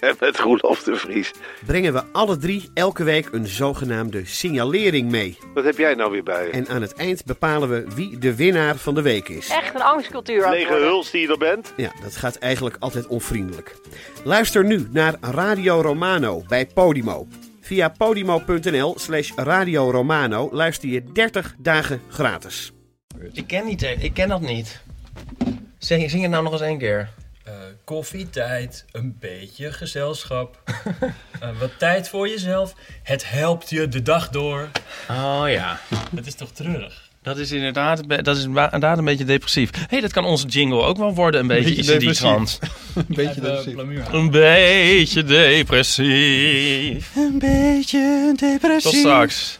En 0.00 0.16
met 0.20 0.38
Roelof 0.38 0.82
de 0.82 0.96
Vries. 0.96 1.30
brengen 1.66 1.92
we 1.92 2.02
alle 2.12 2.36
drie 2.36 2.70
elke 2.74 3.04
week 3.04 3.28
een 3.32 3.46
zogenaamde 3.46 4.26
signalering 4.26 5.10
mee. 5.10 5.38
Wat 5.54 5.64
heb 5.64 5.78
jij 5.78 5.94
nou 5.94 6.10
weer 6.10 6.22
bij 6.22 6.46
je? 6.46 6.50
En 6.50 6.68
aan 6.68 6.82
het 6.82 6.94
eind 6.94 7.24
bepalen 7.24 7.68
we 7.68 7.84
wie 7.94 8.18
de 8.18 8.34
winnaar 8.34 8.76
van 8.76 8.94
de 8.94 9.02
week 9.02 9.28
is. 9.28 9.48
Echt 9.48 9.74
een 9.74 9.82
angstcultuur 9.82 10.44
aan 10.44 10.50
het 10.50 10.58
Lege 10.58 10.70
worden. 10.70 10.88
huls 10.88 11.10
die 11.10 11.20
je 11.20 11.28
er 11.28 11.38
bent? 11.38 11.72
Ja, 11.76 11.92
dat 12.02 12.16
gaat 12.16 12.36
eigenlijk 12.36 12.76
altijd 12.78 13.06
onvriendelijk. 13.06 13.76
Luister 14.24 14.64
nu 14.64 14.88
naar 14.90 15.14
Radio 15.20 15.80
Romano 15.80 16.42
bij 16.48 16.66
Podimo. 16.66 17.26
Via 17.60 17.88
podimo.nl 17.88 18.94
slash 18.98 19.30
Radio 19.36 19.90
Romano 19.90 20.48
luister 20.52 20.88
je 20.88 21.02
30 21.12 21.54
dagen 21.58 22.00
gratis. 22.08 22.72
Ik 23.32 23.46
ken, 23.46 23.64
niet, 23.64 23.82
ik 23.82 24.14
ken 24.14 24.28
dat 24.28 24.40
niet. 24.40 24.80
Zing, 25.78 26.10
zing 26.10 26.22
het 26.22 26.30
nou 26.30 26.42
nog 26.42 26.52
eens 26.52 26.60
één 26.62 26.78
keer. 26.78 27.08
Eh, 27.48 27.54
koffietijd, 27.84 28.84
een 28.92 29.16
beetje 29.20 29.72
gezelschap. 29.72 30.58
Eh, 31.40 31.48
wat 31.58 31.70
tijd 31.78 32.08
voor 32.08 32.28
jezelf. 32.28 32.74
Het 33.02 33.30
helpt 33.30 33.70
je 33.70 33.88
de 33.88 34.02
dag 34.02 34.28
door. 34.28 34.68
Oh 35.10 35.42
ja, 35.46 35.80
Het 36.16 36.26
is 36.26 36.34
toch 36.34 36.50
treurig? 36.52 37.06
dat 37.22 37.38
is 37.38 37.52
inderdaad, 37.52 38.02
dat 38.24 38.36
is 38.36 38.44
inderdaad 38.44 38.98
een 38.98 39.04
beetje 39.04 39.24
depressief. 39.24 39.70
Hé, 39.74 39.80
hey, 39.88 40.00
dat 40.00 40.12
kan 40.12 40.24
onze 40.24 40.46
jingle 40.46 40.82
ook 40.82 40.96
wel 40.96 41.14
worden, 41.14 41.40
een 41.40 41.46
beetje, 41.46 41.62
Beetje 41.64 41.78
iets 41.80 41.88
in 41.90 41.98
die 41.98 42.08
depressief. 42.08 42.58
trant. 42.58 42.58
Een 43.08 43.14
beetje 43.14 43.40
depressief. 43.40 43.76
Een 44.12 44.30
beetje 44.30 45.24
depressief. 45.24 47.16
Een 47.16 47.38
beetje 47.38 48.32
depressief. 48.36 48.90
Tot 48.90 49.00
straks. 49.00 49.58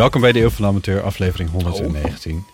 Welkom 0.00 0.20
bij 0.20 0.32
de 0.32 0.40
Eeuw 0.40 0.50
van 0.50 0.62
de 0.62 0.70
Amateur, 0.70 1.02
aflevering 1.02 1.50
119. 1.50 2.44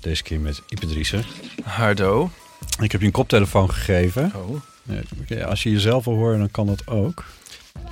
Deze 0.00 0.22
keer 0.22 0.40
met 0.40 0.62
Ipe 0.68 0.86
Driessen. 0.86 1.24
Hardo. 1.64 2.30
Ik 2.80 2.92
heb 2.92 3.00
je 3.00 3.06
een 3.06 3.12
koptelefoon 3.12 3.70
gegeven. 3.70 4.32
Oh. 4.36 5.48
Als 5.48 5.62
je 5.62 5.70
jezelf 5.70 6.04
wil 6.04 6.14
horen, 6.14 6.38
dan 6.38 6.50
kan 6.50 6.66
dat 6.66 6.86
ook. 6.86 7.24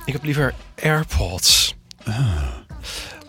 Ik 0.05 0.13
heb 0.13 0.23
liever 0.23 0.53
AirPods. 0.81 1.75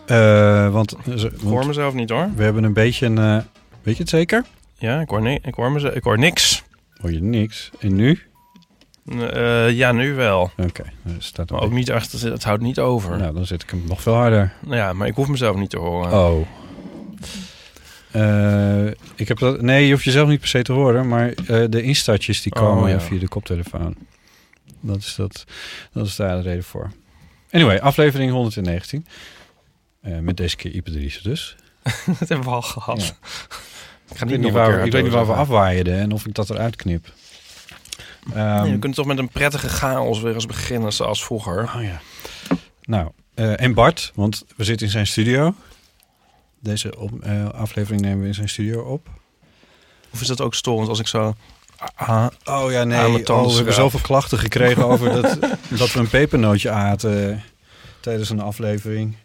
Eh, 0.05 0.71
want, 0.71 0.95
Ik 1.05 1.31
hoor 1.43 1.65
mezelf 1.65 1.93
niet 1.93 2.09
hoor. 2.09 2.29
we 2.35 2.43
hebben 2.43 2.63
een 2.63 2.73
beetje 2.73 3.05
een... 3.05 3.17
eh, 3.17 3.37
weet 3.83 3.95
je 3.95 4.01
het 4.01 4.09
zeker? 4.09 4.45
Ja, 4.77 5.01
ik 5.01 5.09
hoor, 5.09 5.27
ik 5.27 5.53
hoor, 5.55 5.71
mezelf, 5.71 5.93
ik 5.93 6.03
hoor 6.03 6.17
niks. 6.19 6.63
Hoor 7.01 7.11
je 7.11 7.21
niks. 7.21 7.69
En 7.79 7.95
nu? 7.95 8.19
Eh, 9.05 9.71
ja, 9.71 9.91
nu 9.91 10.13
wel. 10.13 10.51
Oké, 10.57 10.83
Maar 11.47 11.61
ook 11.61 11.71
niet 11.71 11.89
echt, 11.89 12.11
het 12.11 12.43
houdt 12.43 12.61
niet 12.61 12.79
over. 12.79 13.17
Nou, 13.17 13.33
dan 13.33 13.45
zet 13.45 13.61
ik 13.63 13.69
hem 13.69 13.83
nog 13.87 14.01
veel 14.01 14.13
harder. 14.13 14.53
Nou 14.61 14.75
ja, 14.75 14.93
maar 14.93 15.07
ik 15.07 15.15
hoef 15.15 15.27
mezelf 15.27 15.55
niet 15.55 15.69
te 15.69 15.77
horen. 15.79 16.11
Oh. 16.11 16.47
Eh, 18.11 18.87
ik 19.15 19.27
heb 19.27 19.37
dat, 19.39 19.61
nee, 19.61 19.85
je 19.85 19.91
hoeft 19.91 20.03
jezelf 20.03 20.29
niet 20.29 20.39
per 20.39 20.47
se 20.47 20.61
te 20.61 20.71
horen, 20.71 21.07
maar 21.07 21.29
eh, 21.29 21.63
de 21.69 21.81
instartjes 21.81 22.41
die 22.41 22.55
Oh, 22.55 22.61
komen 22.61 22.89
ja. 22.89 22.99
via 22.99 23.19
de 23.19 23.27
koptelefoon. 23.27 23.95
Dat 24.79 24.97
is, 24.97 25.15
dat, 25.15 25.45
dat 25.91 26.05
is 26.05 26.15
daar 26.15 26.35
de 26.35 26.41
reden 26.41 26.63
voor. 26.63 26.91
Anyway, 27.51 27.79
aflevering 27.79 28.31
119. 28.31 29.05
Eh, 30.01 30.19
met 30.19 30.37
deze 30.37 30.55
keer 30.55 30.71
Ipe 30.71 30.91
dus. 31.23 31.55
dat 32.19 32.29
hebben 32.29 32.47
we 32.47 32.53
al 32.53 32.61
gehad. 32.61 33.01
Ja. 33.01 33.13
Ik 34.09 34.17
ga 34.17 34.25
Ik 34.25 34.29
niet 34.29 34.29
weet 34.29 34.39
niet 34.39 34.51
waar, 34.51 34.85
ik 34.85 34.91
weet 34.91 35.03
niet 35.03 35.11
waar 35.11 35.21
we 35.21 35.27
zeggen. 35.27 35.43
afwaaien 35.43 35.85
en 35.99 36.11
of 36.11 36.25
ik 36.25 36.35
dat 36.35 36.49
eruit 36.49 36.75
knip. 36.75 37.13
Ehm, 38.33 38.61
Nee, 38.61 38.71
we 38.71 38.79
kunnen 38.79 38.97
toch 38.97 39.05
met 39.05 39.17
een 39.17 39.29
prettige 39.29 39.69
chaos 39.69 40.21
weer 40.21 40.33
eens 40.33 40.45
beginnen 40.45 40.93
zoals 40.93 41.23
vroeger. 41.23 41.71
Oh 41.75 41.83
ja. 41.83 42.01
Nou, 42.83 43.09
eh, 43.33 43.61
en 43.61 43.73
Bart, 43.73 44.11
want 44.15 44.43
we 44.55 44.63
zitten 44.63 44.85
in 44.85 44.91
zijn 44.91 45.07
studio. 45.07 45.53
Deze 46.59 46.97
op, 46.97 47.21
eh, 47.21 47.49
aflevering 47.49 48.01
nemen 48.01 48.21
we 48.21 48.27
in 48.27 48.33
zijn 48.33 48.49
studio 48.49 48.81
op. 48.81 49.07
Of 50.13 50.21
is 50.21 50.27
dat 50.27 50.41
ook 50.41 50.55
storend 50.55 50.89
als 50.89 50.99
ik 50.99 51.07
zo... 51.07 51.35
Ah, 51.95 52.27
Oh 52.45 52.71
ja, 52.71 52.83
nee. 52.83 53.27
Oh, 53.29 53.47
we 53.47 53.55
hebben 53.55 53.73
zoveel 53.73 53.99
klachten 53.99 54.37
gekregen 54.37 54.85
over 54.85 55.11
dat, 55.21 55.37
dat 55.69 55.91
we 55.93 55.99
een 55.99 56.09
pepernootje 56.09 56.69
aten 56.69 57.43
tijdens 57.99 58.29
een 58.29 58.39
aflevering. 58.41 59.15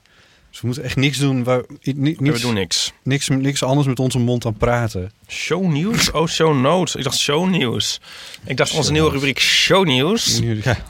Dus 0.57 0.65
we 0.65 0.71
moeten 0.71 0.91
echt 0.91 0.97
niks 0.97 1.19
doen. 1.19 1.45
Waar, 1.45 1.63
we 1.83 2.39
doen 2.41 2.55
niks. 2.55 2.93
niks, 3.03 3.29
niks 3.29 3.63
anders 3.63 3.87
met 3.87 3.99
onze 3.99 4.19
mond 4.19 4.47
aan 4.47 4.57
praten. 4.57 5.13
Shownieuws? 5.29 6.11
Oh, 6.11 6.27
shownotes. 6.27 6.95
Ik 6.95 7.05
dacht 7.05 7.19
shownieuws. 7.19 8.01
Ik 8.45 8.57
dacht 8.57 8.75
onze 8.75 8.93
nieuwe 8.93 9.11
rubriek 9.11 9.41
shownieuws. 9.41 10.39
Ja. 10.43 10.77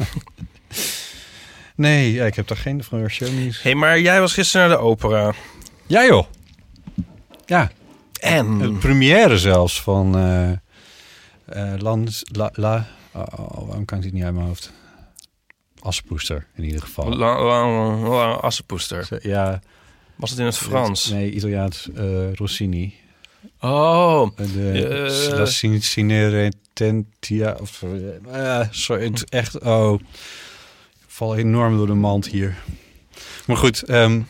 Nee, 1.74 2.12
ja, 2.12 2.24
ik 2.24 2.34
heb 2.34 2.46
daar 2.46 2.56
geen 2.56 2.84
van 2.84 3.08
show 3.08 3.28
nieuws. 3.28 3.56
Hé, 3.56 3.62
hey, 3.62 3.74
maar 3.74 4.00
jij 4.00 4.20
was 4.20 4.32
gisteren 4.32 4.68
naar 4.68 4.76
de 4.76 4.82
opera. 4.82 5.34
Ja 5.86 6.04
joh. 6.04 6.26
Ja, 7.46 7.70
En? 8.20 8.58
de 8.58 8.72
première 8.72 9.38
zelfs 9.38 9.82
van 9.82 10.16
eh 10.16 10.50
eh, 11.44 11.78
la, 11.78 12.50
la, 12.52 12.86
oh, 13.12 13.22
oh, 13.36 13.66
waarom 13.66 13.84
kan 13.84 13.98
ik 13.98 14.04
dit 14.04 14.12
niet 14.12 14.24
uit 14.24 14.34
mijn 14.34 14.46
hoofd? 14.46 14.72
Aspoester 15.86 16.46
in 16.54 16.64
ieder 16.64 16.80
geval. 16.80 17.16
La, 17.16 17.42
la, 17.42 17.66
la, 18.08 18.32
Assepoester. 18.32 19.18
Ja, 19.22 19.60
Was 20.16 20.30
het 20.30 20.38
in 20.38 20.44
het 20.44 20.56
Frans? 20.58 21.08
Nee, 21.10 21.30
Italiaans 21.30 21.88
eh, 21.94 22.32
Rossini. 22.34 22.94
Oh, 23.60 24.36
De 24.36 24.86
Eh. 25.30 25.38
La 25.38 25.46
Cin- 25.46 25.82
Cineretentia. 25.82 27.56
Of, 27.60 27.82
eh, 28.32 28.60
sorry, 28.70 29.04
het 29.04 29.28
echt... 29.30 29.60
Oh, 29.60 30.00
ik 30.00 31.06
val 31.06 31.36
enorm 31.36 31.76
door 31.76 31.86
de 31.86 31.94
mand 31.94 32.26
hier. 32.26 32.56
Maar 33.46 33.56
goed, 33.56 33.82
ehm 33.82 34.20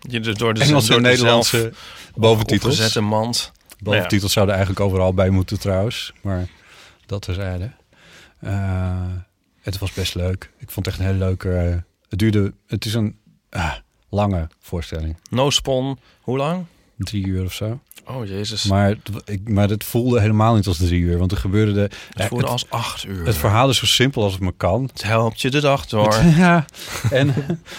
je, 0.00 0.20
dus 0.20 0.34
door 0.34 0.54
de, 0.54 0.60
Engelse 0.60 0.86
door 0.88 0.96
en 0.96 1.02
de 1.02 1.08
Nederlandse 1.08 1.72
boventitels. 2.14 2.72
opgezette 2.72 3.00
mand. 3.00 3.52
Boventitels 3.78 4.32
zouden 4.32 4.54
eigenlijk 4.54 4.84
overal 4.86 5.14
bij 5.14 5.30
moeten 5.30 5.58
trouwens. 5.60 6.12
Maar 6.20 6.46
dat 7.06 7.22
terzijde. 7.22 7.70
Eh 8.40 9.02
het 9.64 9.78
was 9.78 9.92
best 9.92 10.14
leuk. 10.14 10.50
Ik 10.58 10.70
vond 10.70 10.86
het 10.86 10.94
echt 10.94 10.98
een 10.98 11.10
hele 11.12 11.24
leuke... 11.24 11.50
eh, 11.56 11.76
het 12.08 12.18
duurde... 12.18 12.52
Het 12.66 12.84
is 12.84 12.94
een 12.94 13.16
ah, 13.50 13.72
lange 14.10 14.48
voorstelling. 14.60 15.16
No 15.30 15.50
spon. 15.50 15.98
Hoe 16.20 16.36
lang? 16.36 16.64
Drie 16.98 17.26
uur 17.26 17.44
of 17.44 17.52
zo. 17.52 17.80
Oh, 18.06 18.26
jezus. 18.26 18.64
Maar, 18.64 18.88
het- 18.88 19.10
ik, 19.24 19.48
maar 19.48 19.68
het 19.68 19.84
voelde 19.84 20.20
helemaal 20.20 20.54
niet 20.54 20.66
als 20.66 20.76
drie 20.76 21.00
uur. 21.00 21.18
Want 21.18 21.32
er 21.32 21.38
gebeurde 21.38 21.72
de... 21.72 21.90
het 22.10 22.26
voelde 22.26 22.44
het, 22.44 22.52
als 22.52 22.70
acht 22.70 23.04
uur. 23.04 23.26
het 23.26 23.36
verhaal 23.36 23.68
is 23.68 23.78
zo 23.78 23.86
simpel 23.86 24.22
als 24.22 24.32
het 24.32 24.42
me 24.42 24.52
kan. 24.56 24.82
Het 24.92 25.02
helpt 25.02 25.40
je 25.40 25.50
de 25.50 25.60
dag 25.60 25.86
door. 25.86 26.14
Ja, 26.36 26.64
en 27.10 27.34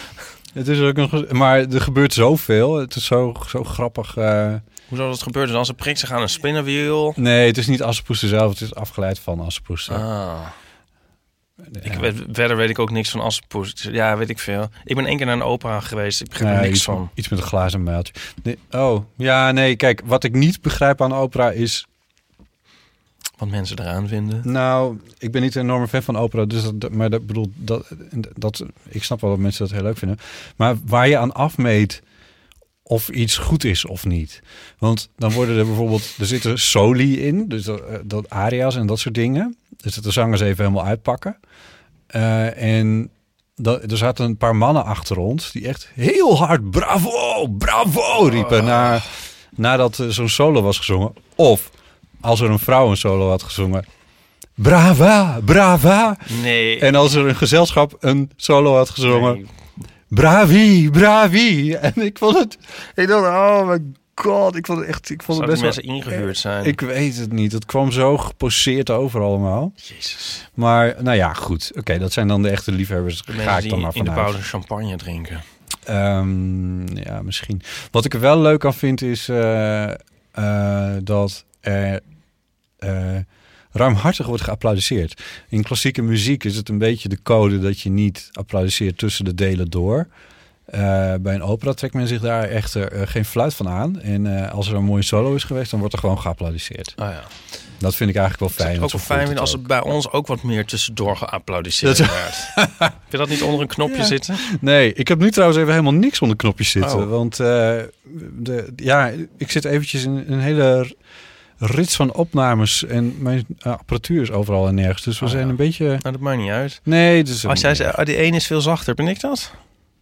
het 0.54 0.68
is 0.68 0.80
ook 0.80 0.96
nog... 0.96 1.32
Maar 1.32 1.60
er 1.60 1.82
gebeurt 1.82 2.14
zoveel. 2.14 2.76
Het 2.76 2.96
is 2.96 3.06
zo, 3.06 3.34
zo 3.48 3.64
grappig. 3.64 4.18
eh. 4.18 4.54
Hoe 4.88 4.98
zou 4.98 5.10
dat 5.10 5.24
gebeuren? 5.24 5.54
Dan 5.54 5.66
ze 5.66 5.74
prikt 5.74 6.00
zich 6.00 6.12
aan 6.12 6.22
een 6.22 6.30
spinnenwiel. 6.30 7.14
nee, 7.16 7.48
het 7.48 7.58
is 7.58 7.68
niet 7.68 7.82
Assepoester 7.84 8.28
zelf. 8.28 8.52
Het 8.52 8.62
is 8.62 8.76
afgeleid 8.76 9.20
van 9.20 9.40
Assepoester. 9.40 9.96
Ah. 9.96 10.40
Ik 11.82 11.94
weet, 11.94 12.24
verder 12.32 12.58
weet 12.58 12.70
ik 12.70 12.80
ook 12.80 12.92
niks 12.92 13.10
van 13.10 13.22
Assepoester. 13.22 13.94
Ja, 13.94 14.18
weet 14.18 14.30
ik 14.30 14.40
veel. 14.40 14.70
Ik 14.84 14.96
ben 14.96 15.06
één 15.06 15.18
keer 15.18 15.26
naar 15.26 15.36
een 15.36 15.42
opera 15.42 15.80
geweest. 15.80 16.22
Ik 16.22 16.30
begrijp 16.30 16.56
er 16.56 16.62
niks 16.62 16.76
iets, 16.76 16.84
van. 16.84 17.10
iets 17.14 17.30
met 17.30 17.40
een 17.40 17.46
glazen 17.46 17.84
muiltje. 17.84 18.14
Nee, 18.44 18.58
oh, 18.72 19.06
ja, 19.16 19.52
nee. 19.52 19.76
Kijk, 19.76 20.02
wat 20.06 20.24
ik 20.24 20.34
niet 20.34 20.62
begrijp 20.62 21.02
aan 21.02 21.14
opera 21.14 21.52
is... 21.52 21.88
Wat 23.38 23.50
mensen 23.50 23.80
eraan 23.80 24.08
vinden. 24.08 24.42
Nou, 24.44 25.00
ik 25.18 25.32
ben 25.32 25.42
niet 25.42 25.56
een 25.56 25.62
enorme 25.62 25.88
fan 25.88 26.04
van 26.04 26.18
opera, 26.18 26.46
dus 26.46 26.64
dat, 26.74 26.92
maar 26.92 27.10
dat 27.10 27.26
bedoel 27.26 27.52
dat, 27.56 27.92
dat 28.36 28.66
ik 28.90 29.04
snap 29.04 29.22
wel 29.22 29.30
dat 29.30 29.40
mensen 29.40 29.66
dat 29.66 29.74
heel 29.74 29.84
leuk 29.84 29.98
vinden. 29.98 30.20
Maar 30.56 30.76
waar 30.86 31.08
je 31.08 31.18
aan 31.18 31.34
afmeet 31.34 32.02
of 32.84 33.10
iets 33.10 33.38
goed 33.38 33.64
is 33.64 33.86
of 33.86 34.06
niet. 34.06 34.42
Want 34.78 35.10
dan 35.18 35.32
worden 35.32 35.58
er 35.58 35.66
bijvoorbeeld, 35.66 36.16
er 36.20 36.26
zitten 36.26 36.60
soli 36.60 37.20
in, 37.20 37.48
dus 37.48 37.64
dat, 37.64 37.82
eh, 37.82 37.98
dat 38.04 38.30
aria's 38.30 38.76
en 38.76 38.88
dat 38.88 39.00
soort 39.00 39.16
dingen. 39.16 39.56
Dus 39.78 39.96
dat 39.96 40.04
de 40.04 40.12
zangers 40.12 40.42
even 40.42 40.64
helemaal 40.66 40.86
uitpakken. 40.86 41.38
Eh, 42.08 42.62
en 42.78 43.10
dat, 43.56 43.92
er 43.92 43.98
zaten 43.98 44.26
een 44.26 44.38
paar 44.38 44.56
mannen 44.56 44.86
achter 44.86 45.18
ons 45.18 45.52
die 45.52 45.68
echt 45.68 45.90
heel 45.94 46.38
hard 46.38 46.70
bravo, 46.72 47.48
bravo 47.48 48.24
riepen 48.28 48.66
na, 48.66 49.02
nadat 49.56 50.04
zo'n 50.10 50.30
solo 50.30 50.62
was 50.62 50.78
gezongen. 50.78 51.14
Of 51.36 51.70
als 52.22 52.40
er 52.40 52.50
een 52.50 52.60
vrouw 52.60 52.90
een 52.90 52.98
solo 52.98 53.30
had 53.30 53.44
gezongen, 53.44 53.86
brava, 54.56 55.40
brava. 55.46 56.18
Nee. 56.42 56.80
En 56.80 56.96
als 56.96 57.14
er 57.14 57.28
een 57.28 57.36
gezelschap 57.36 57.98
een 58.00 58.32
solo 58.36 58.76
had 58.76 58.90
gezongen, 58.90 59.34
Nee. 59.34 59.46
bravi, 60.10 60.90
bravi. 60.90 61.74
En 61.74 61.94
ik 61.96 62.18
vond 62.18 62.38
het, 62.38 62.58
ik 62.96 63.08
dacht, 63.08 63.26
oh 63.26 63.68
mijn 63.68 63.96
god, 64.16 64.56
ik 64.56 64.66
vond 64.66 64.80
het 64.80 64.88
echt... 64.88 65.10
Ik 65.10 65.24
vond 65.24 65.38
Zou 65.38 65.52
het 65.52 65.62
best 65.62 65.76
wel... 65.76 65.96
ingehuurd 65.96 66.38
zijn? 66.38 66.66
Ik 66.66 66.82
weet 66.82 67.18
het 67.18 67.32
niet. 67.32 67.52
Het 67.52 67.66
kwam 67.66 67.92
zo 67.92 68.18
geposeerd 68.18 68.90
over 68.90 69.22
allemaal. 69.22 69.74
Jezus. 69.76 70.50
Maar 70.54 70.96
nou 71.04 71.18
ja, 71.18 71.34
goed. 71.34 71.72
Oké, 71.76 71.98
dat 71.98 72.14
zijn 72.14 72.28
dan 72.28 72.42
de 72.42 72.50
echte 72.50 72.72
liefhebbers. 72.72 73.22
De 73.22 73.32
Ga 73.32 73.58
ik 73.58 73.70
dan 73.70 73.80
maar 73.80 73.96
in 73.96 74.04
de 74.04 74.10
vanuit. 74.10 74.30
pauze 74.30 74.48
champagne 74.48 74.96
drinken. 74.98 75.44
Ehm, 75.84 76.98
ja, 76.98 77.22
misschien. 77.22 77.62
Wat 77.92 78.06
ik 78.06 78.14
er 78.14 78.20
wel 78.20 78.42
leuk 78.42 78.66
aan 78.66 78.74
vind 78.74 79.02
is 79.02 79.30
eh, 79.30 79.92
eh, 80.32 80.96
dat 81.04 81.46
er 81.60 82.02
eh, 82.78 83.18
ruimhartig 83.72 84.26
wordt 84.26 84.44
geapplaudisseerd. 84.44 85.24
In 85.50 85.64
klassieke 85.64 86.02
muziek 86.02 86.44
is 86.44 86.56
het 86.56 86.70
een 86.70 86.78
beetje 86.78 87.10
de 87.10 87.22
code 87.24 87.60
dat 87.60 87.80
je 87.80 87.90
niet 87.90 88.30
applaudisseert 88.32 88.98
tussen 88.98 89.26
de 89.26 89.36
delen 89.36 89.70
door. 89.70 90.08
Eh, 90.66 91.14
bij 91.20 91.34
een 91.36 91.44
opera 91.44 91.74
trekt 91.74 91.94
men 91.94 92.08
zich 92.08 92.22
daar 92.22 92.44
echter 92.44 92.92
eh, 92.92 93.02
geen 93.08 93.26
fluit 93.26 93.54
van 93.54 93.68
aan. 93.70 94.02
En 94.02 94.50
als 94.52 94.68
er 94.68 94.76
een 94.76 94.84
mooie 94.84 95.04
solo 95.04 95.36
is 95.36 95.44
geweest, 95.44 95.72
dan 95.72 95.80
wordt 95.80 95.94
er 95.94 96.00
gewoon 96.00 96.20
geapplaudisseerd. 96.20 96.94
Oh 96.98 97.06
ja. 97.10 97.24
Dat 97.78 97.96
vind 97.96 98.10
ik 98.10 98.16
eigenlijk 98.16 98.40
wel 98.40 98.50
Het 98.50 98.58
fijn. 98.68 98.74
zou 98.76 98.84
ook 98.86 98.92
want 98.92 99.08
wel 99.08 99.16
fijn 99.18 99.26
vinden 99.26 99.42
als 99.42 99.52
ook. 99.54 99.58
het 99.58 99.68
bij 99.68 99.82
ons 99.82 100.12
ook 100.12 100.28
wat 100.28 100.44
meer 100.44 100.66
tussendoor 100.66 101.18
geapplaudisseerd 101.18 101.98
Dat- 101.98 102.08
werd. 102.08 102.36
Heb 102.78 102.94
je 103.10 103.18
dat 103.18 103.30
niet 103.30 103.42
onder 103.42 103.62
een 103.62 103.68
knopje 103.68 103.98
Ja. 103.98 104.04
zitten? 104.04 104.36
Nee, 104.62 104.94
ik 104.94 105.08
heb 105.08 105.20
nu 105.20 105.32
trouwens 105.32 105.60
even 105.60 105.72
helemaal 105.72 105.94
niks 105.94 106.22
onder 106.22 106.38
knopjes 106.38 106.70
zitten. 106.70 106.98
Oh. 107.00 107.10
Want 107.10 107.36
de, 107.36 108.74
ja, 108.76 109.12
ik 109.38 109.52
zit 109.52 109.66
eventjes 109.66 110.04
in 110.04 110.24
een 110.28 110.40
hele 110.40 110.96
rits 111.58 111.96
van 111.96 112.14
opnames. 112.14 112.86
En 112.86 113.16
mijn 113.20 113.46
apparatuur 113.60 114.22
is 114.22 114.32
overal 114.32 114.68
en 114.68 114.76
nergens. 114.76 115.04
Dus 115.04 115.20
we 115.20 115.26
Oh, 115.26 115.32
zijn 115.32 115.44
ja. 115.44 115.50
een 115.50 115.56
beetje... 115.56 115.86
Nou, 115.88 116.00
dat 116.02 116.20
maakt 116.20 116.38
niet 116.38 116.52
uit. 116.52 116.80
Nee, 116.84 117.24
dus... 117.24 117.46
Als 117.48 117.62
jij 117.62 117.76
zegt, 117.76 117.98
oh, 117.98 118.06
die 118.06 118.16
ene 118.18 118.36
is 118.36 118.48
veel 118.48 118.62
zachter, 118.62 118.94
ben 118.96 119.08
ik 119.08 119.20
dat? 119.20 119.52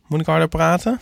Moet 0.07 0.19
ik 0.19 0.25
harder 0.25 0.47
praten? 0.47 0.99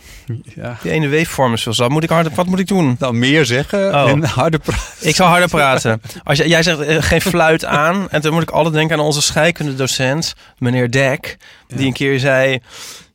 Ja. 0.54 0.78
Die 0.82 0.90
ene 0.90 1.08
waveform 1.10 1.52
is 1.52 1.62
zachter. 1.62 1.90
Moet 1.90 2.02
ik 2.02 2.08
harder, 2.10 2.32
wat 2.34 2.46
moet 2.46 2.58
ik 2.58 2.66
doen? 2.66 2.96
Nou, 2.98 3.14
meer 3.14 3.44
zeggen 3.44 3.94
Oh. 3.94 4.08
en 4.10 4.24
harder 4.24 4.60
praten. 4.60 5.08
Ik 5.08 5.14
zal 5.14 5.26
harder 5.28 5.48
praten. 5.58 6.02
Als 6.24 6.38
jij, 6.38 6.46
jij 6.48 6.62
zegt 6.62 6.80
eh, 6.80 7.02
geen 7.02 7.20
fluit 7.20 7.64
aan. 7.64 8.10
En 8.10 8.20
dan 8.20 8.32
moet 8.32 8.42
ik 8.42 8.50
altijd 8.50 8.74
denken 8.74 8.98
aan 8.98 9.04
onze 9.04 9.22
scheikundedocent, 9.22 10.34
meneer 10.58 10.90
Dek. 10.90 11.36
Die 11.68 11.86
een 11.86 11.92
keer 11.92 12.18
zei... 12.18 12.60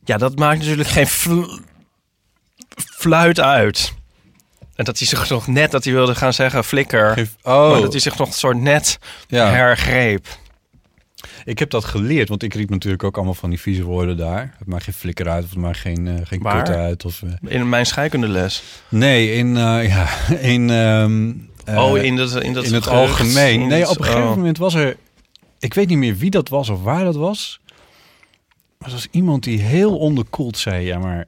Ja, 0.04 0.16
dat 0.16 0.38
maakt 0.38 0.58
natuurlijk 0.58 0.88
geen 0.88 1.06
fl- 1.06 1.56
fluit 2.76 3.40
uit. 3.40 3.92
En 4.74 4.84
dat 4.84 4.98
hij 4.98 5.06
zich 5.06 5.28
nog 5.28 5.46
net, 5.46 5.70
dat 5.70 5.84
hij 5.84 5.92
wilde 5.92 6.14
gaan 6.14 6.32
zeggen 6.32 6.64
flikker. 6.64 7.28
Oh, 7.42 7.70
Maar 7.70 7.80
dat 7.80 7.92
hij 7.92 8.00
zich 8.00 8.18
nog 8.18 8.28
een 8.28 8.34
soort 8.34 8.56
net 8.60 8.98
ja. 9.28 9.50
hergreep. 9.50 10.26
Ik 11.48 11.58
heb 11.58 11.70
dat 11.70 11.84
geleerd, 11.84 12.28
want 12.28 12.42
ik 12.42 12.54
riep 12.54 12.70
natuurlijk 12.70 13.02
ook 13.02 13.16
allemaal 13.16 13.34
van 13.34 13.50
die 13.50 13.60
vieze 13.60 13.82
woorden 13.82 14.16
daar. 14.16 14.54
Het 14.58 14.66
maakt 14.66 14.84
geen 14.84 14.94
flikker 14.94 15.28
uit 15.28 15.44
of 15.44 15.50
het 15.50 15.58
maakt 15.58 15.78
geen, 15.78 16.06
eh, 16.06 16.14
geen 16.22 16.42
Waar? 16.42 16.64
kut 16.64 16.74
uit. 16.74 17.04
Of, 17.04 17.22
eh. 17.22 17.52
In 17.52 17.68
mijn 17.68 17.86
scheikundeles. 17.86 18.62
Nee, 18.88 19.32
in, 19.32 19.56
eh, 19.56 19.88
ja, 19.88 20.08
in, 20.54 20.70
ehm, 20.70 21.32
eh, 21.64 21.84
oh, 21.84 21.98
in, 21.98 22.16
dat, 22.16 22.42
in, 22.42 22.52
dat 22.52 22.64
in 22.64 22.74
het 22.74 22.86
gerucht, 22.86 23.10
algemeen. 23.10 23.60
in 23.60 23.68
Nee, 23.68 23.80
het- 23.80 23.88
op 23.88 23.98
een 23.98 24.04
gegeven 24.04 24.28
oh. 24.28 24.36
moment 24.36 24.58
was 24.58 24.74
er... 24.74 24.96
Ik 25.58 25.74
weet 25.74 25.88
niet 25.88 25.98
meer 25.98 26.16
wie 26.16 26.30
dat 26.30 26.48
was 26.48 26.68
of 26.68 26.82
waar 26.82 27.04
dat 27.04 27.16
was. 27.16 27.60
Maar 28.78 28.88
er 28.88 28.94
was 28.94 29.08
iemand 29.10 29.44
die 29.44 29.60
heel 29.60 29.98
onderkoeld 29.98 30.58
zei... 30.58 30.86
Ja, 30.86 30.98
maar 30.98 31.26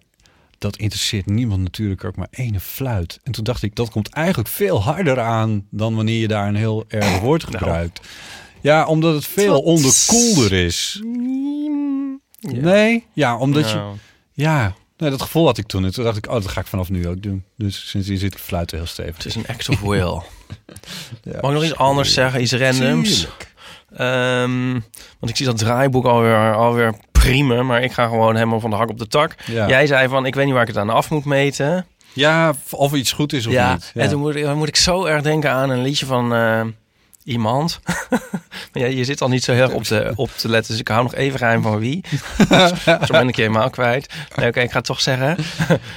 dat 0.58 0.76
interesseert 0.76 1.26
niemand 1.26 1.62
natuurlijk 1.62 2.04
ook 2.04 2.16
maar 2.16 2.28
ene 2.30 2.60
fluit. 2.60 3.20
En 3.22 3.32
toen 3.32 3.44
dacht 3.44 3.62
ik, 3.62 3.74
dat 3.74 3.90
komt 3.90 4.08
eigenlijk 4.08 4.48
veel 4.48 4.82
harder 4.82 5.20
aan... 5.20 5.66
dan 5.70 5.94
wanneer 5.94 6.20
je 6.20 6.28
daar 6.28 6.48
een 6.48 6.54
heel 6.54 6.84
erg 6.88 7.18
woord 7.20 7.50
Nou. 7.50 7.88
Ja, 8.60 8.86
omdat 8.86 9.14
het 9.14 9.26
veel 9.26 9.60
onderkoelder 9.60 10.52
is. 10.52 11.00
Ja. 12.40 12.60
Nee? 12.60 13.06
Ja, 13.12 13.36
omdat 13.36 13.70
je... 13.70 13.76
Nou, 13.76 13.96
Ja, 14.32 14.72
nee, 14.96 15.10
dat 15.10 15.22
gevoel 15.22 15.46
had 15.46 15.58
ik 15.58 15.66
toen. 15.66 15.84
En 15.84 15.92
toen 15.92 16.04
dacht 16.04 16.16
ik, 16.16 16.26
oh, 16.26 16.32
dat 16.32 16.48
ga 16.48 16.60
ik 16.60 16.66
vanaf 16.66 16.88
nu 16.90 17.08
ook 17.08 17.22
doen. 17.22 17.44
Dus 17.56 17.88
sindsdien 17.88 18.18
zit 18.18 18.32
ik 18.32 18.38
fluiten 18.38 18.76
heel 18.76 18.86
stevig. 18.86 19.16
het 19.16 19.26
is 19.26 19.34
een 19.34 19.46
act 19.46 19.68
of 19.68 19.80
will. 19.80 20.20
Ja. 21.22 21.32
Mag 21.40 21.50
ik 21.50 21.56
nog 21.56 21.64
iets 21.64 21.76
anders 21.76 22.12
zeggen? 22.14 22.40
Iets 22.42 22.52
randoms? 22.52 23.26
Ehm, 23.96 24.72
want 25.18 25.30
ik 25.30 25.36
zie 25.36 25.46
dat 25.46 25.58
draaiboek 25.58 26.04
alweer, 26.04 26.54
alweer 26.54 26.94
prima, 27.12 27.62
maar 27.62 27.82
ik 27.82 27.92
ga 27.92 28.06
gewoon 28.08 28.34
helemaal 28.34 28.60
van 28.60 28.70
de 28.70 28.76
hak 28.76 28.88
op 28.90 28.98
de 28.98 29.06
tak. 29.06 29.34
Ja. 29.46 29.68
Jij 29.68 29.86
zei 29.86 30.08
van, 30.08 30.26
ik 30.26 30.34
weet 30.34 30.44
niet 30.44 30.52
waar 30.54 30.62
ik 30.62 30.68
het 30.68 30.76
aan 30.78 30.90
af 30.90 31.10
moet 31.10 31.24
meten. 31.24 31.86
ja, 32.12 32.54
of 32.70 32.92
iets 32.94 33.12
goed 33.12 33.32
is 33.32 33.46
of 33.46 33.52
ja, 33.52 33.72
niet. 33.72 33.90
Ja. 33.94 34.00
en 34.02 34.08
toen 34.08 34.20
moet, 34.20 34.34
ik- 34.34 34.42
dan 34.44 34.58
moet 34.58 34.68
ik 34.68 34.76
zo 34.76 35.04
erg 35.04 35.22
denken 35.22 35.50
aan 35.50 35.70
een 35.70 35.82
liedje 35.82 36.06
van 36.06 36.34
eh, 36.34 36.62
iemand. 37.30 37.80
Maar 38.10 38.20
ja, 38.82 38.86
je 38.86 39.04
zit 39.04 39.20
al 39.20 39.28
niet 39.28 39.44
zo 39.44 39.52
heel 39.52 39.62
erg 39.62 39.72
op 39.72 39.82
te, 39.82 40.12
op 40.14 40.30
te 40.30 40.48
letten, 40.48 40.70
dus 40.70 40.80
ik 40.80 40.88
hou 40.88 41.02
nog 41.02 41.14
even 41.14 41.38
geheim 41.38 41.62
van 41.62 41.78
wie. 41.78 42.04
zo 43.06 43.12
ben 43.12 43.28
ik 43.28 43.36
je 43.36 43.42
helemaal 43.42 43.70
kwijt. 43.70 44.12
Nee, 44.36 44.48
oké, 44.48 44.60
ik 44.60 44.70
ga 44.70 44.76
het 44.76 44.86
toch 44.86 45.00
zeggen. 45.00 45.36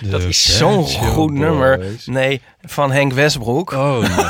dat 0.01 0.21
is 0.21 0.57
zo'n 0.57 0.83
goed 0.85 1.31
nummer. 1.31 1.85
Nee, 2.05 2.41
van 2.61 2.91
Henk 2.91 3.13
Westbroek. 3.13 3.71
Oh, 3.71 3.99
nee. 3.99 4.25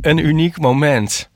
Een 0.10 0.18
uniek 0.18 0.58
moment. 0.58 1.30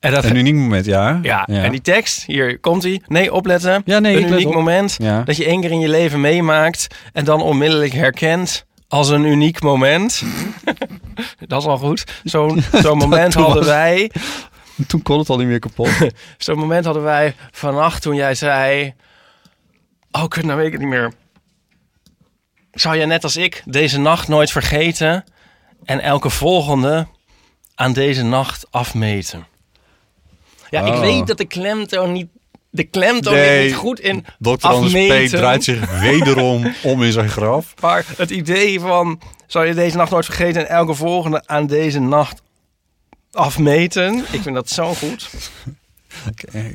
En 0.00 0.12
dat 0.12 0.24
een 0.24 0.36
uniek 0.36 0.54
moment, 0.54 0.84
ja. 0.84 1.18
Ja, 1.22 1.46
en 1.46 1.70
die 1.70 1.80
tekst, 1.80 2.24
hier 2.26 2.58
komt 2.58 2.82
hij. 2.82 3.02
Nee, 3.06 3.32
opletten. 3.32 3.82
Ja, 3.84 3.98
nee, 3.98 4.16
een 4.16 4.32
uniek 4.32 4.46
op. 4.46 4.54
moment 4.54 4.96
Ja. 4.98 5.22
dat 5.22 5.36
je 5.36 5.44
één 5.44 5.60
keer 5.60 5.70
in 5.70 5.80
je 5.80 5.88
leven 5.88 6.20
meemaakt 6.20 6.86
en 7.12 7.24
dan 7.24 7.42
onmiddellijk 7.42 7.92
herkent 7.92 8.66
als 8.88 9.08
een 9.08 9.24
uniek 9.24 9.60
moment. 9.62 10.22
dat 11.46 11.60
is 11.60 11.66
al 11.68 11.78
goed. 11.78 12.04
Zo'n 12.24 12.62
zo'n 12.82 12.98
moment 12.98 13.34
hadden 13.34 13.64
wij. 13.64 14.10
Toen 14.88 15.02
kon 15.02 15.18
het 15.18 15.28
al 15.28 15.36
niet 15.36 15.46
meer 15.46 15.58
kapot. 15.58 15.90
Zo'n 16.38 16.58
moment 16.58 16.84
hadden 16.84 17.02
wij 17.02 17.34
vannacht 17.50 18.02
toen 18.02 18.14
jij 18.14 18.34
zei. 18.34 18.94
Oh, 20.10 20.28
kut, 20.28 20.44
nou 20.44 20.56
weet 20.56 20.66
ik 20.66 20.72
het 20.72 20.80
niet 20.80 20.90
meer. 20.90 21.12
Zou 22.72 22.96
jij 22.96 23.06
net 23.06 23.24
als 23.24 23.36
ik 23.36 23.62
deze 23.64 23.98
nacht 24.00 24.28
nooit 24.28 24.50
vergeten 24.50 25.24
en 25.84 26.00
elke 26.00 26.30
volgende 26.30 27.06
aan 27.74 27.92
deze 27.92 28.22
nacht 28.24 28.66
afmeten? 28.70 29.46
Ja, 30.70 30.80
ik 30.86 30.92
Oh. 30.92 31.00
weet 31.00 31.26
dat 31.26 31.36
de 31.38 31.44
klemtoon 31.46 32.12
niet. 32.12 32.28
De 32.70 32.84
klemtoon 32.84 33.32
Nee, 33.34 33.64
is 33.64 33.70
niet 33.70 33.80
goed 33.80 34.00
in 34.00 34.24
Dr. 34.38 34.56
Anders 34.60 34.92
P. 34.92 35.28
draait 35.28 35.64
zich 35.64 36.00
wederom 36.00 36.74
om 36.82 37.02
in 37.02 37.12
zijn 37.12 37.28
graf. 37.28 37.74
Maar 37.80 38.04
het 38.16 38.30
idee 38.30 38.80
van, 38.80 39.20
zou 39.46 39.66
je 39.66 39.74
deze 39.74 39.96
nacht 39.96 40.10
nooit 40.10 40.24
vergeten 40.24 40.68
en 40.68 40.74
elke 40.74 40.94
volgende 40.94 41.42
aan 41.46 41.66
deze 41.66 42.00
nacht 42.00 42.42
afmeten? 43.32 44.24
Ik 44.30 44.42
vind 44.42 44.54
dat 44.54 44.68
zo 44.70 44.94
goed. 44.94 45.28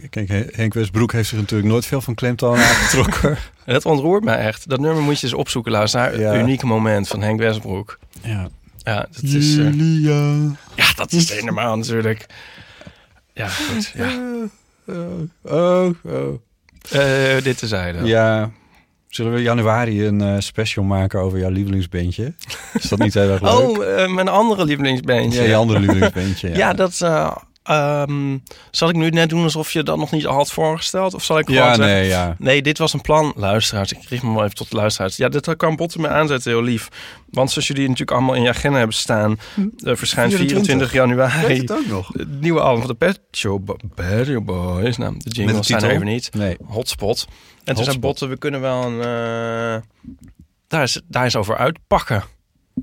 Kijk, 0.09 0.27
Henk 0.55 0.73
Westbroek 0.73 1.11
heeft 1.11 1.29
zich 1.29 1.39
natuurlijk 1.39 1.69
nooit 1.71 1.85
veel 1.85 2.01
van 2.01 2.15
klemtoon 2.15 2.57
aangetrokken. 2.57 3.37
En 3.65 3.73
dat 3.73 3.85
ontroert 3.85 4.23
mij 4.23 4.37
echt. 4.37 4.69
Dat 4.69 4.79
nummer 4.79 5.03
moet 5.03 5.19
je 5.19 5.25
eens 5.25 5.35
opzoeken, 5.35 5.71
luister. 5.71 6.19
Ja. 6.19 6.39
Unieke 6.39 6.65
moment 6.65 7.07
van 7.07 7.21
Henk 7.21 7.39
Westbroek. 7.39 7.99
Ja. 8.21 8.49
Ja, 8.77 9.07
dat 9.11 9.23
is, 9.23 9.57
eh, 9.57 9.63
Julia. 9.73 10.55
ja, 10.75 10.85
dat 10.95 11.11
is 11.11 11.29
helemaal 11.29 11.77
natuurlijk. 11.77 12.25
Ja, 13.33 13.47
goed. 13.47 13.91
Ja. 13.95 14.09
Oh, 14.87 15.89
oh. 16.03 16.39
Eh, 16.91 17.43
dit 17.43 17.57
tezijde. 17.57 18.05
Ja. 18.05 18.51
Zullen 19.07 19.33
we 19.33 19.41
januari 19.41 20.05
een 20.07 20.21
eh, 20.21 20.35
special 20.39 20.85
maken 20.85 21.19
over 21.19 21.39
jouw 21.39 21.49
lievelingsbandje? 21.49 22.33
Is 22.73 22.89
dat 22.89 22.99
niet 22.99 23.13
heel 23.13 23.29
erg 23.29 23.41
leuk? 23.51 23.51
Oh, 23.51 24.01
eh, 24.01 24.09
mijn 24.13 24.27
andere 24.27 24.65
lievelingsbandje. 24.65 25.41
ja, 25.41 25.47
je 25.47 25.55
andere 25.55 25.79
lievelingsbandje. 25.79 26.49
Ja, 26.49 26.55
Ja, 26.63 26.73
dat... 26.73 27.01
eh, 27.63 28.01
ehm, 28.01 28.37
zal 28.71 28.89
ik 28.89 28.95
nu 28.95 29.09
net 29.09 29.29
doen 29.29 29.43
alsof 29.43 29.71
je 29.71 29.83
dat 29.83 29.97
nog 29.97 30.11
niet 30.11 30.25
al 30.25 30.35
had 30.35 30.51
voorgesteld? 30.51 31.13
Of 31.13 31.23
zal 31.23 31.39
ik 31.39 31.45
gewoon 31.45 31.61
ja 31.61 31.75
zeggen... 31.75 31.93
nee, 31.95 32.07
ja. 32.07 32.35
Nee, 32.39 32.61
dit 32.61 32.77
was 32.77 32.93
een 32.93 33.01
plan, 33.01 33.33
luisteraars. 33.35 33.91
Ik 33.91 34.03
richt 34.09 34.23
me 34.23 34.33
wel 34.33 34.43
even 34.43 34.55
tot 34.55 34.69
de 34.69 34.75
luisteraars. 34.75 35.17
Ja, 35.17 35.29
dit 35.29 35.55
kan 35.55 35.75
Botten 35.75 36.01
me 36.01 36.07
aanzetten, 36.07 36.51
heel 36.51 36.61
lief. 36.63 36.87
Want 37.29 37.51
zoals 37.51 37.67
jullie 37.67 37.83
natuurlijk 37.83 38.11
allemaal 38.11 38.35
in 38.35 38.41
je 38.41 38.49
agenda 38.49 38.77
hebben 38.77 38.95
staan... 38.95 39.39
eh, 39.83 39.95
verschijnt 39.95 40.33
24, 40.33 40.89
24 40.89 40.93
januari 40.93 41.57
het 41.57 41.71
ook 41.71 41.87
nog? 41.87 42.09
het 42.13 42.41
nieuwe 42.41 42.59
album 42.59 42.79
van 42.79 42.89
de 42.89 42.95
Pet 42.95 43.19
Shop 43.31 43.65
Boys. 44.45 44.97
Nou, 44.97 45.15
de 45.17 45.29
jingles 45.29 45.67
zijn 45.67 45.83
er 45.83 45.89
even 45.89 46.05
niet. 46.05 46.33
Nee. 46.33 46.57
Hotspot. 46.65 47.27
En 47.63 47.75
toen 47.75 47.75
Hotspot. 47.75 47.99
Botten, 47.99 48.29
we 48.29 48.37
kunnen 48.37 48.61
wel 48.61 48.83
een... 48.83 49.01
eh, 49.01 49.81
daar, 50.67 50.83
is, 50.83 51.01
daar 51.07 51.25
is 51.25 51.35
over 51.35 51.57
uitpakken. 51.57 52.23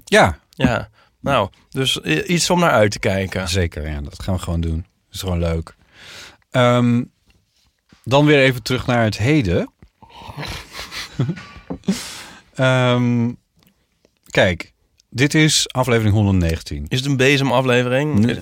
Ja, 0.05 0.39
Ja, 0.51 0.89
nou, 1.21 1.49
dus 1.71 1.99
i- 2.05 2.23
iets 2.23 2.51
om 2.51 2.59
naar 2.61 2.71
uit 2.71 2.91
te 2.91 2.99
kijken. 2.99 3.49
zeker. 3.49 3.89
Ja, 3.89 4.01
dat 4.01 4.23
gaan 4.23 4.35
we 4.35 4.41
gewoon 4.41 4.61
doen. 4.61 4.77
Dat 4.77 5.15
is 5.15 5.21
gewoon 5.21 5.39
leuk. 5.39 5.75
Ehm, 6.51 7.03
dan 8.05 8.27
weer 8.27 8.39
even 8.39 8.63
terug 8.63 8.87
naar 8.87 9.05
het 9.05 9.19
heden. 9.19 9.73
Ehm, 12.55 13.31
kijk, 14.31 14.73
dit 15.11 15.35
is 15.35 15.69
aflevering 15.73 16.15
119. 16.15 16.85
Is 16.89 16.99
het 16.99 17.09
een 17.09 17.17
bezemaflevering? 17.17 18.39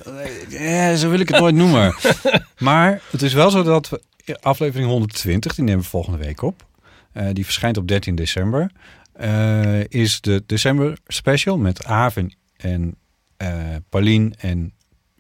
Ja, 0.49 0.97
zo 0.97 1.11
wil 1.11 1.21
ik 1.21 1.29
het 1.29 1.39
nooit 1.41 1.55
noemen. 1.55 1.95
Maar 2.59 3.01
het 3.11 3.23
is 3.23 3.33
wel 3.33 3.51
zo 3.51 3.63
dat 3.63 3.89
we 3.89 4.01
aflevering 4.41 4.89
120, 4.89 5.55
die 5.55 5.65
nemen 5.65 5.83
we 5.83 5.89
volgende 5.89 6.19
week 6.19 6.43
op. 6.43 6.67
Eh, 7.13 7.27
die 7.33 7.45
verschijnt 7.45 7.77
op 7.77 7.89
13 7.89 8.15
december. 8.15 8.71
Eh, 9.13 9.85
is 9.85 10.21
de 10.21 10.43
december 10.47 10.99
special 11.07 11.59
met 11.59 11.85
Aaf 11.85 12.17
en, 12.17 12.33
en 12.59 12.95
eh, 13.37 13.51
Paulien 13.89 14.35
en 14.39 14.73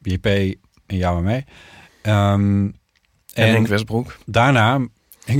JP 0.02 0.26
en 0.26 0.96
jou 0.96 1.16
en 1.18 1.24
mij. 1.24 1.44
Ehm, 2.02 2.64
En 3.34 3.50
Henk 3.52 3.66
Westbroek. 3.66 4.16
daarna. 4.26 4.80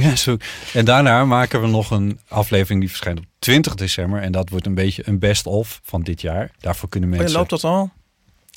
En 0.75 0.85
daarna 0.85 1.25
maken 1.25 1.61
we 1.61 1.67
nog 1.67 1.91
een 1.91 2.21
aflevering 2.29 2.81
die 2.81 2.89
verschijnt 2.89 3.19
op 3.19 3.25
20 3.39 3.75
december. 3.75 4.23
En 4.23 4.33
dat 4.33 4.49
wordt 4.51 4.67
een 4.67 4.75
beetje 4.75 5.03
een 5.07 5.19
best-of 5.19 5.81
van 5.83 6.03
dit 6.03 6.21
jaar. 6.21 6.51
Daarvoor 6.61 6.89
kunnen 6.89 7.11
Oh, 7.13 7.17
mensen... 7.19 7.37
loopt 7.37 7.51
dat 7.51 7.65
al? 7.65 7.91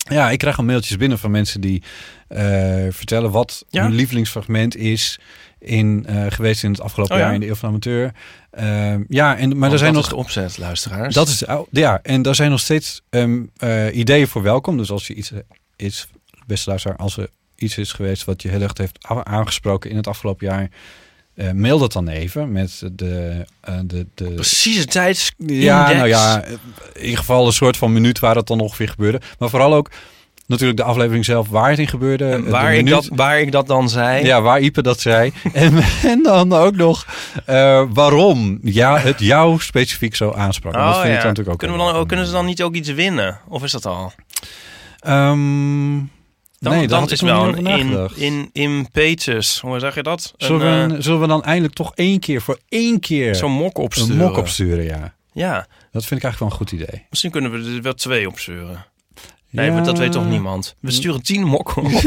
Ja, 0.09 0.29
ik 0.31 0.37
krijg 0.39 0.57
al 0.57 0.63
mailtjes 0.63 0.97
binnen 0.97 1.19
van 1.19 1.31
mensen 1.31 1.61
die 1.61 1.83
eh, 2.27 2.43
vertellen 2.89 3.31
wat 3.31 3.65
Ja? 3.69 3.83
hun 3.83 3.93
lievelingsfragment 3.93 4.75
is 4.75 5.19
in, 5.61 6.05
eh, 6.05 6.25
geweest 6.29 6.63
in 6.63 6.71
het 6.71 6.81
afgelopen 6.81 7.15
Oh, 7.15 7.19
ja? 7.19 7.25
jaar 7.25 7.35
in 7.35 7.39
de 7.41 7.47
Eeuw 7.47 7.55
van 7.55 7.69
Amateur. 7.69 8.11
Ehm, 8.51 9.03
ja, 9.07 9.37
en, 9.37 9.57
maar 9.57 9.71
er 9.71 9.77
zijn 9.77 9.93
dat 9.93 10.01
nog 10.01 10.11
is 10.11 10.17
de 10.17 10.23
opzet, 10.23 10.57
luisteraars. 10.57 11.13
dat 11.13 11.27
is 11.27 11.45
oh, 11.45 11.67
ja, 11.71 11.99
en 12.03 12.21
daar 12.21 12.35
zijn 12.35 12.49
nog 12.49 12.59
steeds 12.59 13.01
ehm, 13.09 13.41
eh, 13.57 13.95
ideeën 13.95 14.27
voor 14.27 14.41
welkom. 14.41 14.77
Dus 14.77 14.91
als 14.91 15.07
je 15.07 15.13
iets 15.13 15.31
is, 15.75 16.07
beste 16.45 16.69
luisteraar, 16.69 16.97
als 16.97 17.17
er 17.17 17.29
iets 17.55 17.77
is 17.77 17.91
geweest 17.91 18.23
wat 18.23 18.41
je 18.41 18.49
heel 18.49 18.61
erg 18.61 18.77
heeft 18.77 19.07
aangesproken 19.23 19.89
in 19.89 19.95
het 19.95 20.07
afgelopen 20.07 20.47
jaar, 20.47 20.69
eh, 21.35 21.51
mail 21.51 21.79
dat 21.79 21.91
dan 21.91 22.07
even 22.07 22.51
met 22.51 22.83
de, 22.91 23.45
eh, 23.61 23.79
de, 23.85 24.07
de 24.15 24.29
Precieze 24.29 24.85
tijds. 24.85 25.31
ja, 25.37 25.91
nou 25.91 26.07
ja, 26.07 26.43
in 26.93 27.01
ieder 27.01 27.17
geval 27.17 27.45
een 27.45 27.53
soort 27.53 27.77
van 27.77 27.93
minuut 27.93 28.19
waar 28.19 28.35
het 28.35 28.47
dan 28.47 28.59
ongeveer 28.59 28.89
gebeurde. 28.89 29.21
Maar 29.39 29.49
vooral 29.49 29.73
ook 29.73 29.89
natuurlijk 30.51 30.79
de 30.79 30.85
aflevering 30.85 31.25
zelf 31.25 31.49
waar 31.49 31.69
het 31.69 31.79
in 31.79 31.87
gebeurde. 31.87 32.25
En 32.29 32.49
waar, 32.49 32.75
ik 32.75 32.89
dat, 32.89 33.09
waar 33.15 33.39
ik 33.39 33.51
dat 33.51 33.67
dan 33.67 33.89
zei. 33.89 34.25
ja, 34.25 34.41
waar 34.41 34.59
Ipe 34.61 34.81
dat 34.81 34.99
zei. 34.99 35.31
en, 35.53 35.73
en 36.03 36.23
dan 36.23 36.53
ook 36.53 36.75
nog 36.75 37.05
eh, 37.45 37.83
waarom 37.93 38.59
ja, 38.63 38.97
het 38.97 39.19
jou 39.19 39.59
specifiek 39.59 40.15
zo 40.15 40.31
aansprak. 40.31 40.73
Dat 40.73 40.81
Oh, 40.81 40.91
vind 40.93 41.03
ik 41.05 41.09
ja. 41.09 41.15
dan 41.17 41.27
natuurlijk 41.27 41.49
ook 41.49 41.57
kunnen, 41.59 41.77
we 41.77 41.83
dan, 41.83 41.93
ook- 41.95 42.07
kunnen 42.07 42.25
ze 42.25 42.31
dan 42.31 42.45
niet 42.45 42.63
ook 42.63 42.75
iets 42.75 42.89
winnen? 42.93 43.39
Of 43.47 43.63
is 43.63 43.71
dat 43.71 43.85
al? 43.85 44.11
Ehm, 44.99 45.97
Dan, 46.59 46.73
nee, 46.73 46.87
dan 46.87 47.03
ik 47.03 47.09
is 47.11 47.21
wel 47.21 47.47
een 47.47 47.55
in, 47.57 47.63
nagedacht. 47.63 48.17
in, 48.17 48.49
impetus. 48.53 49.59
Hoe 49.59 49.79
zeg 49.79 49.95
je 49.95 50.03
dat? 50.03 50.33
Zullen, 50.37 50.67
Een, 50.67 50.89
we, 50.89 50.95
eh, 50.95 51.01
zullen 51.01 51.19
we 51.21 51.27
dan 51.27 51.43
eindelijk 51.43 51.73
toch 51.73 51.91
één 51.95 52.19
keer 52.19 52.41
voor 52.41 52.57
één 52.69 52.99
keer 52.99 53.35
Zo'n 53.35 53.51
mok 53.51 53.77
een 53.77 53.83
opsturen. 53.83 54.17
mok 54.17 54.37
opsturen? 54.37 54.83
Ja, 54.83 55.13
Ja, 55.33 55.53
dat 55.91 56.05
vind 56.05 56.19
ik 56.23 56.25
eigenlijk 56.25 56.39
wel 56.39 56.47
een 56.47 56.55
goed 56.55 56.71
idee. 56.71 57.05
misschien 57.09 57.31
kunnen 57.31 57.51
we 57.51 57.75
er 57.75 57.81
wel 57.81 57.93
twee 57.93 58.27
opsturen. 58.27 58.85
Nee, 59.51 59.65
Ja. 59.65 59.73
maar 59.73 59.83
dat 59.83 59.97
weet 59.97 60.11
toch 60.11 60.27
niemand? 60.29 60.75
We 60.79 60.91
sturen 60.91 61.21
tien 61.23 61.43
mokken 61.43 61.83
op. 61.83 61.91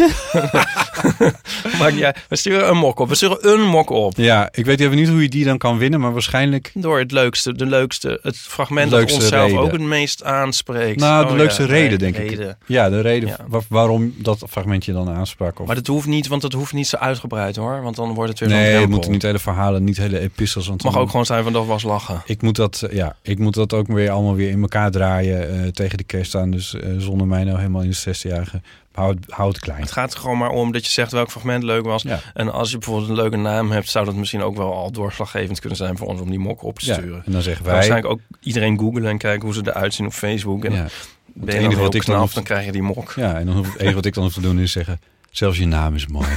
maar 1.79 1.95
ja, 1.95 2.15
we 2.29 2.37
sturen 2.37 2.69
een 2.69 2.77
mok 2.77 2.99
op. 2.99 3.09
We 3.09 3.15
sturen 3.15 3.39
een 3.53 3.63
mok 3.67 3.91
op. 3.91 4.17
Ja, 4.17 4.49
ik 4.53 4.65
weet 4.65 4.81
even 4.81 4.97
niet 4.97 5.09
hoe 5.09 5.23
je 5.23 5.29
die 5.29 5.45
dan 5.45 5.59
kan 5.59 5.79
winnen, 5.79 6.01
maar 6.01 6.13
waarschijnlijk... 6.13 6.71
Door 6.75 6.99
het 6.99 7.13
leukste, 7.13 7.55
de 7.55 7.67
leukste, 7.67 8.19
het 8.23 8.37
fragment 8.37 8.85
De 8.85 8.91
dat 8.91 8.99
leukste 8.99 9.21
onszelf 9.21 9.47
reden. 9.51 9.63
ook 9.65 9.73
het 9.73 9.81
meest 9.81 10.25
aanspreekt. 10.25 11.01
Nou, 11.01 11.25
de 11.27 11.31
Oh 11.31 11.37
leukste 11.37 11.63
ja, 11.63 11.69
reden, 11.69 11.99
denk 11.99 12.17
reden. 12.17 12.49
ik. 12.49 12.57
Ja, 12.67 12.89
de 12.91 13.01
reden 13.01 13.29
Ja. 13.29 13.61
waarom 13.69 14.15
dat 14.17 14.45
fragmentje 14.49 14.93
dan 14.93 15.09
aansprak. 15.11 15.61
Of... 15.61 15.67
Maar 15.67 15.75
dat 15.77 15.87
hoeft 15.87 16.07
niet, 16.07 16.27
want 16.27 16.43
dat 16.43 16.53
hoeft 16.53 16.73
niet 16.73 16.87
zo 16.87 16.97
uitgebreid 16.97 17.57
hoor. 17.57 17.83
Want 17.83 17.97
dan 17.97 18.15
wordt 18.15 18.31
het 18.31 18.39
weer 18.41 18.49
zo'n 18.49 18.59
nee, 18.59 18.67
het 18.67 18.75
drempel. 18.75 18.93
moeten 18.95 19.11
niet 19.13 19.23
hele 19.23 19.39
verhalen, 19.39 19.85
niet 19.85 19.97
hele 19.97 20.19
epistels. 20.19 20.67
Want 20.67 20.77
Het 20.77 20.85
mag 20.85 20.93
dan- 20.95 21.03
ook 21.03 21.11
gewoon 21.11 21.27
zijn 21.27 21.43
van 21.45 21.53
dat 21.53 21.67
was 21.67 21.83
lachen. 21.83 22.23
Ik 22.27 22.43
moet 22.43 22.57
dat, 22.57 22.87
ja, 22.91 23.17
ik 23.23 23.39
moet 23.39 23.55
dat 23.55 23.73
ook 23.73 23.87
weer 23.87 24.11
allemaal 24.11 24.35
weer 24.35 24.51
in 24.51 24.61
elkaar 24.61 24.91
draaien 24.91 25.63
eh, 25.63 25.69
tegen 25.69 25.99
de 25.99 26.05
kerst 26.05 26.35
aan. 26.35 26.51
Dus 26.51 26.75
eh, 26.75 26.81
zonder 26.99 27.27
mij 27.27 27.34
nou 27.43 27.57
helemaal 27.59 27.83
in 27.83 27.91
de 27.91 28.14
60-jarige. 28.14 28.61
Hou 28.93 29.14
het, 29.14 29.25
hou 29.33 29.49
het 29.49 29.59
klein. 29.59 29.81
Het 29.81 29.93
gaat 29.93 30.12
er 30.14 30.19
gewoon 30.21 30.38
maar 30.38 30.50
om 30.50 30.73
dat 30.73 30.85
je 30.85 30.91
zegt 30.91 31.12
welk 31.12 31.31
fragment 31.31 31.62
leuk 31.62 31.85
was. 31.85 32.03
Ja. 32.03 32.21
En 32.35 32.53
als 32.53 32.71
je 32.71 32.79
bijvoorbeeld 32.79 33.09
een 33.09 33.14
leuke 33.17 33.37
naam 33.37 33.71
hebt, 33.71 33.88
zou 33.88 34.05
dat 34.05 34.14
misschien 34.14 34.43
ook 34.43 34.57
wel 34.57 34.73
al 34.75 34.91
doorslaggevend 34.91 35.61
kunnen 35.61 35.79
zijn 35.79 35.97
voor 35.97 36.07
ons 36.09 36.21
om 36.21 36.31
die 36.31 36.38
mok 36.38 36.62
op 36.62 36.79
te 36.79 36.87
Ja, 36.87 36.95
sturen. 36.95 37.23
en 37.26 37.33
dan 37.33 37.43
zeggen 37.43 37.64
Wij... 37.64 37.75
Waarschijnlijk 37.75 38.12
ook 38.12 38.21
iedereen 38.41 38.79
googlen 38.79 39.07
en 39.07 39.19
kijken 39.19 39.45
hoe 39.45 39.55
ze 39.55 39.61
eruit 39.64 39.95
zien 39.95 40.07
op 40.07 40.12
Facebook. 40.12 40.64
En 40.64 40.73
Ja, 40.73 40.87
ben 41.26 41.55
je 41.55 41.61
enige 41.61 41.81
wat 41.81 41.95
ik 41.95 42.00
dan 42.07 42.14
knap, 42.14 42.21
hoef- 42.21 42.33
dan 42.35 42.43
krijg 42.45 42.64
je 42.64 42.73
die 42.73 42.83
mok. 42.83 43.12
ja, 43.17 43.38
en 43.38 43.47
dan 43.47 43.57
het 43.57 43.76
enige 43.79 43.95
wat 43.95 44.05
ik 44.05 44.14
dan 44.14 44.23
hoef 44.23 44.33
te 44.33 44.41
doen 44.41 44.59
is 44.59 44.73
zeggen... 44.73 45.00
Zelfs 45.31 45.59
je 45.59 45.67
naam 45.67 45.95
is 45.95 46.07
mooi. 46.07 46.26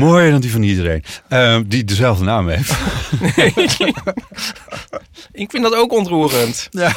Mooier 0.00 0.30
dan 0.30 0.40
die 0.40 0.50
van 0.50 0.62
iedereen. 0.62 1.04
Ehm, 1.28 1.62
die 1.66 1.84
dezelfde 1.84 2.24
naam 2.24 2.48
heeft. 2.48 2.70
Ik 5.32 5.50
vind 5.50 5.62
dat 5.62 5.74
ook 5.74 5.92
ontroerend. 5.92 6.68
Ja. 6.70 6.92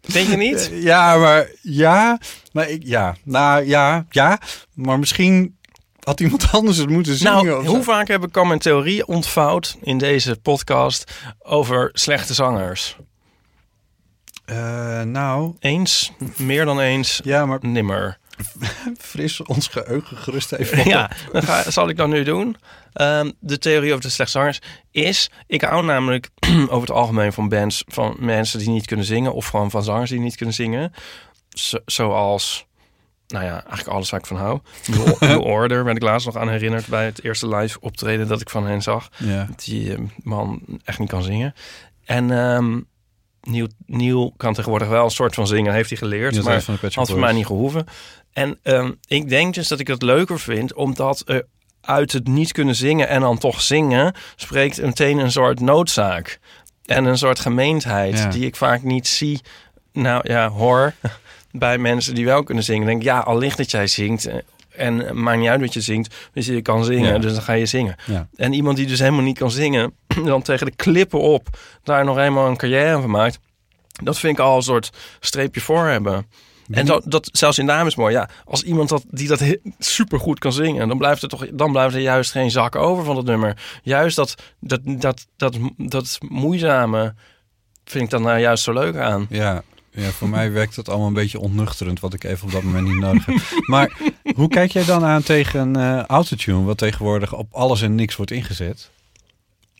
Denk 0.00 0.28
je 0.28 0.36
niet? 0.36 0.70
Ja, 0.72 1.16
maar 1.16 1.48
ja. 1.62 2.18
Maar 2.52 2.68
ik, 2.68 2.82
ja. 2.84 3.16
Nou 3.24 3.66
ja, 3.66 4.06
ja. 4.10 4.38
Maar 4.74 4.98
misschien 4.98 5.56
had 6.00 6.20
iemand 6.20 6.50
anders 6.52 6.76
het 6.76 6.88
moeten 6.88 7.16
zingen. 7.16 7.44
Nou, 7.44 7.66
hoe 7.66 7.82
vaak 7.82 8.08
heb 8.08 8.24
ik 8.24 8.36
al 8.36 8.44
mijn 8.44 8.58
theorie 8.58 9.06
ontvouwd 9.06 9.76
in 9.82 9.98
deze 9.98 10.36
podcast 10.36 11.12
over 11.38 11.90
slechte 11.92 12.34
zangers? 12.34 12.96
Eh, 14.44 15.02
nou, 15.02 15.54
Eens, 15.58 16.12
meer 16.36 16.64
dan 16.64 16.80
eens, 16.80 17.20
ja, 17.24 17.46
maar 17.46 17.58
nimmer. 17.62 18.18
fris 18.98 19.42
ons 19.42 19.68
geheugen 19.68 20.16
gerust 20.16 20.52
even 20.52 20.78
op. 20.78 20.84
Ja, 20.84 21.10
dat 21.32 21.44
ga, 21.44 21.70
zal 21.70 21.88
ik 21.88 21.96
dan 21.96 22.10
nu 22.10 22.22
doen. 22.22 22.56
Ehm, 22.92 23.30
de 23.40 23.58
theorie 23.58 23.90
over 23.90 24.04
de 24.04 24.10
slechte 24.10 24.32
zangers 24.32 24.60
is... 24.90 25.30
Ik 25.46 25.60
hou 25.60 25.84
namelijk 25.84 26.28
over 26.68 26.80
het 26.80 26.90
algemeen 26.90 27.32
van 27.32 27.48
bands... 27.48 27.84
van 27.86 28.16
mensen 28.18 28.58
die 28.58 28.68
niet 28.68 28.86
kunnen 28.86 29.06
zingen... 29.06 29.34
of 29.34 29.46
gewoon 29.46 29.70
van 29.70 29.84
zangers 29.84 30.10
die 30.10 30.20
niet 30.20 30.36
kunnen 30.36 30.54
zingen. 30.54 30.92
Zo- 31.48 31.82
zoals... 31.86 32.66
Nou 33.26 33.44
ja, 33.44 33.52
eigenlijk 33.52 33.88
alles 33.88 34.10
waar 34.10 34.20
ik 34.20 34.26
van 34.26 34.36
hou. 34.36 34.60
New, 34.86 35.20
New 35.20 35.40
Order 35.40 35.84
werd 35.84 35.96
ik 35.96 36.02
laatst 36.02 36.26
nog 36.26 36.36
aan 36.36 36.48
herinnerd... 36.48 36.86
bij 36.86 37.04
het 37.04 37.24
eerste 37.24 37.48
live 37.48 37.80
optreden 37.80 38.28
dat 38.28 38.40
ik 38.40 38.50
van 38.50 38.66
hen 38.66 38.82
zag. 38.82 39.08
Ja. 39.16 39.48
Die 39.56 39.94
eh, 39.94 40.00
man 40.22 40.62
echt 40.84 40.98
niet 40.98 41.08
kan 41.08 41.22
zingen. 41.22 41.54
En 42.04 42.30
ehm 42.30 42.78
Neil, 43.46 43.68
Neil 43.86 44.34
kan 44.36 44.54
tegenwoordig 44.54 44.88
wel 44.88 45.04
een 45.04 45.10
soort 45.10 45.34
van 45.34 45.46
zingen. 45.46 45.72
Heeft 45.72 45.88
hij 45.88 45.98
geleerd. 45.98 46.42
Maar 46.42 46.62
van 46.62 46.78
had 46.92 47.08
voor 47.08 47.18
mij 47.18 47.32
niet 47.32 47.46
gehoeven. 47.46 47.86
En 48.32 48.58
ehm, 48.62 48.92
ik 49.06 49.28
denk 49.28 49.54
dus 49.54 49.68
dat 49.68 49.80
ik 49.80 49.86
het 49.86 50.02
leuker 50.02 50.40
vind, 50.40 50.74
omdat 50.74 51.22
er 51.26 51.46
uit 51.80 52.12
het 52.12 52.28
niet 52.28 52.52
kunnen 52.52 52.74
zingen 52.74 53.08
en 53.08 53.20
dan 53.20 53.38
toch 53.38 53.60
zingen, 53.60 54.14
spreekt 54.36 54.82
meteen 54.82 55.18
een 55.18 55.32
soort 55.32 55.60
noodzaak. 55.60 56.38
En 56.84 57.04
een 57.04 57.18
soort 57.18 57.40
gemeendheid 57.40 58.18
Ja. 58.18 58.28
die 58.28 58.44
ik 58.46 58.56
vaak 58.56 58.82
niet 58.82 59.06
zie, 59.06 59.40
nou 59.92 60.20
ja, 60.28 60.48
hoor 60.48 60.94
bij 61.52 61.78
mensen 61.78 62.14
die 62.14 62.24
wel 62.24 62.42
kunnen 62.42 62.64
zingen. 62.64 62.86
Denk, 62.86 63.02
ja, 63.02 63.18
al 63.18 63.38
ligt 63.38 63.56
dat 63.56 63.70
jij 63.70 63.86
zingt. 63.86 64.28
En 64.76 65.22
maakt 65.22 65.38
niet 65.38 65.48
uit 65.48 65.60
wat 65.60 65.72
je 65.74 65.80
zingt, 65.80 66.14
dus 66.32 66.46
je 66.46 66.62
kan 66.62 66.84
zingen, 66.84 67.12
Ja. 67.12 67.18
dus 67.18 67.32
dan 67.32 67.42
ga 67.42 67.52
je 67.52 67.66
zingen. 67.66 67.96
Ja. 68.06 68.28
En 68.36 68.52
iemand 68.52 68.76
die 68.76 68.86
dus 68.86 68.98
helemaal 68.98 69.22
niet 69.22 69.38
kan 69.38 69.50
zingen, 69.50 69.92
dan 70.24 70.42
tegen 70.42 70.66
de 70.66 70.76
klippen 70.76 71.20
op 71.20 71.48
daar 71.82 72.04
nog 72.04 72.18
eenmaal 72.18 72.48
een 72.48 72.56
carrière 72.56 73.00
van 73.00 73.10
maakt. 73.10 73.38
Dat 74.02 74.18
vind 74.18 74.38
ik 74.38 74.44
al 74.44 74.56
een 74.56 74.62
soort 74.62 74.90
streepje 75.20 75.60
voor 75.60 75.86
hebben. 75.86 76.26
En 76.70 76.86
dat, 76.86 77.02
dat 77.06 77.28
zelfs 77.32 77.58
in 77.58 77.66
dames 77.66 77.96
mooi. 77.96 78.14
Ja, 78.14 78.28
als 78.44 78.62
iemand 78.62 78.88
dat, 78.88 79.04
die 79.10 79.28
dat 79.28 79.42
super 79.78 80.20
goed 80.20 80.38
kan 80.38 80.52
zingen, 80.52 80.88
dan 80.88 80.98
blijft 80.98 81.22
er 81.22 81.28
toch, 81.28 81.46
dan 81.52 81.72
blijft 81.72 81.94
er 81.94 82.00
juist 82.00 82.30
geen 82.30 82.50
zak 82.50 82.76
over 82.76 83.04
van 83.04 83.14
dat 83.14 83.24
nummer. 83.24 83.56
Juist 83.82 84.16
dat, 84.16 84.34
dat, 84.60 84.80
dat, 84.84 85.26
dat, 85.36 85.56
dat 85.76 86.18
moeizame 86.28 87.14
vind 87.84 88.04
ik 88.04 88.10
dan 88.10 88.22
nou 88.22 88.38
juist 88.38 88.64
zo 88.64 88.72
leuk 88.72 88.96
aan. 88.96 89.26
Ja, 89.30 89.62
ja, 89.96 90.10
voor 90.10 90.28
mij 90.28 90.52
werkt 90.52 90.76
het 90.76 90.88
allemaal 90.88 91.06
een 91.06 91.12
beetje 91.12 91.40
ontnuchterend, 91.40 92.00
wat 92.00 92.14
ik 92.14 92.24
even 92.24 92.46
op 92.46 92.52
dat 92.52 92.62
moment 92.62 92.86
niet 92.86 92.98
nodig 92.98 93.26
heb. 93.26 93.36
Maar 93.66 93.98
hoe 94.34 94.48
kijk 94.48 94.70
jij 94.70 94.84
dan 94.84 95.04
aan 95.04 95.22
tegen 95.22 95.76
eh 95.76 96.02
autotune, 96.02 96.64
wat 96.64 96.78
tegenwoordig 96.78 97.34
op 97.34 97.48
alles 97.50 97.82
en 97.82 97.94
niks 97.94 98.16
wordt 98.16 98.30
ingezet? 98.30 98.90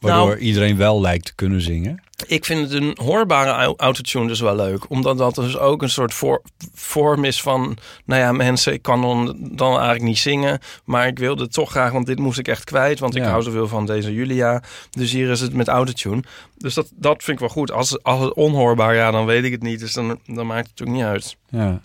Waardoor 0.07 0.27
Nou- 0.29 0.39
iedereen 0.41 0.77
wel 0.77 1.01
lijkt 1.01 1.25
te 1.25 1.35
kunnen 1.35 1.61
zingen. 1.61 2.01
Ik 2.27 2.45
vind 2.45 2.61
het 2.71 2.83
een 2.83 2.97
hoorbare 3.03 3.51
au- 3.51 3.75
autotune 3.77 4.27
dus 4.27 4.41
wel 4.41 4.57
leuk. 4.57 4.91
Omdat 4.91 5.19
dat 5.19 5.35
dus 5.35 5.59
ook 5.59 5.83
een 5.83 5.91
soort 5.91 6.15
voor, 6.15 6.43
vorm 6.75 7.25
is 7.25 7.43
van... 7.43 7.77
Nou 8.05 8.21
ja, 8.21 8.33
mensen, 8.33 8.73
ik 8.73 8.83
kan 8.83 9.01
dan, 9.01 9.37
dan 9.41 9.71
eigenlijk 9.73 10.03
niet 10.03 10.19
zingen. 10.19 10.59
Maar 10.85 11.07
ik 11.07 11.19
wilde 11.19 11.43
het 11.43 11.53
toch 11.53 11.71
graag, 11.71 11.93
want 11.93 12.07
dit 12.07 12.19
moest 12.19 12.39
ik 12.39 12.49
echt 12.49 12.65
kwijt. 12.65 12.99
Want 12.99 13.17
ik 13.17 13.23
hou 13.23 13.43
zoveel 13.43 13.69
van 13.69 13.87
deze 13.87 14.13
Julia. 14.15 14.63
Dus 14.91 15.13
hier 15.13 15.31
is 15.31 15.41
het 15.41 15.53
met 15.53 15.69
autotune. 15.69 16.23
Dus 16.57 16.75
dat, 16.75 16.91
dat 16.95 17.23
vind 17.23 17.37
ik 17.37 17.47
wel 17.47 17.49
goed. 17.55 17.73
Als, 17.73 18.03
als 18.03 18.21
het 18.21 18.35
onhoorbaar, 18.35 18.95
ja, 18.95 19.11
dan 19.11 19.27
weet 19.27 19.45
ik 19.45 19.53
het 19.53 19.63
niet. 19.63 19.81
Dus 19.81 19.93
dan, 19.93 20.21
dan 20.27 20.47
maakt 20.47 20.69
het 20.69 20.79
natuurlijk 20.79 20.99
niet 20.99 21.07
uit. 21.09 21.37
Ja. 21.49 21.81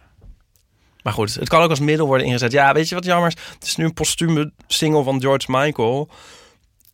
Maar 1.04 1.14
goed, 1.14 1.36
het 1.36 1.50
kan 1.50 1.62
ook 1.62 1.70
als 1.70 1.80
middel 1.80 2.08
worden 2.08 2.26
ingezet. 2.28 2.52
Ja, 2.52 2.74
weet 2.74 2.90
je 2.90 2.96
wat 2.96 3.06
jammer 3.06 3.28
is? 3.28 3.36
Het 3.54 3.64
is 3.68 3.76
nu 3.76 3.86
een 3.86 3.94
postume 3.94 4.52
single 4.68 5.04
van 5.04 5.22
George 5.22 5.46
Michael. 5.52 6.10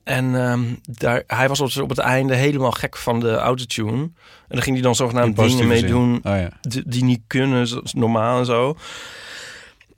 En 0.08 0.36
ehm, 0.36 0.62
daar, 0.86 1.24
hij 1.28 1.48
was 1.48 1.78
op, 1.80 1.90
het 1.90 1.98
einde 1.98 2.36
helemaal 2.36 2.72
gek 2.72 2.98
van 2.98 3.20
de 3.20 3.36
autotune. 3.36 4.02
En 4.02 4.12
dan 4.48 4.62
ging 4.62 4.76
hij 4.76 4.84
dan 4.84 4.96
zogenaamd 4.96 5.36
dingen 5.38 5.68
mee 5.68 5.80
zin. 5.80 5.90
doen 5.90 6.16
Oh 6.24 6.36
ja. 6.36 6.50
die, 6.62 6.84
die 6.86 7.04
niet 7.04 7.22
kunnen, 7.28 7.68
normaal 7.94 8.40
en 8.40 8.46
zo. 8.46 8.78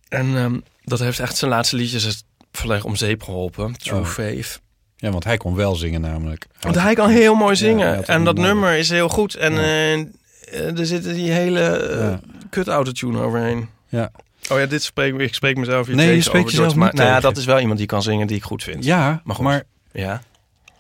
En 0.09 0.37
ehm, 0.37 0.59
dat 0.83 0.99
heeft 0.99 1.19
echt 1.19 1.37
zijn 1.37 1.51
laatste 1.51 1.75
liedjes 1.75 2.03
het 2.03 2.23
volledig 2.51 2.83
om 2.83 2.95
zeep 2.95 3.23
geholpen. 3.23 3.77
True 3.77 3.99
Oh. 3.99 4.05
Faith. 4.05 4.61
ja, 4.97 5.09
want 5.11 5.23
hij 5.23 5.37
kon 5.37 5.55
wel 5.55 5.75
zingen 5.75 6.01
namelijk. 6.01 6.47
Want 6.59 6.75
hij 6.75 6.93
kan 6.95 7.09
heel 7.09 7.35
mooi 7.35 7.55
zingen. 7.55 8.05
en 8.05 8.23
dat 8.23 8.37
nummer 8.37 8.73
is 8.77 8.89
heel 8.89 9.09
goed. 9.09 9.35
En 9.35 9.53
Ja. 9.53 9.59
eh, 9.61 10.79
er 10.79 10.85
zitten 10.85 11.13
die 11.13 11.31
hele 11.31 11.87
Ja. 11.99 12.19
kut 12.49 12.67
autotune 12.67 13.19
overheen. 13.21 13.69
Ja. 13.87 14.11
Oh 14.51 14.59
ja, 14.59 14.65
dit 14.65 14.83
spreek 14.83 15.13
ik 15.19 15.33
spreek 15.35 15.57
mezelf 15.57 15.87
hier 15.87 15.95
Nee, 15.95 16.15
je 16.15 16.21
spreekt 16.21 16.29
over 16.45 16.49
jezelf 16.49 16.71
George 16.73 16.85
niet 16.85 16.95
Ma- 16.97 17.03
Nou 17.03 17.15
ja, 17.15 17.19
dat 17.19 17.37
is 17.37 17.45
wel 17.45 17.59
iemand 17.59 17.77
die 17.77 17.87
kan 17.87 18.01
zingen 18.01 18.27
die 18.27 18.35
ik 18.37 18.43
goed 18.43 18.63
vind. 18.63 18.83
Ja, 18.83 19.21
Maar 19.23 19.41
maar. 19.43 19.63
Ja. 19.91 20.21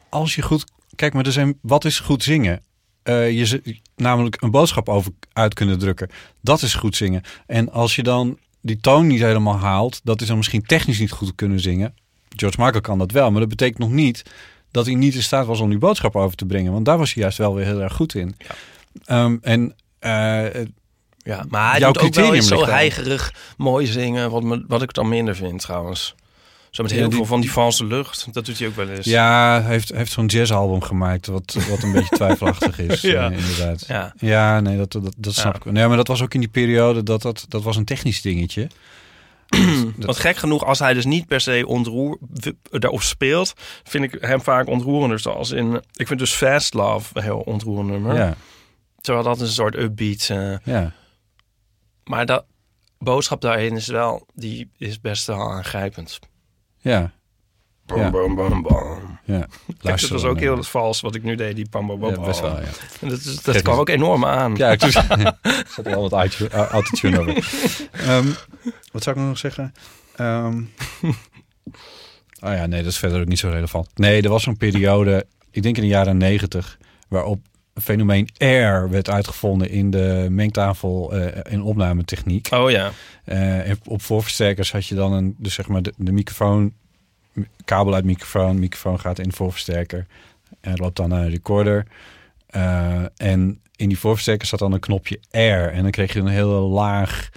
als 0.09 0.35
je 0.35 0.41
goed... 0.41 0.63
Kijk, 0.95 1.13
maar 1.13 1.25
er 1.25 1.31
zijn, 1.31 1.57
wat 1.61 1.85
is 1.85 1.99
goed 1.99 2.23
zingen? 2.23 2.61
Eh, 3.03 3.31
je, 3.31 3.79
namelijk 3.95 4.41
een 4.41 4.51
boodschap 4.51 4.89
over 4.89 5.11
uit 5.33 5.53
kunnen 5.53 5.79
drukken. 5.79 6.09
Dat 6.41 6.61
is 6.61 6.73
goed 6.73 6.95
zingen. 6.95 7.21
En 7.45 7.71
als 7.71 7.95
je 7.95 8.03
dan 8.03 8.37
die 8.61 8.79
toon 8.79 9.07
niet 9.07 9.19
helemaal 9.19 9.57
haalt, 9.57 10.01
dat 10.03 10.21
is 10.21 10.27
dan 10.27 10.37
misschien 10.37 10.63
technisch 10.63 10.99
niet 10.99 11.11
goed 11.11 11.35
kunnen 11.35 11.59
zingen. 11.59 11.95
George 12.35 12.61
Michael 12.61 12.81
kan 12.81 12.97
dat 12.97 13.11
wel, 13.11 13.31
maar 13.31 13.39
dat 13.39 13.49
betekent 13.49 13.77
nog 13.77 13.91
niet 13.91 14.23
dat 14.71 14.85
hij 14.85 14.95
niet 14.95 15.15
in 15.15 15.23
staat 15.23 15.45
was 15.45 15.59
om 15.59 15.69
die 15.69 15.77
boodschap 15.77 16.15
over 16.15 16.35
te 16.35 16.45
brengen. 16.45 16.71
Want 16.71 16.85
daar 16.85 16.97
was 16.97 17.13
hij 17.13 17.21
juist 17.21 17.37
wel 17.37 17.55
weer 17.55 17.65
heel 17.65 17.81
erg 17.81 17.93
goed 17.93 18.15
in. 18.15 18.35
Ehm, 19.05 19.37
en 19.41 19.75
eh, 19.99 20.63
Ja, 21.17 21.45
maar 21.49 21.71
hij 21.71 21.79
Jouw 21.79 21.91
doet 21.91 22.03
ook 22.03 22.13
wel 22.13 22.41
zo 22.41 22.65
heigerig 22.65 23.33
mooi 23.57 23.85
zingen, 23.85 24.29
wat, 24.29 24.43
me, 24.43 24.63
wat 24.67 24.81
ik 24.81 24.93
dan 24.93 25.09
minder 25.09 25.35
vind 25.35 25.61
trouwens. 25.61 26.15
Zo 26.71 26.83
met 26.83 26.91
heel 26.91 27.01
Ja, 27.01 27.07
die- 27.07 27.15
veel 27.17 27.25
van 27.25 27.41
die 27.41 27.51
valse 27.51 27.85
lucht, 27.85 28.27
dat 28.33 28.45
doet 28.45 28.59
hij 28.59 28.67
ook 28.67 28.75
wel 28.75 28.89
eens. 28.89 29.05
ja, 29.05 29.61
hij 29.61 29.71
heeft, 29.71 29.89
heeft 29.89 30.11
zo'n 30.11 30.25
jazzalbum 30.25 30.81
gemaakt 30.81 31.27
wat, 31.27 31.57
wat 31.69 31.83
een 31.83 31.91
beetje 31.91 32.15
twijfelachtig 32.21 32.79
is. 32.79 33.01
Ja. 33.01 33.31
eh, 33.31 33.37
inderdaad. 33.37 33.85
Ja. 33.87 34.13
Ja, 34.17 34.59
nee, 34.59 34.77
dat, 34.77 34.91
dat, 34.91 35.13
dat 35.17 35.33
snap 35.33 35.53
Ja. 35.53 35.59
ik. 35.69 35.71
Nee, 35.71 35.87
maar 35.87 35.97
dat 35.97 36.07
was 36.07 36.21
ook 36.21 36.33
in 36.33 36.39
die 36.39 36.49
periode, 36.49 37.03
dat, 37.03 37.21
dat, 37.21 37.45
dat 37.47 37.63
was 37.63 37.75
een 37.75 37.85
technisch 37.85 38.21
dingetje. 38.21 38.67
Want 39.97 40.17
gek 40.17 40.37
genoeg, 40.37 40.65
als 40.65 40.79
hij 40.79 40.93
dus 40.93 41.05
niet 41.05 41.27
per 41.27 41.41
se 41.41 41.63
ontroer, 41.67 42.17
daarop 42.69 43.01
speelt, 43.01 43.53
vind 43.83 44.03
ik 44.13 44.17
hem 44.21 44.41
vaak 44.41 44.67
ontroerender. 44.67 45.19
Zoals 45.19 45.51
in, 45.51 45.81
ik 45.95 46.07
vind 46.07 46.19
dus 46.19 46.31
Fast 46.33 46.73
Love 46.73 47.09
een 47.13 47.23
heel 47.23 47.39
ontroerend 47.39 47.89
nummer. 47.89 48.15
Ja, 48.15 48.35
Terwijl 49.01 49.25
dat 49.25 49.39
een 49.41 49.47
soort 49.47 49.75
upbeat. 49.75 50.27
eh, 50.31 50.57
ja. 50.63 50.91
maar 52.03 52.25
dat 52.25 52.45
boodschap 52.97 53.41
daarin 53.41 53.75
is 53.75 53.87
wel, 53.87 54.25
die 54.33 54.69
is 54.77 54.99
best 55.01 55.27
wel 55.27 55.51
aangrijpend. 55.51 56.19
Ja, 56.79 57.11
Bam, 57.85 57.99
Ja. 57.99 58.09
bam, 58.09 58.35
bam, 58.35 58.61
bam. 58.61 59.19
ja. 59.23 59.47
Kijk, 59.81 59.99
dat 60.01 60.09
was 60.09 60.23
ook 60.23 60.39
heel 60.39 60.63
vals 60.63 61.01
wat 61.01 61.15
ik 61.15 61.23
nu 61.23 61.35
deed, 61.35 61.55
die 61.55 61.69
pam, 61.69 61.87
bam, 61.87 61.99
bam, 61.99 62.09
Ja, 62.13 62.19
best 62.21 62.39
wel, 62.39 62.59
ja. 62.59 62.67
En 63.01 63.09
dat, 63.09 63.19
is, 63.19 63.41
dat 63.41 63.61
kwam 63.61 63.79
ook 63.79 63.89
enorm 63.89 64.25
aan. 64.25 64.55
Ja, 64.55 64.71
ik 64.71 64.81
zat 65.75 65.85
er 65.85 65.95
al 65.95 66.01
wat 66.01 66.11
auto- 66.11 66.47
autotune 66.47 67.19
over. 67.19 67.89
Ehm, 67.91 68.27
wat 68.91 69.03
zou 69.03 69.19
ik 69.19 69.25
nog 69.25 69.37
zeggen? 69.37 69.73
Ehm 70.15 70.57
oh 72.45 72.53
ja, 72.53 72.65
nee, 72.65 72.83
dat 72.83 72.91
is 72.91 72.97
verder 72.97 73.21
ook 73.21 73.27
niet 73.27 73.39
zo 73.39 73.49
relevant. 73.49 73.89
Nee, 73.95 74.21
er 74.21 74.29
was 74.29 74.43
zo'n 74.43 74.57
periode, 74.57 75.25
ik 75.51 75.63
denk 75.63 75.75
in 75.75 75.81
de 75.81 75.87
jaren 75.87 76.17
negentig, 76.17 76.77
waarop 77.07 77.39
fenomeen 77.81 78.29
air 78.37 78.89
werd 78.89 79.09
uitgevonden 79.09 79.69
in 79.69 79.91
de 79.91 80.27
mengtafel 80.29 81.13
eh 81.13 81.53
in 81.53 81.61
opnametechniek. 81.61 82.47
Oh 82.53 82.71
ja. 82.71 82.91
Eh, 83.23 83.69
en 83.69 83.79
op 83.85 84.01
voorversterkers 84.01 84.71
had 84.71 84.85
je 84.85 84.95
dan 84.95 85.13
een, 85.13 85.35
dus 85.37 85.53
zeg 85.53 85.67
maar 85.67 85.81
de, 85.81 85.93
de 85.97 86.11
microfoon, 86.11 86.73
kabel 87.65 87.93
uit 87.93 88.05
microfoon, 88.05 88.59
microfoon 88.59 88.99
gaat 88.99 89.19
in 89.19 89.29
de 89.29 89.35
voorversterker 89.35 90.05
en 90.61 90.75
loopt 90.75 90.95
dan 90.95 91.09
naar 91.09 91.23
een 91.23 91.29
recorder. 91.29 91.85
Eh, 92.47 93.03
en 93.17 93.61
in 93.75 93.87
die 93.87 93.99
voorversterker 93.99 94.47
zat 94.47 94.59
dan 94.59 94.73
een 94.73 94.79
knopje 94.79 95.19
air 95.31 95.71
en 95.71 95.81
dan 95.81 95.91
kreeg 95.91 96.13
je 96.13 96.19
een 96.19 96.27
heel 96.27 96.69
laag, 96.69 97.29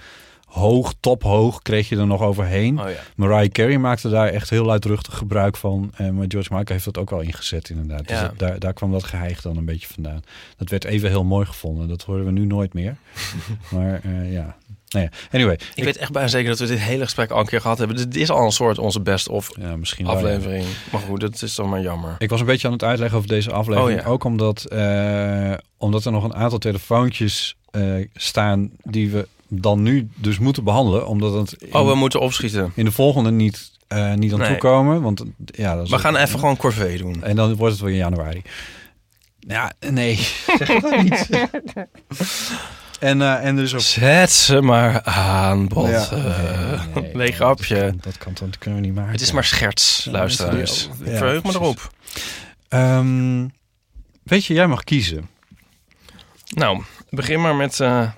hoog, 0.53 0.93
tophoog, 0.99 1.61
kreeg 1.61 1.89
je 1.89 1.97
er 1.97 2.07
nog 2.07 2.21
overheen. 2.21 2.79
Oh 2.79 2.89
ja. 2.89 2.95
Mariah 3.15 3.51
Carey 3.51 3.77
maakte 3.77 4.09
daar 4.09 4.27
echt 4.27 4.49
heel 4.49 4.65
luidruchtig 4.65 5.17
gebruik 5.17 5.57
van. 5.57 5.91
Eh, 5.95 6.09
maar 6.09 6.25
George 6.27 6.49
Michael 6.53 6.65
heeft 6.65 6.85
dat 6.85 6.97
ook 6.97 7.11
al 7.11 7.19
ingezet 7.21 7.69
inderdaad. 7.69 8.07
Dus 8.07 8.19
dat- 8.19 8.39
daar, 8.39 8.59
daar 8.59 8.73
kwam 8.73 8.91
dat 8.91 9.03
geheig 9.03 9.41
dan 9.41 9.57
een 9.57 9.65
beetje 9.65 9.87
vandaan. 9.87 10.23
Dat 10.57 10.69
werd 10.69 10.83
even 10.83 11.09
heel 11.09 11.23
mooi 11.23 11.45
gevonden. 11.45 11.87
Dat 11.87 12.03
horen 12.03 12.25
we 12.25 12.31
nu 12.31 12.45
nooit 12.45 12.73
meer. 12.73 12.95
maar 13.73 14.01
eh, 14.03 14.33
ja. 14.33 14.55
Nou 14.89 15.05
ja. 15.05 15.11
Anyway. 15.31 15.59
Ik 15.75 15.83
weet 15.83 15.97
echt 15.97 16.11
bijna 16.11 16.27
zeker 16.27 16.49
dat 16.49 16.59
we 16.59 16.65
dit 16.65 16.79
hele 16.79 17.03
gesprek 17.03 17.31
al 17.31 17.39
een 17.39 17.45
keer 17.45 17.61
gehad 17.61 17.77
hebben. 17.77 17.97
Dit 17.97 18.15
is 18.15 18.29
al 18.29 18.45
een 18.45 18.51
soort 18.51 18.77
onze 18.77 18.99
best-of 19.01 19.49
ja, 19.59 19.75
misschien 19.75 20.05
wel, 20.05 20.13
ja. 20.13 20.19
aflevering. 20.21 20.65
Maar 20.91 21.01
goed, 21.01 21.19
dat 21.19 21.41
is 21.41 21.55
dan 21.55 21.69
maar 21.69 21.81
jammer. 21.81 22.15
Ik 22.17 22.29
was 22.29 22.39
een 22.39 22.45
beetje 22.45 22.67
aan 22.67 22.73
het 22.73 22.83
uitleggen 22.83 23.17
over 23.17 23.29
deze 23.29 23.51
aflevering. 23.51 23.99
Oh 23.99 24.05
ja. 24.05 24.11
Ook 24.11 24.23
omdat, 24.23 24.65
eh, 24.65 25.53
omdat 25.77 26.05
er 26.05 26.11
nog 26.11 26.23
een 26.23 26.35
aantal 26.35 26.59
telefoontjes 26.59 27.55
staan 28.13 28.71
die 28.83 29.09
we 29.09 29.27
dan 29.61 29.81
nu 29.81 30.07
dus 30.15 30.39
moeten 30.39 30.63
behandelen. 30.63 31.07
Omdat 31.07 31.33
het 31.33 31.61
in, 31.61 31.73
Oh, 31.73 31.87
we 31.87 31.95
moeten 31.95 32.19
opschieten. 32.19 32.71
in 32.75 32.85
de 32.85 32.91
volgende 32.91 33.31
niet, 33.31 33.71
eh, 33.87 34.13
niet 34.13 34.33
aan 34.33 34.39
Nee. 34.39 34.49
toekomen. 34.49 35.01
Want 35.01 35.23
ja, 35.45 35.75
dat 35.75 35.85
is 35.85 35.89
We 35.91 35.99
gaan 35.99 36.15
even 36.15 36.39
gewoon 36.39 36.57
corvée 36.57 36.97
doen. 36.97 37.23
En 37.23 37.35
dan 37.35 37.55
wordt 37.55 37.73
het 37.73 37.81
weer 37.83 37.91
in 37.91 37.97
januari. 37.97 38.41
Ja, 39.39 39.71
nee. 39.89 40.15
Zeg 40.57 40.79
dat 40.81 41.01
niet. 41.01 41.29
en, 42.99 43.21
eh, 43.21 43.45
en 43.45 43.55
is 43.65 43.73
ook... 43.73 43.79
Zet 43.79 44.31
ze 44.31 44.61
maar 44.61 45.01
aan, 45.03 45.67
bot. 45.67 45.89
Ja, 45.89 46.07
nee, 46.11 46.93
nee, 47.03 47.15
leeg 47.15 47.37
dat 47.37 47.47
Dat 48.01 48.17
kan, 48.17 48.33
dat 48.39 48.57
kunnen 48.57 48.79
we 48.81 48.85
niet 48.85 48.95
maken. 48.95 49.11
Het 49.11 49.21
is 49.21 49.31
maar 49.31 49.43
scherts, 49.43 50.07
mensen 50.11 50.49
die- 50.51 51.05
Ik 51.05 51.11
ja, 51.11 51.17
verheug 51.17 51.43
me 51.43 51.51
erop. 51.53 51.91
Ehm, 52.67 53.47
weet 54.23 54.45
je, 54.45 54.53
jij 54.53 54.67
mag 54.67 54.83
kiezen. 54.83 55.29
Nou, 56.55 56.83
begin 57.09 57.41
maar 57.41 57.55
met... 57.55 57.79
eh, 57.79 58.09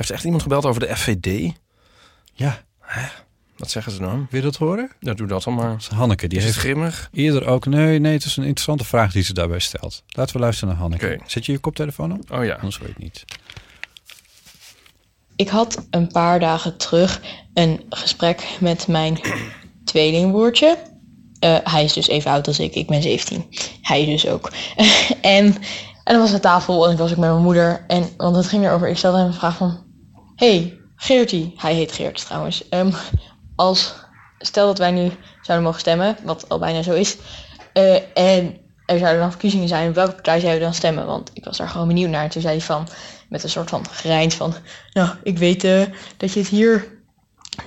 heeft 0.00 0.10
echt 0.12 0.24
iemand 0.24 0.42
gebeld 0.42 0.64
over 0.66 0.80
de 0.80 0.96
FVD? 0.96 1.52
Ja, 2.32 2.62
Wat 3.56 3.70
zeggen 3.70 3.92
ze 3.92 3.98
dan? 3.98 4.26
wil 4.30 4.40
je 4.40 4.46
dat 4.46 4.56
horen? 4.56 4.90
Ja, 5.00 5.14
doe 5.14 5.26
dat 5.26 5.42
dan 5.42 5.54
maar. 5.54 5.70
Dat 5.70 5.86
Hanneke, 5.86 6.26
die 6.28 6.38
Is 6.38 6.44
het 6.44 6.54
heeft 6.54 6.66
grimmig? 6.66 7.08
eerder 7.12 7.46
ook... 7.46 7.66
Nee, 7.66 7.98
nee, 7.98 8.12
het 8.12 8.24
is 8.24 8.36
een 8.36 8.42
interessante 8.44 8.84
vraag 8.84 9.12
die 9.12 9.22
ze 9.22 9.32
daarbij 9.34 9.58
stelt. 9.58 10.02
Laten 10.08 10.34
we 10.34 10.40
luisteren 10.40 10.68
naar 10.68 10.82
Hanneke. 10.82 11.06
Oké. 11.06 11.18
Zet 11.26 11.46
je 11.46 11.52
je 11.52 11.58
koptelefoon 11.58 12.12
op? 12.12 12.30
Oh 12.30 12.44
ja. 12.44 12.54
Anders 12.54 12.78
weet 12.78 12.86
je 12.88 12.94
het 12.94 13.02
niet. 13.02 13.24
Ik 15.36 15.48
had 15.48 15.86
een 15.90 16.06
paar 16.12 16.40
dagen 16.40 16.76
terug 16.76 17.20
een 17.54 17.84
gesprek 17.90 18.48
met 18.60 18.86
mijn 18.86 19.20
tweelingbroertje. 19.84 20.78
Eh, 21.38 21.56
hij 21.64 21.84
is 21.84 21.92
dus 21.92 22.08
even 22.08 22.30
oud 22.30 22.46
als 22.46 22.58
ik. 22.58 22.74
Ik 22.74 22.86
ben 22.86 23.02
17. 23.02 23.44
Hij 23.82 24.04
dus 24.04 24.26
ook. 24.26 24.50
en, 25.20 25.44
en 26.04 26.14
dan 26.14 26.18
was 26.18 26.32
aan 26.32 26.40
tafel 26.40 26.86
en 26.86 26.92
ik 26.92 26.98
was 26.98 27.10
ook 27.10 27.16
met 27.18 27.30
mijn 27.30 27.42
moeder. 27.42 27.84
En, 27.88 28.08
want 28.16 28.36
het 28.36 28.46
ging 28.46 28.64
erover. 28.64 28.88
Ik 28.88 28.96
stelde 28.96 29.18
hem 29.18 29.26
een 29.26 29.34
vraag 29.34 29.56
van... 29.56 29.88
Hey, 30.40 30.80
Geertie. 30.96 31.54
Hij 31.56 31.74
heet 31.74 31.92
Geert 31.92 32.26
trouwens. 32.26 32.68
Ehm, 32.68 32.92
als, 33.56 33.94
stel 34.38 34.66
dat 34.66 34.78
wij 34.78 34.90
nu 34.90 35.12
zouden 35.42 35.66
mogen 35.66 35.80
stemmen. 35.80 36.16
Wat 36.22 36.48
al 36.48 36.58
bijna 36.58 36.82
zo 36.82 36.92
is. 36.92 37.16
eh, 37.72 38.16
en 38.16 38.60
er 38.86 38.98
zouden 38.98 39.20
dan 39.20 39.30
verkiezingen 39.30 39.68
zijn. 39.68 39.92
Welke 39.92 40.12
partij 40.12 40.38
zouden 40.38 40.58
we 40.58 40.64
dan 40.64 40.74
stemmen? 40.74 41.06
Want 41.06 41.30
ik 41.34 41.44
was 41.44 41.56
daar 41.56 41.68
gewoon 41.68 41.86
benieuwd 41.86 42.10
naar. 42.10 42.22
En 42.22 42.30
toen 42.30 42.42
zei 42.42 42.56
hij 42.56 42.66
van... 42.66 42.88
Met 43.28 43.42
een 43.42 43.48
soort 43.48 43.70
van 43.70 43.88
grijns 43.88 44.34
van... 44.34 44.54
Nou, 44.92 45.10
ik 45.22 45.38
weet 45.38 45.64
eh, 45.64 45.82
dat 46.16 46.32
je 46.32 46.40
het 46.40 46.48
hier 46.48 46.98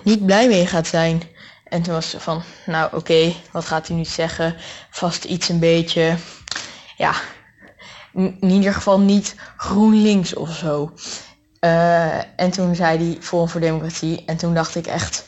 niet 0.03 0.25
blij 0.25 0.47
mee 0.47 0.67
gaat 0.67 0.87
zijn. 0.87 1.21
En 1.63 1.81
toen 1.81 1.93
was 1.93 2.09
ze 2.09 2.19
van, 2.19 2.43
nou 2.65 2.95
oké, 2.95 3.33
wat 3.51 3.65
gaat 3.65 3.87
hij 3.87 3.97
nu 3.97 4.05
zeggen? 4.05 4.55
Vast 4.89 5.23
iets 5.23 5.49
een 5.49 5.59
beetje, 5.59 6.15
ja, 6.97 7.13
in 8.13 8.49
ieder 8.49 8.73
geval 8.73 8.99
niet 8.99 9.35
GroenLinks 9.57 10.33
of 10.33 10.55
zo. 10.55 10.93
Eh, 11.63 12.17
en 12.35 12.51
toen 12.51 12.75
zei 12.75 12.97
hij 12.97 13.21
Forum 13.21 13.49
voor 13.49 13.61
Democratie. 13.61 14.23
En 14.25 14.37
toen 14.37 14.53
dacht 14.53 14.75
ik 14.75 14.87
echt, 14.87 15.27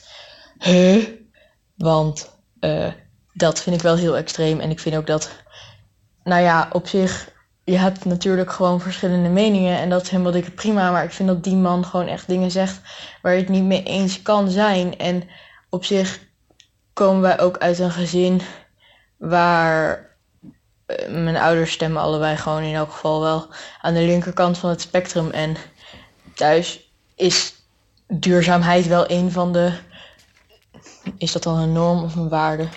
huh? 0.60 1.08
Want 1.76 2.30
eh, 2.60 2.88
dat 3.34 3.62
vind 3.62 3.76
ik 3.76 3.82
wel 3.82 3.96
heel 3.96 4.18
extreem. 4.18 4.60
En 4.60 4.70
ik 4.70 4.80
vind 4.80 4.96
ook 4.96 5.08
dat, 5.08 5.30
nou 6.24 6.42
ja, 6.42 6.70
op 6.72 6.88
zich, 6.88 7.30
je 7.64 7.78
hebt 7.78 8.06
natuurlijk 8.06 8.52
gewoon 8.52 8.82
verschillende 8.82 9.30
meningen. 9.30 9.78
En 9.78 9.90
dat 9.90 10.02
is 10.02 10.10
helemaal 10.10 10.32
dikke 10.32 10.52
prima. 10.52 10.92
Maar 10.92 11.04
ik 11.04 11.12
vind 11.12 11.30
dat 11.30 11.44
die 11.44 11.56
man 11.56 11.86
gewoon 11.86 12.08
echt 12.08 12.28
dingen 12.28 12.52
zegt 12.52 12.82
waar 13.22 13.34
je 13.34 13.40
het 13.40 13.50
niet 13.50 13.64
mee 13.64 13.84
eens 13.84 14.22
kan 14.22 14.50
zijn. 14.50 14.98
En 14.98 15.24
op 15.70 15.86
zich 15.86 16.20
komen 16.94 17.22
wij 17.22 17.40
ook 17.40 17.58
uit 17.58 17.80
een 17.80 17.92
gezin 17.92 18.42
waar 19.18 20.10
eh, 20.86 21.08
mijn 21.10 21.38
ouders 21.38 21.72
stemmen 21.72 22.02
allebei 22.02 22.38
gewoon 22.38 22.64
in 22.64 22.76
elk 22.76 22.92
geval 22.92 23.22
wel 23.22 23.48
aan 23.82 23.94
de 23.94 24.06
linkerkant 24.06 24.58
van 24.58 24.70
het 24.70 24.82
spectrum. 24.82 25.30
En 25.30 25.58
thuis 26.36 26.92
is 27.16 27.54
duurzaamheid 28.08 28.88
wel 28.88 29.12
een 29.12 29.32
van 29.32 29.54
de. 29.54 29.74
Is 31.18 31.32
dat 31.32 31.44
dan 31.44 31.58
een 31.58 31.72
norm 31.72 32.04
of 32.04 32.16
een 32.16 32.30
waarde? 32.30 32.68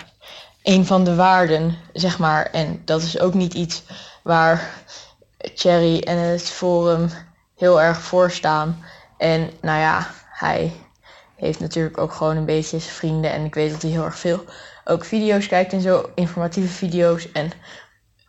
Een 0.63 0.85
van 0.85 1.03
de 1.03 1.15
waarden, 1.15 1.77
zeg 1.93 2.19
maar. 2.19 2.45
En 2.45 2.81
dat 2.85 3.01
is 3.01 3.19
ook 3.19 3.33
niet 3.33 3.53
iets 3.53 3.83
waar 4.23 4.83
Thierry 5.55 5.99
en 5.99 6.17
het 6.17 6.49
Forum 6.49 7.09
heel 7.55 7.81
erg 7.81 8.01
voor 8.01 8.31
staan. 8.31 8.83
En 9.17 9.49
nou 9.61 9.79
ja, 9.79 10.11
hij 10.31 10.73
heeft 11.35 11.59
natuurlijk 11.59 11.97
ook 11.97 12.13
gewoon 12.13 12.37
een 12.37 12.45
beetje 12.45 12.79
zijn 12.79 12.93
vrienden. 12.93 13.31
En 13.31 13.45
ik 13.45 13.53
weet 13.53 13.71
dat 13.71 13.81
hij 13.81 13.91
heel 13.91 14.03
erg 14.03 14.19
veel 14.19 14.43
ook 14.89 15.05
video's 15.05 15.47
kijkt 15.47 15.73
en 15.73 15.81
zo, 15.81 16.09
informatieve 16.15 16.73
video's. 16.73 17.31
En 17.31 17.51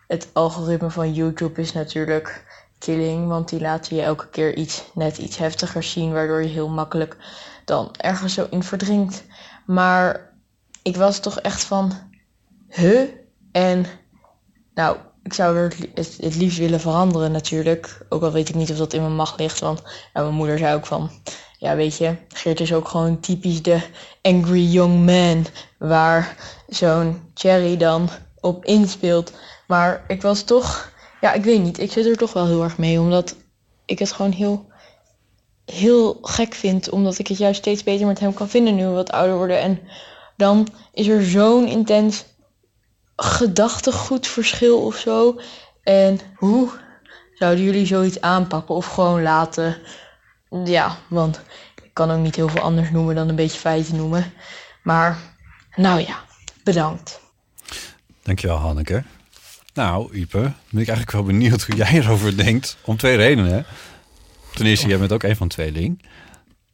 het 0.06 0.28
algoritme 0.32 0.90
van 0.90 1.12
YouTube 1.12 1.60
is 1.60 1.72
natuurlijk 1.72 2.44
killing, 2.80 3.28
want 3.28 3.48
die 3.48 3.60
laten 3.60 3.96
je 3.96 4.02
elke 4.02 4.28
keer 4.28 4.56
iets 4.56 4.84
net 4.94 5.18
iets 5.18 5.36
heftiger 5.36 5.82
zien, 5.82 6.12
waardoor 6.12 6.42
je 6.42 6.48
heel 6.48 6.68
makkelijk 6.68 7.16
dan 7.64 7.94
ergens 7.96 8.34
zo 8.34 8.46
in 8.50 8.62
verdrinkt. 8.62 9.24
Maar 9.66 10.32
ik 10.82 10.96
was 10.96 11.20
toch 11.20 11.40
echt 11.40 11.64
van, 11.64 11.92
huh? 12.68 13.08
En 13.52 13.86
nou, 14.74 14.96
ik 15.22 15.32
zou 15.32 15.56
het, 15.58 16.16
het 16.20 16.36
liefst 16.36 16.58
willen 16.58 16.80
veranderen 16.80 17.32
natuurlijk. 17.32 18.06
Ook 18.08 18.22
al 18.22 18.32
weet 18.32 18.48
ik 18.48 18.54
niet 18.54 18.70
of 18.70 18.76
dat 18.76 18.92
in 18.92 19.00
mijn 19.02 19.14
macht 19.14 19.38
ligt, 19.38 19.60
want 19.60 19.82
nou, 19.82 20.26
mijn 20.26 20.38
moeder 20.38 20.58
zei 20.58 20.74
ook 20.74 20.86
van, 20.86 21.10
ja 21.58 21.76
weet 21.76 21.96
je, 21.96 22.16
Geert 22.28 22.60
is 22.60 22.72
ook 22.72 22.88
gewoon 22.88 23.20
typisch 23.20 23.62
de 23.62 23.80
angry 24.22 24.64
young 24.64 25.04
man, 25.06 25.46
waar 25.78 26.36
zo'n 26.68 27.30
Cherry 27.34 27.76
dan 27.76 28.08
op 28.40 28.64
inspeelt. 28.64 29.32
Maar 29.66 30.04
ik 30.08 30.22
was 30.22 30.42
toch, 30.42 30.89
ja 31.20 31.32
ik 31.32 31.44
weet 31.44 31.62
niet, 31.62 31.78
ik 31.78 31.92
zit 31.92 32.06
er 32.06 32.16
toch 32.16 32.32
wel 32.32 32.46
heel 32.46 32.62
erg 32.62 32.78
mee, 32.78 33.00
omdat 33.00 33.36
ik 33.84 33.98
het 33.98 34.12
gewoon 34.12 34.32
heel, 34.32 34.70
heel 35.64 36.18
gek 36.22 36.54
vind, 36.54 36.90
omdat 36.90 37.18
ik 37.18 37.26
het 37.26 37.38
juist 37.38 37.60
steeds 37.60 37.82
beter 37.82 38.06
met 38.06 38.18
hem 38.18 38.34
kan 38.34 38.48
vinden 38.48 38.74
nu 38.74 38.86
we 38.86 38.92
wat 38.92 39.10
ouder 39.12 39.36
worden. 39.36 39.60
En 39.60 39.80
dan 40.36 40.68
is 40.92 41.06
er 41.06 41.24
zo'n 41.24 41.66
intens 41.66 42.24
gedachtegoedverschil 43.16 44.84
of 44.84 44.96
zo. 44.96 45.40
En 45.82 46.20
hoe 46.36 46.70
zouden 47.34 47.64
jullie 47.64 47.86
zoiets 47.86 48.20
aanpakken 48.20 48.74
of 48.74 48.86
gewoon 48.86 49.22
laten? 49.22 49.76
Ja, 50.64 50.96
want 51.08 51.40
ik 51.82 51.90
kan 51.92 52.10
ook 52.10 52.20
niet 52.20 52.36
heel 52.36 52.48
veel 52.48 52.60
anders 52.60 52.90
noemen 52.90 53.14
dan 53.14 53.28
een 53.28 53.36
beetje 53.36 53.58
feiten 53.58 53.96
noemen. 53.96 54.32
Maar, 54.82 55.18
nou 55.76 56.00
ja, 56.00 56.24
bedankt. 56.64 57.20
Dankjewel, 58.22 58.56
Hanneke. 58.56 59.04
Nou, 59.74 60.14
Ipe, 60.16 60.38
ben 60.40 60.80
ik 60.82 60.88
eigenlijk 60.88 61.10
wel 61.10 61.22
benieuwd 61.22 61.62
hoe 61.62 61.76
jij 61.76 61.92
erover 61.92 62.36
denkt. 62.36 62.76
Om 62.84 62.96
twee 62.96 63.16
redenen. 63.16 63.64
Ten 64.54 64.66
eerste, 64.66 64.88
jij 64.88 64.98
bent 64.98 65.12
ook 65.12 65.22
een 65.22 65.36
van 65.36 65.48
tweeling. 65.48 66.02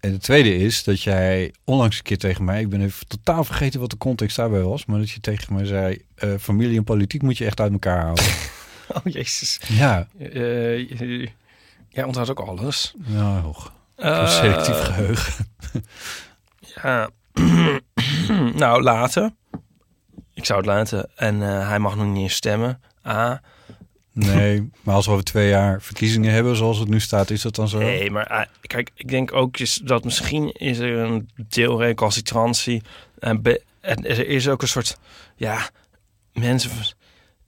En 0.00 0.12
de 0.12 0.18
tweede 0.18 0.56
is 0.56 0.84
dat 0.84 1.02
jij 1.02 1.54
onlangs 1.64 1.96
een 1.96 2.02
keer 2.02 2.18
tegen 2.18 2.44
mij... 2.44 2.60
Ik 2.60 2.68
ben 2.68 2.80
even 2.80 3.06
totaal 3.06 3.44
vergeten 3.44 3.80
wat 3.80 3.90
de 3.90 3.96
context 3.98 4.36
daarbij 4.36 4.60
was. 4.62 4.86
Maar 4.86 4.98
dat 4.98 5.10
je 5.10 5.20
tegen 5.20 5.54
mij 5.54 5.64
zei... 5.64 6.02
eh, 6.14 6.30
familie 6.40 6.76
en 6.76 6.84
politiek 6.84 7.22
moet 7.22 7.38
je 7.38 7.44
echt 7.44 7.60
uit 7.60 7.72
elkaar 7.72 8.02
houden. 8.02 8.24
Oh, 8.88 9.12
jezus. 9.12 9.60
ja, 9.68 10.08
Eh, 10.18 10.88
jij 11.88 12.04
onthoudt 12.04 12.30
ook 12.30 12.40
alles. 12.40 12.94
nou, 12.96 13.40
hoog. 13.40 13.72
Eh, 13.96 14.28
selectief 14.28 14.76
geheugen. 14.82 15.46
Ja. 16.82 17.10
nou, 18.62 18.82
laten. 18.82 19.36
Ik 20.36 20.44
zou 20.44 20.58
het 20.58 20.68
laten. 20.68 21.08
En 21.14 21.42
eh, 21.42 21.68
hij 21.68 21.78
mag 21.78 21.96
nog 21.96 22.06
niet 22.06 22.22
eens 22.22 22.34
stemmen. 22.34 22.80
A. 23.06 23.40
Nee, 24.12 24.70
maar 24.82 24.94
als 24.94 25.06
we 25.06 25.12
over 25.12 25.24
twee 25.24 25.48
jaar 25.48 25.82
verkiezingen 25.82 26.32
hebben 26.32 26.56
zoals 26.56 26.78
het 26.78 26.88
nu 26.88 27.00
staat, 27.00 27.30
is 27.30 27.42
dat 27.42 27.54
dan 27.54 27.68
zo? 27.68 27.78
Nee, 27.78 28.10
maar 28.10 28.26
eh, 28.26 28.40
kijk, 28.60 28.90
ik 28.94 29.08
denk 29.08 29.32
ook 29.32 29.58
is 29.58 29.80
dat 29.84 30.04
misschien 30.04 30.50
is 30.52 30.78
er 30.78 30.96
een 30.98 31.28
deel 31.48 31.80
recalcitrantie. 31.82 32.82
En, 33.18 33.42
be- 33.42 33.62
en 33.80 34.04
er 34.06 34.28
is 34.28 34.48
ook 34.48 34.62
een 34.62 34.68
soort, 34.68 34.98
ja, 35.36 35.58
mensen. 36.32 36.70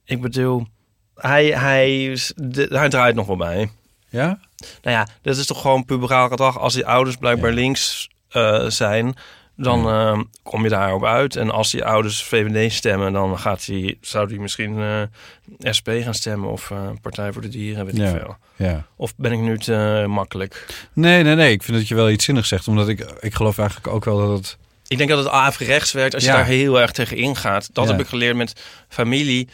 Ik 0.05 0.21
bedoel, 0.21 0.67
hij, 1.15 1.45
hij, 1.45 2.17
de- 2.35 2.67
hij 2.69 2.89
draait 2.89 3.15
nog 3.15 3.27
wel 3.27 3.37
bij. 3.37 3.69
Ja? 4.09 4.39
Nou 4.81 4.95
ja, 4.97 5.07
dat 5.21 5.37
is 5.37 5.45
toch 5.45 5.61
gewoon 5.61 5.85
puberaal 5.85 6.27
gedrag. 6.29 6.59
Als 6.59 6.73
die 6.73 6.85
ouders 6.85 7.15
blijkbaar 7.15 7.49
Ja. 7.49 7.55
links 7.55 8.09
eh, 8.29 8.65
zijn, 8.67 9.15
dan 9.61 9.89
eh, 9.89 10.19
kom 10.43 10.63
je 10.63 10.69
daarop 10.69 11.05
uit. 11.05 11.35
En 11.35 11.49
als 11.51 11.71
die 11.71 11.85
ouders 11.85 12.23
VVD 12.23 12.73
stemmen, 12.73 13.13
dan 13.13 13.39
gaat 13.39 13.65
hij, 13.65 13.97
zou 14.01 14.27
hij 14.29 14.37
misschien 14.37 14.79
eh, 14.79 15.71
SP 15.77 15.87
gaan 16.03 16.13
stemmen 16.13 16.49
of 16.51 16.71
eh, 16.71 16.89
Partij 17.01 17.31
voor 17.33 17.41
de 17.41 17.47
Dieren, 17.49 17.85
weet 17.85 17.97
Ja. 17.97 18.09
ik 18.09 18.19
veel. 18.19 18.37
Ja. 18.55 18.85
Of 18.95 19.15
ben 19.15 19.31
ik 19.31 19.39
nu 19.39 19.57
te 19.57 20.05
makkelijk? 20.07 20.65
Nee, 20.93 21.23
nee, 21.23 21.35
nee. 21.35 21.51
Ik 21.51 21.63
vind 21.63 21.77
dat 21.77 21.87
je 21.87 21.95
wel 21.95 22.09
iets 22.09 22.25
zinnigs 22.25 22.47
zegt. 22.47 22.67
Omdat 22.67 22.87
ik, 22.87 22.99
ik 23.19 23.33
geloof 23.33 23.57
eigenlijk 23.57 23.87
ook 23.87 24.05
wel 24.05 24.17
dat 24.17 24.37
het... 24.37 24.57
Ik 24.87 24.97
denk 24.97 25.09
dat 25.09 25.19
het 25.19 25.27
averechts 25.27 25.91
werkt 25.91 26.13
als 26.13 26.23
je 26.23 26.29
Ja. 26.29 26.35
daar 26.35 26.45
heel 26.45 26.79
erg 26.81 26.91
tegen 26.91 27.17
ingaat. 27.17 27.69
Dat 27.73 27.85
Ja. 27.85 27.91
heb 27.91 27.99
ik 28.01 28.07
geleerd 28.07 28.35
met 28.35 28.61
familie 28.87 29.47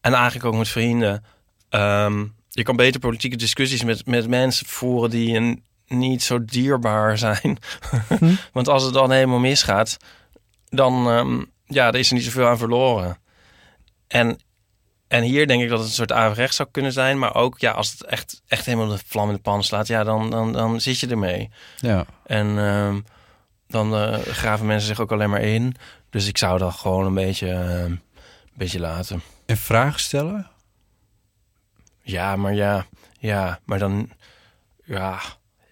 en 0.00 0.12
eigenlijk 0.14 0.44
ook 0.44 0.54
met 0.54 0.68
vrienden. 0.68 1.24
Ehm, 1.68 2.24
je 2.48 2.62
kan 2.62 2.76
beter 2.76 3.00
politieke 3.00 3.36
discussies 3.36 3.84
met, 3.84 4.06
met 4.06 4.28
mensen 4.28 4.66
voeren 4.66 5.10
die 5.10 5.36
een, 5.36 5.62
niet 5.86 6.22
zo 6.22 6.44
dierbaar 6.44 7.18
zijn. 7.18 7.58
Hm. 8.18 8.34
Want 8.52 8.68
als 8.68 8.82
het 8.82 8.94
dan 8.94 9.10
helemaal 9.10 9.38
misgaat, 9.38 9.96
dan 10.68 11.10
ehm, 11.10 11.42
ja, 11.66 11.86
er 11.86 11.94
is 11.94 12.08
er 12.08 12.14
niet 12.14 12.24
zoveel 12.24 12.46
aan 12.46 12.58
verloren. 12.58 13.18
En, 14.06 14.38
en 15.08 15.22
hier 15.22 15.46
denk 15.46 15.62
ik 15.62 15.68
dat 15.68 15.78
het 15.78 15.88
een 15.88 15.94
soort 15.94 16.12
averechts 16.12 16.56
zou 16.56 16.68
kunnen 16.72 16.92
zijn. 16.92 17.18
Maar 17.18 17.34
ook 17.34 17.58
ja, 17.58 17.70
als 17.70 17.90
het 17.90 18.04
echt, 18.04 18.42
echt 18.46 18.66
helemaal 18.66 18.88
de 18.88 18.98
vlam 19.06 19.28
in 19.28 19.34
de 19.34 19.40
pan 19.40 19.62
slaat, 19.62 19.86
ja, 19.86 20.04
dan, 20.04 20.30
dan, 20.30 20.52
dan 20.52 20.80
zit 20.80 21.00
je 21.00 21.06
ermee. 21.06 21.50
Ja. 21.76 22.06
En 22.26 22.58
ehm, 22.58 23.00
dan 23.68 23.94
eh, 23.94 24.18
graven 24.18 24.66
mensen 24.66 24.88
zich 24.88 25.00
ook 25.00 25.12
alleen 25.12 25.30
maar 25.30 25.42
in. 25.42 25.74
Dus 26.10 26.28
ik 26.28 26.38
zou 26.38 26.58
dat 26.58 26.74
gewoon 26.74 27.06
een 27.06 27.14
beetje, 27.14 27.50
eh, 27.50 27.82
een 27.82 28.00
beetje 28.54 28.80
laten. 28.80 29.22
En 29.46 29.56
vragen 29.56 30.00
stellen? 30.00 30.50
Ja, 32.02 32.36
maar 32.36 32.54
ja, 32.54 32.86
ja, 33.18 33.58
maar 33.64 33.78
dan, 33.78 34.10
ja, 34.84 35.20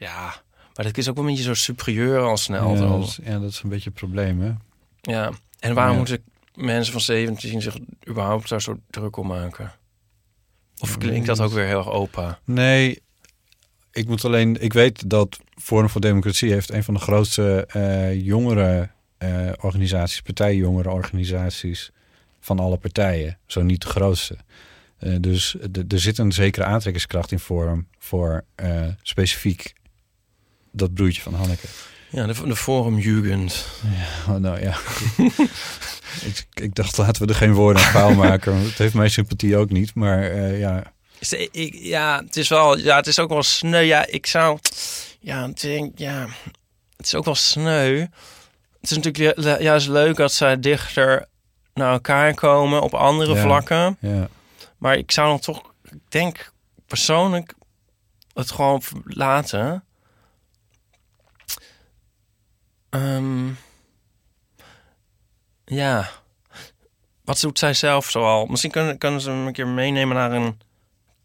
ja. 0.03 0.43
Maar 0.75 0.85
dat 0.85 0.97
is 0.99 1.09
ook 1.09 1.15
wel 1.17 1.25
een 1.25 1.31
beetje 1.31 1.45
zo 1.47 1.55
superieur 1.55 2.21
al 2.21 2.37
snel. 2.37 2.75
ja, 2.75 2.79
dat 2.88 3.03
is, 3.09 3.19
ja, 3.23 3.38
dat 3.38 3.51
is 3.51 3.62
een 3.62 3.69
beetje 3.69 3.88
het 3.91 3.99
probleem, 3.99 4.41
hè? 4.41 4.53
Ja, 5.01 5.33
en 5.59 5.75
waarom 5.75 5.93
Ja. 5.93 5.99
moeten 5.99 6.23
mensen 6.55 6.93
van 6.93 7.01
17 7.01 7.62
zich 7.62 7.77
überhaupt 8.09 8.49
daar 8.49 8.62
zo 8.62 8.79
druk 8.91 9.17
om 9.17 9.27
maken? 9.27 9.73
Of 10.79 10.99
klinkt 10.99 11.27
dat 11.27 11.41
ook 11.41 11.53
weer 11.53 11.67
heel 11.67 11.79
erg 11.79 11.91
opa? 11.91 12.38
Nee, 12.45 13.03
ik 13.93 14.09
moet 14.09 14.25
alleen... 14.25 14.62
Ik 14.62 14.73
weet 14.73 15.11
dat 15.11 15.38
Forum 15.62 15.88
voor 15.88 16.01
Democratie 16.01 16.53
heeft 16.53 16.71
een 16.71 16.85
van 16.85 16.95
de 16.95 17.01
grootste 17.01 17.67
eh 17.69 18.25
jongere 18.25 18.88
eh, 19.19 19.51
organisaties, 19.61 20.21
partijjongere 20.21 20.91
organisaties 20.91 21.91
van 22.41 22.59
alle 22.59 22.77
partijen. 22.77 23.38
Zo 23.47 23.62
niet 23.62 23.83
de 23.83 23.88
grootste. 23.88 24.37
Eh, 24.99 25.17
dus 25.21 25.55
er 25.88 26.01
zit 26.01 26.19
een 26.19 26.33
zekere 26.33 26.65
aantrekkingskracht 26.65 27.33
in 27.33 27.38
Forum 27.38 27.88
voor 27.99 28.45
specifiek 29.03 29.73
dat 30.73 30.95
broertje 30.95 31.23
van 31.23 31.35
Hanneke. 31.35 31.67
Ja, 32.11 32.27
de, 32.27 32.47
de 32.47 32.57
Forum 32.57 32.99
Jugend. 32.99 33.67
Oh, 34.29 34.37
nou 34.37 34.61
ja. 34.61 34.77
ik, 36.29 36.47
ik 36.55 36.75
dacht, 36.75 36.97
laten 36.97 37.23
we 37.23 37.29
er 37.29 37.39
geen 37.39 37.53
woorden 37.53 37.83
aan 37.83 37.91
vuil 37.91 38.15
maken. 38.15 38.55
Het 38.57 38.79
heeft 38.79 38.95
mijn 38.95 39.11
sympathie 39.11 39.57
ook 39.57 39.71
niet. 39.71 39.95
Maar 39.95 40.23
eh, 40.23 40.59
ja, 40.59 40.93
Is 41.19 41.33
ik, 41.33 41.75
ja, 41.75 42.23
het 42.25 42.37
is 42.37 42.49
wel, 42.49 42.79
ja, 42.79 42.97
het 42.97 43.07
is 43.07 43.19
ook 43.19 43.29
wel 43.29 43.43
sneu. 43.43 43.81
Ja, 43.83 44.07
ik 44.07 44.27
zou, 44.27 44.59
ja, 45.21 45.45
ik 45.45 45.61
denk, 45.61 45.99
ja, 45.99 46.27
het 46.97 47.07
is 47.07 47.15
ook 47.15 47.25
wel 47.25 47.35
sneu. 47.35 47.99
Het 48.81 48.91
is 48.91 48.97
natuurlijk 48.97 49.37
ju- 49.39 49.59
juist 49.63 49.89
leuk 49.89 50.17
dat 50.17 50.33
zij 50.33 50.61
dichter 50.61 51.27
naar 51.75 51.93
elkaar 51.93 52.35
komen 52.35 52.83
op 52.83 52.95
andere 52.95 53.35
Ja. 53.35 53.43
vlakken. 53.43 53.97
ja. 54.01 54.29
Maar 54.79 54.97
ik 54.97 55.11
zou 55.11 55.29
dan 55.29 55.39
toch, 55.39 55.63
ik 55.91 55.99
denk 56.09 56.53
persoonlijk, 56.87 57.55
het 58.35 58.51
gewoon 58.51 58.83
laten. 59.05 59.85
Ehm, 62.92 63.46
ja. 65.64 66.11
Wat 67.24 67.40
doet 67.40 67.59
zij 67.59 67.74
zelf 67.74 68.11
zoal? 68.11 68.46
Misschien 68.46 68.70
kunnen, 68.70 68.98
kunnen 68.98 69.20
ze 69.20 69.31
hem 69.31 69.46
een 69.46 69.52
keer 69.52 69.66
meenemen 69.68 70.16
naar 70.16 70.33
een 70.33 70.59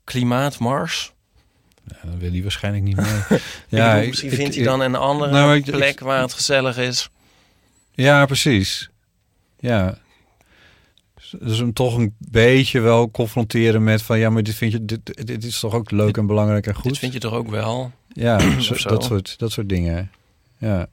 klimaatmars. 0.03 1.13
Ja, 1.87 2.09
dat 2.09 2.19
wil 2.19 2.31
hij 2.31 2.41
waarschijnlijk 2.41 2.83
niet 2.83 2.95
mee. 2.95 3.21
Ja, 3.79 3.95
misschien 3.95 4.29
ik- 4.31 4.35
vindt 4.37 4.55
hij 4.55 4.63
dan 4.63 4.79
een 4.79 4.95
andere 4.95 5.31
Nou, 5.31 5.55
ik- 5.55 5.63
plek 5.65 5.99
waar 5.99 6.21
het 6.21 6.33
gezellig 6.33 6.77
is. 6.77 7.09
Ja, 7.91 8.25
precies. 8.25 8.89
Ja. 9.59 9.97
Dus 11.39 11.57
hem 11.57 11.73
toch 11.73 11.97
een 11.97 12.15
beetje 12.17 12.79
wel 12.79 13.11
confronteren 13.11 13.83
met 13.83 14.01
van 14.01 14.19
ja, 14.19 14.29
maar 14.29 14.43
dit 14.43 14.55
vind 14.55 14.71
je, 14.71 14.85
dit, 14.85 15.27
dit 15.27 15.43
is 15.43 15.59
toch 15.59 15.73
ook 15.73 15.91
leuk 15.91 16.17
en 16.17 16.25
belangrijk 16.27 16.67
en 16.67 16.75
goed. 16.75 16.83
Dit 16.83 16.97
vind 16.97 17.13
je 17.13 17.19
toch 17.19 17.33
ook 17.33 17.49
wel? 17.49 17.91
Ja, 18.07 18.39
zo. 18.61 18.89
dat 18.89 19.03
soort, 19.03 19.39
dat 19.39 19.51
soort 19.51 19.69
dingen. 19.69 20.11
Ja. 20.57 20.87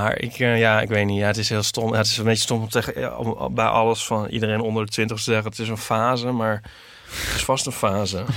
Maar 0.00 0.18
ik, 0.18 0.38
eh, 0.38 0.58
ja, 0.58 0.80
ik 0.80 0.88
weet 0.88 1.06
niet. 1.06 1.18
Ja, 1.18 1.26
het 1.26 1.36
is 1.36 1.48
heel 1.48 1.62
stom. 1.62 1.92
Ja, 1.92 1.96
het 1.96 2.06
is 2.06 2.16
een 2.16 2.24
beetje 2.24 2.42
stom 2.42 2.60
om, 2.62 2.68
tegen, 2.68 3.00
ja, 3.00 3.16
om 3.16 3.54
bij 3.54 3.66
alles 3.66 4.06
van 4.06 4.26
iedereen 4.26 4.60
onder 4.60 4.84
de 4.84 4.90
20 4.92 5.16
te 5.16 5.22
zeggen: 5.22 5.50
het 5.50 5.58
is 5.58 5.68
een 5.68 5.78
fase, 5.78 6.30
maar 6.30 6.62
het 7.10 7.34
is 7.34 7.44
vast 7.44 7.66
een 7.66 7.72
fase. 7.72 8.24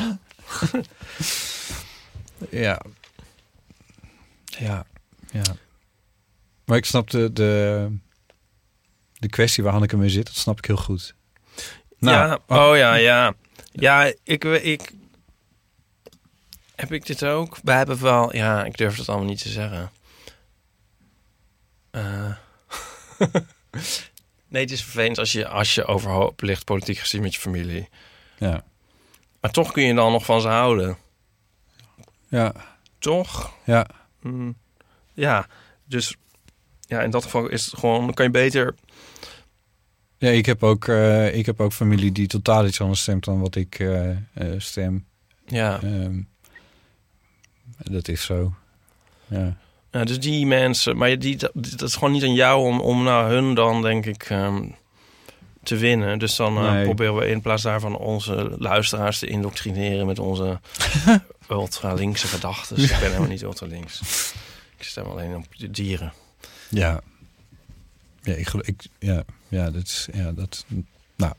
Ja. 2.49 2.81
Ja. 4.45 4.85
Ja. 5.31 5.55
Maar 6.65 6.77
ik 6.77 6.85
snap 6.85 7.09
de, 7.09 7.33
de, 7.33 7.87
de 9.13 9.29
kwestie 9.29 9.63
waar 9.63 9.71
Hanneke 9.71 9.97
mee 9.97 10.09
zit, 10.09 10.25
dat 10.25 10.35
snap 10.35 10.57
ik 10.57 10.65
heel 10.65 10.77
goed. 10.77 11.15
Nou, 11.99 12.17
ja, 12.27 12.39
oh 12.47 12.77
ja, 12.77 12.95
ja. 12.95 13.33
Ja, 13.71 14.13
ik, 14.23 14.43
ik. 14.43 14.91
Heb 16.75 16.91
ik 16.91 17.05
dit 17.05 17.25
ook? 17.25 17.57
Wij 17.63 17.77
hebben 17.77 18.01
wel. 18.01 18.35
Ja, 18.35 18.63
ik 18.63 18.77
durf 18.77 18.97
het 18.97 19.09
allemaal 19.09 19.27
niet 19.27 19.41
te 19.41 19.49
zeggen. 19.49 19.91
Eh. 21.93 22.31
nee, 24.47 24.61
het 24.61 24.71
is 24.71 24.83
vervelend 24.83 25.17
als 25.17 25.31
je, 25.31 25.47
als 25.47 25.75
je 25.75 25.85
overhoop 25.85 26.41
ligt, 26.41 26.65
politiek 26.65 26.97
gezien, 26.97 27.21
met 27.21 27.33
je 27.33 27.39
familie. 27.39 27.89
Ja. 28.37 28.63
Maar 29.41 29.51
toch 29.51 29.71
kun 29.71 29.83
je 29.83 29.93
dan 29.93 30.11
nog 30.11 30.25
van 30.25 30.41
ze 30.41 30.47
houden. 30.47 30.97
Ja. 32.27 32.53
Toch? 32.99 33.53
Ja. 33.65 33.87
Mm, 34.21 34.57
ja, 35.13 35.47
dus 35.85 36.15
ja, 36.79 37.01
in 37.01 37.09
dat 37.09 37.23
geval 37.23 37.47
is 37.49 37.65
het 37.65 37.79
gewoon, 37.79 38.05
dan 38.05 38.13
kan 38.13 38.25
je 38.25 38.31
beter. 38.31 38.75
Ja, 40.17 40.29
ik 40.29 40.45
heb 40.45 40.63
ook, 40.63 40.87
eh, 40.87 41.35
ik 41.35 41.45
heb 41.45 41.59
ook 41.59 41.73
familie 41.73 42.11
die 42.11 42.27
totaal 42.27 42.65
iets 42.65 42.81
anders 42.81 43.01
stemt 43.01 43.23
dan 43.23 43.39
wat 43.39 43.55
ik 43.55 43.79
eh, 43.79 44.17
stem. 44.57 45.05
Ja, 45.45 45.81
Ehm, 45.81 46.21
dat 47.77 48.07
is 48.07 48.23
zo. 48.25 48.53
Ja. 49.27 49.57
Ja, 49.93 50.03
dus 50.03 50.19
die 50.19 50.45
mensen, 50.45 50.97
maar 50.97 51.19
die, 51.19 51.35
dat, 51.35 51.51
dat 51.53 51.81
is 51.81 51.93
gewoon 51.93 52.11
niet 52.11 52.23
aan 52.23 52.33
jou 52.33 52.61
om, 52.65 52.79
om 52.79 53.03
naar 53.03 53.29
hun 53.29 53.53
dan, 53.53 53.81
denk 53.81 54.05
ik, 54.05 54.23
ehm, 54.23 54.63
te 55.63 55.75
winnen. 55.75 56.19
Dus 56.19 56.35
dan 56.35 56.57
eh, 56.57 56.71
Nee. 56.71 56.83
proberen 56.83 57.15
we 57.15 57.27
in 57.27 57.41
plaats 57.41 57.63
daarvan 57.63 57.97
onze 57.97 58.55
luisteraars 58.57 59.19
te 59.19 59.27
indoctrineren 59.27 60.05
met 60.05 60.19
onze 60.19 60.59
ultra-linkse 61.49 62.27
gedachten. 62.27 62.77
Ik 62.77 62.89
ben 62.89 62.99
helemaal 62.99 63.27
niet 63.27 63.41
ultra-links. 63.41 64.01
Ik 64.77 64.83
stem 64.83 65.05
alleen 65.05 65.35
op 65.35 65.45
de 65.57 65.71
dieren. 65.71 66.13
Ja. 66.69 67.01
Ja, 68.21 68.33
ik, 68.33 68.53
ik, 68.53 68.81
ja, 68.99 69.23
ja, 69.47 69.71
dat 69.71 69.83
is, 69.83 70.07
ja, 70.13 70.31
dat, 70.31 70.65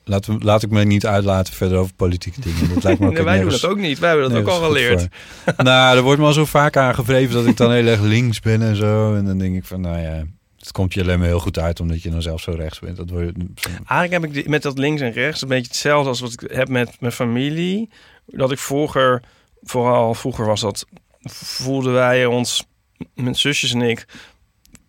nou, 0.05 0.23
we, 0.27 0.37
laat 0.39 0.63
ik 0.63 0.71
me 0.71 0.85
niet 0.85 1.07
uitlaten 1.07 1.55
verder 1.55 1.79
over 1.79 1.95
politieke 1.95 2.41
dingen. 2.41 2.75
Dat 2.75 2.83
lijkt 2.83 3.01
me 3.01 3.07
ook 3.09 3.13
Nee, 3.13 3.23
wij 3.23 3.41
doen 3.41 3.51
dat 3.51 3.65
ook 3.65 3.79
niet. 3.79 3.99
Wij 3.99 4.11
hebben 4.11 4.31
dat 4.31 4.39
ook 4.39 4.49
al 4.49 4.61
geleerd. 4.61 5.09
nou, 5.57 5.97
er 5.97 6.03
wordt 6.03 6.21
me 6.21 6.27
al 6.27 6.33
zo 6.33 6.45
vaak 6.45 6.77
aangevreven 6.77 7.35
dat 7.35 7.47
ik 7.47 7.57
dan 7.57 7.73
heel 7.73 7.87
erg 7.87 8.01
links 8.01 8.41
ben 8.41 8.63
en 8.63 8.77
zo. 8.77 9.15
En 9.15 9.25
dan 9.25 9.39
denk 9.39 9.57
ik 9.57 9.65
van, 9.65 9.81
nou 9.81 9.99
ja, 9.99 10.25
het 10.59 10.73
komt 10.73 10.95
je 10.95 11.01
alleen 11.01 11.19
maar 11.19 11.29
heel 11.29 11.41
goed 11.41 11.59
uit 11.59 11.81
omdat 11.81 12.03
je 12.03 12.11
dan 12.11 12.23
zelf 12.23 12.41
zo 12.41 12.51
rechts 12.51 12.79
bent. 12.79 12.97
Dat 12.97 13.11
word 13.11 13.33
je, 13.37 13.47
Eigenlijk 13.87 14.11
heb 14.11 14.37
ik 14.37 14.49
met 14.49 14.63
dat 14.63 14.79
links 14.79 15.01
en 15.01 15.13
rechts 15.13 15.43
een 15.43 15.49
beetje 15.49 15.67
hetzelfde 15.67 16.09
als 16.09 16.21
wat 16.21 16.33
ik 16.33 16.51
heb 16.51 16.69
met 16.69 17.01
mijn 17.01 17.13
familie. 17.13 17.91
Dat 18.27 18.53
ik 18.53 18.59
vroeger, 18.59 19.23
vooral 19.63 20.15
vroeger 20.15 20.47
was 20.47 20.61
dat, 20.61 20.87
voelden 21.31 21.93
wij 21.93 22.27
ons, 22.27 22.67
mijn 23.15 23.35
zusjes 23.35 23.73
en 23.73 23.83
ik, 23.83 24.07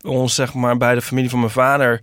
ons 0.01 0.36
zeg 0.36 0.53
maar 0.53 0.77
bij 0.77 0.95
de 0.95 1.01
familie 1.01 1.29
van 1.29 1.39
mijn 1.39 1.51
vader 1.51 2.01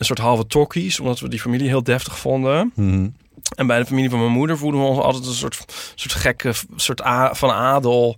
een 0.00 0.06
soort 0.06 0.18
halve 0.18 0.46
tokkies, 0.46 1.00
omdat 1.00 1.20
we 1.20 1.28
die 1.28 1.40
familie 1.40 1.68
heel 1.68 1.82
deftig 1.82 2.18
vonden. 2.18 2.72
Mhm. 2.74 3.08
En 3.54 3.66
bij 3.66 3.78
de 3.78 3.86
familie 3.86 4.10
van 4.10 4.18
mijn 4.18 4.30
moeder 4.30 4.58
voelden 4.58 4.80
we 4.80 4.86
ons 4.86 4.98
altijd 4.98 5.26
een 5.26 5.32
soort, 5.32 5.64
soort 5.94 6.14
gekke 6.14 6.52
soort 6.76 7.04
a, 7.04 7.34
van 7.34 7.50
adel. 7.50 8.16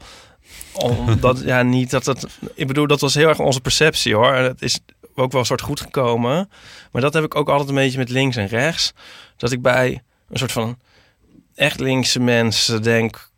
Omdat, 0.73 1.43
ja, 1.45 1.63
niet 1.63 1.91
dat 1.91 2.07
het... 2.07 2.27
Ik 2.55 2.67
bedoel, 2.67 2.87
dat 2.87 3.01
was 3.01 3.15
heel 3.15 3.29
erg 3.29 3.39
onze 3.39 3.61
perceptie, 3.61 4.15
hoor. 4.15 4.33
En 4.33 4.45
het 4.45 4.63
is 4.63 4.81
ook 5.15 5.33
wel 5.33 5.41
een 5.41 5.47
soort 5.47 5.61
goed 5.61 5.81
gekomen. 5.81 6.51
Maar 6.93 7.03
dat 7.03 7.15
heb 7.15 7.25
ik 7.25 7.35
ook 7.35 7.49
altijd 7.49 7.69
een 7.69 7.75
beetje 7.75 7.99
met 7.99 8.11
links 8.11 8.37
en 8.37 8.47
rechts. 8.47 8.93
Dat 9.37 9.53
ik 9.53 9.63
bij 9.63 10.03
een 10.31 10.39
soort 10.39 10.53
van 10.53 10.79
echt 11.55 11.81
linkse 11.81 12.21
mensen 12.21 12.83
denk... 12.83 13.31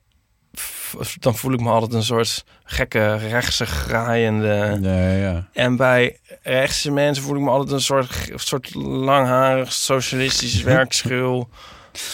Dan 1.21 1.37
voel 1.37 1.53
ik 1.53 1.61
me 1.61 1.71
altijd 1.71 1.93
een 1.93 2.03
soort 2.03 2.45
gekke, 2.65 3.15
rechtse, 3.17 3.67
graaiende... 3.67 4.79
ja, 4.83 5.11
ja. 5.13 5.49
En 5.53 5.77
bij 5.77 6.19
rechtse 6.43 6.91
mensen 6.91 7.25
voel 7.25 7.37
ik 7.37 7.43
me 7.43 7.51
altijd 7.51 7.71
een 7.73 7.81
soort, 7.81 8.31
soort 8.35 8.75
langharig, 8.75 9.73
socialistisch, 9.73 10.63
werkschuw 10.73 11.49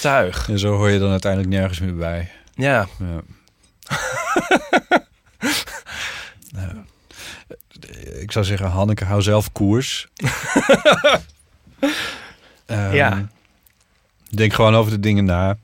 tuig. 0.00 0.48
En 0.48 0.58
zo 0.58 0.74
hoor 0.76 0.90
je 0.90 0.98
dan 0.98 1.10
uiteindelijk 1.10 1.52
nergens 1.52 1.78
meer 1.80 1.96
bij. 1.96 2.30
Ja, 2.54 2.86
Ja. 2.98 3.20
Nou, 6.52 6.68
ik 8.20 8.32
zou 8.32 8.44
zeggen, 8.44 8.68
Hanneke, 8.68 9.04
hou 9.04 9.22
zelf 9.22 9.52
koers. 9.52 10.06
Ehm, 12.66 12.94
Ja. 12.94 13.28
Denk 14.30 14.52
gewoon 14.52 14.74
over 14.74 14.92
de 14.92 15.00
dingen 15.00 15.24
na. 15.24 15.56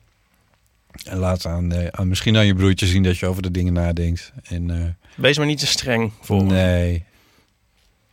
En 1.07 1.17
laat 1.17 1.45
aan, 1.45 1.93
aan 1.93 2.07
misschien 2.07 2.37
aan 2.37 2.45
je 2.45 2.55
broertje 2.55 2.85
zien 2.85 3.03
dat 3.03 3.17
je 3.17 3.25
over 3.25 3.41
de 3.41 3.51
dingen 3.51 3.73
nadenkt. 3.73 4.31
En, 4.43 4.71
eh, 4.71 5.11
wees 5.15 5.37
maar 5.37 5.45
niet 5.47 5.59
te 5.59 5.67
streng 5.67 6.11
voor 6.21 6.43
nee. 6.43 7.05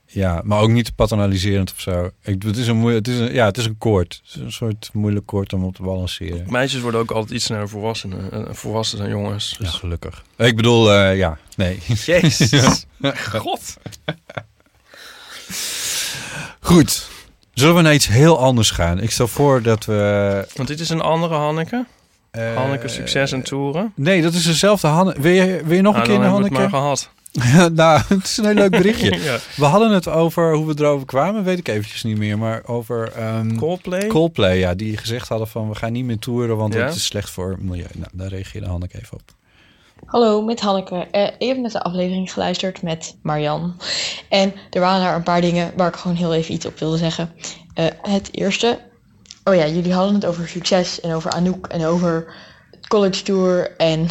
Ja, 0.07 0.41
maar 0.45 0.61
ook 0.61 0.71
niet 0.71 0.85
te 0.85 0.93
paternaliserend 0.93 1.73
of 1.73 1.81
zo. 1.81 2.11
Ik, 2.23 2.43
het, 2.43 2.57
is 2.57 2.67
een 2.67 2.77
moe- 2.77 2.93
het, 2.93 3.09
is 3.09 3.19
een, 3.19 3.33
ja, 3.33 3.45
het 3.47 3.57
is 3.57 3.65
een 3.67 3.79
koord. 3.79 4.21
Het 4.25 4.35
is 4.35 4.41
een 4.41 4.53
soort 4.53 4.91
moeilijk 4.93 5.27
koord 5.27 5.53
om 5.53 5.65
op 5.65 5.75
te 5.75 5.83
balanceren. 5.83 6.45
Meisjes 6.49 6.81
worden 6.81 7.01
ook 7.01 7.11
altijd 7.11 7.33
iets 7.35 7.45
sneller 7.45 7.69
volwassenen, 7.69 8.33
eh, 8.33 8.55
volwassen 8.55 8.99
dan 8.99 9.09
jongens. 9.09 9.55
Ja, 9.59 9.65
Dus. 9.65 9.75
gelukkig. 9.75 10.25
Ik 10.37 10.57
bedoel, 10.57 10.93
eh, 10.93 11.17
ja, 11.17 11.39
nee. 11.57 11.79
Jezus. 12.05 12.85
God. 13.33 13.77
Goed. 16.61 17.09
Zullen 17.55 17.75
we 17.75 17.81
naar 17.83 17.95
iets 17.95 18.07
heel 18.07 18.39
anders 18.39 18.71
gaan? 18.71 19.01
Ik 19.01 19.11
stel 19.11 19.29
voor 19.29 19.63
dat 19.63 19.85
we... 19.85 20.47
Want 20.55 20.69
dit 20.69 20.81
is 20.81 20.89
een 20.89 21.01
andere 21.01 21.35
Hanneke. 21.35 21.85
Eh, 22.35 22.55
Hanneke, 22.57 22.89
succes 22.89 23.33
en 23.33 23.43
toeren. 23.43 23.93
Nee, 23.97 24.23
dat 24.23 24.33
is 24.35 24.45
dezelfde 24.45 24.87
Hanneke. 24.87 25.21
Wil 25.21 25.33
je, 25.33 25.61
wil 25.65 25.77
je 25.77 25.83
nog 25.83 25.95
een 25.95 26.01
Nou, 26.01 26.11
keer 26.13 26.19
naar 26.19 26.31
hebben 26.33 26.51
we 26.51 26.59
het 26.59 26.71
Hanneke? 26.71 26.71
maar 26.71 26.81
gehad. 26.81 27.09
nou, 27.73 28.01
het 28.19 28.25
is 28.25 28.37
een 28.37 28.45
heel 28.45 28.55
leuk 28.55 28.71
berichtje. 28.71 29.21
ja. 29.31 29.37
We 29.57 29.65
hadden 29.65 29.91
het 29.91 30.09
over 30.09 30.55
hoe 30.55 30.67
we 30.67 30.75
erover 30.79 31.07
kwamen, 31.07 31.45
weet 31.45 31.59
ik 31.59 31.69
eventjes 31.69 32.03
niet 32.03 32.19
meer. 32.19 32.39
Maar 32.39 32.63
over 32.67 33.13
ehm, 33.13 33.57
Coldplay. 33.57 34.07
Coldplay, 34.07 34.59
ja, 34.59 34.75
die 34.75 34.97
gezegd 34.97 35.29
hadden 35.29 35.49
van 35.49 35.69
we 35.69 35.75
gaan 35.75 35.93
niet 35.93 36.05
meer 36.05 36.19
toeren, 36.19 36.57
want 36.57 36.75
Ja? 36.75 36.87
dat 36.87 36.95
is 36.95 37.05
slecht 37.05 37.31
voor 37.31 37.51
het 37.51 37.63
milieu. 37.63 37.87
Nou, 37.95 38.11
daar 38.13 38.29
reageerde 38.29 38.67
Hanneke 38.67 38.97
even 39.03 39.13
op. 39.17 39.23
Hallo, 40.05 40.43
met 40.43 40.61
Hanneke. 40.61 41.07
Eh, 41.11 41.23
ik 41.39 41.49
heb 41.49 41.57
net 41.57 41.73
de 41.73 41.83
aflevering 41.83 42.33
geluisterd 42.33 42.83
met 42.83 43.17
Marian. 43.23 43.77
En 44.29 44.53
er 44.71 44.81
waren 44.81 45.01
daar 45.05 45.15
een 45.17 45.23
paar 45.23 45.41
dingen 45.41 45.73
waar 45.77 45.89
ik 45.89 45.97
gewoon 45.97 46.17
heel 46.17 46.35
even 46.35 46.55
iets 46.55 46.67
op 46.67 46.79
wilde 46.79 46.97
zeggen. 46.97 47.31
Eh, 47.75 47.85
het 48.03 48.29
eerste. 48.33 48.79
Oh 49.45 49.55
ja, 49.55 49.67
jullie 49.67 49.93
hadden 49.93 50.15
het 50.15 50.27
over 50.27 50.49
succes 50.49 51.01
en 51.01 51.15
over 51.15 51.31
Anouk 51.31 51.67
en 51.67 51.85
over 51.85 52.35
college 52.89 53.23
tour 53.23 53.77
en 53.77 54.09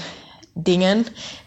dingen. 0.54 1.06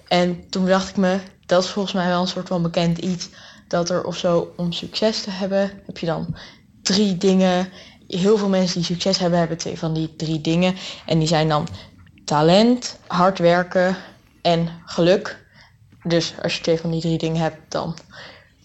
En 0.09 0.49
toen 0.49 0.67
dacht 0.67 0.89
ik 0.89 0.97
me, 0.97 1.19
dat 1.47 1.65
is 1.65 1.71
volgens 1.71 1.95
mij 1.95 2.09
wel 2.09 2.21
een 2.21 2.29
soort 2.29 2.49
van 2.49 2.63
bekend 2.63 2.99
iets. 2.99 3.29
Dat 3.69 3.91
er 3.91 4.05
of 4.05 4.17
zo 4.17 4.53
om 4.57 4.73
succes 4.73 5.23
te 5.23 5.31
hebben, 5.31 5.71
heb 5.87 5.99
je 5.99 6.07
dan 6.07 6.37
drie 6.83 7.17
dingen. 7.17 7.69
Heel 8.09 8.39
veel 8.39 8.49
mensen 8.49 8.77
die 8.77 8.85
succes 8.85 9.19
hebben, 9.19 9.39
hebben 9.39 9.59
twee 9.59 9.79
van 9.79 9.95
die 9.95 10.17
drie 10.17 10.41
dingen. 10.41 10.75
En 11.07 11.19
die 11.19 11.29
zijn 11.29 11.49
dan 11.49 11.69
talent, 12.25 12.99
hard 13.07 13.39
werken 13.39 13.97
en 14.43 14.69
geluk. 14.85 15.45
Dus 16.03 16.35
als 16.43 16.57
je 16.57 16.63
twee 16.63 16.79
van 16.79 16.91
die 16.91 17.01
drie 17.01 17.19
dingen 17.19 17.43
hebt, 17.43 17.59
dan 17.69 17.97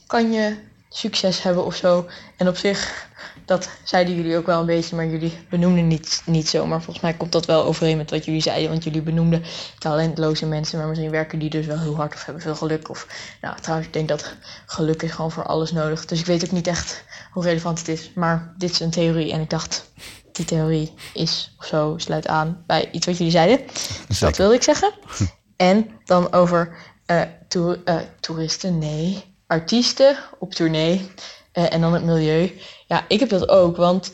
kan 0.07 0.31
je 0.31 0.57
succes 0.89 1.43
hebben 1.43 1.65
of 1.65 1.75
zo. 1.75 2.07
En 2.37 2.47
op 2.47 2.57
zich, 2.57 3.07
dat 3.45 3.69
zeiden 3.83 4.15
jullie 4.15 4.37
ook 4.37 4.45
wel 4.45 4.59
een 4.59 4.65
beetje, 4.65 4.95
maar 4.95 5.05
jullie 5.05 5.33
benoemden 5.49 5.87
niet, 5.87 6.21
niet 6.25 6.49
zo. 6.49 6.65
Maar 6.65 6.81
volgens 6.81 7.03
mij 7.03 7.13
komt 7.13 7.31
dat 7.31 7.45
wel 7.45 7.63
overeen 7.63 7.97
met 7.97 8.09
wat 8.11 8.25
jullie 8.25 8.41
zeiden. 8.41 8.69
Want 8.69 8.83
jullie 8.83 9.01
benoemden 9.01 9.43
talentloze 9.77 10.45
mensen, 10.45 10.77
maar 10.77 10.87
misschien 10.87 11.11
werken 11.11 11.39
die 11.39 11.49
dus 11.49 11.65
wel 11.65 11.79
heel 11.79 11.95
hard 11.95 12.13
of 12.13 12.25
hebben 12.25 12.43
veel 12.43 12.55
geluk. 12.55 12.89
Of, 12.89 13.07
nou, 13.41 13.59
trouwens, 13.59 13.87
ik 13.87 13.93
denk 13.93 14.07
dat 14.07 14.35
geluk 14.65 15.01
is 15.01 15.11
gewoon 15.11 15.31
voor 15.31 15.45
alles 15.45 15.71
nodig. 15.71 16.05
Dus 16.05 16.19
ik 16.19 16.25
weet 16.25 16.43
ook 16.45 16.51
niet 16.51 16.67
echt 16.67 17.03
hoe 17.31 17.43
relevant 17.43 17.79
het 17.79 17.87
is. 17.87 18.11
Maar 18.15 18.53
dit 18.57 18.71
is 18.71 18.79
een 18.79 18.89
theorie 18.91 19.31
en 19.31 19.41
ik 19.41 19.49
dacht, 19.49 19.91
die 20.31 20.45
theorie 20.45 20.93
is 21.13 21.55
of 21.57 21.65
zo, 21.65 21.93
sluit 21.97 22.27
aan 22.27 22.63
bij 22.67 22.89
iets 22.91 23.05
wat 23.05 23.17
jullie 23.17 23.31
zeiden. 23.31 23.59
Dus 24.07 24.19
dat 24.19 24.37
wilde 24.37 24.55
ik 24.55 24.63
zeggen. 24.63 24.91
En 25.55 25.89
dan 26.05 26.33
over 26.33 26.75
eh, 27.05 27.21
toer- 27.47 27.81
eh, 27.85 27.97
toeristen, 28.19 28.77
nee, 28.77 29.35
artiesten 29.47 30.17
op 30.39 30.53
tournee 30.53 31.11
eh, 31.51 31.73
en 31.73 31.81
dan 31.81 31.93
het 31.93 32.03
milieu. 32.03 32.59
Ja, 32.91 33.05
ik 33.07 33.19
heb 33.19 33.29
dat 33.29 33.49
ook, 33.49 33.75
want 33.75 34.13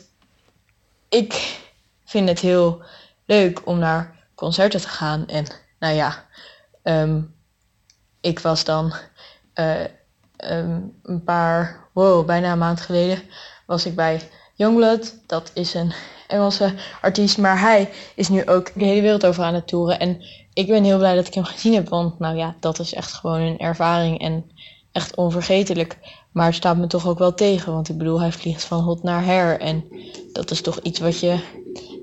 ik 1.08 1.60
vind 2.04 2.28
het 2.28 2.40
heel 2.40 2.82
leuk 3.26 3.66
om 3.66 3.78
naar 3.78 4.28
concerten 4.34 4.80
te 4.80 4.88
gaan. 4.88 5.26
En 5.26 5.46
nou 5.78 5.94
ja, 5.94 6.26
ehm, 6.82 7.22
ik 8.20 8.38
was 8.38 8.64
dan 8.64 8.92
eh, 9.54 9.84
ehm, 10.36 10.80
een 11.02 11.24
paar, 11.24 11.88
wow, 11.92 12.26
bijna 12.26 12.52
een 12.52 12.58
maand 12.58 12.80
geleden 12.80 13.22
was 13.66 13.86
ik 13.86 13.94
bij 13.94 14.20
Youngblood. 14.54 15.14
Dat 15.26 15.50
is 15.54 15.74
een 15.74 15.92
Engelse 16.26 16.74
artiest, 17.00 17.38
maar 17.38 17.60
hij 17.60 17.90
is 18.14 18.28
nu 18.28 18.46
ook 18.46 18.70
de 18.74 18.84
hele 18.84 19.00
wereld 19.00 19.26
over 19.26 19.44
aan 19.44 19.54
het 19.54 19.66
toeren. 19.66 19.98
En 19.98 20.22
ik 20.52 20.66
ben 20.66 20.84
heel 20.84 20.98
blij 20.98 21.14
dat 21.14 21.26
ik 21.26 21.34
hem 21.34 21.44
gezien 21.44 21.74
heb, 21.74 21.88
want 21.88 22.18
nou 22.18 22.36
ja, 22.36 22.56
dat 22.60 22.78
is 22.78 22.94
echt 22.94 23.12
gewoon 23.12 23.40
een 23.40 23.58
ervaring 23.58 24.20
en 24.20 24.50
echt 24.92 25.16
onvergetelijk. 25.16 25.98
Maar 26.32 26.46
het 26.46 26.54
staat 26.54 26.76
me 26.76 26.86
toch 26.86 27.06
ook 27.08 27.18
wel 27.18 27.34
tegen, 27.34 27.72
want 27.72 27.88
ik 27.88 27.98
bedoel, 27.98 28.20
hij 28.20 28.32
vliegt 28.32 28.64
van 28.64 28.82
hot 28.82 29.02
naar 29.02 29.24
her. 29.24 29.60
En 29.60 29.84
dat 30.32 30.50
is 30.50 30.60
toch 30.60 30.78
iets 30.82 30.98
wat 30.98 31.20
je, 31.20 31.38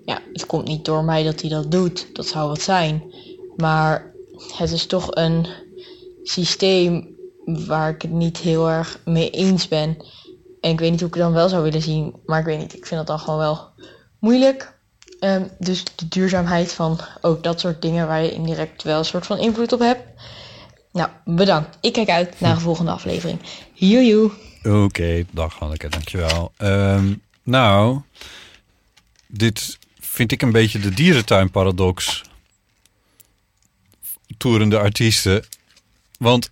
ja, 0.06 0.20
het 0.34 0.46
komt 0.46 0.68
niet 0.68 0.86
door 0.86 1.04
mij 1.04 1.24
dat 1.24 1.42
hij 1.42 1.50
dat 1.50 1.72
doet. 1.72 2.08
Dat 2.14 2.26
zou 2.26 2.48
wat 2.48 2.62
zijn. 2.62 3.04
Maar 3.56 4.14
het 4.58 4.72
is 4.72 4.86
toch 4.86 5.16
een 5.16 5.48
systeem 6.24 7.16
waar 7.46 7.90
ik 7.90 8.02
het 8.02 8.12
niet 8.12 8.38
heel 8.38 8.70
erg 8.70 9.00
mee 9.06 9.30
eens 9.30 9.68
ben. 9.68 9.98
En 10.62 10.72
ik 10.72 10.80
weet 10.80 10.92
niet 10.92 11.00
hoe 11.00 11.10
ik 11.10 11.16
het 11.16 11.24
dan 11.24 11.34
wel 11.34 11.50
zou 11.50 11.64
willen 11.64 11.82
zien, 11.82 12.16
maar 12.26 12.40
ik 12.40 12.46
weet 12.46 12.60
niet. 12.60 12.74
Ik 12.74 12.86
vind 12.86 13.00
dat 13.00 13.08
dan 13.08 13.20
gewoon 13.20 13.40
wel 13.40 13.70
moeilijk. 14.20 14.80
Ehm, 15.20 15.48
dus 15.60 15.84
de 15.96 16.08
duurzaamheid 16.08 16.74
van 16.74 17.00
ook 17.22 17.44
dat 17.44 17.60
soort 17.60 17.82
dingen 17.82 18.08
waar 18.08 18.24
je 18.24 18.34
indirect 18.34 18.84
wel 18.84 18.98
een 18.98 19.06
soort 19.06 19.26
van 19.26 19.38
invloed 19.38 19.74
op 19.74 19.80
hebt. 19.80 20.04
Nou, 20.92 21.10
bedankt. 21.26 21.78
Ik 21.82 21.94
kijk 21.94 22.10
uit 22.10 22.40
naar 22.40 22.54
de 22.54 22.62
volgende 22.62 22.92
aflevering. 22.92 23.40
Joejoe. 23.76 24.32
Oké, 24.64 25.26
dag 25.32 25.60
Hanneke, 25.60 25.90
dankjewel. 25.90 26.52
Ehm 26.58 27.14
nou, 27.44 28.02
dit 29.28 29.78
vind 30.00 30.32
ik 30.32 30.42
een 30.42 30.52
beetje 30.52 30.80
de 30.80 30.94
dierentuinparadox. 30.94 32.22
Toerende 34.38 34.80
artiesten. 34.80 35.46
Want 36.18 36.52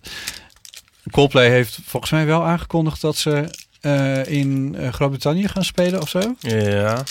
Coldplay 1.10 1.50
heeft 1.50 1.78
volgens 1.84 2.12
mij 2.12 2.26
wel 2.26 2.44
aangekondigd 2.44 3.00
dat 3.00 3.16
ze 3.16 3.50
eh, 3.80 4.26
in 4.26 4.74
eh, 4.74 4.92
Groot-Brittannië 4.92 5.48
gaan 5.48 5.64
spelen 5.64 6.00
of 6.00 6.08
zo. 6.08 6.34
Ja. 6.40 7.02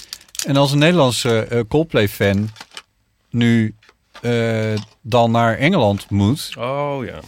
En 0.45 0.57
als 0.57 0.71
een 0.71 0.77
Nederlandse 0.77 1.39
eh, 1.39 1.59
Coldplay-fan 1.67 2.49
nu 3.29 3.75
eh, 4.21 4.73
dan 5.01 5.31
naar 5.31 5.57
Engeland 5.57 6.09
moet, 6.09 6.51
Oh 6.57 7.05
ja. 7.05 7.19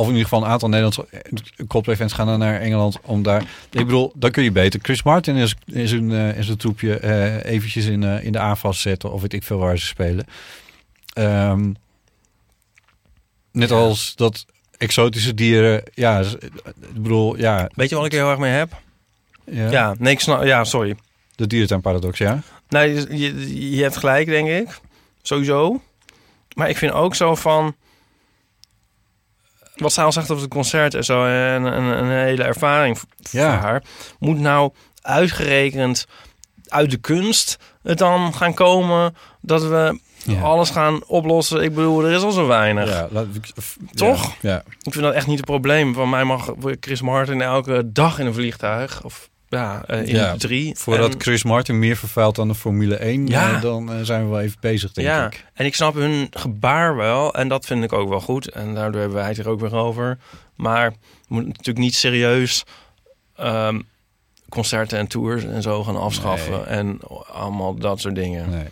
Of 0.00 0.06
in 0.06 0.12
ieder 0.12 0.28
geval 0.28 0.44
een 0.44 0.50
aantal 0.50 0.68
Nederlandse 0.68 1.06
eh, 1.10 1.66
Coldplay-fans 1.66 2.12
gaan 2.12 2.26
dan 2.26 2.38
naar 2.38 2.60
Engeland 2.60 2.98
om 3.02 3.22
daar... 3.22 3.42
Ik 3.70 3.86
bedoel, 3.86 4.12
dan 4.14 4.30
kun 4.30 4.42
je 4.42 4.52
beter 4.52 4.80
Chris 4.82 5.02
Martin 5.02 5.36
in 5.66 5.88
zijn, 5.88 6.12
eh, 6.12 6.36
in 6.36 6.44
zijn 6.44 6.56
troepje 6.56 6.98
eh, 6.98 7.44
eventjes 7.44 7.86
in, 7.86 8.02
eh, 8.02 8.24
in 8.24 8.32
de 8.32 8.38
aanval 8.38 8.72
zetten 8.72 9.12
of 9.12 9.20
weet 9.20 9.32
ik 9.32 9.42
veel 9.42 9.58
waar 9.58 9.78
ze 9.78 9.86
spelen. 9.86 10.26
Ehm, 11.12 11.72
Net 13.52 13.70
als 13.70 14.14
dat 14.16 14.46
exotische 14.76 15.34
dieren, 15.34 15.82
ja, 15.94 16.20
ik 16.20 17.02
bedoel, 17.02 17.36
ja, 17.36 17.70
Weet 17.74 17.88
je 17.88 17.96
wat 17.96 18.04
ik 18.04 18.12
heel 18.12 18.30
erg 18.30 18.38
mee 18.38 18.52
heb? 18.52 18.80
ja, 19.44 19.70
Ja, 19.70 19.94
nee, 19.98 20.12
ik 20.12 20.20
snap... 20.20 20.44
Ja, 20.44 20.64
sorry. 20.64 20.96
de 21.36 21.46
dierentuinparadox, 21.46 22.18
ja. 22.18 22.42
Nee, 22.68 22.94
je, 23.18 23.76
je 23.76 23.82
hebt 23.82 23.96
gelijk, 23.96 24.26
denk 24.26 24.48
ik. 24.48 24.80
Sowieso. 25.22 25.82
Maar 26.54 26.68
ik 26.68 26.76
vind 26.76 26.92
ook 26.92 27.14
zo 27.14 27.34
van... 27.34 27.74
Wat 29.80 29.92
zij 29.92 30.04
al 30.04 30.12
zegt 30.12 30.30
over 30.30 30.42
het 30.42 30.52
concert 30.52 30.94
en 30.94 31.04
zo... 31.04 31.24
en 31.26 31.62
een, 31.64 31.98
een 32.02 32.10
hele 32.10 32.42
ervaring 32.42 32.98
Ja. 33.30 33.50
voor 33.52 33.68
haar... 33.68 33.82
moet 34.18 34.38
nou 34.38 34.72
uitgerekend 35.02 36.06
uit 36.68 36.90
de 36.90 36.96
kunst 36.96 37.56
het 37.82 37.98
dan 37.98 38.34
gaan 38.34 38.54
komen... 38.54 39.14
dat 39.40 39.62
we 39.62 40.00
Ja. 40.24 40.40
alles 40.40 40.70
gaan 40.70 41.04
oplossen. 41.06 41.62
Ik 41.62 41.74
bedoel, 41.74 42.04
er 42.04 42.12
is 42.12 42.22
al 42.22 42.30
zo 42.30 42.46
weinig. 42.46 42.88
Ja, 42.88 43.08
laat 43.10 43.26
Toch? 43.94 44.34
Ja, 44.40 44.50
ja. 44.50 44.62
Ik 44.82 44.92
vind 44.92 45.04
dat 45.04 45.14
echt 45.14 45.26
niet 45.26 45.36
het 45.36 45.46
probleem. 45.46 45.94
Van 45.94 46.10
mij 46.10 46.24
mag 46.24 46.52
Chris 46.80 47.00
Martin 47.02 47.40
elke 47.42 47.92
dag 47.92 48.18
in 48.18 48.26
een 48.26 48.34
vliegtuig. 48.34 49.04
Of 49.04 49.28
ja, 49.50 49.82
eh, 49.86 50.06
in 50.06 50.14
Ja, 50.14 50.36
drie. 50.36 50.76
Voordat 50.76 51.12
En- 51.14 51.20
Chris 51.20 51.42
Martin 51.44 51.78
meer 51.78 51.96
vervuilt 51.96 52.34
dan 52.34 52.48
de 52.48 52.54
Formule 52.54 52.96
1, 53.04 53.26
Ja. 53.26 53.54
eh, 53.54 53.60
dan 53.62 53.92
eh, 53.92 54.00
zijn 54.02 54.24
we 54.24 54.30
wel 54.30 54.40
even 54.40 54.56
bezig, 54.60 54.92
denk 54.92 55.08
ja, 55.08 55.26
ik. 55.26 55.44
en 55.54 55.66
ik 55.66 55.74
snap 55.74 55.94
hun 55.94 56.26
gebaar 56.30 56.96
wel. 56.96 57.34
En 57.34 57.48
dat 57.48 57.66
vind 57.66 57.84
ik 57.84 57.92
ook 57.92 58.08
wel 58.08 58.20
goed. 58.20 58.48
En 58.50 58.74
daardoor 58.74 59.00
hebben 59.00 59.18
wij 59.18 59.28
het 59.28 59.38
er 59.38 59.48
ook 59.48 59.60
weer 59.60 59.74
over. 59.74 60.18
Maar 60.54 60.90
we 60.90 60.96
moeten 61.28 61.48
natuurlijk 61.50 61.78
niet 61.78 61.94
serieus 61.94 62.64
ehm, 63.36 63.80
concerten 64.48 64.98
en 64.98 65.06
tours 65.06 65.44
en 65.44 65.62
zo 65.62 65.84
gaan 65.84 65.96
afschaffen. 65.96 66.52
Nee. 66.52 66.60
En 66.64 66.98
allemaal 67.32 67.74
dat 67.74 68.00
soort 68.00 68.14
dingen. 68.14 68.50
Nee. 68.50 68.66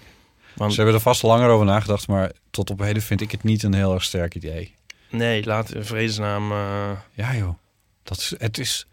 Want 0.55 0.71
Ze 0.71 0.77
hebben 0.77 0.95
er 0.95 1.01
vast 1.03 1.23
langer 1.23 1.49
over 1.49 1.67
nagedacht, 1.67 2.09
maar 2.09 2.33
tot 2.51 2.71
op 2.71 2.79
heden 2.79 3.03
vind 3.03 3.21
ik 3.21 3.31
het 3.31 3.43
niet 3.43 3.62
een 3.62 3.75
heel 3.75 3.95
erg 3.95 4.05
sterk 4.05 4.35
idee. 4.35 4.75
nee, 5.11 5.45
laat 5.45 5.75
in 5.75 5.85
vredesnaam... 5.85 6.53
eh, 6.53 6.91
Ja 7.14 7.35
joh, 7.35 7.55
dat 8.03 8.17
is, 8.19 8.35
het 8.38 8.59
is... 8.59 8.87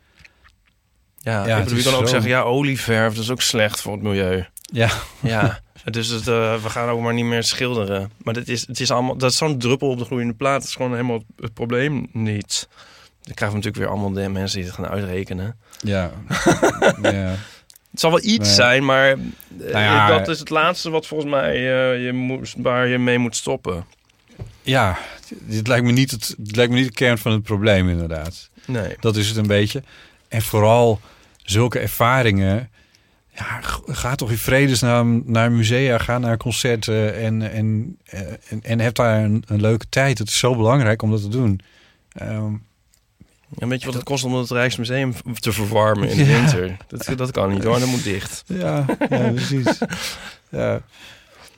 ja, 1.26 1.48
Ja, 1.48 1.58
ik 1.58 1.64
bedoel, 1.64 1.78
je 1.78 1.84
kan 1.84 1.94
ook 1.94 2.00
zo- 2.02 2.08
zeggen... 2.08 2.30
Ja, 2.30 2.42
olieverf, 2.42 3.14
dat 3.14 3.24
is 3.24 3.30
ook 3.30 3.42
slecht 3.42 3.82
voor 3.82 3.94
het 3.94 4.02
milieu. 4.02 4.46
Ja, 4.62 4.90
Ja, 5.20 5.60
dus 5.86 6.08
het, 6.08 6.28
eh, 6.28 6.64
we 6.64 6.70
gaan 6.70 6.90
ook 6.90 7.02
maar 7.02 7.14
niet 7.14 7.26
meer 7.26 7.44
schilderen. 7.44 8.12
Maar 8.24 8.34
dit 8.34 8.48
is, 8.50 8.68
het 8.68 8.80
is 8.80 8.92
allemaal, 8.92 9.16
dat 9.18 9.32
is 9.32 9.38
zo'n 9.38 9.58
druppel 9.58 9.90
op 9.90 9.98
de 10.00 10.06
gloeiende 10.06 10.34
plaat. 10.34 10.60
Dat 10.60 10.70
is 10.70 10.76
gewoon 10.76 10.92
helemaal 10.92 11.24
het 11.40 11.54
probleem 11.54 12.08
niet. 12.12 12.68
Dan 13.22 13.34
krijgen 13.34 13.58
we 13.60 13.64
natuurlijk 13.64 13.78
weer 13.78 13.88
allemaal 13.88 14.24
de 14.24 14.30
mensen 14.30 14.58
die 14.60 14.68
het 14.68 14.76
gaan 14.76 14.88
uitrekenen. 14.88 15.58
ja. 15.82 16.12
ja. 17.02 17.36
Het 17.92 18.04
zal 18.04 18.14
wel 18.14 18.24
iets 18.24 18.46
Nee. 18.48 18.56
zijn, 18.56 18.86
maar 18.86 19.10
eh, 19.10 19.18
Nou 19.58 19.70
ja, 19.84 20.08
dat 20.18 20.28
is 20.28 20.40
het 20.40 20.50
laatste 20.50 20.90
wat 20.90 21.08
volgens 21.08 21.32
mij 21.32 21.54
eh, 21.54 22.06
je 22.06 22.14
moet, 22.14 22.54
waar 22.58 22.88
je 22.88 22.98
mee 22.98 23.18
moet 23.18 23.36
stoppen. 23.36 23.86
Ja, 24.62 24.98
dit 25.40 25.68
lijkt 25.68 25.86
me, 25.86 25.92
niet 25.92 26.12
het, 26.12 26.36
het 26.44 26.56
lijkt 26.56 26.72
me 26.72 26.78
niet 26.78 26.88
de 26.88 26.94
kern 26.94 27.18
van 27.18 27.32
het 27.32 27.44
probleem 27.44 27.90
inderdaad. 27.90 28.50
Nee. 28.66 28.96
Dat 29.00 29.16
is 29.16 29.28
het 29.28 29.38
een 29.38 29.48
beetje. 29.48 29.84
En 30.36 30.42
vooral 30.42 31.00
zulke 31.44 31.80
ervaringen. 31.80 32.70
Ja, 33.36 33.60
ga 33.88 34.16
toch 34.16 34.30
in 34.32 34.38
vredesnaam 34.38 35.24
naar 35.26 35.52
musea, 35.52 35.98
ga 35.98 36.18
naar 36.18 36.38
concerten 36.38 37.16
en, 37.16 37.52
en, 37.52 37.98
eh, 38.06 38.20
en, 38.50 38.64
en 38.64 38.80
heb 38.80 38.96
daar 38.96 39.24
een, 39.24 39.44
een 39.48 39.62
leuke 39.62 39.86
tijd. 39.90 40.18
Het 40.18 40.28
is 40.28 40.38
zo 40.40 40.56
belangrijk 40.56 41.02
om 41.02 41.12
dat 41.12 41.22
te 41.22 41.28
doen. 41.28 41.60
Ehm, 42.12 42.54
En 43.60 43.68
weet 43.70 43.80
je 43.80 43.86
wat 43.86 43.96
het 43.96 44.04
kost 44.04 44.24
om 44.24 44.34
het 44.36 44.50
Rijksmuseum 44.52 45.14
te 45.40 45.52
verwarmen 45.52 46.10
in 46.10 46.18
de 46.24 46.26
Ja. 46.26 46.40
winter? 46.40 46.78
Dat, 46.88 47.18
dat 47.18 47.32
kan 47.32 47.50
niet 47.50 47.64
hoor, 47.64 47.80
dat 47.80 47.88
moet 47.88 48.04
dicht. 48.04 48.44
ja, 48.48 48.86
ja, 49.10 49.30
precies. 49.32 49.78
Ja, 50.50 50.82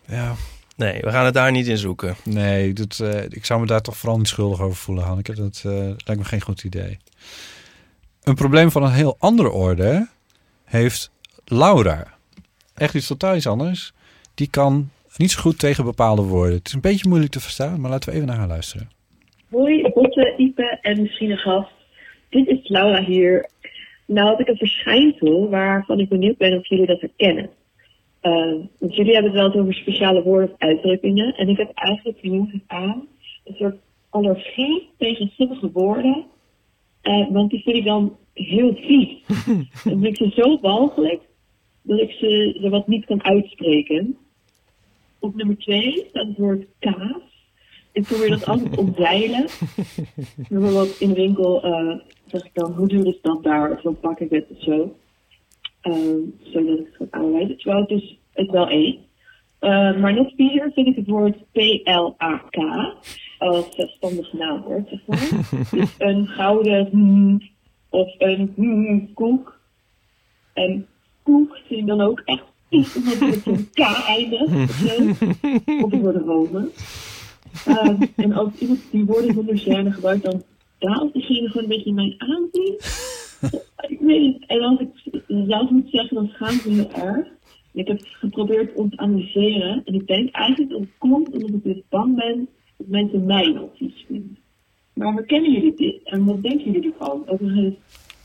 ja. 0.05 0.35
Nee, 0.75 1.01
we 1.01 1.11
gaan 1.11 1.25
het 1.25 1.33
daar 1.33 1.51
niet 1.51 1.67
in 1.67 1.77
zoeken. 1.77 2.15
Nee, 2.23 2.73
dat, 2.73 2.99
eh, 2.99 3.23
ik 3.29 3.45
zou 3.45 3.59
me 3.59 3.65
daar 3.65 3.81
toch 3.81 3.97
vooral 3.97 4.17
niet 4.17 4.27
schuldig 4.27 4.59
over 4.61 4.77
voelen, 4.77 5.03
Hanneke. 5.03 5.33
Dat 5.33 5.61
eh, 5.65 5.71
lijkt 5.73 6.17
me 6.17 6.23
geen 6.23 6.41
goed 6.41 6.63
idee. 6.63 6.97
Een 8.27 8.35
probleem 8.35 8.71
van 8.71 8.83
een 8.83 8.91
heel 8.91 9.15
andere 9.19 9.51
orde 9.51 10.07
heeft 10.65 11.11
Laura. 11.45 12.03
Echt 12.75 12.95
iets 12.95 13.07
totaal 13.07 13.35
iets 13.35 13.47
anders. 13.47 13.93
Die 14.35 14.49
kan 14.49 14.89
niet 15.17 15.31
zo 15.31 15.41
goed 15.41 15.59
tegen 15.59 15.83
bepaalde 15.83 16.21
woorden. 16.21 16.55
Het 16.55 16.67
is 16.67 16.73
een 16.73 16.81
beetje 16.81 17.07
moeilijk 17.07 17.31
te 17.31 17.39
verstaan, 17.39 17.81
maar 17.81 17.91
laten 17.91 18.09
we 18.09 18.15
even 18.15 18.27
naar 18.27 18.37
haar 18.37 18.47
luisteren. 18.47 18.89
Hoi, 19.49 19.81
Botte, 19.93 20.33
Ipe 20.37 20.77
en 20.81 21.01
misschien 21.01 21.31
een 21.31 21.37
gast. 21.37 21.71
Dit 22.29 22.47
is 22.47 22.69
Laura 22.69 23.03
hier. 23.03 23.49
Nou 24.05 24.27
had 24.27 24.39
ik 24.39 24.47
een 24.47 24.57
verschijnsel 24.57 25.49
waarvan 25.49 25.99
ik 25.99 26.09
benieuwd 26.09 26.37
ben 26.37 26.57
of 26.57 26.67
jullie 26.67 26.85
dat 26.85 27.01
herkennen. 27.01 27.49
Eh, 28.21 28.31
want 28.77 28.95
jullie 28.95 29.13
hebben 29.13 29.31
het 29.31 29.41
wel 29.53 29.61
over 29.61 29.73
speciale 29.73 30.23
woorden 30.23 30.49
of 30.49 30.55
uitdrukkingen. 30.57 31.35
En 31.35 31.49
ik 31.49 31.57
heb 31.57 31.71
eigenlijk 31.73 32.21
benieuwd 32.21 32.49
aan 32.67 33.07
een 33.43 33.55
soort 33.55 33.75
allergie 34.09 34.89
tegen 34.97 35.31
sommige 35.37 35.71
woorden. 35.71 36.25
Eh, 37.07 37.27
want 37.29 37.49
die 37.49 37.61
vind 37.61 37.77
ik 37.77 37.85
dan 37.85 38.17
heel 38.33 38.75
vies. 38.75 39.23
dan 39.83 40.01
vind 40.01 40.05
ik 40.05 40.15
ze 40.15 40.41
zo 40.41 40.59
walgelijk 40.61 41.21
dat 41.81 41.99
ik 41.99 42.11
ze, 42.11 42.57
ze 42.61 42.69
wat 42.69 42.87
niet 42.87 43.05
kan 43.05 43.23
uitspreken. 43.23 44.17
Op 45.19 45.35
nummer 45.35 45.57
twee 45.57 46.05
staat 46.09 46.27
het 46.27 46.37
woord 46.37 46.65
kaas. 46.79 47.21
Ik 47.91 48.03
probeer 48.03 48.29
dat 48.29 48.45
altijd 48.45 48.77
omzeilen. 48.77 49.45
Bijvoorbeeld 50.49 50.99
in 50.99 51.09
de 51.09 51.15
winkel 51.15 51.63
eh, 51.63 51.95
zeg 52.25 52.45
ik 52.45 52.53
dan, 52.53 52.71
hoe 52.71 52.87
duur 52.87 53.07
is 53.07 53.21
dat 53.21 53.43
daar? 53.43 53.71
Of 53.71 53.81
dan 53.81 53.99
pak 53.99 54.19
ik 54.19 54.29
het 54.29 54.45
of 54.49 54.63
zo. 54.63 54.95
Ehm, 55.81 56.19
zodat 56.43 56.79
ik 56.79 56.85
het 56.85 57.09
kan 57.09 57.21
aanwijzen. 57.21 57.57
Terwijl 57.57 57.79
het 57.79 57.89
dus 57.89 58.19
het 58.33 58.49
wel 58.49 58.71
eet. 58.71 58.97
Eh, 59.59 59.97
maar 59.97 60.13
nog 60.13 60.31
viezer 60.35 60.71
vind 60.73 60.87
ik 60.87 60.95
het 60.95 61.07
woord 61.07 61.37
P-L-A-K 61.51 62.57
als 63.37 63.75
zelfstandig 63.75 64.33
naamwoord, 64.33 64.89
zeg 64.89 64.99
maar. 65.05 65.29
dus 65.79 65.95
een 65.97 66.27
gouden 66.27 66.87
hmm, 66.91 67.41
of 67.89 68.15
een 68.17 68.53
hmm, 68.55 69.13
koek. 69.13 69.59
En 70.53 70.87
koek 71.23 71.57
vind 71.67 71.79
ik 71.79 71.87
dan 71.87 72.01
ook 72.01 72.21
echt 72.25 72.43
vies, 72.69 72.95
omdat 72.95 73.19
het 73.19 73.43
zo'n 73.43 73.69
K 73.73 73.79
eindigt. 74.07 74.51
Of 75.83 75.91
het 75.91 76.01
worden 76.01 76.71
en 78.15 78.31
als 78.31 78.49
iemand 78.59 78.79
die 78.91 79.05
woorden 79.05 79.33
zonder 79.33 79.57
gêne 79.57 79.91
gebruikt, 79.91 80.23
dan 80.23 80.43
daalt 80.79 81.13
diegene 81.13 81.47
gewoon 81.47 81.63
een 81.63 81.69
beetje 81.69 81.89
in 81.89 81.95
mijn 81.95 82.15
aanzien. 82.17 82.77
ik 83.87 83.99
weet 83.99 84.21
niet. 84.21 84.45
En 84.47 84.61
als 84.61 84.79
ik 84.79 85.21
zelf 85.27 85.69
moet 85.69 85.89
zeggen, 85.89 86.15
dan 86.15 86.27
schaamt 86.27 86.65
me 86.65 86.73
heel 86.73 86.91
erg. 86.91 87.27
Ik 87.73 87.87
heb 87.87 87.99
geprobeerd 88.01 88.75
om 88.75 88.89
te 88.89 88.97
analyseren. 88.97 89.81
En 89.85 89.93
ik 89.93 90.07
denk 90.07 90.31
eigenlijk 90.31 90.71
dat 90.71 90.79
het 90.79 90.89
komt 90.97 91.33
omdat 91.33 91.49
ik 91.49 91.63
dus 91.63 91.81
bang 91.89 92.15
ben 92.15 92.49
mensen 92.77 93.25
mij 93.25 93.69
vies 93.75 94.05
vinden. 94.07 94.37
Maar 94.93 95.13
herkennen 95.13 95.51
jullie 95.51 95.75
dit? 95.75 95.99
En 96.03 96.25
wat 96.25 96.41
denken 96.41 96.71
jullie 96.71 96.93
ervan? 96.93 97.23
Overigens 97.27 97.75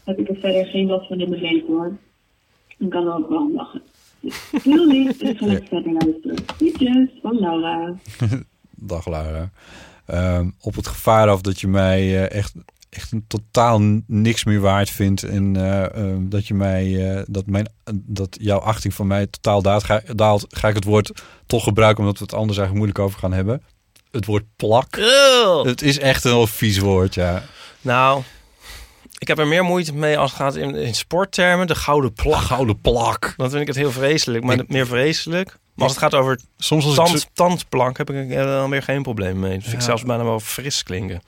heb 0.05 0.19
ik 0.19 0.29
er 0.29 0.37
verder 0.37 0.67
geen 0.67 0.87
last 0.87 1.07
van 1.09 1.21
in 1.21 1.29
mijn 1.29 1.43
leven 1.43 1.67
hoor. 1.67 1.97
Ik 2.79 2.91
kan 2.91 3.07
er 3.07 3.15
ook 3.15 3.29
wel 3.29 3.41
om 3.41 3.55
lachen. 3.55 3.83
Dus 4.21 4.51
heel 4.65 4.87
lief 4.87 5.21
en 5.21 5.37
ga 5.37 5.47
lekker 5.47 5.69
verder 5.69 5.93
luisteren. 5.93 6.37
Groetjes 6.47 7.09
van 7.23 7.39
Laura. 7.39 7.95
Dag 8.71 9.07
Laura. 9.07 9.51
Ehm, 10.07 10.51
op 10.61 10.75
het 10.75 10.87
gevaar 10.87 11.29
af 11.29 11.41
dat 11.41 11.61
je 11.61 11.69
mij 11.69 12.01
eh, 12.01 12.39
echt, 12.39 12.55
echt 12.91 13.13
een 13.13 13.25
totaal 13.27 13.81
niks 14.07 14.45
meer 14.45 14.61
waard 14.61 14.91
vindt. 14.91 15.23
En 15.23 15.57
eh, 15.57 15.97
ehm, 15.97 16.29
dat 16.29 16.47
je 16.47 16.55
mij 16.55 17.11
eh, 17.17 17.23
dat, 17.27 17.47
mijn, 17.47 17.69
dat 17.95 18.37
jouw 18.41 18.59
achting 18.59 18.95
van 18.95 19.07
mij 19.07 19.27
totaal 19.27 19.63
daalt 19.63 19.85
ga, 19.85 20.03
daalt, 20.15 20.47
ga 20.49 20.69
ik 20.69 20.75
het 20.75 20.85
woord 20.85 21.23
toch 21.47 21.65
gebruiken 21.65 22.03
omdat 22.03 22.19
we 22.19 22.25
het 22.25 22.35
anders 22.35 22.59
eigenlijk 22.59 22.87
moeilijk 22.87 22.99
over 22.99 23.19
gaan 23.19 23.33
hebben. 23.33 23.63
Het 24.13 24.27
woord 24.27 24.45
plak. 24.57 24.97
Het 25.63 25.83
is 25.83 25.99
echt 25.99 26.25
een 26.25 26.47
vies 26.49 26.79
woord, 26.79 27.15
ja. 27.15 27.43
Nou, 27.81 28.23
ik 29.19 29.29
heb 29.29 29.39
er 29.39 29.47
meer 29.47 29.65
moeite 29.65 29.95
mee 29.95 30.19
als 30.19 30.31
het 30.31 30.41
gaat 30.41 30.57
in, 30.57 30.75
in 30.75 30.95
sporttermen. 30.95 31.67
De 31.67 31.75
gouden 31.75 32.13
plak. 32.13 32.41
Gouden 32.43 32.81
plak. 32.81 33.35
Dan 33.37 33.51
vind 33.51 33.61
ik 33.63 33.67
het 33.67 33.77
heel 33.77 33.91
vreselijk, 33.93 34.45
maar 34.45 34.59
Ik- 34.59 34.69
meer 34.69 34.87
vreselijk. 34.87 35.49
Maar 35.75 35.85
als 35.85 35.93
het 35.93 36.03
gaat 36.03 36.15
over 36.15 36.41
Soms 36.59 36.85
als 36.85 36.93
ik 36.99 37.05
tand, 37.05 37.21
zo- 37.21 37.27
tandplank 37.35 37.99
heb 37.99 38.11
ik 38.11 38.31
er 38.33 38.47
dan 38.47 38.71
weer 38.71 38.83
geen 38.83 39.03
probleem 39.03 39.39
mee. 39.41 39.61
Vind 39.61 39.73
ik 39.73 39.81
zelfs 39.81 40.03
bijna 40.03 40.25
wel 40.25 40.41
fris 40.41 40.83
klinken. 40.83 41.23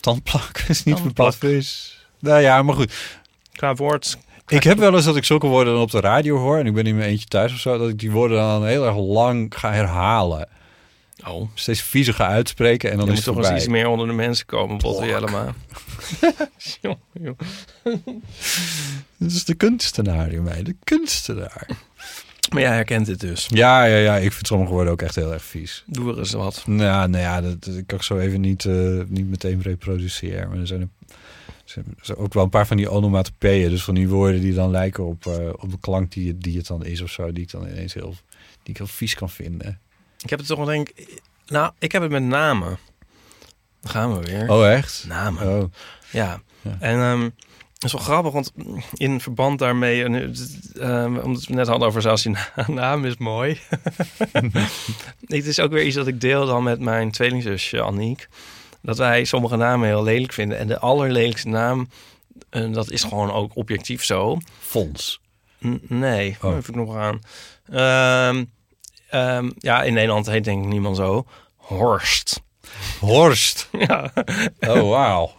tandplak 0.00 0.58
is 0.68 0.84
niet 0.84 1.02
bepaald 1.02 1.36
fris. 1.36 1.98
Nou 2.20 2.40
ja, 2.40 2.62
maar 2.62 2.74
goed. 2.74 2.92
Qua 3.52 3.74
woord. 3.74 4.18
Ik 4.48 4.62
heb 4.62 4.78
wel 4.78 4.94
eens 4.94 5.04
dat 5.04 5.16
ik 5.16 5.24
zulke 5.24 5.46
woorden 5.46 5.72
dan 5.72 5.82
op 5.82 5.90
de 5.90 6.00
radio 6.00 6.36
hoor 6.38 6.58
en 6.58 6.66
ik 6.66 6.74
ben 6.74 6.86
in 6.86 6.96
mijn 6.96 7.08
eentje 7.10 7.26
thuis 7.26 7.52
of 7.52 7.58
zo, 7.58 7.78
dat 7.78 7.88
ik 7.88 7.98
die 7.98 8.10
woorden 8.10 8.38
dan 8.38 8.66
heel 8.66 8.86
erg 8.86 8.96
lang 8.96 9.52
ga 9.58 9.72
herhalen. 9.72 10.48
Oh, 11.28 11.48
Steeds 11.54 11.82
viezer 11.82 12.14
ga 12.14 12.26
uitspreken 12.26 12.90
en 12.90 12.96
dan 12.96 13.06
je 13.06 13.12
is 13.12 13.24
het 13.24 13.26
toch 13.34 13.36
eens 13.36 13.56
iets 13.62 13.68
meer 13.68 13.86
onder 13.86 14.06
de 14.06 14.12
mensen 14.12 14.46
komen, 14.46 14.78
Botte 14.78 15.06
Jellema. 15.06 15.54
Dit 19.16 19.32
is 19.32 19.44
de 19.44 19.54
kunstenaar 19.54 20.32
in 20.32 20.42
mij, 20.42 20.62
de 20.62 20.76
kunstenaar. 20.84 21.66
Maar 22.52 22.62
jij 22.62 22.72
herkent 22.72 23.06
het 23.06 23.20
dus. 23.20 23.46
Ja, 23.48 23.84
ja, 23.84 23.96
ja, 23.96 24.16
ik 24.16 24.32
vind 24.32 24.46
sommige 24.46 24.72
woorden 24.72 24.92
ook 24.92 25.02
echt 25.02 25.14
heel 25.14 25.32
erg 25.32 25.44
vies. 25.44 25.84
Doe 25.86 26.12
er 26.12 26.18
eens 26.18 26.32
wat. 26.32 26.62
Nou, 26.66 27.08
nou 27.08 27.22
ja, 27.22 27.40
dat, 27.40 27.64
dat 27.64 27.74
kan 27.86 27.98
ik 27.98 28.04
zo 28.04 28.18
even 28.18 28.40
niet, 28.40 28.64
eh, 28.64 29.00
niet 29.06 29.28
meteen 29.28 29.62
reproduceren. 29.62 30.48
Maar 30.48 30.58
er 30.58 30.66
zijn, 30.66 30.80
er 30.80 30.88
er 31.76 31.84
zijn 32.00 32.16
ook 32.16 32.34
wel 32.34 32.42
een 32.44 32.50
paar 32.50 32.66
van 32.66 32.76
die 32.76 32.90
onomatopeeën. 32.90 33.70
Dus 33.70 33.84
van 33.84 33.94
die 33.94 34.08
woorden 34.08 34.40
die 34.40 34.54
dan 34.54 34.70
lijken 34.70 35.06
op, 35.06 35.26
eh, 35.26 35.48
op 35.56 35.70
de 35.70 35.78
klank 35.80 36.12
die, 36.12 36.38
die 36.38 36.56
het 36.56 36.66
dan 36.66 36.84
is 36.84 37.00
of 37.00 37.10
zo. 37.10 37.32
Die 37.32 37.42
ik 37.42 37.50
dan 37.50 37.68
ineens 37.68 37.94
heel, 37.94 38.14
die 38.62 38.72
ik 38.72 38.76
heel 38.76 38.86
vies 38.86 39.14
kan 39.14 39.30
vinden. 39.30 39.80
Ik 40.26 40.32
heb 40.32 40.38
het 40.38 40.48
toch 40.48 40.58
wel 40.58 40.66
denk 40.66 40.90
Nou, 41.46 41.72
ik 41.78 41.92
heb 41.92 42.02
het 42.02 42.10
met 42.10 42.22
namen. 42.22 42.78
Dan 43.80 43.90
gaan 43.90 44.18
we 44.18 44.24
weer. 44.24 44.50
Oh, 44.50 44.70
echt? 44.72 45.04
Namen. 45.08 45.48
Oh. 45.62 45.72
Ja. 46.10 46.40
Ja. 46.62 46.76
En 46.80 46.98
het 47.74 47.84
is 47.84 47.92
wel 47.92 48.00
grappig, 48.02 48.32
want 48.32 48.52
in 48.94 49.20
verband 49.20 49.58
daarmee, 49.58 50.04
en, 50.04 50.34
ehm, 50.80 51.16
omdat 51.16 51.40
we 51.40 51.46
het 51.46 51.48
net 51.56 51.66
hadden 51.66 51.88
over 51.88 52.02
zelfs 52.02 52.26
naam 52.66 53.04
is 53.04 53.16
mooi. 53.16 53.60
het 55.26 55.46
is 55.46 55.60
ook 55.60 55.70
weer 55.72 55.84
iets 55.84 55.96
dat 55.96 56.06
ik 56.06 56.20
deel 56.20 56.46
dan 56.46 56.62
met 56.62 56.80
mijn 56.80 57.10
tweelingzusje 57.10 57.82
Aniek. 57.82 58.28
Dat 58.82 58.98
wij 58.98 59.24
sommige 59.24 59.56
namen 59.56 59.86
heel 59.88 60.02
lelijk 60.02 60.32
vinden. 60.32 60.58
En 60.58 60.66
de 60.66 60.78
allerlelijkste 60.78 61.48
naam, 61.48 61.88
eh, 62.50 62.72
dat 62.72 62.90
is 62.90 63.02
gewoon 63.04 63.32
ook 63.32 63.56
objectief 63.56 64.04
zo. 64.04 64.38
Fons. 64.58 65.20
N- 65.66 65.80
nee, 65.88 66.36
Oh. 66.42 66.56
even 66.56 66.76
nog 66.76 66.96
aan. 66.96 67.20
Ehm, 67.70 68.44
ehm, 69.10 69.50
ja, 69.58 69.82
in 69.82 69.94
Nederland 69.94 70.26
heet 70.26 70.44
denk 70.44 70.62
ik 70.62 70.68
niemand 70.68 70.96
zo. 70.96 71.26
Horst. 71.56 72.42
Horst. 73.00 73.68
Ja. 73.86 74.12
Oh, 74.60 74.90
wauw. 74.90 75.32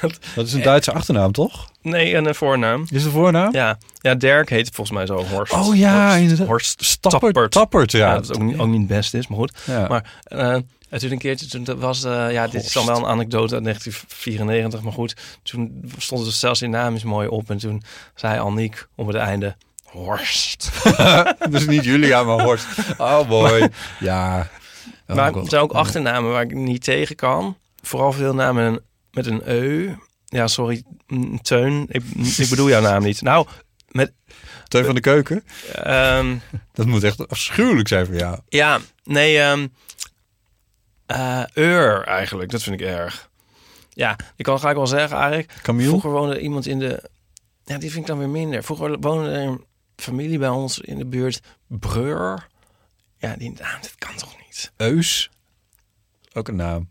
Dat, 0.00 0.18
Dat 0.34 0.46
is 0.46 0.52
een 0.52 0.62
Duitse 0.62 0.92
achternaam, 0.92 1.32
toch? 1.32 1.70
nee, 1.82 2.14
en 2.14 2.26
een 2.26 2.34
voornaam. 2.34 2.86
Is 2.90 3.02
het 3.02 3.12
voornaam? 3.12 3.52
Ja, 3.52 3.78
ja 4.00 4.14
Dirk 4.14 4.48
heet 4.50 4.70
volgens 4.72 4.96
mij 4.96 5.06
zo 5.06 5.24
Horst. 5.24 5.52
Oh 5.52 5.76
ja, 5.76 6.04
Horst, 6.06 6.20
inderdaad. 6.20 6.46
Horst 6.46 6.84
Stappert. 6.84 7.22
Tappert. 7.22 7.52
Tappert, 7.52 7.92
ja. 7.92 7.98
Ja, 7.98 8.14
dat 8.14 8.22
is 8.22 8.32
ook 8.32 8.42
niet, 8.42 8.58
ook 8.58 8.66
niet 8.66 8.78
het 8.78 8.86
beste 8.86 9.18
is, 9.18 9.26
maar 9.26 9.38
goed. 9.38 9.62
Ja. 9.66 9.86
Maar 9.88 10.20
eh, 10.24 10.58
en 10.94 11.00
toen 11.00 11.10
een 11.10 11.18
keertje, 11.18 11.46
toen 11.46 11.64
dat 11.64 11.78
was, 11.78 12.04
eh, 12.04 12.32
ja, 12.32 12.46
dit 12.46 12.64
is 12.64 12.72
dan 12.72 12.86
wel 12.86 12.96
een 12.96 13.06
anekdote 13.06 13.54
uit 13.54 13.64
1994, 13.64 14.80
maar 14.80 14.92
goed. 14.92 15.16
Toen 15.42 15.92
stond 15.98 16.26
er 16.26 16.32
zelfs 16.32 16.62
in 16.62 16.70
naam 16.70 16.94
is 16.94 17.02
mooi 17.02 17.28
op 17.28 17.50
en 17.50 17.58
toen 17.58 17.82
zei 18.14 18.38
Anniek 18.38 18.86
op 18.94 19.06
het 19.06 19.16
einde, 19.16 19.56
Horst. 19.94 20.70
dus 21.50 21.66
niet 21.66 21.84
Julia, 21.84 22.22
maar 22.22 22.40
Horst. 22.42 22.66
Oh, 22.98 23.28
mooi. 23.28 23.68
Ja. 24.00 24.48
Oh, 25.08 25.16
maar 25.16 25.34
er 25.34 25.48
zijn 25.48 25.62
ook 25.62 25.72
achternamen 25.72 26.30
waar 26.30 26.42
ik 26.42 26.54
niet 26.54 26.84
tegen 26.84 27.16
kan. 27.16 27.56
Vooral 27.82 28.12
veel 28.12 28.34
namen 28.34 28.80
met 29.10 29.26
een, 29.26 29.42
eu. 29.48 29.96
Ja, 30.24 30.46
sorry, 30.46 30.82
Teun. 31.42 31.86
Ik, 31.88 32.02
ik 32.36 32.48
bedoel 32.48 32.68
jouw 32.68 32.80
naam 32.80 33.02
niet. 33.02 33.22
Nou, 33.22 33.46
met... 33.88 34.12
Teun 34.68 34.84
van 34.84 34.94
de 34.94 35.00
Keuken? 35.00 35.44
ehm, 35.72 36.36
Dat 36.72 36.86
moet 36.86 37.02
echt 37.04 37.28
afschuwelijk 37.28 37.88
zijn 37.88 38.06
voor 38.06 38.14
jou. 38.14 38.38
ja, 38.48 38.78
nee, 39.04 39.38
ehm 39.40 39.66
eh, 41.06 41.42
Eur 41.52 42.04
eigenlijk. 42.04 42.50
Dat 42.50 42.62
vind 42.62 42.80
ik 42.80 42.86
erg. 42.86 43.30
Ja, 43.90 44.16
ik 44.36 44.44
kan 44.44 44.58
gelijk 44.58 44.76
wel 44.76 44.86
zeggen 44.86 45.16
eigenlijk. 45.16 45.52
Camille? 45.62 45.88
Vroeger 45.88 46.10
woonde 46.10 46.40
iemand 46.40 46.66
in 46.66 46.78
de... 46.78 47.10
Ja, 47.64 47.78
die 47.78 47.90
vind 47.90 48.00
ik 48.02 48.06
dan 48.06 48.18
weer 48.18 48.28
minder. 48.28 48.62
Vroeger 48.62 48.98
woonde 49.00 49.30
er 49.30 49.58
familie 49.96 50.38
bij 50.38 50.48
ons 50.48 50.78
in 50.78 50.98
de 50.98 51.06
buurt. 51.06 51.40
Breur. 51.66 52.46
Ja, 53.18 53.36
die 53.36 53.50
naam, 53.50 53.80
dat 53.80 53.94
kan 53.98 54.14
toch 54.16 54.36
niet? 54.46 54.72
Eus? 54.76 55.30
Ook 56.32 56.48
een 56.48 56.56
naam. 56.56 56.90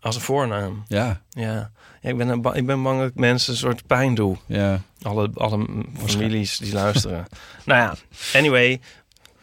Als 0.00 0.14
een 0.14 0.20
voornaam. 0.22 0.84
Ja. 0.86 1.22
Ja, 1.30 1.72
ja 2.00 2.10
ik, 2.10 2.16
ben 2.16 2.28
een 2.28 2.54
ik 2.54 2.66
ben 2.66 2.82
bang 2.82 3.00
dat 3.00 3.08
ik 3.08 3.14
mensen 3.14 3.52
een 3.52 3.58
soort 3.58 3.86
pijn 3.86 4.14
doe. 4.14 4.36
Ja. 4.46 4.80
Alle, 5.02 5.30
alle 5.34 5.84
families 6.04 6.56
die 6.58 6.72
luisteren. 6.72 7.26
nou 7.64 7.80
ja, 7.80 7.94
anyway, 8.38 8.80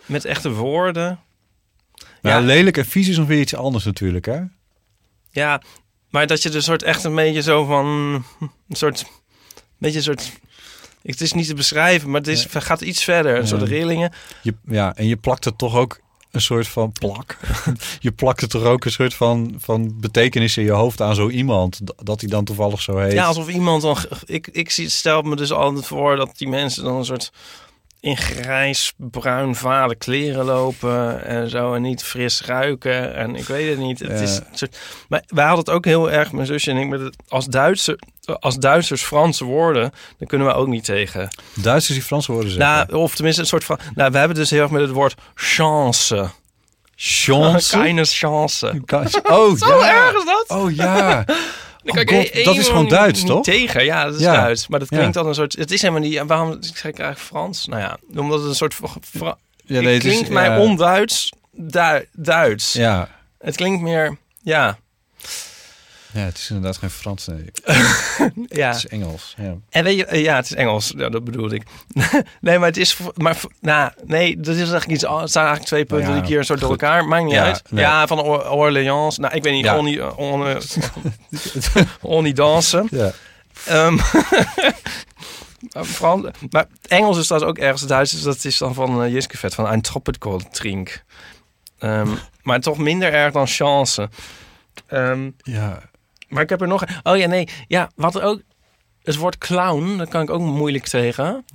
met 0.05 0.25
echte 0.25 0.51
woorden. 0.51 1.19
Maar 2.21 2.31
Ja. 2.31 2.39
lelijk 2.39 2.77
en 2.77 2.85
vies 2.85 3.07
is 3.07 3.17
nog 3.17 3.27
weer 3.27 3.39
iets 3.39 3.55
anders 3.55 3.85
natuurlijk, 3.85 4.25
hè? 4.25 4.41
Ja, 5.31 5.61
maar 6.09 6.27
dat 6.27 6.43
je 6.43 6.51
er 6.51 6.63
soort 6.63 6.83
echt 6.83 7.03
een 7.03 7.15
beetje 7.15 7.41
zo 7.41 7.65
van... 7.65 7.87
Een 8.67 8.75
soort... 8.75 9.05
Beetje 9.77 9.97
een 9.97 10.03
soort... 10.03 10.31
Het 11.01 11.21
is 11.21 11.33
niet 11.33 11.47
te 11.47 11.53
beschrijven, 11.53 12.09
maar 12.09 12.19
het 12.19 12.29
is, 12.29 12.45
gaat 12.49 12.81
iets 12.81 13.03
verder. 13.03 13.37
Een 13.37 13.47
soort 13.47 13.61
Ja. 13.61 13.67
rillingen. 13.67 14.11
Je, 14.41 14.53
ja, 14.67 14.95
en 14.95 15.07
je 15.07 15.17
plakt 15.17 15.45
er 15.45 15.55
toch 15.55 15.75
ook 15.75 15.99
een 16.31 16.41
soort 16.41 16.67
van 16.67 16.91
plak. 16.91 17.37
je 17.99 18.11
plakt 18.11 18.41
er 18.41 18.47
toch 18.49 18.63
ook 18.63 18.85
een 18.85 18.91
soort 18.91 19.13
van, 19.13 19.55
van 19.57 19.99
betekenis 19.99 20.57
in 20.57 20.63
je 20.63 20.71
hoofd 20.71 21.01
aan 21.01 21.15
zo 21.15 21.29
iemand. 21.29 21.79
Dat 22.03 22.21
hij 22.21 22.29
dan 22.29 22.45
toevallig 22.45 22.81
zo 22.81 22.97
heet. 22.97 23.11
Ja, 23.13 23.25
alsof 23.25 23.47
iemand 23.49 23.81
dan... 23.81 23.97
Ik, 24.25 24.47
ik 24.47 24.69
stel 24.69 25.21
me 25.21 25.35
dus 25.35 25.51
altijd 25.51 25.85
voor 25.85 26.15
dat 26.15 26.37
die 26.37 26.47
mensen 26.47 26.83
dan 26.83 26.95
een 26.95 27.05
soort 27.05 27.31
in 28.01 28.17
grijs, 28.17 28.93
bruin, 28.97 29.55
vale 29.55 29.95
kleren 29.95 30.45
lopen 30.45 31.25
en 31.25 31.49
zo. 31.49 31.73
En 31.73 31.81
niet 31.81 32.03
fris 32.03 32.41
ruiken. 32.45 33.15
En 33.15 33.35
ik 33.35 33.45
weet 33.45 33.69
het 33.69 33.77
niet. 33.79 33.99
Het 33.99 34.09
Ja. 34.11 34.15
is 34.15 34.37
een 34.37 34.43
soort, 34.51 34.77
maar 35.09 35.23
wij 35.27 35.45
hadden 35.45 35.65
het 35.65 35.73
ook 35.73 35.85
heel 35.85 36.11
erg, 36.11 36.31
mijn 36.31 36.47
zusje 36.47 36.71
en 36.71 36.77
ik, 36.77 36.87
met 36.87 36.99
het, 37.01 37.15
als, 37.27 37.45
Duitse, 37.45 37.99
als 38.39 38.55
Duitsers 38.57 39.01
Franse 39.03 39.43
woorden, 39.45 39.91
dan 40.17 40.27
kunnen 40.27 40.47
we 40.47 40.53
ook 40.53 40.67
niet 40.67 40.83
tegen. 40.83 41.29
Duitsers 41.53 41.97
die 41.97 42.07
Franse 42.07 42.31
woorden 42.31 42.51
zeggen. 42.51 42.87
Nou, 42.87 43.01
of 43.03 43.15
tenminste 43.15 43.41
een 43.41 43.47
soort 43.47 43.63
van... 43.63 43.79
Nou, 43.95 44.11
we 44.11 44.17
hebben 44.17 44.37
dus 44.37 44.49
heel 44.49 44.61
erg 44.61 44.71
met 44.71 44.81
het 44.81 44.91
woord 44.91 45.15
chance. 45.35 46.29
Chance? 46.95 47.77
Keine 47.77 48.05
chance. 48.05 48.81
Oh, 49.23 49.55
Zo 49.57 49.79
ja. 49.79 50.05
erg 50.05 50.13
is 50.17 50.25
dat? 50.25 50.45
Oh 50.47 50.75
ja. 50.75 51.25
Oh, 51.91 52.17
God, 52.17 52.43
dat 52.43 52.55
is 52.55 52.67
gewoon 52.67 52.87
Duits, 52.87 53.19
niet 53.19 53.31
toch? 53.31 53.43
Tegen, 53.43 53.83
ja, 53.85 54.05
dat 54.05 54.13
is 54.15 54.19
Ja. 54.21 54.33
Duits. 54.33 54.67
Maar 54.67 54.79
dat 54.79 54.87
klinkt 54.87 55.05
Ja. 55.07 55.11
dan 55.21 55.27
een 55.27 55.35
soort... 55.35 55.55
Het 55.57 55.71
is 55.71 55.81
helemaal 55.81 56.01
niet... 56.03 56.21
Waarom 56.27 56.51
ik 56.51 56.57
zeg 56.61 56.71
ik 56.91 56.99
eigenlijk 56.99 57.19
Frans? 57.19 57.65
Nou 57.67 57.81
ja, 57.81 57.97
omdat 58.15 58.39
het 58.39 58.49
een 58.49 58.55
soort... 58.55 58.73
van- 58.73 58.89
Fra, 59.01 59.37
Ja, 59.65 59.81
nee, 59.81 59.93
het 59.93 60.05
is- 60.05 60.11
klinkt 60.11 60.29
mij 60.29 60.57
onduits 60.57 61.33
Du- 61.51 62.05
Duits. 62.11 62.73
Ja. 62.73 63.09
Het 63.39 63.55
klinkt 63.55 63.81
meer... 63.81 64.17
Ja. 64.41 64.77
Ja, 66.13 66.19
het 66.19 66.37
is 66.37 66.49
inderdaad 66.49 66.77
geen 66.77 66.89
Frans. 66.89 67.27
Nee. 67.27 67.45
ja. 68.47 68.67
Het 68.67 68.75
is 68.75 68.87
Engels. 68.87 69.33
Ja. 69.37 69.55
En 69.69 69.83
weet 69.83 69.97
je, 69.97 70.05
eh, 70.05 70.21
ja, 70.23 70.35
het 70.35 70.45
is 70.45 70.53
Engels. 70.53 70.93
Ja, 70.97 71.09
dat 71.09 71.23
bedoelde 71.23 71.55
ik. 71.55 71.63
nee, 72.41 72.57
maar 72.59 72.67
het 72.67 72.77
is, 72.77 72.97
maar, 73.15 73.37
nou, 73.61 73.91
nee, 74.05 74.35
dat 74.39 74.47
is 74.55 74.59
eigenlijk 74.69 74.91
iets. 74.91 75.01
Het 75.01 75.31
zijn 75.31 75.45
eigenlijk 75.45 75.65
twee 75.65 75.85
punten 75.85 76.13
die 76.13 76.21
ik 76.21 76.27
hier 76.27 76.37
een 76.37 76.45
soort 76.45 76.59
door 76.59 76.69
elkaar. 76.69 77.05
Maakt 77.05 77.23
niet 77.23 77.33
Ja, 77.33 77.43
uit. 77.43 77.61
nee. 77.69 77.83
Ja, 77.83 78.07
van 78.07 78.19
Or- 78.21 78.49
Orleans. 78.49 79.17
Nou, 79.17 79.35
ik 79.35 79.43
weet 79.43 79.53
niet. 79.53 79.69
Onnie, 79.69 80.15
on, 82.01 82.33
dansen. 82.33 82.87
Ja. 82.91 83.11
Ehm, 83.65 83.95
maar 85.73 85.83
Frans, 85.85 86.25
maar 86.49 86.65
Engels 86.87 87.17
is 87.17 87.27
dat 87.27 87.43
ook 87.43 87.57
ergens. 87.57 87.81
Duits 87.87 88.13
is 88.13 88.21
dat 88.21 88.43
is 88.45 88.57
dan 88.57 88.73
van 88.73 89.03
uh, 89.03 89.11
Jiskevet 89.13 89.55
van 89.55 89.67
Ein 89.67 89.81
Troppenkooltrink. 89.81 91.03
Ehm 91.79 92.09
maar 92.41 92.59
toch 92.59 92.77
minder 92.77 93.13
erg 93.13 93.33
dan 93.33 93.47
chance. 93.47 94.09
Ehm, 94.87 95.29
Ja. 95.43 95.79
Maar 96.29 96.43
ik 96.43 96.49
heb 96.49 96.61
er 96.61 96.67
nog... 96.67 96.83
Oh 97.03 97.17
ja, 97.17 97.27
nee. 97.27 97.47
Ja, 97.67 97.91
wat 97.95 98.21
ook... 98.21 98.41
Het 99.03 99.15
woord 99.15 99.37
clown, 99.37 99.97
daar 99.97 100.07
kan 100.07 100.21
ik 100.21 100.29
ook 100.29 100.41
moeilijk 100.41 100.87
tegen. 100.87 101.45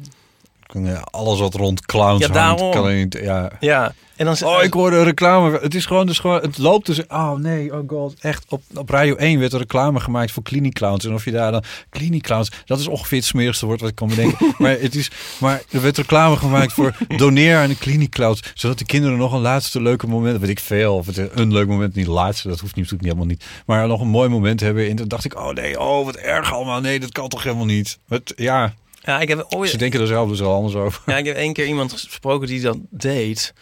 Alles 1.10 1.40
wat 1.40 1.54
rond 1.54 1.86
clowns 1.86 2.26
Ja, 2.26 2.32
hangt, 2.32 2.58
daarom. 2.58 2.70
kan 2.70 2.96
niet. 2.96 3.18
Ja. 3.22 3.50
Ja. 3.60 3.94
En 4.16 4.24
dan, 4.24 4.36
Oh, 4.44 4.62
ik 4.62 4.72
hoorde 4.72 4.96
een 4.96 5.04
reclame. 5.04 5.58
Het 5.62 5.74
is 5.74 5.86
gewoon, 5.86 6.06
dus 6.06 6.18
gewoon, 6.18 6.40
het 6.40 6.58
loopt 6.58 6.86
dus. 6.86 7.06
Oh 7.06 7.32
nee, 7.32 7.74
oh 7.74 7.88
god, 7.88 8.14
echt. 8.20 8.44
Op, 8.48 8.62
op 8.74 8.90
Radio 8.90 9.14
1 9.14 9.38
werd 9.38 9.52
er 9.52 9.58
reclame 9.58 10.00
gemaakt 10.00 10.30
voor 10.32 10.42
Clinic 10.42 10.72
Clowns. 10.72 11.04
En 11.04 11.14
of 11.14 11.24
je 11.24 11.30
daar 11.30 11.52
dan 11.52 11.62
Clinic 11.90 12.22
Clowns, 12.22 12.50
dat 12.64 12.78
is 12.78 12.86
ongeveer 12.86 13.18
het 13.18 13.26
smerigste 13.26 13.66
woord 13.66 13.80
wat 13.80 13.88
ik 13.90 13.94
kan 13.94 14.08
bedenken. 14.08 14.54
maar 14.58 14.70
het 14.80 14.94
is, 14.94 15.10
maar 15.38 15.62
er 15.70 15.82
werd 15.82 15.96
reclame 15.96 16.36
gemaakt 16.36 16.72
voor 16.72 16.96
doneer 17.16 17.58
aan 17.58 17.68
de 17.68 17.78
Clinic 17.78 18.10
Clowns, 18.10 18.42
zodat 18.54 18.78
de 18.78 18.84
kinderen 18.84 19.18
nog 19.18 19.32
een 19.32 19.40
laatste 19.40 19.82
leuke 19.82 20.06
moment, 20.06 20.40
weet 20.40 20.48
ik 20.50 20.60
veel, 20.60 20.94
of 20.94 21.06
het 21.06 21.38
een 21.38 21.52
leuk 21.52 21.66
moment, 21.66 21.94
niet 21.94 22.06
laatste, 22.06 22.48
dat 22.48 22.60
hoeft 22.60 22.76
natuurlijk 22.76 23.02
niet 23.02 23.12
helemaal 23.12 23.36
niet, 23.36 23.44
maar 23.66 23.86
nog 23.86 24.00
een 24.00 24.08
mooi 24.08 24.28
moment 24.28 24.60
hebben. 24.60 24.88
En 24.88 24.96
toen 24.96 25.08
dacht 25.08 25.24
ik, 25.24 25.36
oh 25.36 25.50
nee, 25.50 25.80
oh 25.80 26.04
wat 26.04 26.16
erg 26.16 26.52
allemaal, 26.52 26.80
nee, 26.80 27.00
dat 27.00 27.12
kan 27.12 27.28
toch 27.28 27.42
helemaal 27.42 27.64
niet. 27.64 27.98
Het, 28.08 28.32
ja. 28.36 28.74
Ja, 29.04 29.20
ik 29.20 29.28
heb 29.28 29.46
ooit... 29.48 29.70
Ze 29.70 29.76
denken 29.76 30.00
er 30.00 30.06
zelf 30.06 30.28
dus 30.28 30.42
al 30.42 30.54
anders 30.54 30.74
over. 30.74 31.02
Ja, 31.06 31.16
ik 31.16 31.26
heb 31.26 31.36
één 31.36 31.52
keer 31.52 31.66
iemand 31.66 31.92
gesproken 31.92 32.48
die 32.48 32.60
dat 32.60 32.76
deed. 32.90 33.52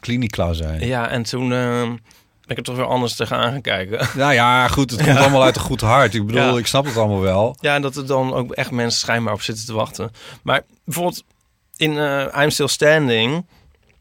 Clown 0.00 0.54
zijn. 0.54 0.86
Ja, 0.86 1.08
en 1.08 1.22
toen 1.22 1.48
ben 1.48 2.00
ik 2.46 2.56
er 2.56 2.62
toch 2.62 2.76
weer 2.76 2.84
anders 2.86 3.14
tegenaan 3.14 3.50
gaan 3.50 3.60
kijken. 3.60 4.08
Nou 4.16 4.32
ja, 4.32 4.68
goed, 4.68 4.90
het 4.90 5.02
komt 5.02 5.14
Ja. 5.16 5.20
allemaal 5.22 5.42
uit 5.42 5.56
een 5.56 5.62
goed 5.62 5.80
hart. 5.80 6.14
Ik 6.14 6.26
bedoel, 6.26 6.52
Ja. 6.52 6.58
ik 6.58 6.66
snap 6.66 6.84
het 6.84 6.96
allemaal 6.96 7.20
wel. 7.20 7.56
Ja, 7.60 7.74
en 7.74 7.82
dat 7.82 7.96
er 7.96 8.06
dan 8.06 8.32
ook 8.34 8.52
echt 8.52 8.70
mensen 8.70 9.00
schijnbaar 9.00 9.32
op 9.34 9.42
zitten 9.42 9.66
te 9.66 9.72
wachten. 9.72 10.10
Maar 10.42 10.62
bijvoorbeeld 10.84 11.24
in 11.76 11.98
eh 11.98 12.42
I'm 12.42 12.50
Still 12.50 12.66
Standing... 12.68 13.46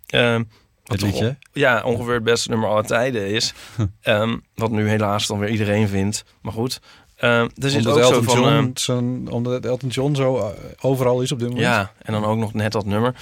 ehm, 0.08 0.44
wat 0.84 1.02
liedje? 1.02 1.38
ja, 1.54 1.82
ongeveer 1.84 2.14
het 2.14 2.24
beste 2.24 2.50
nummer 2.50 2.70
aller 2.70 2.86
tijden 2.86 3.28
is. 3.28 3.54
Ehm, 4.02 4.38
wat 4.56 4.72
nu 4.72 4.90
helaas 4.90 5.28
dan 5.28 5.40
weer 5.40 5.50
iedereen 5.50 5.88
vindt. 5.88 6.24
Maar 6.42 6.54
goed. 6.54 6.80
Er 7.20 7.49
zit 7.57 7.76
Omdat 7.76 7.97
ook 7.97 8.03
zo 8.03 8.13
Elton, 8.13 8.24
van... 8.24 8.72
John, 8.76 9.26
ehm, 9.26 9.34
omdat 9.34 9.65
Elton 9.65 9.89
John 9.89 10.15
zo 10.15 10.38
eh, 10.38 10.45
overal 10.82 11.22
is 11.22 11.32
op 11.32 11.39
dit 11.39 11.47
moment. 11.47 11.65
Ja, 11.67 11.91
en 12.01 12.13
dan 12.13 12.26
ook 12.26 12.38
nog 12.38 12.53
net 12.53 12.72
dat 12.72 12.86
nummer. 12.86 13.15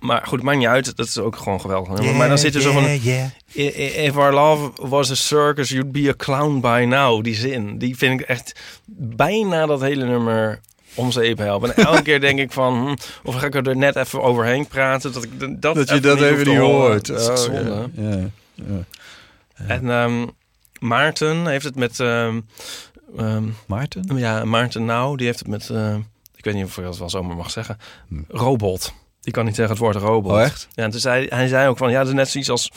Maar 0.00 0.22
goed, 0.26 0.42
maakt 0.42 0.58
niet 0.58 0.66
uit. 0.66 0.96
Dat 0.96 1.06
is 1.06 1.18
ook 1.18 1.36
gewoon 1.36 1.60
geweldig 1.60 2.12
maar 2.16 2.28
dan 2.28 2.38
zit 2.38 2.54
er 2.54 2.60
zo 2.60 2.72
van... 2.72 2.98
yeah. 3.00 3.26
"I- 3.54 3.62
i- 3.66 4.04
If 4.04 4.16
our 4.16 4.32
love 4.32 4.70
was 4.88 5.10
a 5.10 5.14
circus, 5.14 5.68
you'd 5.68 5.92
be 5.92 6.08
a 6.08 6.14
clown 6.16 6.60
by 6.60 6.84
now. 6.88 7.24
Die 7.24 7.34
zin, 7.34 7.78
die 7.78 7.96
vind 7.96 8.20
ik 8.20 8.26
echt 8.26 8.60
bijna 8.86 9.66
dat 9.66 9.80
hele 9.80 10.04
nummer 10.04 10.60
om 10.94 11.10
zeep 11.12 11.38
helpen. 11.38 11.76
En 11.76 11.84
elke 11.84 12.02
keer 12.02 12.20
denk 12.20 12.38
ik 12.38 12.52
van... 12.52 12.86
hm, 12.86 12.94
of 13.28 13.34
ga 13.34 13.46
ik 13.46 13.54
er 13.66 13.76
net 13.76 13.96
even 13.96 14.22
overheen 14.22 14.66
praten, 14.66 15.12
dat 15.12 15.22
ik 15.24 15.60
dat, 15.62 15.74
Dat 15.74 15.88
je 15.88 16.00
dat 16.00 16.18
hoef 16.18 16.26
even 16.28 16.46
niet 16.48 16.58
hoort. 16.58 17.06
Dat 17.06 17.38
is 17.38 17.48
Oh, 17.48 17.54
ja. 17.54 17.86
Ja, 17.94 18.28
ja. 18.54 18.84
En 19.66 19.90
ehm, 19.90 20.26
Maarten 20.78 21.46
heeft 21.46 21.64
het 21.64 21.74
met... 21.76 22.00
ehm, 23.16 23.48
Maarten? 23.66 24.16
Ja, 24.18 24.44
Maarten 24.44 24.84
Nou, 24.84 25.16
die 25.16 25.26
heeft 25.26 25.38
het 25.38 25.48
met... 25.48 25.70
ehm, 25.70 26.00
ik 26.34 26.44
weet 26.44 26.54
niet 26.54 26.64
of 26.64 26.78
ik 26.78 26.84
dat 26.84 26.98
wel 26.98 27.10
zomaar 27.10 27.36
mag 27.36 27.50
zeggen. 27.50 27.78
Robot. 28.28 28.92
Die 29.20 29.32
kan 29.32 29.44
niet 29.44 29.54
tegen 29.54 29.70
het 29.70 29.78
woord 29.80 29.96
robot. 29.96 30.32
Oh, 30.32 30.42
echt? 30.42 30.68
Ja, 30.74 30.84
en 30.84 30.90
toen 30.90 31.00
zei, 31.00 31.26
hij 31.28 31.48
zei 31.48 31.68
ook 31.68 31.76
van... 31.78 31.90
Ja, 31.90 31.98
dat 31.98 32.08
is 32.08 32.14
net 32.14 32.28
zoiets 32.28 32.50
als 32.50 32.70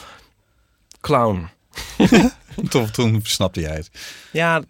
clown. 1.00 1.48
Toen, 2.68 2.90
toen 2.90 3.20
snapte 3.22 3.60
jij 3.60 3.74
het. 3.74 3.90
Ja, 4.32 4.62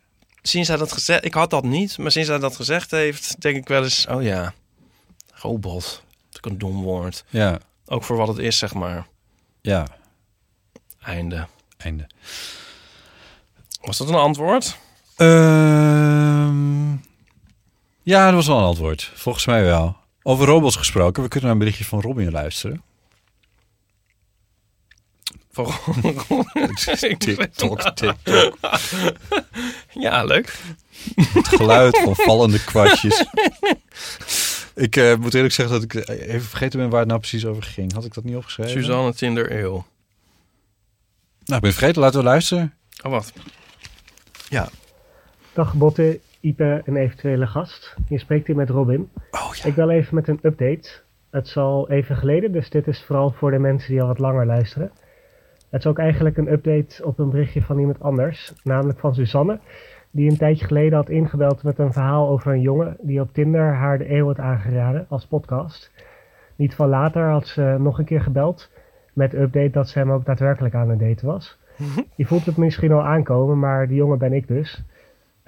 sinds 0.42 0.68
hij 0.68 0.76
dat 0.76 0.92
gezegd... 0.92 1.24
Ik 1.24 1.34
had 1.34 1.50
dat 1.50 1.64
niet, 1.64 1.98
maar 1.98 2.10
sinds 2.12 2.28
hij 2.28 2.38
dat 2.38 2.56
gezegd 2.56 2.90
heeft... 2.90 3.40
denk 3.40 3.56
ik 3.56 3.68
wel 3.68 3.82
eens, 3.82 4.06
oh 4.06 4.22
ja, 4.22 4.54
robot. 5.32 6.02
Dat 6.30 6.44
is 6.44 6.50
een 6.50 6.58
dom 6.58 6.82
woord. 6.82 7.24
Ja, 7.28 7.58
Ook 7.86 8.04
voor 8.04 8.16
wat 8.16 8.28
het 8.28 8.38
is, 8.38 8.58
zeg 8.58 8.74
maar. 8.74 9.06
ja, 9.60 9.86
Einde. 11.00 11.46
einde. 11.76 12.06
Was 13.80 13.98
dat 13.98 14.08
een 14.08 14.14
antwoord? 14.14 14.78
Ehm, 15.18 16.90
ja, 18.02 18.24
dat 18.24 18.34
was 18.34 18.46
wel 18.46 18.58
een 18.58 18.64
antwoord. 18.64 19.10
Volgens 19.14 19.46
mij 19.46 19.64
wel. 19.64 19.96
Over 20.22 20.46
robots 20.46 20.76
gesproken. 20.76 21.22
We 21.22 21.28
kunnen 21.28 21.48
naar 21.48 21.58
een 21.58 21.64
berichtje 21.64 21.84
van 21.84 22.00
Robin 22.00 22.30
luisteren. 22.30 22.82
TikTok, 27.18 27.82
TikTok. 27.82 28.58
Ja, 29.92 30.24
leuk. 30.24 30.58
Het 31.14 31.48
geluid 31.48 31.98
van 31.98 32.16
vallende 32.28 32.64
kwartjes. 32.64 33.24
Ik 34.74 34.96
eh, 34.96 35.14
moet 35.14 35.34
eerlijk 35.34 35.54
zeggen 35.54 35.74
dat 35.74 35.82
ik 35.82 36.08
even 36.08 36.48
vergeten 36.48 36.78
ben 36.78 36.88
waar 36.88 37.00
het 37.00 37.08
nou 37.08 37.20
precies 37.20 37.44
over 37.44 37.62
ging. 37.62 37.92
Had 37.92 38.04
ik 38.04 38.14
dat 38.14 38.24
niet 38.24 38.36
opgeschreven? 38.36 38.72
Suzanne 38.72 39.14
Tinder 39.14 39.52
Eeuw. 39.52 39.86
Nou, 41.44 41.56
ik 41.56 41.60
ben 41.60 41.72
vergeten. 41.72 42.02
Laten 42.02 42.18
we 42.18 42.24
luisteren. 42.24 42.74
Oh, 43.02 43.10
wat? 43.10 43.32
Ja. 44.48 44.68
Dag 45.58 45.74
Botte, 45.74 46.20
Ipe 46.40 46.82
en 46.84 46.96
eventuele 46.96 47.46
gast. 47.46 47.96
Je 48.08 48.18
spreekt 48.18 48.46
hier 48.46 48.56
met 48.56 48.70
Robin. 48.70 49.08
Oh 49.30 49.54
ja. 49.54 49.64
Ik 49.64 49.74
bel 49.74 49.90
even 49.90 50.14
met 50.14 50.28
een 50.28 50.38
update. 50.42 50.88
Het 51.30 51.46
is 51.46 51.56
al 51.56 51.90
even 51.90 52.16
geleden, 52.16 52.52
dus 52.52 52.70
dit 52.70 52.86
is 52.86 53.04
vooral 53.04 53.30
voor 53.30 53.50
de 53.50 53.58
mensen 53.58 53.92
die 53.92 54.00
al 54.00 54.06
wat 54.06 54.18
langer 54.18 54.46
luisteren. 54.46 54.90
Het 55.70 55.80
is 55.80 55.86
ook 55.86 55.98
eigenlijk 55.98 56.36
een 56.36 56.52
update 56.52 57.04
op 57.04 57.18
een 57.18 57.30
berichtje 57.30 57.62
van 57.62 57.78
iemand 57.78 58.00
anders, 58.00 58.52
namelijk 58.64 58.98
van 58.98 59.14
Suzanne, 59.14 59.58
die 60.10 60.30
een 60.30 60.36
tijdje 60.36 60.66
geleden 60.66 60.98
had 60.98 61.08
ingebeld 61.08 61.62
met 61.62 61.78
een 61.78 61.92
verhaal 61.92 62.28
over 62.28 62.52
een 62.52 62.60
jongen 62.60 62.96
die 63.00 63.20
op 63.20 63.32
Tinder 63.32 63.74
haar 63.74 63.98
de 63.98 64.12
eeuw 64.12 64.26
had 64.26 64.38
aangeraden 64.38 65.06
als 65.08 65.26
podcast. 65.26 65.90
Niet 66.56 66.74
van 66.74 66.88
later 66.88 67.30
had 67.30 67.46
ze 67.46 67.76
nog 67.78 67.98
een 67.98 68.04
keer 68.04 68.22
gebeld 68.22 68.70
met 69.12 69.30
de 69.30 69.40
update 69.40 69.70
dat 69.70 69.88
ze 69.88 69.98
hem 69.98 70.10
ook 70.10 70.24
daadwerkelijk 70.24 70.74
aan 70.74 70.90
het 70.90 70.98
daten 70.98 71.26
was. 71.26 71.58
Je 72.16 72.26
voelt 72.26 72.46
het 72.46 72.56
misschien 72.56 72.92
al 72.92 73.04
aankomen, 73.04 73.58
maar 73.58 73.88
die 73.88 73.96
jongen 73.96 74.18
ben 74.18 74.32
ik 74.32 74.48
dus. 74.48 74.84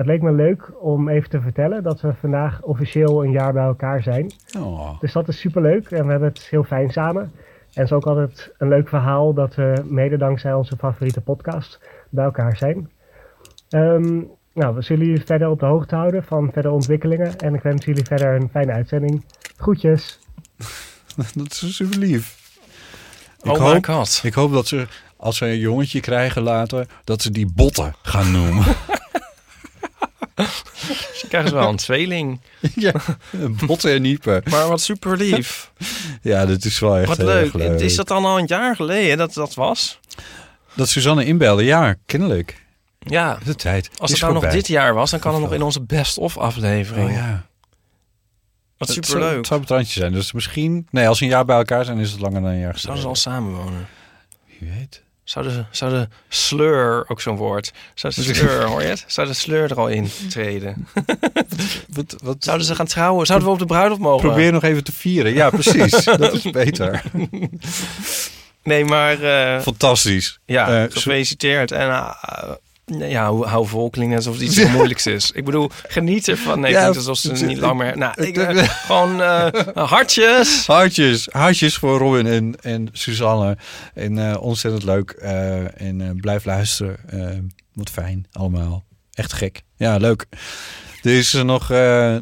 Het 0.01 0.09
leek 0.09 0.22
me 0.22 0.32
leuk 0.32 0.72
om 0.82 1.09
even 1.09 1.30
te 1.30 1.40
vertellen 1.40 1.82
dat 1.82 2.01
we 2.01 2.14
vandaag 2.20 2.62
officieel 2.62 3.24
een 3.24 3.30
jaar 3.30 3.53
bij 3.53 3.64
elkaar 3.64 4.03
zijn. 4.03 4.32
Oh. 4.59 5.01
Dus 5.01 5.12
dat 5.12 5.28
is 5.28 5.40
superleuk 5.40 5.90
en 5.90 6.05
we 6.05 6.11
hebben 6.11 6.28
het 6.28 6.46
heel 6.51 6.64
fijn 6.64 6.90
samen. 6.90 7.22
En 7.22 7.30
het 7.72 7.84
is 7.84 7.92
ook 7.92 8.07
altijd 8.07 8.53
een 8.59 8.68
leuk 8.68 8.88
verhaal 8.88 9.34
dat 9.34 9.55
we 9.55 9.82
mede 9.84 10.16
dankzij 10.16 10.53
onze 10.55 10.76
favoriete 10.76 11.20
podcast 11.20 11.80
bij 12.11 12.24
elkaar 12.24 12.57
zijn. 12.57 12.90
Ehm, 13.68 14.22
nou, 14.55 14.74
we 14.74 14.82
zullen 14.82 15.07
jullie 15.07 15.24
verder 15.24 15.48
op 15.48 15.61
de 15.61 15.66
hoogte 15.66 15.94
houden 15.94 16.24
van 16.24 16.53
verdere 16.53 16.74
ontwikkelingen. 16.74 17.38
En 17.38 17.55
ik 17.55 17.62
wens 17.62 17.84
jullie 17.84 18.05
verder 18.05 18.34
een 18.34 18.48
fijne 18.51 18.72
uitzending. 18.72 19.24
Groetjes. 19.57 20.18
Dat 21.34 21.51
is 21.53 21.76
super 21.76 21.98
lief. 21.98 22.38
Oh 23.40 23.53
my 23.53 23.80
hoop. 23.86 24.07
Ik 24.22 24.34
hoop 24.34 24.53
dat 24.53 24.66
ze, 24.66 24.86
als 25.16 25.36
ze 25.36 25.46
een 25.46 25.59
jongetje 25.59 26.01
krijgen 26.01 26.42
later, 26.42 26.86
dat 27.05 27.22
ze 27.22 27.30
die 27.30 27.53
botten 27.55 27.94
gaan 28.03 28.32
noemen. 28.32 28.64
Ze 31.20 31.24
krijgen 31.28 31.55
wel 31.55 31.68
een 31.68 31.76
tweeling. 31.76 32.41
ja, 32.74 32.93
botten 33.66 33.93
en 33.93 34.03
niepen. 34.03 34.43
Maar 34.51 34.68
wat 34.68 34.80
super 34.80 35.16
lief. 35.16 35.72
Ja, 36.22 36.47
dat 36.47 36.64
is 36.64 36.78
wel 36.78 36.97
echt 36.97 37.09
Wat 37.09 37.16
heel 37.16 37.26
leuk. 37.26 37.53
leuk. 37.53 37.80
Is 37.80 37.97
dat 37.97 38.09
dan 38.09 38.24
al 38.24 38.38
een 38.38 38.47
jaar 38.47 38.76
geleden 38.76 39.18
dat 39.18 39.34
dat 39.34 39.55
was? 39.55 40.01
Dat 40.74 40.88
Suzanne 40.88 41.24
inbelde, 41.24 41.64
ja, 41.64 41.95
kennelijk. 42.07 42.64
Ja. 42.99 43.38
De 43.45 43.55
tijd. 43.55 43.91
Als 43.99 44.11
het 44.11 44.20
nou 44.20 44.32
nog 44.32 44.47
dit 44.47 44.66
jaar 44.68 44.95
was, 44.95 45.11
dan 45.11 45.20
kan 45.20 45.32
het 45.32 45.43
nog 45.43 45.53
in 45.53 45.62
onze 45.62 45.80
best-of 45.82 46.38
aflevering. 46.38 47.09
Oh 47.09 47.14
ja. 47.14 47.47
Wat 48.78 48.88
Het 48.88 48.97
super 48.97 49.11
zou- 49.11 49.22
leuk. 49.22 49.36
Het 49.36 49.47
zou 49.47 49.61
op 49.61 49.66
het 49.66 49.76
randje 49.76 50.01
zijn. 50.01 50.12
Dus 50.12 50.32
misschien... 50.32 50.86
Nee, 50.91 51.09
als 51.09 51.18
ze 51.18 51.24
een 51.24 51.30
jaar 51.30 51.45
bij 51.45 51.57
elkaar 51.57 51.84
zijn, 51.84 51.99
is 51.99 52.11
het 52.11 52.20
langer 52.20 52.41
dan 52.43 52.51
een 52.51 52.59
jaar 52.59 52.78
Zouden 52.78 53.03
ze 53.03 53.09
al 53.09 53.14
samenwonen? 53.14 53.86
Wie 54.47 54.70
weet. 54.78 55.03
Zouden 55.31 55.53
ze, 55.55 55.64
zou 55.70 55.93
de 55.93 56.09
sleur, 56.28 57.05
ook 57.09 57.20
zo'n 57.20 57.37
woord. 57.37 57.72
Zou 57.95 58.14
de 58.14 58.22
sleur, 58.22 58.64
hoor 58.64 58.83
je 58.83 58.89
het? 58.89 59.05
Zou 59.07 59.26
de 59.26 59.35
sleur 59.35 59.70
er 59.70 59.76
al 59.78 59.89
in 59.89 60.11
treden? 60.31 60.87
Wat, 61.97 62.16
wat, 62.22 62.37
Zouden 62.45 62.66
ze 62.66 62.74
gaan 62.74 62.87
trouwen? 62.87 63.26
Zouden 63.26 63.49
we 63.49 63.55
op 63.55 63.61
de 63.61 63.66
bruiloft 63.66 64.01
mogen? 64.01 64.26
Probeer 64.28 64.53
nog 64.53 64.62
even 64.62 64.85
te 64.85 64.93
vieren. 64.93 65.33
Ja, 65.33 65.51
precies. 65.51 66.05
dat 66.05 66.33
is 66.33 66.43
beter. 66.51 67.03
Nee, 68.62 68.85
maar... 68.85 69.22
eh, 69.22 69.61
Fantastisch. 69.62 70.39
Ja, 70.45 70.83
Eh, 70.85 70.93
gefeliciteerd. 70.93 71.72
En 71.72 71.89
eh, 71.89 72.11
ja, 72.99 73.24
hou, 73.24 73.47
hou 73.47 73.66
vol 73.66 73.91
klinkt 73.91 74.14
net 74.14 74.26
alsof 74.26 74.34
het 74.34 74.43
iets 74.43 74.57
heel 74.62 74.68
moeilijks 74.68 75.07
is. 75.07 75.30
Ik 75.30 75.45
bedoel, 75.45 75.70
geniet 75.88 76.28
ervan. 76.28 76.61
Nee, 76.61 76.72
Ja, 76.72 76.86
alsof 76.86 77.16
ze 77.16 77.45
niet 77.45 77.59
lang 77.59 77.78
meer... 77.78 77.99
Nou, 77.99 78.22
ik, 78.22 78.36
eh, 78.36 78.68
gewoon 78.68 79.22
eh, 79.22 79.47
hartjes. 79.91 80.66
Hartjes, 80.66 81.28
hartjes 81.30 81.76
voor 81.76 81.99
Robin 81.99 82.26
en, 82.26 82.55
en 82.61 82.88
Suzanne. 82.93 83.57
En 83.95 84.30
eh, 84.30 84.43
ontzettend 84.43 84.84
leuk. 84.84 85.11
en 85.11 86.18
blijf 86.20 86.45
luisteren. 86.45 87.53
Wat 87.72 87.91
fijn, 87.91 88.26
allemaal. 88.32 88.84
Echt 89.12 89.32
gek. 89.32 89.62
Ja, 89.76 89.97
leuk. 89.97 90.26
Er 91.03 91.16
is 91.18 91.34
er 91.34 91.45
nog, 91.45 91.68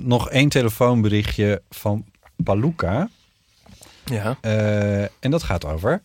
nog 0.01 0.31
één 0.31 0.49
telefoonberichtje 0.49 1.63
van 1.71 2.05
Paluca. 2.37 3.09
Ja. 4.05 4.39
En 5.21 5.31
dat 5.31 5.43
gaat 5.43 5.65
over 5.65 6.01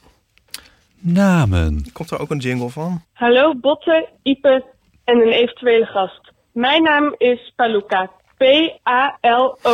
namen. 1.04 1.86
Komt 1.94 2.12
er 2.12 2.20
ook 2.20 2.30
een 2.30 2.38
jingle 2.38 2.70
van? 2.70 3.02
Hallo 3.14 3.56
Botte, 3.56 4.08
Ipe 4.24 4.64
en 5.04 5.22
een 5.22 5.32
eventuele 5.32 5.86
gast. 5.86 6.32
Mijn 6.52 6.84
naam 6.84 7.16
is 7.18 7.54
Paluca. 7.56 8.12
P-A-L-O-E-K-A. 8.38 9.74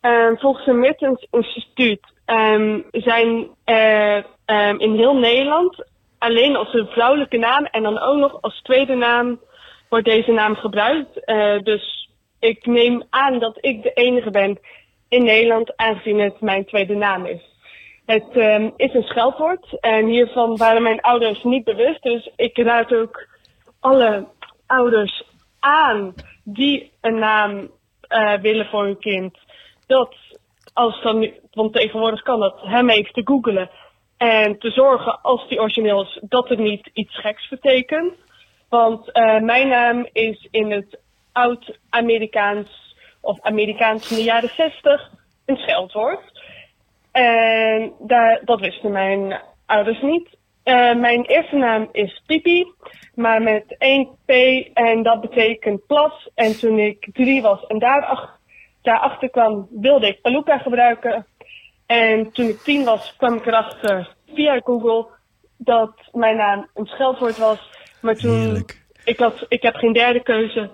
Ehm, 0.00 0.36
volgens 0.36 0.66
een 0.66 0.78
Mertens 0.80 1.26
Instituut 1.30 2.00
ehm, 2.24 2.80
zijn 2.90 3.48
er 3.64 4.26
ehm, 4.44 4.76
in 4.78 4.94
heel 4.94 5.14
Nederland 5.14 5.84
alleen 6.18 6.56
als 6.56 6.74
een 6.74 6.86
vrouwelijke 6.86 7.38
naam 7.38 7.64
en 7.64 7.82
dan 7.82 7.98
ook 7.98 8.18
nog 8.18 8.42
als 8.42 8.60
tweede 8.62 8.94
naam 8.94 9.40
wordt 9.88 10.04
deze 10.04 10.32
naam 10.32 10.54
gebruikt. 10.54 11.24
Eh, 11.24 11.58
dus 11.62 12.08
ik 12.40 12.66
neem 12.66 13.02
aan 13.10 13.38
dat 13.38 13.58
ik 13.60 13.82
de 13.82 13.92
enige 13.92 14.30
ben 14.30 14.58
in 15.08 15.24
Nederland 15.24 15.76
aangezien 15.76 16.18
het 16.18 16.40
mijn 16.40 16.64
tweede 16.64 16.94
naam 16.94 17.26
is. 17.26 17.51
Het 18.06 18.30
ehm, 18.30 18.70
is 18.76 18.94
een 18.94 19.02
scheldwoord 19.02 19.80
en 19.80 20.06
hiervan 20.06 20.56
waren 20.56 20.82
mijn 20.82 21.00
ouders 21.00 21.42
niet 21.42 21.64
bewust. 21.64 22.02
Dus 22.02 22.30
ik 22.36 22.56
raad 22.56 22.94
ook 22.94 23.28
alle 23.80 24.26
ouders 24.66 25.22
aan 25.60 26.14
die 26.44 26.92
een 27.00 27.18
naam 27.18 27.70
eh, 28.00 28.34
willen 28.34 28.66
voor 28.66 28.84
hun 28.84 28.98
kind. 28.98 29.38
Dat 29.86 30.14
als 30.72 31.02
dan, 31.02 31.30
want 31.50 31.72
tegenwoordig 31.72 32.22
kan 32.22 32.40
dat, 32.40 32.60
hem 32.60 32.90
even 32.90 33.12
te 33.12 33.22
googelen. 33.24 33.70
En 34.16 34.58
te 34.58 34.70
zorgen 34.70 35.20
als 35.20 35.48
die 35.48 35.60
origineel 35.60 36.02
is 36.02 36.18
dat 36.22 36.48
het 36.48 36.58
niet 36.58 36.90
iets 36.92 37.20
geks 37.20 37.48
betekent. 37.48 38.14
Want 38.68 39.12
eh, 39.12 39.40
mijn 39.40 39.68
naam 39.68 40.08
is 40.12 40.48
in 40.50 40.70
het 40.70 40.98
oud-Amerikaans 41.32 42.96
of 43.20 43.40
Amerikaans 43.40 44.06
van 44.06 44.16
de 44.16 44.22
jaren 44.22 44.48
60 44.48 45.10
een 45.46 45.56
scheldwoord. 45.56 46.31
En 47.12 47.92
daar, 47.98 48.40
dat 48.44 48.60
wisten 48.60 48.92
mijn 48.92 49.40
ouders 49.66 50.02
niet. 50.02 50.28
Eh, 50.62 50.94
mijn 50.94 51.24
eerste 51.24 51.56
naam 51.56 51.88
is 51.92 52.22
Pipi, 52.26 52.72
maar 53.14 53.42
met 53.42 53.74
één 53.78 54.08
P 54.26 54.30
en 54.74 55.02
dat 55.02 55.20
betekent 55.20 55.86
plas. 55.86 56.30
En 56.34 56.58
toen 56.58 56.78
ik 56.78 57.08
drie 57.12 57.42
was 57.42 57.66
en 57.66 57.78
daarachter, 57.78 58.30
daarachter 58.82 59.30
kwam, 59.30 59.68
wilde 59.70 60.06
ik 60.06 60.20
Paluca 60.20 60.58
gebruiken. 60.58 61.26
En 61.86 62.32
toen 62.32 62.48
ik 62.48 62.58
tien 62.58 62.84
was, 62.84 63.14
kwam 63.16 63.34
ik 63.34 63.46
erachter 63.46 64.14
via 64.34 64.60
Google 64.64 65.06
dat 65.56 65.94
mijn 66.12 66.36
naam 66.36 66.68
een 66.74 66.86
scheldwoord 66.86 67.38
was. 67.38 67.70
Maar 68.00 68.14
toen, 68.14 68.64
ik, 69.04 69.18
had, 69.18 69.46
ik 69.48 69.62
heb 69.62 69.74
geen 69.74 69.92
derde 69.92 70.22
keuze. 70.22 70.70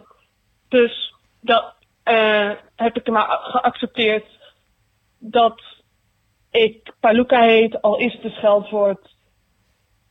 Dus 0.68 1.14
dat 1.40 1.74
eh, 2.02 2.50
heb 2.76 2.96
ik 2.96 3.08
maar 3.08 3.38
geaccepteerd 3.40 4.26
dat 5.18 5.62
ik 6.50 6.92
Paluca 7.00 7.42
heet, 7.42 7.82
al 7.82 7.98
is 7.98 8.12
het 8.12 8.24
een 8.24 8.30
scheldwoord. 8.30 9.16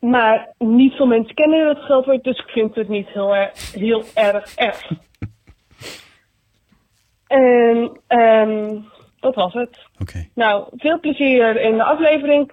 Maar 0.00 0.54
niet 0.58 0.94
veel 0.94 1.06
mensen 1.06 1.34
kennen 1.34 1.68
het 1.68 1.78
scheldwoord, 1.78 2.24
dus 2.24 2.38
ik 2.38 2.48
vind 2.48 2.74
het 2.74 2.88
niet 2.88 3.08
heel, 3.08 3.36
erg 3.36 3.72
heel 3.72 4.04
erg 4.14 4.54
erg. 4.54 4.90
En 7.28 8.00
ehm 8.06 8.80
dat 9.20 9.34
was 9.34 9.52
het. 9.52 9.78
Nou, 10.34 10.68
veel 10.76 11.00
plezier 11.00 11.60
in 11.60 11.76
de 11.76 11.84
aflevering. 11.84 12.52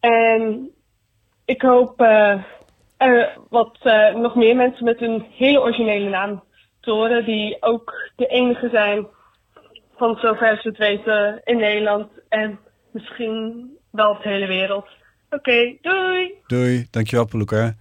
En 0.00 0.70
ik 1.44 1.62
hoop 1.62 2.00
er 2.00 3.38
wat 3.48 3.78
eh, 3.82 4.14
nog 4.14 4.34
meer 4.34 4.56
mensen 4.56 4.84
met 4.84 5.02
een 5.02 5.26
hele 5.30 5.60
originele 5.60 6.08
naam 6.08 6.42
te 6.80 6.90
horen, 6.90 7.24
die 7.24 7.56
ook 7.60 8.10
de 8.16 8.26
enige 8.26 8.68
zijn 8.68 9.06
van 9.96 10.16
zover 10.16 10.58
ze 10.60 10.68
het 10.68 10.78
weten 10.78 11.40
in 11.44 11.56
Nederland 11.56 12.08
en 12.28 12.58
misschien 12.92 13.70
wel 13.90 14.10
op 14.10 14.22
de 14.22 14.28
hele 14.28 14.46
wereld. 14.46 14.86
Oké, 15.30 15.76
doei! 15.82 16.32
Doei, 16.46 16.86
dankjewel 16.90 17.24
Paluca. 17.24 17.76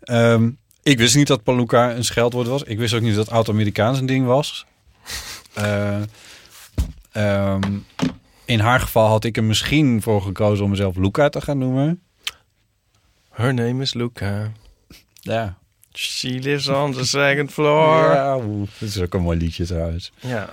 Ehm, 0.00 0.50
ik 0.82 0.98
wist 0.98 1.16
niet 1.16 1.26
dat 1.26 1.42
Palooka 1.42 1.94
een 1.94 2.04
scheldwoord 2.04 2.46
was. 2.46 2.62
Ik 2.62 2.78
wist 2.78 2.94
ook 2.94 3.00
niet 3.00 3.14
dat 3.14 3.30
oud-Amerikaans 3.30 3.98
een 3.98 4.06
ding 4.06 4.26
was. 4.26 4.66
Eh, 5.54 6.02
ehm, 7.12 7.78
in 8.44 8.60
haar 8.60 8.80
geval 8.80 9.06
had 9.06 9.24
ik 9.24 9.36
er 9.36 9.44
misschien 9.44 10.02
voor 10.02 10.22
gekozen 10.22 10.64
om 10.64 10.70
mezelf 10.70 10.96
Luca 10.96 11.28
te 11.28 11.40
gaan 11.40 11.58
noemen. 11.58 12.02
Her 13.30 13.54
name 13.54 13.82
is 13.82 13.94
Luca. 13.94 14.52
Ja. 15.20 15.58
She 15.92 16.28
lives 16.28 16.68
on 16.68 16.92
the 16.92 17.06
second 17.06 17.52
floor. 17.52 18.12
Ja, 18.12 18.36
oeh, 18.36 18.68
dat 18.78 18.88
is 18.88 19.00
ook 19.00 19.14
een 19.14 19.22
mooi 19.22 19.38
liedje 19.38 19.64
trouwens. 19.64 20.12
Ja. 20.20 20.48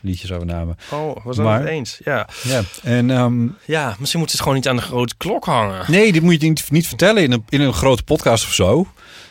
Liedjes 0.00 0.32
over 0.32 0.46
namen. 0.46 0.76
Oh, 0.90 1.24
was 1.24 1.36
dat 1.36 1.44
Maar- 1.44 1.60
het 1.60 1.68
eens? 1.68 2.00
Ja. 2.04 2.28
Ja, 2.42 2.62
en 2.82 3.10
ehm, 3.10 3.48
Ja, 3.64 3.96
misschien 3.98 4.20
moet 4.20 4.30
het 4.30 4.40
gewoon 4.40 4.54
niet 4.54 4.68
aan 4.68 4.76
de 4.76 4.82
grote 4.82 5.14
klok 5.16 5.44
hangen. 5.44 5.84
nee, 5.90 6.12
dit 6.12 6.22
moet 6.22 6.40
je 6.40 6.48
niet, 6.48 6.70
niet 6.70 6.86
vertellen 6.86 7.22
in 7.22 7.32
een, 7.32 7.44
in 7.48 7.60
een 7.60 7.72
grote 7.72 8.02
podcast 8.02 8.44
of 8.44 8.52
zo. 8.54 8.86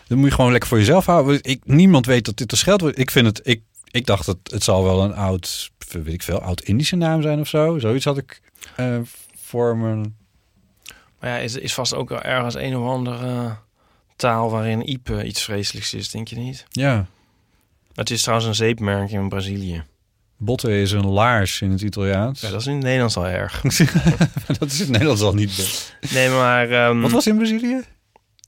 Dat 0.07 0.17
moet 0.17 0.29
je 0.29 0.35
gewoon 0.35 0.51
lekker 0.51 0.69
voor 0.69 0.77
jezelf 0.77 1.05
houden. 1.05 1.39
Ik, 1.41 1.61
niemand 1.65 2.05
weet 2.05 2.25
dat 2.25 2.37
dit 2.37 2.51
een 2.51 2.57
scheldwoord 2.57 2.97
Ik 2.99 3.11
vind 3.11 3.25
het, 3.25 3.39
ik, 3.43 3.61
ik 3.91 4.05
dacht 4.05 4.25
dat 4.25 4.37
het 4.43 4.63
zal 4.63 4.83
wel 4.83 5.03
een 5.03 5.13
oud, 5.13 5.71
weet 5.91 6.13
ik 6.13 6.23
veel, 6.23 6.39
oud-Indische 6.41 6.95
naam 6.95 7.21
zijn 7.21 7.39
of 7.39 7.47
zo. 7.47 7.79
Zoiets 7.79 8.05
had 8.05 8.17
ik 8.17 8.41
eh, 8.75 8.97
voor 9.41 9.77
me. 9.77 10.01
Maar 11.19 11.29
ja, 11.29 11.37
is, 11.37 11.55
is 11.55 11.73
vast 11.73 11.93
ook 11.95 12.09
wel 12.09 12.21
ergens 12.21 12.55
een 12.55 12.77
of 12.77 12.87
andere 12.87 13.55
taal 14.15 14.49
waarin 14.51 14.89
Ipe 14.89 15.23
iets 15.23 15.43
vreselijks 15.43 15.93
is, 15.93 16.09
denk 16.09 16.27
je 16.27 16.35
niet? 16.37 16.65
Ja, 16.69 17.05
Het 17.95 18.09
is 18.09 18.21
trouwens 18.21 18.47
een 18.49 18.55
zeepmerk 18.55 19.11
in 19.11 19.29
Brazilië. 19.29 19.83
Botten 20.37 20.71
is 20.71 20.91
een 20.91 21.07
laars 21.07 21.61
in 21.61 21.71
het 21.71 21.81
Italiaans. 21.81 22.41
Ja, 22.41 22.49
dat 22.49 22.59
is 22.61 22.67
in 22.67 22.73
het 22.73 22.83
Nederlands 22.83 23.15
al 23.17 23.27
erg. 23.27 23.61
dat 24.59 24.67
is 24.71 24.75
in 24.75 24.81
het 24.81 24.89
Nederlands 24.89 25.21
al 25.21 25.33
niet. 25.33 25.55
best. 25.55 25.97
Nee, 26.13 26.29
maar... 26.29 26.69
ehm, 26.69 26.99
Wat 27.01 27.11
was 27.11 27.27
in 27.27 27.35
Brazilië? 27.37 27.81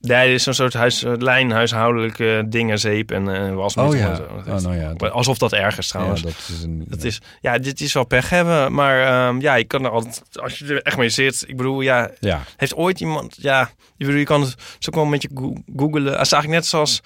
Nee, 0.02 0.26
dit 0.28 0.36
is 0.36 0.44
zo'n 0.44 0.54
soort 0.54 0.74
huis, 0.74 1.04
eh, 1.04 1.14
lijn, 1.18 1.52
huishoudelijke 1.52 2.46
dingen, 2.50 2.80
zeep 2.80 3.12
en 3.12 3.36
eh 3.36 3.54
wasmiddel 3.54 3.96
Oh 3.96 4.00
ja. 4.02 4.16
zo. 4.16 4.28
Dat 4.46 4.58
Oh, 4.58 4.64
nou 4.70 4.76
ja, 4.80 4.94
dat- 4.94 5.12
Alsof 5.12 5.38
dat 5.38 5.54
erg 5.54 5.78
is 5.78 5.88
trouwens. 5.88 6.22
Ja, 6.22 6.26
dat 6.28 6.36
is 6.58 6.64
een. 6.64 6.86
Dat 6.88 7.04
is, 7.04 7.22
ja, 7.42 7.58
dit 7.58 7.82
is 7.82 7.94
wel 7.94 8.06
pech 8.06 8.30
hebben, 8.30 8.74
maar 8.74 9.02
ehm, 9.28 9.40
ja, 9.42 9.56
je 9.56 9.64
kan 9.64 9.84
er 9.86 9.92
altijd, 9.92 10.22
als 10.42 10.60
je 10.60 10.66
er 10.66 10.82
echt 10.82 10.98
mee 10.98 11.10
zit, 11.10 11.44
ik 11.48 11.58
bedoel, 11.58 11.82
ja, 11.82 12.12
Ja. 12.20 12.44
heeft 12.58 12.76
ooit 12.76 13.00
iemand, 13.00 13.36
ja, 13.40 13.62
ik 13.98 14.06
bedoel, 14.06 14.16
je 14.20 14.24
kan 14.26 14.42
het 14.42 14.56
zo 14.80 14.92
een 15.02 15.10
beetje 15.10 15.30
go- 15.34 15.56
googelen. 15.76 16.12
Het 16.14 16.22
is 16.26 16.32
eigenlijk 16.32 16.62
net 16.62 16.66
zoals, 16.66 17.02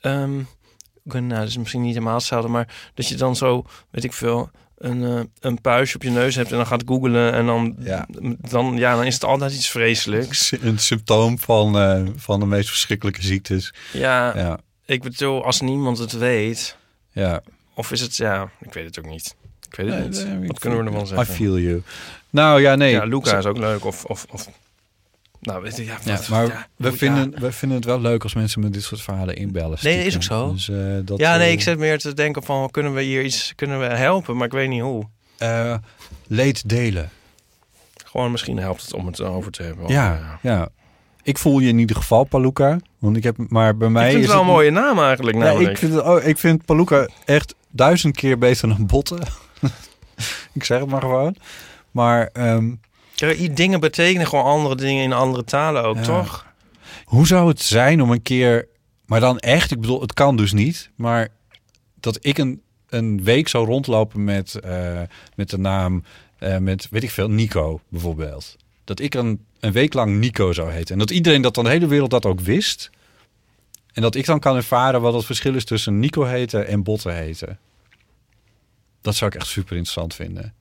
ehm, 0.00 0.38
weet- 1.12 1.22
nou, 1.22 1.40
dat 1.40 1.48
is 1.48 1.56
misschien 1.58 1.82
niet 1.82 1.92
helemaal 1.94 2.14
hetzelfde, 2.14 2.48
maar 2.48 2.90
dat 2.94 3.08
je 3.08 3.14
dan 3.14 3.36
zo, 3.36 3.64
weet 3.90 4.04
ik 4.04 4.12
veel, 4.12 4.50
een, 4.78 5.04
eh, 5.04 5.20
een 5.40 5.60
puistje 5.60 5.96
op 5.96 6.02
je 6.02 6.10
neus 6.10 6.34
hebt 6.34 6.50
en 6.50 6.56
dan 6.56 6.66
gaat 6.66 6.82
googelen 6.86 7.32
en 7.32 7.46
dan, 7.46 7.76
Ja. 7.78 8.06
dan, 8.50 8.76
ja, 8.76 8.94
dan 8.96 9.04
is 9.04 9.14
het 9.14 9.24
altijd 9.24 9.52
iets 9.52 9.68
vreselijks. 9.70 10.52
Een 10.60 10.78
symptoom 10.78 11.38
van, 11.38 11.78
eh, 11.78 12.02
van 12.16 12.40
de 12.40 12.46
meest 12.46 12.68
verschrikkelijke 12.68 13.22
ziektes. 13.22 13.74
Ja, 13.92 14.36
Ja, 14.38 14.58
ik 14.86 15.02
bedoel, 15.02 15.44
als 15.44 15.60
niemand 15.60 15.98
het 15.98 16.12
weet, 16.12 16.76
ja. 17.12 17.40
of 17.74 17.92
is 17.92 18.00
het, 18.00 18.16
ja, 18.16 18.50
ik 18.60 18.72
weet 18.72 18.84
het 18.86 18.98
ook 18.98 19.10
niet. 19.10 19.36
Ik 19.70 19.74
weet 19.76 19.86
het 19.88 19.98
Nee, 19.98 20.08
niet. 20.08 20.38
nee, 20.38 20.48
Wat 20.48 20.58
kunnen 20.58 20.78
we 20.78 20.84
ervan 20.84 21.02
I 21.02 21.06
zeggen? 21.06 21.34
feel 21.34 21.58
you. 21.58 21.82
Nou 22.30 22.60
ja, 22.60 22.74
nee. 22.74 22.90
Ja, 22.92 23.04
Luca 23.04 23.38
is 23.38 23.44
ook 23.46 23.58
leuk. 23.58 23.84
Of, 23.84 24.04
of, 24.04 24.26
of 24.30 24.48
nou, 25.40 25.62
weet 25.62 25.76
je, 25.76 25.84
ja, 25.84 25.98
maar 26.30 26.46
ja, 26.46 26.66
we, 26.76 26.92
vinden, 26.92 27.40
we 27.40 27.52
vinden 27.52 27.76
het 27.78 27.86
wel 27.86 28.00
leuk 28.00 28.22
als 28.22 28.34
mensen 28.34 28.60
met 28.60 28.72
dit 28.72 28.82
soort 28.82 29.00
verhalen 29.00 29.36
inbellen. 29.36 29.78
Nee, 29.82 30.04
is 30.06 30.14
ook 30.14 30.22
zo. 30.22 30.52
Dus, 30.52 30.68
eh, 30.68 30.76
dat, 31.04 31.18
ja, 31.18 31.36
nee, 31.36 31.46
eh, 31.46 31.52
ik 31.52 31.60
zit 31.60 31.78
meer 31.78 31.98
te 31.98 32.14
denken 32.14 32.42
van, 32.42 32.70
kunnen 32.70 32.94
we 32.94 33.02
hier 33.02 33.22
iets, 33.24 33.52
kunnen 33.56 33.78
we 33.78 33.84
helpen? 33.86 34.36
Maar 34.36 34.46
ik 34.46 34.52
weet 34.52 34.68
niet 34.68 34.82
hoe. 34.82 35.04
eh, 35.38 35.74
leed 36.26 36.68
delen. 36.68 37.10
Gewoon 38.04 38.30
misschien 38.30 38.58
helpt 38.58 38.82
het 38.82 38.94
om 38.94 39.06
het 39.06 39.20
over 39.20 39.52
te 39.52 39.62
hebben. 39.62 39.88
Ja, 39.88 40.38
ja. 40.42 40.68
Ik 41.22 41.38
voel 41.38 41.58
je 41.58 41.68
in 41.68 41.78
ieder 41.78 41.96
geval 41.96 42.24
Paluca. 42.24 42.78
Want 42.98 43.16
ik 43.16 43.22
heb, 43.22 43.36
maar 43.48 43.76
bij 43.76 43.88
mij 43.88 44.04
ik 44.04 44.10
vind 44.10 44.22
is 44.22 44.28
het 44.28 44.38
wel 44.38 44.46
een 44.46 44.52
mooie 44.52 44.70
naam 44.70 44.98
eigenlijk. 44.98 45.36
Ja, 45.36 45.42
Namelijk. 45.44 45.70
ik 45.70 45.78
vind, 45.78 46.02
ook- 46.02 46.20
ik 46.22 46.38
vind 46.38 46.64
Paluca 46.64 47.08
echt 47.24 47.54
duizend 47.70 48.16
keer 48.16 48.38
beter 48.38 48.68
dan 48.68 48.86
botten. 48.86 49.18
ik 50.52 50.64
zeg 50.64 50.80
het 50.80 50.88
maar 50.88 51.00
gewoon. 51.00 51.36
Maar 51.90 52.30
ehm, 52.32 52.70
dingen 53.52 53.80
betekenen 53.80 54.26
gewoon 54.26 54.44
andere 54.44 54.74
dingen 54.74 55.04
in 55.04 55.12
andere 55.12 55.44
talen 55.44 55.82
ook, 55.84 55.96
Ja. 55.96 56.02
toch? 56.02 56.46
hoe 57.04 57.26
zou 57.26 57.48
het 57.48 57.60
zijn 57.62 58.02
om 58.02 58.10
een 58.10 58.22
keer... 58.22 58.68
Maar 59.06 59.20
dan 59.20 59.38
echt, 59.38 59.70
ik 59.70 59.80
bedoel, 59.80 60.00
het 60.00 60.12
kan 60.14 60.36
dus 60.36 60.52
niet. 60.52 60.90
Maar 60.96 61.28
dat 62.00 62.18
ik 62.20 62.38
een, 62.38 62.62
een 62.88 63.22
week 63.24 63.48
zou 63.48 63.66
rondlopen 63.66 64.24
met, 64.24 64.54
eh, 64.54 65.00
met 65.34 65.50
de 65.50 65.58
naam... 65.58 66.04
eh, 66.38 66.56
met, 66.58 66.88
weet 66.90 67.02
ik 67.02 67.10
veel, 67.10 67.30
Nico 67.30 67.80
bijvoorbeeld. 67.88 68.56
Dat 68.84 69.00
ik 69.00 69.14
een, 69.14 69.44
een 69.60 69.72
week 69.72 69.94
lang 69.94 70.18
Nico 70.18 70.52
zou 70.52 70.70
heten. 70.70 70.92
En 70.92 70.98
dat 70.98 71.10
iedereen 71.10 71.42
dat 71.42 71.54
dan 71.54 71.64
de 71.64 71.70
hele 71.70 71.86
wereld 71.86 72.10
dat 72.10 72.26
ook 72.26 72.40
wist. 72.40 72.90
En 73.92 74.02
dat 74.02 74.14
ik 74.14 74.26
dan 74.26 74.40
kan 74.40 74.56
ervaren 74.56 75.00
wat 75.00 75.14
het 75.14 75.24
verschil 75.24 75.54
is 75.54 75.64
tussen 75.64 75.98
Nico 75.98 76.24
heten 76.24 76.66
en 76.66 76.82
Botten 76.82 77.14
heten. 77.14 77.58
Dat 79.00 79.14
zou 79.14 79.30
ik 79.30 79.36
echt 79.36 79.46
super 79.46 79.72
interessant 79.76 80.14
vinden. 80.14 80.54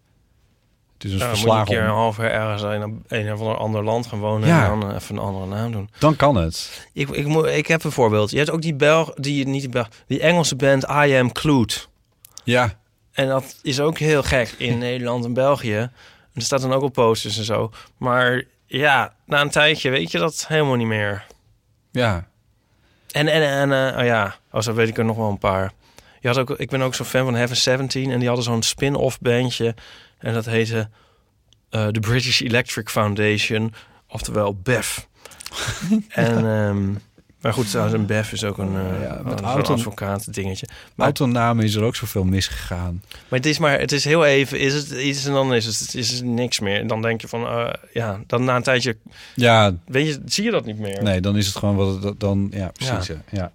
Het 0.98 1.04
is 1.06 1.12
een 1.12 1.18
moet 1.18 1.28
je 1.28 1.34
verslagen 1.34 1.60
een 1.60 1.66
keer 1.80 1.84
een 1.84 1.96
half 1.96 2.18
jaar 2.18 2.32
ergens 2.32 2.62
in 2.62 3.04
een, 3.08 3.34
of 3.34 3.40
ander 3.40 3.58
ander 3.58 3.84
land 3.84 4.08
gaan 4.08 4.20
wonen 4.20 4.48
Ja. 4.48 4.72
en 4.72 4.80
dan 4.80 4.96
even 4.96 5.16
een 5.16 5.22
andere 5.22 5.46
naam 5.46 5.72
doen. 5.72 5.90
Dan 6.00 6.16
kan 6.16 6.36
het. 6.36 6.88
Ik, 6.94 7.10
ik, 7.10 7.26
moet, 7.28 7.46
ik 7.46 7.68
heb 7.68 7.84
een 7.84 7.92
voorbeeld. 7.92 8.32
Je 8.32 8.38
hebt 8.38 8.50
ook 8.50 8.62
die 8.62 8.76
Belg, 8.76 9.14
die, 9.14 9.48
niet 9.48 9.62
die 9.62 9.70
Belg, 9.70 9.88
die 10.08 10.20
Engelse 10.20 10.56
band 10.56 10.84
I 10.84 11.14
Am 11.16 11.32
Clued. 11.32 11.90
Ja, 12.44 12.74
En 13.12 13.28
dat 13.28 13.60
is 13.62 13.80
ook 13.80 13.98
heel 13.98 14.24
gek 14.24 14.54
in 14.58 14.78
Nederland 14.88 15.26
en 15.26 15.34
België. 15.34 15.76
En 15.78 15.92
er 16.34 16.42
staat 16.42 16.62
dan 16.62 16.74
ook 16.74 16.82
op 16.82 16.94
posters 16.94 17.38
en 17.38 17.44
zo. 17.44 17.72
Maar 17.98 18.44
ja, 18.66 19.14
na 19.26 19.42
een 19.42 19.50
tijdje 19.50 19.90
weet 19.90 20.12
je 20.12 20.20
dat 20.20 20.46
helemaal 20.48 20.76
niet 20.76 20.88
meer. 20.88 21.26
ja. 21.92 22.28
En, 23.12 23.28
en, 23.28 23.42
en 23.72 23.94
eh, 23.94 24.00
oh 24.00 24.06
ja, 24.06 24.36
oh, 24.52 24.62
zo 24.62 24.74
weet 24.74 24.88
ik 24.88 24.98
er 24.98 25.06
nog 25.06 25.18
wel 25.18 25.30
een 25.30 25.38
paar. 25.38 25.72
Je 26.20 26.28
had 26.28 26.38
ook, 26.38 26.50
ik 26.50 26.70
ben 26.70 26.82
ook 26.82 26.96
zo'n 26.96 27.06
fan 27.06 27.24
van 27.26 27.36
Heaven 27.36 27.56
17 27.58 28.12
en 28.12 28.18
die 28.20 28.28
hadden 28.28 28.46
zo'n 28.46 28.62
spin-off 28.64 29.20
bandje. 29.20 29.76
En 30.18 30.34
dat 30.34 30.46
heette 30.46 30.90
eh 31.70 31.88
de 31.92 32.00
British 32.00 32.42
Electric 32.42 32.90
Foundation, 32.90 33.74
oftewel 34.10 34.56
BEF. 34.64 35.08
en, 36.10 36.36
ehm, 36.38 36.92
maar 37.42 37.54
goed, 37.54 37.74
een 37.74 38.06
BEF 38.06 38.32
is 38.32 38.44
ook 38.44 38.58
een, 38.58 38.76
eh 38.76 39.02
Ja, 39.02 39.22
met 39.24 39.42
auto- 39.42 39.74
advocaat 39.74 40.34
dingetje. 40.34 40.68
Maar 40.96 41.06
Autonamen 41.06 41.64
is 41.66 41.76
er 41.76 41.84
ook 41.84 41.96
zoveel 41.96 42.24
misgegaan. 42.24 43.04
Maar 43.30 43.40
het 43.40 43.46
is 43.46 43.58
maar, 43.60 43.80
het 43.80 43.92
is 43.92 44.04
heel 44.06 44.26
even, 44.26 44.60
is 44.60 44.74
het 44.74 44.90
iets 44.92 45.26
en 45.26 45.32
dan 45.34 45.54
is 45.54 45.66
het, 45.66 45.80
het 45.80 45.96
is 45.96 46.22
niks 46.22 46.60
meer. 46.60 46.80
En 46.80 46.88
dan 46.88 47.02
denk 47.02 47.22
je 47.22 47.28
van, 47.28 47.48
eh, 47.48 47.70
ja, 47.94 48.20
dan 48.28 48.44
na 48.44 48.56
een 48.56 48.64
tijdje, 48.64 48.98
Ja, 49.36 49.76
weet 49.86 50.08
je, 50.08 50.22
zie 50.26 50.44
je 50.44 50.52
dat 50.52 50.66
niet 50.66 50.80
meer. 50.80 51.04
nee, 51.04 51.22
dan 51.22 51.38
is 51.38 51.48
het 51.48 51.56
gewoon 51.56 51.76
wat 51.76 52.04
het 52.04 52.20
dan... 52.20 52.48
Ja, 52.52 52.68
precies. 52.68 53.08
Ja, 53.08 53.22
ja. 53.32 53.52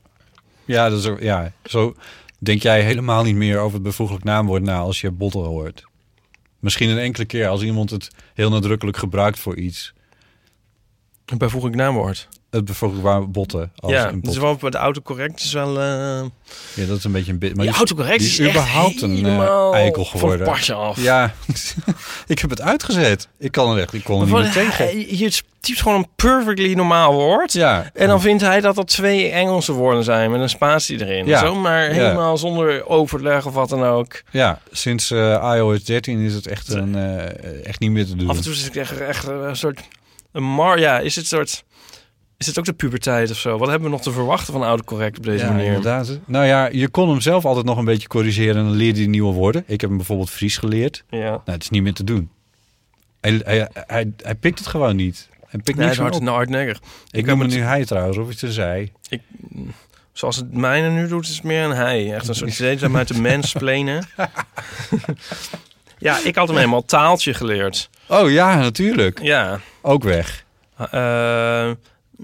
ja, 0.65 0.89
dat 0.89 0.99
is 0.99 1.07
ook, 1.07 1.21
ja. 1.21 1.53
Zo 1.65 1.95
denk 2.39 2.63
jij 2.63 2.83
helemaal 2.83 3.23
niet 3.25 3.37
meer 3.37 3.59
over 3.59 3.75
het 3.75 3.83
bevoeglijk 3.83 4.25
naamwoord 4.25 4.63
na 4.63 4.79
als 4.79 5.01
je 5.01 5.11
botten 5.11 5.41
hoort. 5.41 5.85
Misschien 6.63 6.89
een 6.89 6.99
enkele 6.99 7.25
keer 7.25 7.49
als 7.49 7.63
iemand 7.63 7.91
het 7.91 8.11
heel 8.35 8.51
nadrukkelijk 8.51 8.97
gebruikt 8.97 9.39
voor 9.39 9.57
iets. 9.57 9.93
Een 11.27 11.39
bijvoeglijk 11.39 11.77
naamwoord. 11.77 12.29
Het 12.53 12.65
bevoeglijk 12.65 13.33
botten. 13.33 13.73
Als 13.77 13.93
ja, 13.93 14.13
dus 14.15 14.37
wel 14.37 14.59
de 14.59 14.71
autocorrect 14.77 15.41
is 15.41 15.53
wel... 15.53 15.81
eh 15.81 16.23
Ja, 16.75 16.87
dat 16.87 16.99
is 16.99 17.05
een 17.05 17.13
beetje 17.13 17.33
een 17.33 17.39
bit. 17.39 17.49
Maar 17.57 17.65
die 17.65 17.75
die- 17.75 17.75
autocorrect 17.77 18.19
die 18.19 18.29
is 18.29 18.39
echt 18.39 18.51
überhaupt 18.51 19.03
een 19.03 19.11
helemaal 19.17 19.75
eikel 19.75 20.05
geworden. 20.05 20.47
pasje 20.47 20.75
af. 20.75 21.01
Ja, 21.03 21.35
ik 22.27 22.39
heb 22.39 22.51
het 22.51 22.61
uitgezet. 22.61 23.29
Ik 23.39 23.53
kan 23.53 23.77
er 23.77 23.83
echt, 23.83 23.93
ik 23.93 24.05
kon 24.05 24.15
er 24.17 24.23
niet 24.25 24.33
Maar 24.35 24.43
meer 24.43 24.53
tegen. 24.53 25.17
Je 25.19 25.43
typt 25.61 25.81
gewoon 25.83 25.99
een 25.99 26.09
perfectly 26.17 26.75
normaal 26.75 27.13
woord. 27.13 27.53
Ja, 27.53 27.91
En 27.95 28.09
dan 28.09 28.21
vindt 28.21 28.43
hij 28.43 28.61
dat 28.61 28.75
dat 28.75 28.87
twee 28.89 29.29
Engelse 29.31 29.73
woorden 29.73 30.05
zijn 30.05 30.31
met 30.31 30.41
een 30.41 30.49
spatie 30.49 31.01
erin. 31.07 31.27
Ja. 31.27 31.39
Zomaar 31.39 31.85
Ja. 31.85 31.93
helemaal 31.93 32.39
zonder 32.39 32.87
overleg 32.89 33.47
of 33.47 33.55
wat 33.55 33.69
dan 33.69 33.83
ook. 33.85 34.23
ja 34.31 34.61
sinds 34.73 35.11
eh, 35.11 35.53
iOS 35.57 35.85
13 35.85 36.19
is 36.21 36.35
het 36.35 36.47
echt, 36.47 36.69
een, 36.73 36.95
echt 37.65 37.81
niet 37.81 37.91
meer 37.91 38.07
te 38.07 38.17
doen. 38.17 38.29
Af 38.29 38.37
en 38.37 38.43
toe 38.43 38.55
zit 38.55 38.67
ik 38.67 38.77
echt, 38.77 38.99
echt 39.01 39.27
een 39.27 39.57
soort... 39.57 39.81
Een 40.33 40.43
mar, 40.45 40.79
ja, 40.79 40.99
is 40.99 41.17
het 41.17 41.27
soort... 41.27 41.65
Is 42.43 42.49
het 42.49 42.59
ook 42.59 42.64
de 42.64 42.72
puberteit 42.72 43.30
of 43.30 43.36
zo? 43.36 43.59
Wat 43.59 43.68
hebben 43.68 43.88
we 43.88 43.95
nog 43.95 44.03
te 44.03 44.12
verwachten 44.12 44.53
van 44.53 44.62
autocorrect 44.62 45.18
op 45.18 45.24
deze 45.24 45.45
ja, 45.45 45.51
manier? 45.51 45.66
inderdaad. 45.66 46.18
Nou 46.24 46.47
ja, 46.47 46.68
je 46.72 46.88
kon 46.88 47.09
hem 47.09 47.20
zelf 47.20 47.45
altijd 47.45 47.66
nog 47.66 47.78
een 47.78 47.84
beetje 47.84 48.09
corrigeren 48.09 48.57
en 48.57 48.64
dan 48.64 48.72
leerde 48.72 48.99
hij 48.99 49.09
nieuwe 49.09 49.32
woorden. 49.32 49.64
Ik 49.66 49.80
heb 49.80 49.88
hem 49.88 49.97
bijvoorbeeld 49.97 50.30
Fries 50.30 50.57
geleerd. 50.57 51.05
Ja. 51.11 51.30
Nou, 51.30 51.40
het 51.45 51.62
is 51.62 51.70
niet 51.70 51.82
meer 51.82 51.95
te 51.95 52.05
doen. 52.05 52.30
Hij, 53.20 53.40
hij, 53.45 53.68
hij, 53.74 54.12
hij 54.16 54.34
pikt 54.34 54.59
het 54.59 54.68
gewoon 54.68 54.97
niet. 54.97 55.28
Hij 55.47 55.61
pikt 55.61 55.78
Nee, 55.78 55.86
niks 55.86 55.99
hard, 55.99 56.16
op. 56.16 56.26
hardnekker. 56.26 56.78
Ik 57.11 57.26
heb 57.26 57.26
noem 57.26 57.40
het 57.40 57.51
nu 57.51 57.61
hij 57.61 57.84
trouwens, 57.84 58.16
of 58.16 58.30
iets 58.30 58.43
er 58.43 58.53
zei. 58.53 58.93
Ik, 59.09 59.20
zoals 60.12 60.36
het 60.36 60.55
mijne 60.55 60.88
nu 60.88 61.09
doet, 61.09 61.24
is 61.24 61.34
het 61.34 61.45
meer 61.45 61.64
een 61.64 61.76
hij. 61.76 62.14
Echt 62.14 62.28
een 62.28 62.34
soort 62.34 62.53
steeds 62.53 62.82
uit 62.82 63.09
de 63.09 63.20
mens 63.20 63.53
plenen. 63.53 64.07
ja, 65.99 66.18
ik 66.24 66.34
had 66.36 66.49
hem 66.49 66.57
helemaal 66.57 66.84
taaltje 66.84 67.34
geleerd. 67.34 67.90
Oh 68.09 68.30
ja, 68.30 68.59
natuurlijk. 68.59 69.22
Ja. 69.22 69.61
Ook 69.80 70.03
weg. 70.03 70.45
Eh, 70.90 71.70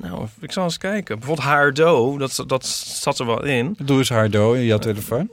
nou, 0.01 0.27
ik 0.41 0.53
zal 0.53 0.65
eens 0.65 0.79
kijken. 0.79 1.19
Bijvoorbeeld 1.19 1.49
haardo, 1.49 2.19
dat, 2.19 2.45
dat 2.47 2.67
zat 2.67 3.19
er 3.19 3.27
wel 3.27 3.45
in. 3.45 3.77
Doe 3.79 3.99
eens 3.99 4.09
hardo 4.09 4.53
in 4.53 4.65
jouw 4.65 4.79
telefoon. 4.79 5.31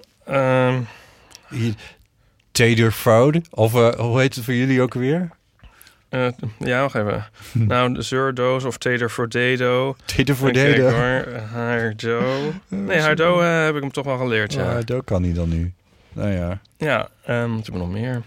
Eh, 6.09 6.27
ja, 6.59 6.81
wacht 6.81 6.95
even. 6.95 7.25
nou, 7.51 7.93
de 7.93 8.01
zeurdoos 8.01 8.63
of 8.63 8.77
Tater 8.77 9.09
Even 9.09 9.29
Dado. 9.29 9.95
kijken 10.05 10.93
hoor. 10.93 11.39
Haardo. 11.39 12.53
Nee, 12.67 12.99
Haardo 12.99 13.41
eh, 13.41 13.63
heb 13.63 13.75
ik 13.75 13.81
hem 13.81 13.91
toch 13.91 14.05
wel 14.05 14.17
geleerd, 14.17 14.53
ja. 14.53 14.71
Ja, 14.71 14.81
dat 14.81 15.03
kan 15.03 15.21
niet 15.21 15.35
dan 15.35 15.49
nu. 15.49 15.73
Nou 16.13 16.29
ja. 16.31 16.59
Ja, 16.77 17.09
ehm 17.25 17.55
wat 17.55 17.67
we 17.67 17.77
nog 17.77 17.91
meer? 17.91 18.21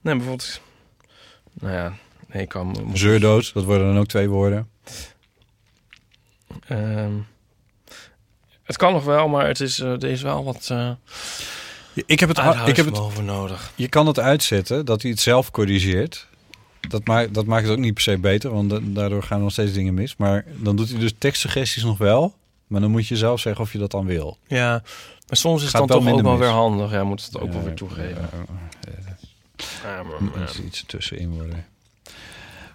Nee, 0.00 0.14
bijvoorbeeld... 0.14 0.60
Nou 1.52 1.74
ja, 1.74 1.92
nee, 2.32 2.42
ik 2.42 2.48
kan... 2.48 2.66
moet- 2.66 2.98
Zeurdoos, 2.98 3.52
dat 3.52 3.64
worden 3.64 3.86
dan 3.86 3.98
ook 3.98 4.06
twee 4.06 4.28
woorden. 4.28 4.68
Ehm, 6.68 7.12
het 8.62 8.76
kan 8.76 8.92
nog 8.92 9.04
wel, 9.04 9.28
maar 9.28 9.46
het 9.46 9.60
is, 9.60 9.78
eh, 9.80 9.90
er 9.90 10.04
is 10.04 10.22
wel 10.22 10.44
wat 10.44 10.68
uh, 10.72 10.90
Ik 12.06 12.20
heb 12.20 12.28
het, 12.28 12.38
ik 12.68 12.76
heb 12.76 12.86
het 12.86 12.98
over 12.98 13.22
nodig. 13.22 13.72
Je 13.74 13.88
kan 13.88 14.06
het 14.06 14.18
uitzetten, 14.18 14.84
dat 14.84 15.02
hij 15.02 15.10
het 15.10 15.20
zelf 15.20 15.50
corrigeert. 15.50 16.26
Dat, 16.88 17.06
maakt 17.06 17.34
dat 17.34 17.46
maakt 17.46 17.62
het 17.62 17.72
ook 17.72 17.78
niet 17.78 17.94
per 17.94 18.02
se 18.02 18.18
beter, 18.18 18.50
want 18.50 18.70
da- 18.70 18.78
daardoor 18.82 19.22
gaan 19.22 19.36
er 19.36 19.42
nog 19.42 19.52
steeds 19.52 19.72
dingen 19.72 19.94
mis. 19.94 20.16
Maar 20.16 20.44
dan 20.56 20.76
doet 20.76 20.90
hij 20.90 20.98
dus 20.98 21.12
tekstsuggesties 21.18 21.82
nog 21.82 21.98
wel. 21.98 22.34
Maar 22.66 22.80
dan 22.80 22.90
moet 22.90 23.06
je 23.06 23.16
zelf 23.16 23.40
zeggen 23.40 23.62
of 23.64 23.72
je 23.72 23.78
dat 23.78 23.90
dan 23.90 24.06
wil. 24.06 24.38
Ja, 24.46 24.70
maar 25.28 25.36
soms 25.36 25.58
is 25.58 25.66
het 25.66 25.76
dan 25.76 25.86
toch 25.86 26.08
ook 26.12 26.22
wel 26.22 26.38
weer 26.38 26.48
handig. 26.48 26.90
Ja, 26.90 27.04
moet 27.04 27.24
het 27.24 27.40
ook 27.40 27.52
wel 27.52 27.62
weer 27.62 27.74
toegeven. 27.74 28.28
Ja, 29.82 30.02
maar, 30.02 30.22
Moet 30.22 30.34
ja. 30.34 30.40
er 30.40 30.64
iets 30.64 30.84
tussenin 30.86 31.30
worden. 31.30 31.66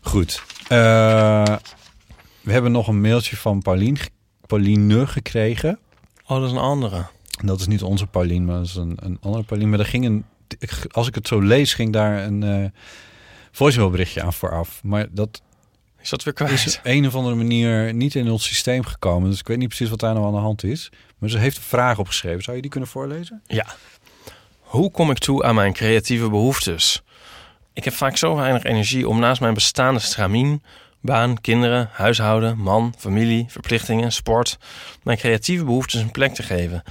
Goed. 0.02 0.44
Eh, 0.68 1.56
we 2.42 2.52
hebben 2.52 2.72
nog 2.72 2.88
een 2.88 3.02
mailtje 3.02 3.38
van 3.38 3.62
Paulien, 3.62 3.98
Pauline 4.48 5.08
gekregen. 5.08 5.80
Oh, 6.28 6.38
dat 6.38 6.46
is 6.46 6.52
een 6.52 6.58
andere. 6.58 7.06
Dat 7.44 7.60
is 7.60 7.68
niet 7.68 7.84
onze 7.84 8.08
Paulien, 8.08 8.46
maar 8.46 8.58
dat 8.58 8.66
is 8.66 8.76
een, 8.76 8.98
een 9.02 9.18
andere 9.22 9.44
Paulien. 9.44 9.70
Maar 9.70 9.80
er 9.80 9.86
ging 9.86 10.06
een, 10.06 10.26
als 10.92 11.08
ik 11.08 11.16
het 11.16 11.28
zo 11.28 11.40
lees, 11.40 11.74
ging 11.74 11.94
daar 11.94 12.24
een 12.24 12.74
voicemailberichtje 13.52 14.22
aan 14.24 14.34
vooraf. 14.34 14.80
Maar 14.84 15.08
dat 15.12 15.42
Is 16.02 16.10
dat 16.10 16.24
weer 16.24 16.34
kwijt? 16.34 16.52
is 16.52 16.78
op 16.78 16.82
een 16.84 17.08
of 17.08 17.16
andere 17.16 17.36
manier 17.36 17.94
niet 17.94 18.16
in 18.16 18.30
ons 18.32 18.46
systeem 18.46 18.84
gekomen. 18.86 19.30
Dus 19.30 19.40
ik 19.40 19.48
weet 19.48 19.58
niet 19.58 19.68
precies 19.68 19.90
wat 19.90 20.00
daar 20.00 20.14
nou 20.14 20.26
aan 20.26 20.34
de 20.34 20.40
hand 20.40 20.64
is. 20.64 20.90
Maar 21.18 21.30
ze 21.30 21.38
heeft 21.38 21.58
een 21.58 21.64
vraag 21.64 21.98
opgeschreven. 22.00 22.44
Zou 22.44 22.56
je 22.56 22.62
die 22.62 22.72
kunnen 22.72 22.90
voorlezen? 22.90 23.42
Ja. 23.48 23.66
Hoe 24.60 24.92
kom 24.92 25.12
ik 25.12 25.18
toe 25.18 25.44
aan 25.44 25.56
mijn 25.56 25.74
creatieve 25.74 26.30
behoeftes? 26.30 27.02
Ik 27.74 27.84
heb 27.84 27.94
vaak 27.94 28.18
zo 28.18 28.36
weinig 28.36 28.64
energie 28.64 29.08
om 29.08 29.20
naast 29.20 29.42
mijn 29.42 29.54
bestaande 29.54 30.00
stramien, 30.00 30.64
baan, 31.02 31.42
kinderen, 31.42 31.90
huishouden, 31.92 32.58
man, 32.58 32.94
familie, 32.98 33.46
verplichtingen, 33.48 34.12
sport, 34.12 34.58
mijn 35.04 35.18
creatieve 35.18 35.64
behoeftes 35.64 36.02
een 36.02 36.12
plek 36.12 36.34
te 36.34 36.44
geven. 36.44 36.84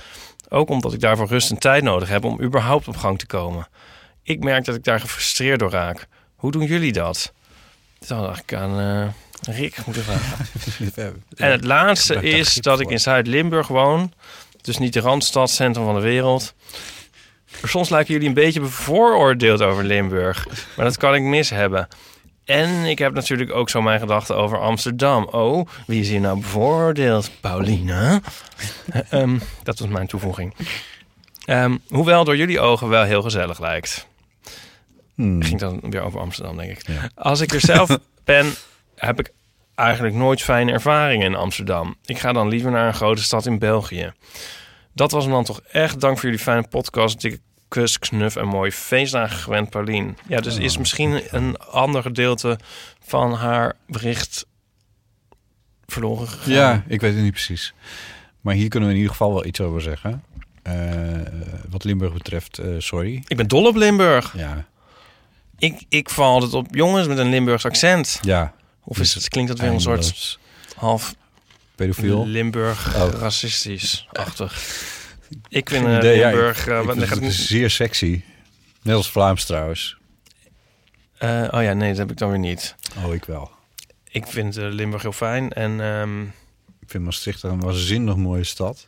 Ook 0.48 0.68
omdat 0.68 0.92
ik 0.92 1.00
daarvoor 1.00 1.26
rust 1.26 1.50
en 1.50 1.58
tijd 1.58 1.82
nodig 1.82 2.08
heb 2.08 2.24
om 2.24 2.42
überhaupt 2.42 2.88
op 2.88 2.96
gang 2.96 3.18
te 3.18 3.26
komen. 3.26 3.68
Ik 4.22 4.44
merk 4.44 4.64
dat 4.64 4.74
ik 4.74 4.84
daar 4.84 5.00
gefrustreerd 5.00 5.58
door 5.58 5.70
raak. 5.70 6.06
Hoe 6.36 6.50
doen 6.50 6.64
jullie 6.64 6.92
dat? 6.92 7.32
Dat 7.98 8.26
had 8.26 8.38
ik 8.38 8.54
aan 8.54 8.80
eh, 8.80 9.56
Rick 9.56 9.86
moeten 9.86 10.04
vragen. 10.04 10.46
En 11.36 11.50
het 11.50 11.64
laatste 11.64 12.14
is 12.14 12.54
dat 12.54 12.80
ik 12.80 12.90
in 12.90 13.00
Zuid-Limburg 13.00 13.68
woon. 13.68 14.12
Dus 14.60 14.78
niet 14.78 14.92
de 14.92 15.00
randstad, 15.00 15.50
centrum 15.50 15.84
van 15.84 15.94
de 15.94 16.00
wereld. 16.00 16.54
Soms 17.62 17.88
lijken 17.88 18.12
jullie 18.12 18.28
een 18.28 18.34
beetje 18.34 18.60
bevooroordeeld 18.60 19.62
over 19.62 19.84
Limburg. 19.84 20.46
Maar 20.76 20.84
dat 20.84 20.96
kan 20.96 21.14
ik 21.14 21.22
mis 21.22 21.50
hebben. 21.50 21.88
En 22.44 22.84
ik 22.84 22.98
heb 22.98 23.14
natuurlijk 23.14 23.54
ook 23.54 23.70
zo 23.70 23.82
mijn 23.82 24.00
gedachten 24.00 24.36
over 24.36 24.58
Amsterdam. 24.58 25.24
Oh, 25.24 25.68
wie 25.86 26.00
is 26.00 26.08
hier 26.08 26.20
nou 26.20 26.40
bevooroordeeld? 26.40 27.30
Pauline? 27.40 28.22
Eh, 28.90 29.00
ehm, 29.20 29.38
dat 29.62 29.78
was 29.78 29.88
mijn 29.88 30.06
toevoeging. 30.06 30.54
Ehm, 31.44 31.76
hoewel 31.88 32.24
door 32.24 32.36
jullie 32.36 32.60
ogen 32.60 32.88
wel 32.88 33.04
heel 33.04 33.22
gezellig 33.22 33.60
lijkt. 33.60 34.06
Hmm. 35.14 35.42
Ging 35.42 35.60
dan 35.60 35.80
weer 35.90 36.02
over 36.02 36.20
Amsterdam, 36.20 36.56
denk 36.56 36.70
ik. 36.70 36.86
Ja. 36.86 37.10
Als 37.14 37.40
ik 37.40 37.52
er 37.52 37.60
zelf 37.60 37.98
ben, 38.24 38.54
heb 38.96 39.18
ik 39.18 39.32
eigenlijk 39.74 40.14
nooit 40.14 40.42
fijne 40.42 40.72
ervaringen 40.72 41.26
in 41.26 41.34
Amsterdam. 41.34 41.96
Ik 42.04 42.18
ga 42.18 42.32
dan 42.32 42.48
liever 42.48 42.70
naar 42.70 42.86
een 42.86 42.94
grote 42.94 43.22
stad 43.22 43.46
in 43.46 43.58
België. 43.58 44.12
Dat 45.00 45.10
was 45.10 45.26
me 45.26 45.30
dan 45.32 45.44
toch 45.44 45.60
echt. 45.60 46.00
Dank 46.00 46.14
voor 46.18 46.24
jullie 46.24 46.44
fijne 46.44 46.68
podcast. 46.68 47.20
Dikke 47.20 47.40
kus, 47.68 47.98
knuf 47.98 48.36
en 48.36 48.46
mooie 48.46 48.72
feestdagen 48.72 49.36
gewend, 49.36 49.70
Paulien. 49.70 50.16
Ja, 50.28 50.40
dus 50.40 50.56
is 50.56 50.78
misschien 50.78 51.22
een 51.30 51.56
ander 51.58 52.02
gedeelte 52.02 52.58
van 53.04 53.32
haar 53.32 53.76
bericht 53.86 54.46
verloren 55.86 56.28
gegaan. 56.28 56.52
Ja, 56.52 56.84
ik 56.86 57.00
weet 57.00 57.14
het 57.14 57.22
niet 57.22 57.32
precies. 57.32 57.74
Maar 58.40 58.54
hier 58.54 58.68
kunnen 58.68 58.88
we 58.88 58.94
in 58.94 59.00
ieder 59.00 59.16
geval 59.16 59.32
wel 59.32 59.44
iets 59.44 59.60
over 59.60 59.80
zeggen. 59.80 60.24
Eh, 60.62 60.74
wat 61.68 61.84
Limburg 61.84 62.12
betreft, 62.12 62.58
eh, 62.58 62.68
sorry. 62.78 63.22
Ik 63.26 63.36
ben 63.36 63.48
dol 63.48 63.66
op 63.66 63.76
Limburg. 63.76 64.32
Ja, 64.36 64.64
Ik, 65.58 65.84
ik 65.88 66.10
val 66.10 66.32
altijd 66.32 66.54
op 66.54 66.66
jongens 66.74 67.06
met 67.06 67.18
een 67.18 67.28
Limburgs 67.30 67.64
accent. 67.64 68.18
ja. 68.22 68.52
Of 68.84 68.98
is 68.98 69.14
het, 69.14 69.28
klinkt 69.28 69.50
dat 69.50 69.60
weer 69.60 69.70
een 69.70 69.80
soort 69.80 70.38
half 70.76 71.14
Pedofiel. 71.80 72.26
Limburg 72.26 72.96
Oh. 72.96 73.12
racistisch-achtig. 73.20 74.52
Ik 75.48 75.68
vind 75.68 75.86
eh, 75.86 75.96
idee, 75.96 76.18
ja, 76.18 76.28
ik- 76.28 76.34
Limburg... 76.34 76.66
eh, 76.66 76.78
ik 76.80 77.06
vind 77.06 77.24
het 77.24 77.32
zeer 77.34 77.70
sexy. 77.70 78.22
Net 78.82 78.94
als 78.96 79.10
Vlaams 79.10 79.44
trouwens. 79.44 79.96
Eh, 81.18 81.48
oh 81.50 81.62
ja, 81.62 81.72
nee, 81.72 81.88
dat 81.88 81.98
heb 81.98 82.10
ik 82.10 82.16
dan 82.16 82.30
weer 82.30 82.38
niet. 82.38 82.74
Oh, 83.04 83.14
ik 83.14 83.24
wel. 83.24 83.50
Ik 84.10 84.26
vind 84.26 84.54
Limburg 84.56 85.02
heel 85.02 85.12
fijn. 85.12 85.52
En 85.52 85.80
ehm, 85.80 86.22
Ik 86.80 86.86
vind 86.90 87.04
Maastricht 87.04 87.42
een 87.42 87.60
waanzinnig 87.60 88.16
mooie 88.16 88.44
stad. 88.44 88.86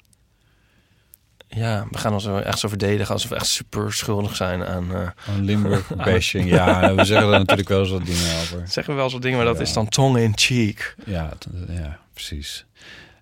Ja, 1.55 1.87
we 1.91 1.99
gaan 1.99 2.13
ons 2.13 2.27
echt 2.27 2.59
zo 2.59 2.69
verdedigen 2.69 3.13
alsof 3.15 3.31
we 3.31 3.37
echt 3.37 3.47
super 3.47 3.93
schuldig 3.93 4.37
zijn 4.37 4.65
aan... 4.67 4.91
Een 4.91 5.45
Limburg 5.45 5.89
bashing. 6.05 6.49
Ja, 6.51 6.95
we 6.95 7.05
zeggen 7.05 7.27
er 7.33 7.39
natuurlijk 7.39 7.69
wel 7.69 7.89
wat 7.89 8.05
dingen 8.07 8.41
over. 8.43 8.63
zeggen 8.69 8.95
we 8.95 9.01
wel 9.01 9.11
zo'n 9.11 9.21
dingen, 9.21 9.37
maar 9.37 9.47
dat 9.47 9.57
Ja. 9.57 9.63
is 9.63 9.73
dan 9.73 9.89
tong 9.89 10.17
in 10.19 10.33
cheek. 10.35 10.95
Ja, 11.07 11.33
ja 11.69 11.99
precies. 12.15 12.65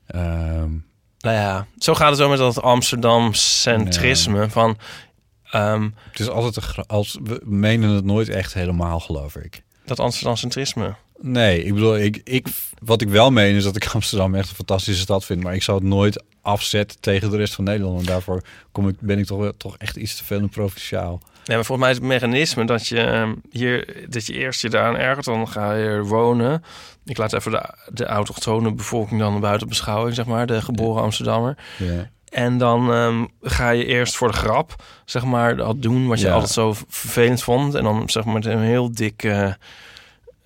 Ehm, 0.07 0.71
Nou 1.21 1.37
ja, 1.37 1.67
zo 1.79 1.95
gaat 1.95 2.09
het 2.09 2.19
zo 2.19 2.29
met 2.29 2.39
dat 2.39 2.63
Amsterdam-centrisme. 2.63 4.51
Van, 4.51 4.79
ehm, 5.51 5.89
het 6.11 6.21
is 6.21 6.29
altijd 6.29 6.57
een 6.77 6.85
als 6.87 7.19
we 7.23 7.41
menen 7.45 7.91
het 7.91 8.05
nooit 8.05 8.29
echt 8.29 8.55
helemaal, 8.55 9.01
geloof 9.01 9.37
ik. 9.37 9.63
dat 9.85 9.99
Amsterdam-centrisme. 10.01 10.95
Nee, 11.23 11.65
ik 11.65 11.75
bedoel, 11.75 11.99
ik, 11.99 12.21
ik, 12.25 12.47
wat 12.83 13.01
ik 13.01 13.09
wel 13.09 13.31
meen 13.31 13.55
is 13.55 13.65
dat 13.65 13.77
ik 13.77 13.87
Amsterdam 13.87 14.35
echt 14.35 14.49
een 14.49 14.55
fantastische 14.55 15.03
stad 15.03 15.25
vind. 15.25 15.43
Maar 15.43 15.55
ik 15.55 15.63
zou 15.63 15.79
het 15.79 15.87
nooit 15.87 16.23
afzetten 16.43 17.01
tegen 17.01 17.31
de 17.31 17.37
rest 17.37 17.55
van 17.55 17.65
Nederland. 17.65 18.01
En 18.01 18.07
daarvoor 18.07 18.43
kom 18.73 18.89
ik, 18.89 18.97
ben 19.01 19.19
ik 19.19 19.27
toch, 19.27 19.39
wel- 19.39 19.57
toch 19.57 19.77
echt 19.77 19.97
iets 19.97 20.17
te 20.17 20.25
veel 20.25 20.39
een 20.39 20.49
provinciaal. 20.49 21.21
Nee, 21.45 21.57
maar 21.57 21.65
volgens 21.67 21.79
mij 21.79 21.91
is 21.91 21.97
het 21.97 22.07
mechanisme 22.23 22.65
dat 22.65 22.87
je 22.87 23.01
ehm, 23.01 23.35
hier 23.51 23.97
dat 24.09 24.27
je 24.27 24.33
eerst 24.33 24.63
je 24.63 24.69
daaraan 24.69 24.97
ergert, 24.97 25.25
dan 25.25 25.49
ga 25.49 25.73
je 25.75 25.85
er 25.85 26.07
wonen. 26.07 26.65
Ik 27.05 27.17
laat 27.19 27.33
even 27.33 27.51
de, 27.51 27.75
de 27.93 28.05
autochtone 28.07 28.73
bevolking 28.75 29.21
dan 29.21 29.41
buiten 29.41 29.69
beschouwing, 29.69 30.15
zeg 30.15 30.27
maar, 30.27 30.47
de 30.47 30.63
geboren 30.63 31.03
Amsterdammer. 31.03 31.57
Ja. 31.79 32.11
En 32.29 32.59
dan 32.59 32.93
ehm, 32.93 33.25
ga 33.43 33.71
je 33.71 33.85
eerst 33.85 34.17
voor 34.17 34.31
de 34.31 34.37
grap, 34.37 34.83
zeg 35.05 35.25
maar, 35.25 35.57
dat 35.57 35.83
doen 35.83 36.07
wat 36.07 36.21
je 36.21 36.27
Ja. 36.27 36.33
altijd 36.33 36.51
zo 36.53 36.73
vervelend 36.89 37.43
vond. 37.43 37.75
En 37.75 37.83
dan 37.85 38.09
zeg 38.11 38.25
maar 38.25 38.35
met 38.35 38.45
een 38.47 38.59
heel 38.61 38.93
dik 38.95 39.23
eh, 39.23 39.53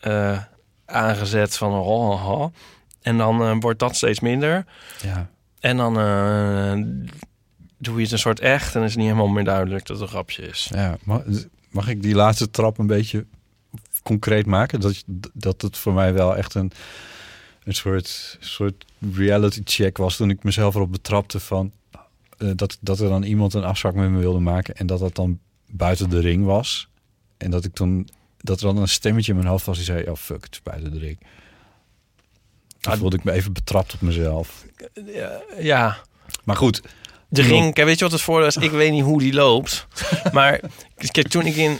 eh, 0.00 0.38
aangezet 0.86 1.56
van 1.56 1.72
oh, 1.72 2.10
oh, 2.10 2.30
oh. 2.30 2.54
En 3.02 3.16
dan 3.18 3.42
eh, 3.42 3.56
wordt 3.60 3.78
dat 3.78 3.96
steeds 3.96 4.20
minder. 4.20 4.64
ja. 5.02 5.30
En 5.64 5.76
dan 5.76 5.98
eh, 5.98 6.72
doe 7.78 7.96
je 7.96 8.02
het 8.02 8.12
een 8.12 8.18
soort 8.18 8.40
echt 8.40 8.74
en 8.74 8.82
is 8.82 8.88
het 8.88 8.98
niet 8.98 9.06
helemaal 9.06 9.28
meer 9.28 9.44
duidelijk 9.44 9.86
dat 9.86 9.96
het 9.96 10.06
een 10.06 10.12
grapje 10.12 10.42
is. 10.42 10.70
Ja, 10.74 10.98
mag, 11.70 11.88
ik 11.88 12.02
die 12.02 12.14
laatste 12.14 12.50
trap 12.50 12.78
een 12.78 12.86
beetje 12.86 13.26
concreet 14.02 14.46
maken? 14.46 14.80
Dat, 14.80 15.04
dat 15.32 15.62
het 15.62 15.76
voor 15.76 15.92
mij 15.92 16.12
wel 16.12 16.36
echt 16.36 16.54
een, 16.54 16.72
een 17.64 17.74
soort, 17.74 18.36
soort 18.40 18.84
reality 19.14 19.60
check 19.64 19.96
was 19.96 20.16
toen 20.16 20.30
ik 20.30 20.42
mezelf 20.42 20.74
erop 20.74 20.92
betrapte 20.92 21.40
van 21.40 21.72
eh, 22.38 22.50
dat, 22.54 22.78
dat 22.80 23.00
er 23.00 23.08
dan 23.08 23.22
iemand 23.22 23.54
een 23.54 23.64
afspraak 23.64 23.94
met 23.94 24.10
me 24.10 24.18
wilde 24.18 24.40
maken 24.40 24.74
en 24.74 24.86
dat 24.86 24.98
dat 24.98 25.14
dan 25.14 25.38
buiten 25.70 26.10
de 26.10 26.20
ring 26.20 26.44
was. 26.44 26.88
En 27.36 27.50
dat 27.50 27.64
ik 27.64 27.72
toen 27.72 28.08
dat 28.38 28.60
er 28.60 28.66
dan 28.66 28.76
een 28.76 28.88
stemmetje 28.88 29.32
in 29.32 29.38
mijn 29.38 29.50
hoofd 29.50 29.66
was 29.66 29.76
die 29.76 29.86
zei: 29.86 30.10
Oh 30.10 30.16
fuck, 30.16 30.44
het 30.44 30.52
is 30.52 30.62
buiten 30.62 30.90
de 30.92 30.98
ring. 30.98 31.18
Toen 32.84 32.92
Ah, 32.92 32.98
voelde 32.98 33.16
ik 33.16 33.24
me 33.24 33.32
even 33.32 33.52
betrapt 33.52 33.94
op 33.94 34.00
mezelf. 34.00 34.64
Ja, 35.06 35.30
ja. 35.58 35.96
Maar 36.44 36.56
goed, 36.56 36.82
De 37.28 37.42
ring, 37.42 37.74
weet 37.76 37.98
je 37.98 38.04
wat 38.04 38.12
het 38.12 38.20
voordeel 38.22 38.46
is? 38.46 38.56
Ik 38.56 38.70
weet 38.70 38.92
niet 38.92 39.02
hoe 39.04 39.18
die 39.18 39.32
loopt. 39.34 39.86
Maar 40.32 40.60
kijk, 41.10 41.28
toen 41.28 41.46
ik 41.46 41.56
in... 41.56 41.78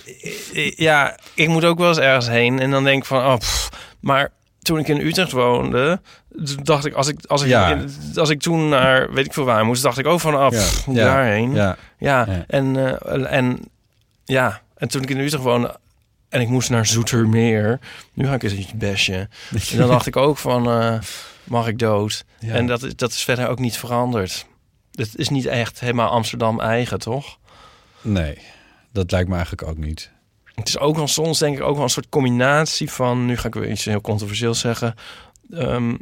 Ja, 0.76 1.18
ik 1.34 1.48
moet 1.48 1.64
ook 1.64 1.78
wel 1.78 1.88
eens 1.88 1.98
ergens 1.98 2.28
heen. 2.28 2.60
En 2.60 2.70
dan 2.70 2.84
denk 2.84 2.98
ik 2.98 3.04
van, 3.04 3.24
oh, 3.24 3.36
pff. 3.36 3.68
Maar 4.00 4.32
toen 4.62 4.78
ik 4.78 4.88
in 4.88 5.00
Utrecht 5.06 5.32
woonde, 5.32 6.00
dacht 6.62 6.84
ik... 6.84 6.94
Als 6.94 7.08
ik, 7.08 7.18
als 7.26 7.42
ik, 7.42 7.48
Ja. 7.48 7.84
als 8.14 8.30
ik 8.30 8.40
toen 8.40 8.68
naar, 8.68 9.12
weet 9.12 9.26
ik 9.26 9.32
veel 9.32 9.44
waar 9.44 9.64
moest, 9.64 9.82
dacht 9.82 9.98
ik 9.98 10.06
ook 10.06 10.20
van, 10.20 10.34
oh, 10.34 10.40
Ja. 10.40 10.58
pff, 10.58 10.86
moet 10.86 10.96
ik 10.96 11.02
Ja. 11.02 11.08
daarheen? 11.14 11.54
Ja. 11.54 11.76
Ja, 11.98 12.24
Ja. 12.28 12.44
En, 12.48 12.76
eh, 13.00 13.32
en 13.38 13.58
ja, 14.24 14.62
en 14.76 14.88
toen 14.88 15.02
ik 15.02 15.10
in 15.10 15.18
Utrecht 15.20 15.42
woonde... 15.42 15.76
En 16.34 16.40
ik 16.40 16.48
moest 16.48 16.70
naar 16.70 16.86
Zoetermeer. 16.86 17.78
Nu 18.12 18.26
ga 18.26 18.34
ik 18.34 18.42
eens 18.42 18.52
een 18.52 18.78
besje. 18.78 19.28
En 19.72 19.78
dan 19.78 19.88
dacht 19.88 20.06
ik 20.06 20.16
ook 20.16 20.38
van, 20.38 20.70
eh, 20.70 20.98
mag 21.44 21.66
ik 21.66 21.78
dood? 21.78 22.24
Ja. 22.40 22.54
En 22.54 22.66
dat, 22.66 22.82
is- 22.82 22.96
dat 22.96 23.10
is 23.10 23.22
verder 23.24 23.48
ook 23.48 23.58
niet 23.58 23.76
veranderd. 23.76 24.46
Het 24.92 25.16
is 25.16 25.28
niet 25.28 25.46
echt 25.46 25.80
helemaal 25.80 26.10
Amsterdam 26.10 26.60
eigen, 26.60 26.98
toch? 26.98 27.38
nee, 28.02 28.38
dat 28.92 29.10
lijkt 29.10 29.28
me 29.28 29.34
eigenlijk 29.34 29.68
ook 29.68 29.76
niet. 29.78 30.10
het 30.54 30.68
is 30.68 30.78
ook 30.78 30.96
wel 30.96 31.08
soms 31.08 31.38
denk 31.38 31.56
ik 31.56 31.62
ook 31.62 31.74
wel 31.74 31.82
een 31.84 31.90
soort 31.90 32.08
combinatie 32.08 32.90
van... 32.90 33.26
Nu 33.26 33.36
ga 33.36 33.46
ik 33.46 33.54
weer 33.54 33.70
iets 33.70 33.84
heel 33.84 34.00
controversieels 34.00 34.60
zeggen. 34.60 34.94
ehm, 35.50 35.96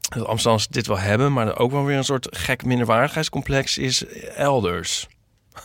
dat 0.00 0.26
Amsterdamers 0.26 0.68
dit 0.68 0.86
wel 0.86 0.98
hebben, 0.98 1.32
maar 1.32 1.46
er 1.46 1.58
ook 1.58 1.70
wel 1.70 1.84
weer 1.84 1.96
een 1.96 2.04
soort 2.04 2.26
gek 2.30 2.64
minderwaardigheidscomplex 2.64 3.78
is 3.78 4.04
elders. 4.34 5.06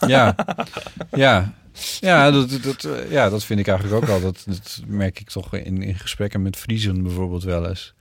Ja, 0.08 0.36
ja. 1.12 1.54
Ja, 2.00 2.32
dat, 2.32 2.60
dat, 2.64 2.84
eh, 2.84 3.12
ja, 3.12 3.30
dat 3.30 3.44
vind 3.44 3.60
ik 3.60 3.68
eigenlijk 3.68 4.02
ook 4.02 4.10
wel. 4.10 4.22
Dat, 4.22 4.44
dat 4.46 4.82
merk 4.88 5.20
ik 5.20 5.30
toch 5.30 5.54
in, 5.54 5.82
in 5.84 5.96
gesprekken 5.96 6.42
met 6.42 6.56
Friesen 6.56 7.04
bijvoorbeeld 7.04 7.44
wel 7.44 7.68
eens. 7.68 7.96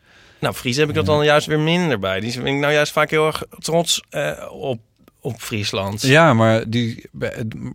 Nou, 0.44 0.56
Fries 0.56 0.76
heb 0.76 0.88
ik 0.88 0.94
dat 0.94 1.06
dan 1.06 1.24
juist 1.24 1.46
weer 1.46 1.60
minder 1.60 1.98
bij. 1.98 2.20
Die 2.20 2.32
vind 2.32 2.46
ik 2.46 2.54
nou 2.54 2.72
juist 2.72 2.92
vaak 2.92 3.10
heel 3.10 3.26
erg 3.26 3.42
trots 3.58 4.02
eh, 4.10 4.48
op, 4.50 4.80
op 5.20 5.40
Friesland. 5.40 6.02
Ja, 6.02 6.34
maar, 6.34 6.70
die, 6.70 7.08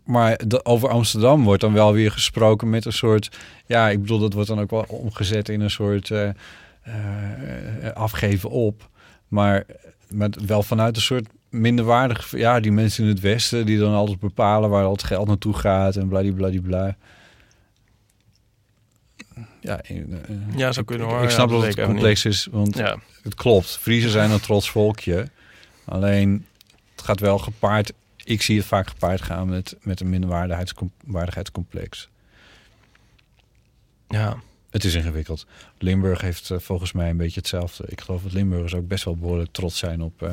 maar 0.06 0.40
over 0.64 0.90
Amsterdam 0.90 1.44
wordt 1.44 1.62
dan 1.62 1.74
wel 1.74 1.94
weer 1.94 2.12
gesproken 2.12 2.70
met 2.70 2.86
een 2.86 2.94
soort... 2.94 3.30
Ja, 3.66 3.90
ik 3.90 4.02
bedoel, 4.02 4.20
dat 4.20 4.34
wordt 4.34 4.50
dan 4.50 4.60
ook 4.60 4.70
wel 4.70 4.86
omgezet 4.88 5.50
in 5.50 5.62
een 5.62 5.70
soort 5.70 6.12
eh, 6.12 6.30
eh, 6.30 6.36
afgeven 7.94 8.50
op. 8.50 8.90
Maar, 9.28 9.66
maar 10.10 10.30
wel 10.46 10.64
vanuit 10.64 10.96
een 10.96 11.02
soort 11.02 11.28
minderwaardig... 11.50 12.38
Ja, 12.38 12.60
die 12.60 12.72
mensen 12.72 13.04
in 13.04 13.10
het 13.10 13.20
Westen 13.20 13.66
die 13.66 13.80
dan 13.80 13.94
altijd 13.94 14.20
bepalen 14.20 14.70
waar 14.70 14.84
al 14.86 14.92
het 14.92 15.04
geld 15.04 15.28
naartoe 15.28 15.54
gaat 15.54 15.96
en 15.96 16.08
bladibladibla. 16.08 16.96
Ja, 19.62 19.82
eh, 19.82 19.98
Ja, 20.56 20.72
zou 20.72 20.86
kunnen, 20.86 21.08
ik- 21.08 21.14
hoor. 21.14 21.24
Ik, 21.24 21.30
Ja, 21.30 21.36
snap 21.36 21.50
dat 21.50 21.64
het 21.64 21.82
complex 21.82 22.26
is, 22.26 22.48
want 22.52 22.78
Ja. 22.78 22.98
het 23.24 23.36
klopt. 23.36 23.78
Friesen 23.78 24.10
zijn 24.12 24.32
een 24.32 24.40
trots 24.40 24.70
volkje. 24.70 25.28
Alleen, 25.86 26.46
het 26.96 27.02
gaat 27.06 27.20
wel 27.20 27.38
gepaard... 27.38 27.94
Ik 28.24 28.42
zie 28.42 28.58
het 28.58 28.66
vaak 28.66 28.88
gepaard 28.88 29.22
gaan 29.22 29.50
met, 29.50 29.76
met 29.82 30.00
een 30.00 30.10
minderwaardigheidscomplex. 30.10 32.10
Ja. 34.08 34.38
Het 34.70 34.84
is 34.84 34.94
ingewikkeld. 34.94 35.46
Limburg 35.78 36.22
heeft 36.22 36.50
eh, 36.50 36.60
volgens 36.60 36.92
mij 36.92 37.10
een 37.10 37.18
beetje 37.18 37.40
hetzelfde. 37.40 37.84
Ik 37.88 38.02
geloof 38.02 38.22
dat 38.22 38.32
Limburgers 38.32 38.76
ook 38.76 38.88
best 38.88 39.04
wel 39.06 39.16
behoorlijk 39.16 39.52
trots 39.52 39.78
zijn 39.78 40.02
op, 40.02 40.22
eh, 40.22 40.30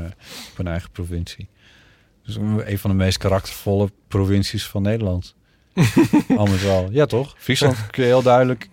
op 0.50 0.56
hun 0.56 0.66
eigen 0.66 0.90
provincie. 0.90 1.48
Dus 2.24 2.36
een 2.36 2.78
van 2.78 2.90
de 2.90 2.96
meest 2.96 3.18
karaktervolle 3.18 3.90
provincies 4.08 4.66
van 4.66 4.82
Nederland. 4.82 5.34
Al 6.36 6.46
met 6.46 6.64
al. 6.64 6.88
Ja, 6.90 7.06
toch? 7.06 7.34
Friesland 7.38 7.86
kun 7.90 8.02
je 8.02 8.08
heel 8.08 8.22
duidelijk... 8.22 8.68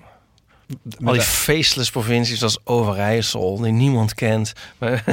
Al 1.04 1.14
die 1.14 1.22
faceless 1.22 1.92
provincies 1.92 2.44
als 2.44 2.60
Overijssel, 2.64 3.62
die 3.62 3.72
niemand 3.72 4.14
kent. 4.14 4.54
Maar 4.78 5.04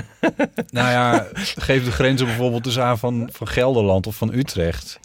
Nou 0.70 0.90
ja, 0.90 1.28
geef 1.68 1.84
de 1.84 1.92
grenzen 1.92 2.26
bijvoorbeeld 2.26 2.64
dus 2.64 2.78
aan 2.78 2.98
van, 2.98 3.28
van 3.32 3.48
Gelderland 3.48 4.06
of 4.06 4.16
van 4.16 4.32
Utrecht. 4.34 5.00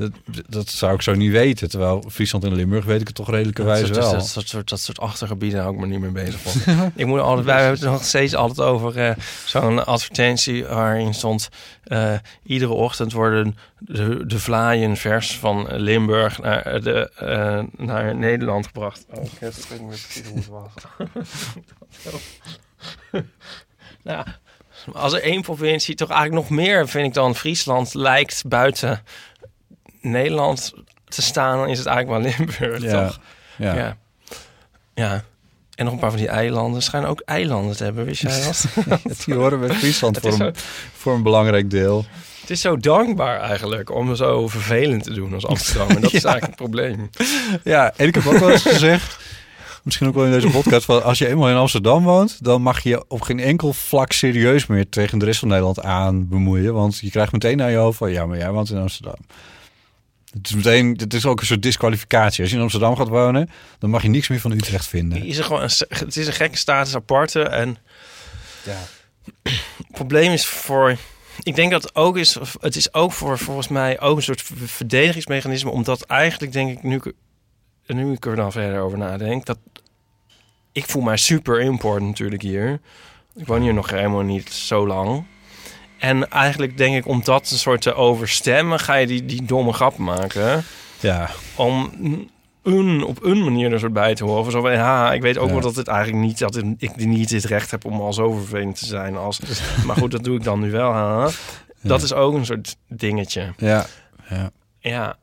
Dat, 0.00 0.12
dat 0.48 0.68
zou 0.68 0.94
ik 0.94 1.02
zo 1.02 1.14
niet 1.14 1.30
weten. 1.30 1.68
Terwijl 1.68 2.04
Friesland 2.10 2.44
en 2.44 2.54
Limburg 2.54 2.84
weet 2.84 3.00
ik 3.00 3.06
het 3.06 3.16
toch 3.16 3.30
redelijkerwijs 3.30 3.80
dat, 3.80 3.88
soort, 3.88 4.04
wel. 4.04 4.12
dat, 4.12 4.26
soort, 4.26 4.48
soort, 4.48 4.68
dat 4.68 4.80
soort 4.80 5.00
achtergebieden 5.00 5.60
hou 5.60 5.74
ik 5.74 5.80
me 5.80 5.86
niet 5.86 6.00
meer 6.00 6.12
bezig 6.12 6.40
van. 6.40 6.92
ik 6.94 7.06
moet 7.06 7.20
altijd, 7.20 7.46
wij 7.46 7.62
hebben 7.62 7.80
het 7.80 7.90
nog 7.90 8.04
steeds 8.04 8.34
altijd 8.34 8.60
over 8.68 8.98
eh, 8.98 9.16
zo'n 9.44 9.86
advertentie 9.86 10.64
waarin 10.64 11.14
stond... 11.14 11.48
eh, 11.84 12.14
iedere 12.42 12.72
ochtend 12.72 13.12
worden 13.12 13.56
de, 13.78 14.26
de 14.26 14.38
vlaaien 14.38 14.96
vers 14.96 15.38
van 15.38 15.66
Limburg 15.70 16.38
naar, 16.38 16.80
de, 16.82 17.10
eh, 17.16 17.84
naar 17.86 18.16
Nederland 18.16 18.66
gebracht. 18.66 19.06
Oh, 19.10 19.24
ik 19.24 19.30
heb 19.38 19.54
het 19.54 19.66
niet 19.70 19.80
meer 19.80 19.88
precies 19.88 20.26
hoe 20.26 20.36
het 20.36 20.48
was. 20.48 20.72
nou, 24.02 24.24
als 24.92 25.12
er 25.12 25.22
één 25.22 25.42
provincie 25.42 25.94
toch 25.94 26.10
eigenlijk 26.10 26.48
nog 26.48 26.58
meer, 26.58 26.88
vind 26.88 27.06
ik 27.06 27.14
dan 27.14 27.36
Friesland, 27.36 27.94
lijkt 27.94 28.42
buiten 28.46 29.02
Nederland 30.00 30.72
te 31.08 31.22
staan, 31.22 31.58
dan 31.58 31.68
is 31.68 31.78
het 31.78 31.86
eigenlijk 31.86 32.22
wel 32.22 32.32
Limburg, 32.36 32.82
Ja, 32.82 33.04
toch? 33.06 33.20
ja. 33.56 33.74
ja. 33.74 33.96
Ja. 34.94 35.24
En 35.74 35.84
nog 35.84 35.94
een 35.94 36.00
paar 36.00 36.10
van 36.10 36.18
die 36.18 36.28
eilanden 36.28 36.82
schijnen 36.82 37.08
ook 37.10 37.22
eilanden 37.24 37.76
te 37.76 37.84
hebben, 37.84 38.04
wist 38.04 38.22
jij 38.22 38.42
dat? 38.44 38.64
Die 39.24 39.34
horen 39.34 39.60
bij 39.60 39.74
Friesland 39.74 40.18
voor 40.20 40.30
een, 40.30 40.36
zo- 40.36 40.50
voor 40.96 41.14
een 41.14 41.22
belangrijk 41.22 41.70
deel. 41.70 42.04
Het 42.40 42.50
is 42.50 42.60
zo 42.60 42.76
dankbaar 42.76 43.40
eigenlijk 43.40 43.90
om 43.94 44.14
zo 44.16 44.48
vervelend 44.48 45.02
te 45.02 45.12
doen 45.12 45.34
als 45.34 45.46
Amsterdam. 45.46 45.88
En 45.88 46.00
dat 46.00 46.12
is 46.20 46.24
eigenlijk 46.24 46.46
het 46.46 46.56
probleem. 46.56 47.10
Ja, 47.64 47.92
en 47.96 48.06
ik 48.06 48.14
heb 48.14 48.26
ook 48.26 48.38
wel 48.38 48.50
eens 48.50 48.62
gezegd, 48.62 49.18
misschien 49.82 50.08
ook 50.08 50.14
wel 50.14 50.24
in 50.24 50.30
deze 50.30 50.48
podcast, 50.50 50.84
van 50.84 51.02
als 51.02 51.18
je 51.18 51.28
eenmaal 51.28 51.48
in 51.48 51.56
Amsterdam 51.56 52.04
woont, 52.04 52.44
dan 52.44 52.62
mag 52.62 52.82
je 52.82 52.88
je 52.88 53.04
op 53.08 53.20
geen 53.20 53.40
enkel 53.40 53.72
vlak 53.72 54.12
serieus 54.12 54.66
meer 54.66 54.88
tegen 54.88 55.18
de 55.18 55.24
rest 55.24 55.38
van 55.38 55.48
Nederland 55.48 55.82
aan 55.82 56.28
bemoeien. 56.28 56.74
Want 56.74 56.98
je 56.98 57.10
krijgt 57.10 57.32
meteen 57.32 57.56
naar 57.56 57.70
je 57.70 57.76
hoofd 57.76 57.98
van, 57.98 58.10
ja, 58.12 58.26
maar 58.26 58.38
jij 58.38 58.50
woont 58.50 58.70
in 58.70 58.78
Amsterdam. 58.78 59.16
Het 60.30 60.46
is 60.46 60.54
meteen, 60.54 60.94
het 60.96 61.14
is 61.14 61.26
ook 61.26 61.40
een 61.40 61.46
soort 61.46 61.62
disqualificatie. 61.62 62.40
Als 62.40 62.50
je 62.50 62.56
in 62.56 62.62
Amsterdam 62.62 62.96
gaat 62.96 63.08
wonen, 63.08 63.50
dan 63.78 63.90
mag 63.90 64.02
je 64.02 64.08
niks 64.08 64.28
meer 64.28 64.40
van 64.40 64.50
Utrecht 64.52 64.86
vinden. 64.86 65.24
Is 65.24 65.38
er 65.38 65.44
gewoon 65.44 65.62
een, 65.62 65.70
het 65.88 66.16
is 66.16 66.26
een 66.26 66.32
gekke 66.32 66.56
status 66.56 66.94
aparte. 66.94 67.42
En 67.42 67.78
Ja. 68.64 68.76
het 69.42 69.92
probleem 69.92 70.32
is 70.32 70.46
voor... 70.46 70.96
Ik 71.42 71.54
denk 71.54 71.70
dat 71.70 71.82
het 71.82 71.94
ook 71.94 72.16
is... 72.16 72.36
Het 72.60 72.76
is 72.76 72.94
ook 72.94 73.12
voor 73.12 73.38
volgens 73.38 73.68
mij 73.68 74.00
ook 74.00 74.16
een 74.16 74.22
soort 74.22 74.42
verdedigingsmechanisme. 74.64 75.70
Omdat 75.70 76.02
eigenlijk 76.02 76.52
denk 76.52 76.70
ik 76.70 76.82
nu... 76.82 77.00
Nu 77.86 78.12
ik 78.12 78.26
er 78.26 78.36
dan 78.36 78.52
verder 78.52 78.80
over 78.80 78.98
nadenk... 78.98 79.46
Dat 79.46 79.58
ik 80.72 80.86
voel 80.86 81.02
mij 81.02 81.16
super 81.16 81.60
import 81.60 82.02
natuurlijk 82.02 82.42
hier. 82.42 82.80
Ik 83.36 83.46
woon 83.46 83.62
hier 83.62 83.74
nog 83.74 83.90
helemaal 83.90 84.22
niet 84.22 84.52
zo 84.52 84.86
lang. 84.86 85.24
En 86.00 86.30
eigenlijk 86.30 86.76
denk 86.76 86.94
ik 86.96 87.06
om 87.06 87.20
dat 87.24 87.50
een 87.50 87.58
soort 87.58 87.82
te 87.82 87.94
overstemmen... 87.94 88.78
ga 88.80 88.94
je 88.94 89.06
die, 89.06 89.24
die 89.24 89.42
domme 89.44 89.72
grap 89.72 89.96
maken. 89.96 90.62
Ja. 91.00 91.30
Om 91.54 91.90
een, 92.62 93.04
op 93.04 93.24
een 93.24 93.44
manier 93.44 93.72
er 93.72 93.78
soort 93.78 93.92
bij 93.92 94.14
te 94.14 94.24
horen. 94.24 94.52
Zo 94.52 94.60
van, 94.60 94.72
ja, 94.72 95.12
ik 95.12 95.22
weet 95.22 95.38
ook 95.38 95.46
Ja. 95.46 95.52
wel 95.52 95.62
dat 95.62 95.76
het 95.76 95.88
eigenlijk 95.88 96.24
niet... 96.24 96.38
dat 96.38 96.56
ik 96.78 96.96
niet 96.96 97.30
het 97.30 97.44
recht 97.44 97.70
heb 97.70 97.84
om 97.84 98.00
al 98.00 98.12
zo 98.12 98.32
vervelend 98.32 98.78
te 98.78 98.86
zijn 98.86 99.16
als... 99.16 99.40
maar 99.86 99.96
goed, 99.96 100.10
dat 100.10 100.24
doe 100.24 100.36
ik 100.36 100.44
dan 100.44 100.60
nu 100.60 100.70
wel. 100.70 100.94
Hè? 100.94 101.22
Dat 101.82 101.98
Ja. 101.98 102.04
is 102.04 102.12
ook 102.12 102.34
een 102.34 102.46
soort 102.46 102.76
dingetje. 102.88 103.52
Ja, 103.56 103.86
ja. 104.28 104.50
Ja. 104.78 105.16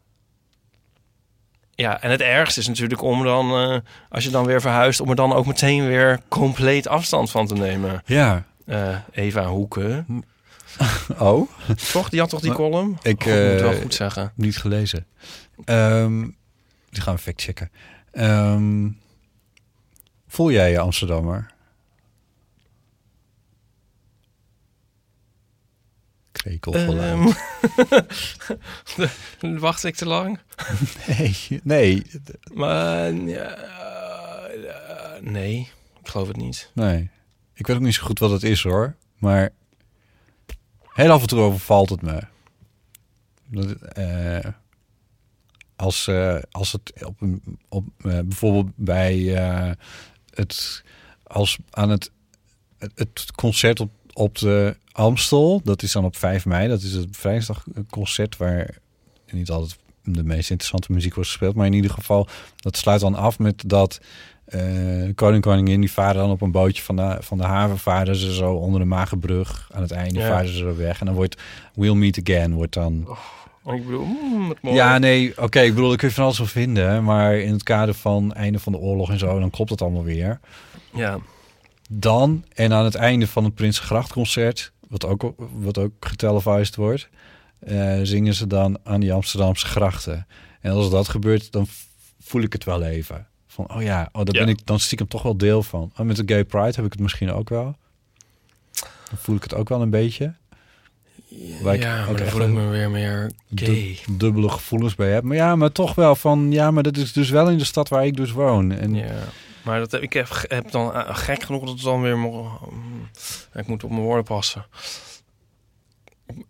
Ja, 1.75 2.01
en 2.01 2.11
het 2.11 2.21
ergste 2.21 2.59
is 2.59 2.67
natuurlijk 2.67 3.01
om 3.01 3.23
dan, 3.23 3.51
eh, 3.51 3.77
als 4.09 4.23
je 4.23 4.29
dan 4.29 4.45
weer 4.45 4.61
verhuist, 4.61 4.99
om 5.01 5.09
er 5.09 5.15
dan 5.15 5.33
ook 5.33 5.45
meteen 5.45 5.87
weer 5.87 6.19
compleet 6.27 6.87
afstand 6.87 7.31
van 7.31 7.47
te 7.47 7.53
nemen. 7.53 8.01
Ja. 8.05 8.43
Eh, 8.65 8.95
Eva 9.11 9.45
Hoeken. 9.45 10.05
Oh? 11.19 11.49
Toch? 11.91 12.09
Die 12.09 12.19
had 12.19 12.29
toch 12.29 12.41
die 12.41 12.53
column? 12.53 12.97
Ik 13.01 13.19
Oh, 13.21 13.25
moet 13.25 13.35
het 13.35 13.61
wel 13.61 13.71
eh, 13.71 13.81
goed 13.81 13.93
zeggen. 13.93 14.31
Niet 14.35 14.57
gelezen. 14.57 15.05
Ehm, 15.65 16.21
die 16.89 17.01
gaan 17.01 17.15
we 17.15 17.21
factchecken. 17.21 17.71
Ehm 18.11 18.89
voel 20.27 20.51
jij 20.51 20.71
je 20.71 20.79
Amsterdammer? 20.79 21.55
Ehm, 26.63 27.27
Wacht 29.59 29.83
ik 29.83 29.95
te 29.95 30.05
lang? 30.05 30.39
nee, 31.07 31.35
nee. 31.63 32.05
Maar 32.53 33.13
ja, 33.13 33.55
eh, 33.55 35.21
nee, 35.21 35.71
ik 36.01 36.07
geloof 36.07 36.27
het 36.27 36.37
niet. 36.37 36.71
Nee. 36.73 37.09
Ik 37.53 37.67
weet 37.67 37.75
ook 37.75 37.81
niet 37.81 37.93
zo 37.93 38.05
goed 38.05 38.19
wat 38.19 38.31
het 38.31 38.43
is 38.43 38.63
hoor. 38.63 38.95
Maar 39.17 39.49
heel 40.97 41.11
af 41.11 41.21
en 41.21 41.27
toe 41.27 41.39
overvalt 41.39 41.89
het 41.89 42.01
me. 42.01 42.21
Dat, 43.45 43.71
eh, 43.71 44.51
als, 45.75 46.07
eh, 46.07 46.37
als 46.51 46.71
het 46.71 47.05
op, 47.05 47.21
op 47.69 47.85
eh, 47.97 48.19
bijvoorbeeld 48.19 48.71
bij 48.75 49.15
het 50.33 50.83
als 51.23 51.57
aan 51.69 51.89
het, 51.89 52.11
het, 52.77 53.31
concert 53.35 53.79
op, 53.79 53.91
op 54.13 54.37
de 54.37 54.77
Amstel, 54.91 55.61
dat 55.63 55.83
is 55.83 55.91
dan 55.91 56.05
op 56.05 56.15
5 56.15 56.45
mei, 56.45 56.67
dat 56.67 56.81
is 56.81 56.93
het 56.93 57.17
Vrijdagsconcert 57.17 58.37
waar 58.37 58.77
niet 59.31 59.49
altijd 59.49 59.79
de 60.03 60.23
meest 60.23 60.49
interessante 60.49 60.91
muziek 60.91 61.13
wordt 61.13 61.29
gespeeld, 61.29 61.55
maar 61.55 61.65
in 61.65 61.73
ieder 61.73 61.91
geval 61.91 62.27
dat 62.55 62.77
sluit 62.77 63.01
dan 63.01 63.15
af 63.15 63.39
met 63.39 63.63
dat 63.65 63.99
koning 65.15 65.41
koningin 65.41 65.79
die 65.79 65.91
varen 65.91 66.15
dan 66.21 66.29
op 66.31 66.41
een 66.41 66.51
bootje 66.51 66.83
van 66.83 66.95
de, 66.95 67.17
van 67.19 67.37
de 67.37 67.43
haven 67.43 67.77
varen 67.77 68.15
ze 68.15 68.33
zo 68.33 68.53
onder 68.53 68.79
de 68.79 68.85
Magenbrug 68.85 69.69
aan 69.73 69.81
het 69.81 69.91
einde 69.91 70.19
Ja. 70.19 70.27
varen 70.27 70.49
ze 70.53 70.65
er 70.65 70.77
weg 70.77 70.99
en 70.99 71.05
dan 71.05 71.15
wordt 71.15 71.41
We'll 71.73 71.93
Meet 71.93 72.19
Again 72.23 72.53
wordt 72.53 72.73
dan 72.73 73.07
Oh, 73.63 73.75
ik 73.75 73.85
bedoel, 73.85 74.05
mm, 74.05 74.53
mooi. 74.61 74.75
ja, 74.75 74.97
nee, 74.97 75.33
oké. 75.37 75.59
ik 75.59 75.73
bedoel, 75.75 75.91
ik 75.91 75.97
kun 75.97 76.07
je 76.07 76.13
van 76.13 76.23
alles 76.23 76.37
wel 76.37 76.47
vinden. 76.47 77.03
Maar 77.03 77.37
in 77.37 77.51
het 77.53 77.63
kader 77.63 77.93
van 77.93 78.33
einde 78.33 78.59
van 78.59 78.71
de 78.71 78.77
oorlog 78.79 79.09
en 79.09 79.19
zo, 79.19 79.39
dan 79.39 79.49
klopt 79.49 79.69
het 79.69 79.81
allemaal 79.81 80.03
weer. 80.03 80.39
Ja. 80.93 81.19
Dan, 81.89 82.43
en 82.53 82.73
aan 82.73 82.83
het 82.83 82.95
einde 82.95 83.27
van 83.27 83.43
het 83.43 83.53
Prinsengrachtconcert, 83.53 84.71
wat 84.87 85.05
ook, 85.05 85.33
wat 85.53 85.77
ook 85.77 85.91
getelevised 85.99 86.75
wordt, 86.75 87.09
eh, 87.59 87.99
zingen 88.03 88.33
ze 88.33 88.47
dan 88.47 88.77
aan 88.83 88.99
die 88.99 89.13
Amsterdamse 89.13 89.65
grachten. 89.65 90.27
En 90.61 90.71
als 90.71 90.89
dat 90.89 91.07
gebeurt, 91.09 91.51
dan 91.51 91.67
voel 92.19 92.41
ik 92.41 92.53
het 92.53 92.63
wel 92.63 92.83
even. 92.83 93.27
Van, 93.65 93.75
oh 93.75 93.81
ja, 93.81 94.09
oh, 94.11 94.23
daar 94.25 94.35
Ja. 94.35 94.45
ben 94.45 94.49
ik 94.53 94.65
dan 94.65 94.79
stiekem 94.79 95.07
toch 95.07 95.21
wel 95.21 95.37
deel 95.37 95.63
van. 95.63 95.91
Oh, 95.97 96.05
met 96.05 96.15
de 96.15 96.23
Gay 96.25 96.43
Pride 96.45 96.73
heb 96.75 96.85
ik 96.85 96.91
het 96.91 96.99
misschien 96.99 97.31
ook 97.31 97.49
wel. 97.49 97.75
Dan 99.09 99.17
voel 99.17 99.35
ik 99.35 99.43
het 99.43 99.53
ook 99.53 99.69
wel 99.69 99.81
een 99.81 99.89
beetje. 99.89 100.33
Waar 101.61 101.73
ik 101.73 101.81
ja, 101.81 102.01
ook 102.01 102.07
maar 102.09 102.17
dan 102.17 102.27
voel 102.27 102.41
ik 102.41 102.47
me 102.47 102.67
weer 102.67 102.89
meer 102.89 103.31
gay. 103.55 103.97
du- 104.05 104.17
dubbele 104.17 104.49
gevoelens 104.49 104.95
bij 104.95 105.11
heb. 105.11 105.23
Maar 105.23 105.35
ja, 105.35 105.55
maar 105.55 105.71
toch 105.71 105.95
wel 105.95 106.15
van... 106.15 106.51
Ja, 106.51 106.71
maar 106.71 106.83
dat 106.83 106.97
is 106.97 107.13
dus 107.13 107.29
wel 107.29 107.49
in 107.49 107.57
de 107.57 107.63
stad 107.63 107.89
waar 107.89 108.05
ik 108.05 108.15
dus 108.15 108.31
woon. 108.31 108.71
En 108.71 108.95
Ja, 108.95 109.23
maar 109.63 109.79
dat, 109.79 109.91
heb- 109.91 110.01
ik 110.01 110.13
heb, 110.13 110.29
heb 110.47 110.71
dan 110.71 110.93
eh, 110.93 111.15
gek 111.17 111.43
genoeg 111.43 111.59
dat 111.65 111.73
het 111.73 111.81
dan 111.81 112.01
weer... 112.01 112.17
ik 113.53 113.67
moet 113.67 113.83
op 113.83 113.89
mijn 113.89 114.01
woorden 114.01 114.23
passen. 114.23 114.65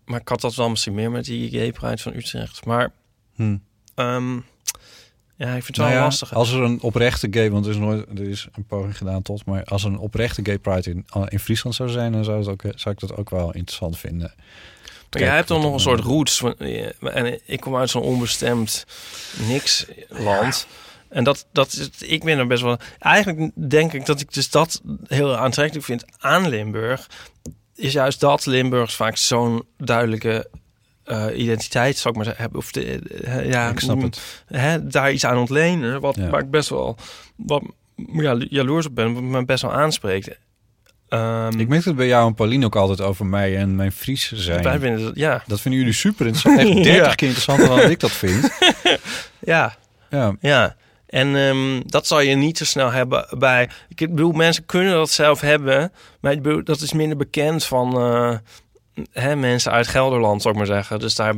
Maar 0.05 0.19
ik 0.19 0.27
had 0.27 0.41
dat 0.41 0.55
wel 0.55 0.69
misschien 0.69 0.93
meer 0.93 1.11
met 1.11 1.25
die 1.25 1.49
gay 1.49 1.71
pride 1.71 1.97
van 1.97 2.13
Utrecht. 2.15 2.65
Maar 2.65 2.91
Hm. 3.35 3.57
ehm, 3.95 4.39
ja, 5.37 5.45
ik 5.47 5.63
vind 5.63 5.67
het 5.67 5.77
wel 5.77 5.85
Nou 5.85 5.97
ja, 5.97 6.03
lastig. 6.03 6.33
Als 6.33 6.51
er 6.51 6.61
een 6.61 6.81
oprechte 6.81 7.27
gay, 7.31 7.51
want 7.51 7.65
er 7.65 7.71
is 7.71 7.77
nooit, 7.77 8.05
er 8.19 8.29
is 8.29 8.47
een 8.55 8.65
poging 8.65 8.97
gedaan 8.97 9.21
tot, 9.21 9.45
maar 9.45 9.63
als 9.63 9.83
er 9.83 9.89
een 9.89 9.97
oprechte 9.97 10.41
gay 10.45 10.57
pride 10.59 10.89
in, 10.89 11.05
in 11.27 11.39
Friesland 11.39 11.75
zou 11.75 11.89
zijn, 11.89 12.11
dan 12.11 12.23
zou, 12.23 12.37
het 12.39 12.47
ook, 12.47 12.61
zou 12.75 12.95
ik 12.95 12.99
dat 12.99 13.15
ook 13.17 13.29
wel 13.29 13.53
interessant 13.53 13.97
vinden. 13.97 14.33
Maar 15.11 15.21
jij 15.21 15.35
hebt 15.35 15.47
dan 15.47 15.61
nog 15.61 15.73
een 15.73 15.79
soort 15.79 15.99
roots. 15.99 16.37
van- 16.37 16.55
En 17.13 17.39
ik 17.45 17.59
kom 17.59 17.75
uit 17.75 17.89
zo'n 17.89 18.01
onbestemd 18.01 18.85
niks 19.47 19.85
land. 20.07 20.67
En 21.09 21.23
dat, 21.23 21.45
dat 21.51 21.73
is, 21.73 21.89
ik 22.09 22.23
ben 22.23 22.37
er 22.37 22.47
best 22.47 22.61
wel... 22.61 22.77
Eigenlijk 22.99 23.51
denk 23.69 23.93
ik 23.93 24.05
dat 24.05 24.19
ik 24.19 24.33
dus 24.33 24.49
dat 24.49 24.81
heel 25.07 25.35
aantrekkelijk 25.37 25.85
vind 25.85 26.05
aan 26.17 26.47
Limburg. 26.49 27.07
Is 27.75 27.93
juist 27.93 28.19
dat 28.19 28.45
Limburgs 28.45 28.95
vaak 28.95 29.17
zo'n 29.17 29.65
duidelijke 29.77 30.49
eh, 31.07 31.25
identiteit, 31.39 31.97
zou 31.97 32.09
ik 32.09 32.15
maar 32.15 32.25
zeggen, 32.25 32.43
hebben. 32.43 32.61
Of 32.61 32.71
de, 32.71 32.99
eh, 33.23 33.49
ja, 33.49 33.69
Ik 33.69 33.79
snap 33.79 33.95
mm, 33.97 34.03
het. 34.03 34.21
Hè, 34.47 34.87
daar 34.87 35.11
iets 35.11 35.25
aan 35.25 35.37
ontlenen. 35.37 36.01
Wat, 36.01 36.15
Ja. 36.15 36.29
Waar 36.29 36.41
ik 36.41 36.49
best 36.51 36.69
wel 36.69 36.97
wat, 37.35 37.63
ja, 38.13 38.35
jaloers 38.49 38.85
op 38.85 38.95
ben. 38.95 39.13
Wat 39.13 39.23
me 39.23 39.45
best 39.45 39.61
wel 39.61 39.73
aanspreekt. 39.73 40.37
Ehm, 41.09 41.59
Ik 41.59 41.67
merk 41.67 41.85
het 41.85 41.95
bij 41.95 42.07
jou 42.07 42.27
en 42.27 42.33
Pauline 42.33 42.65
ook 42.65 42.75
altijd 42.75 43.01
over 43.01 43.25
mij 43.25 43.57
en 43.57 43.75
mijn 43.75 43.91
Fries 43.91 44.31
zijn. 44.31 44.63
Wij 44.63 44.79
vinden 44.79 45.03
dat, 45.03 45.15
ja. 45.15 45.43
Dat 45.47 45.61
vinden 45.61 45.79
jullie 45.79 45.95
super 45.95 46.25
interessant. 46.27 46.67
Echt 46.67 46.83
30 46.83 46.95
Ja. 46.95 47.13
keer 47.15 47.27
interessanter 47.27 47.67
dan 47.67 47.91
ik 47.91 47.99
dat 47.99 48.11
vind. 48.11 48.49
Ja. 49.39 49.75
Ja. 50.09 50.35
Ja. 50.41 50.75
En 51.07 51.35
ehm, 51.35 51.81
dat 51.85 52.07
zal 52.07 52.19
je 52.21 52.35
niet 52.35 52.57
zo 52.57 52.65
snel 52.65 52.91
hebben 52.91 53.27
bij... 53.37 53.69
Ik 53.87 53.97
bedoel, 53.97 54.31
mensen 54.31 54.65
kunnen 54.65 54.93
dat 54.93 55.09
zelf 55.09 55.41
hebben. 55.41 55.91
Maar 56.21 56.31
ik 56.31 56.41
bedoel, 56.41 56.63
dat 56.63 56.81
is 56.81 56.93
minder 56.93 57.17
bekend 57.17 57.63
van 57.65 57.97
eh, 57.97 58.35
hè, 59.11 59.35
mensen 59.35 59.71
uit 59.71 59.87
Gelderland, 59.87 60.41
zou 60.41 60.53
ik 60.53 60.59
maar 60.59 60.69
zeggen. 60.69 60.99
Dus 60.99 61.15
daar 61.15 61.35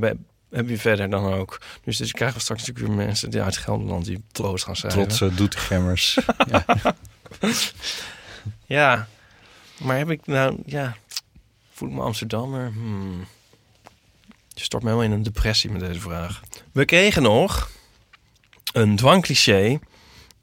heb 0.49 0.69
je 0.69 0.77
verder 0.77 1.09
dan 1.09 1.33
ook. 1.33 1.61
Dus, 1.83 1.97
dus 1.97 2.07
je 2.07 2.13
krijgt 2.13 2.41
straks 2.41 2.67
natuurlijk 2.67 2.87
weer 2.87 3.05
mensen 3.05 3.29
die 3.29 3.41
uit 3.41 3.57
Gelderland 3.57 4.05
die 4.05 4.23
troost 4.31 4.63
gaan 4.63 4.75
schrijven. 4.75 5.01
Trotse 5.01 5.35
Doetinchemmers. 5.35 6.19
ja. 6.51 6.65
Ja. 8.65 9.07
Maar 9.77 9.97
heb 9.97 10.09
ik 10.09 10.25
nou... 10.25 10.57
Ja, 10.65 10.95
voel 11.71 11.89
ik 11.89 11.95
me 11.95 12.01
Amsterdammer? 12.01 12.71
Hmm. 12.71 13.27
Je 14.47 14.63
stort 14.63 14.83
me 14.83 14.89
helemaal 14.89 15.11
in 15.11 15.17
een 15.17 15.23
depressie 15.23 15.71
met 15.71 15.81
deze 15.81 15.99
vraag. 15.99 16.41
We 16.71 16.85
kregen 16.85 17.21
nog 17.21 17.69
een 18.73 18.95
dwangcliché. 18.95 19.79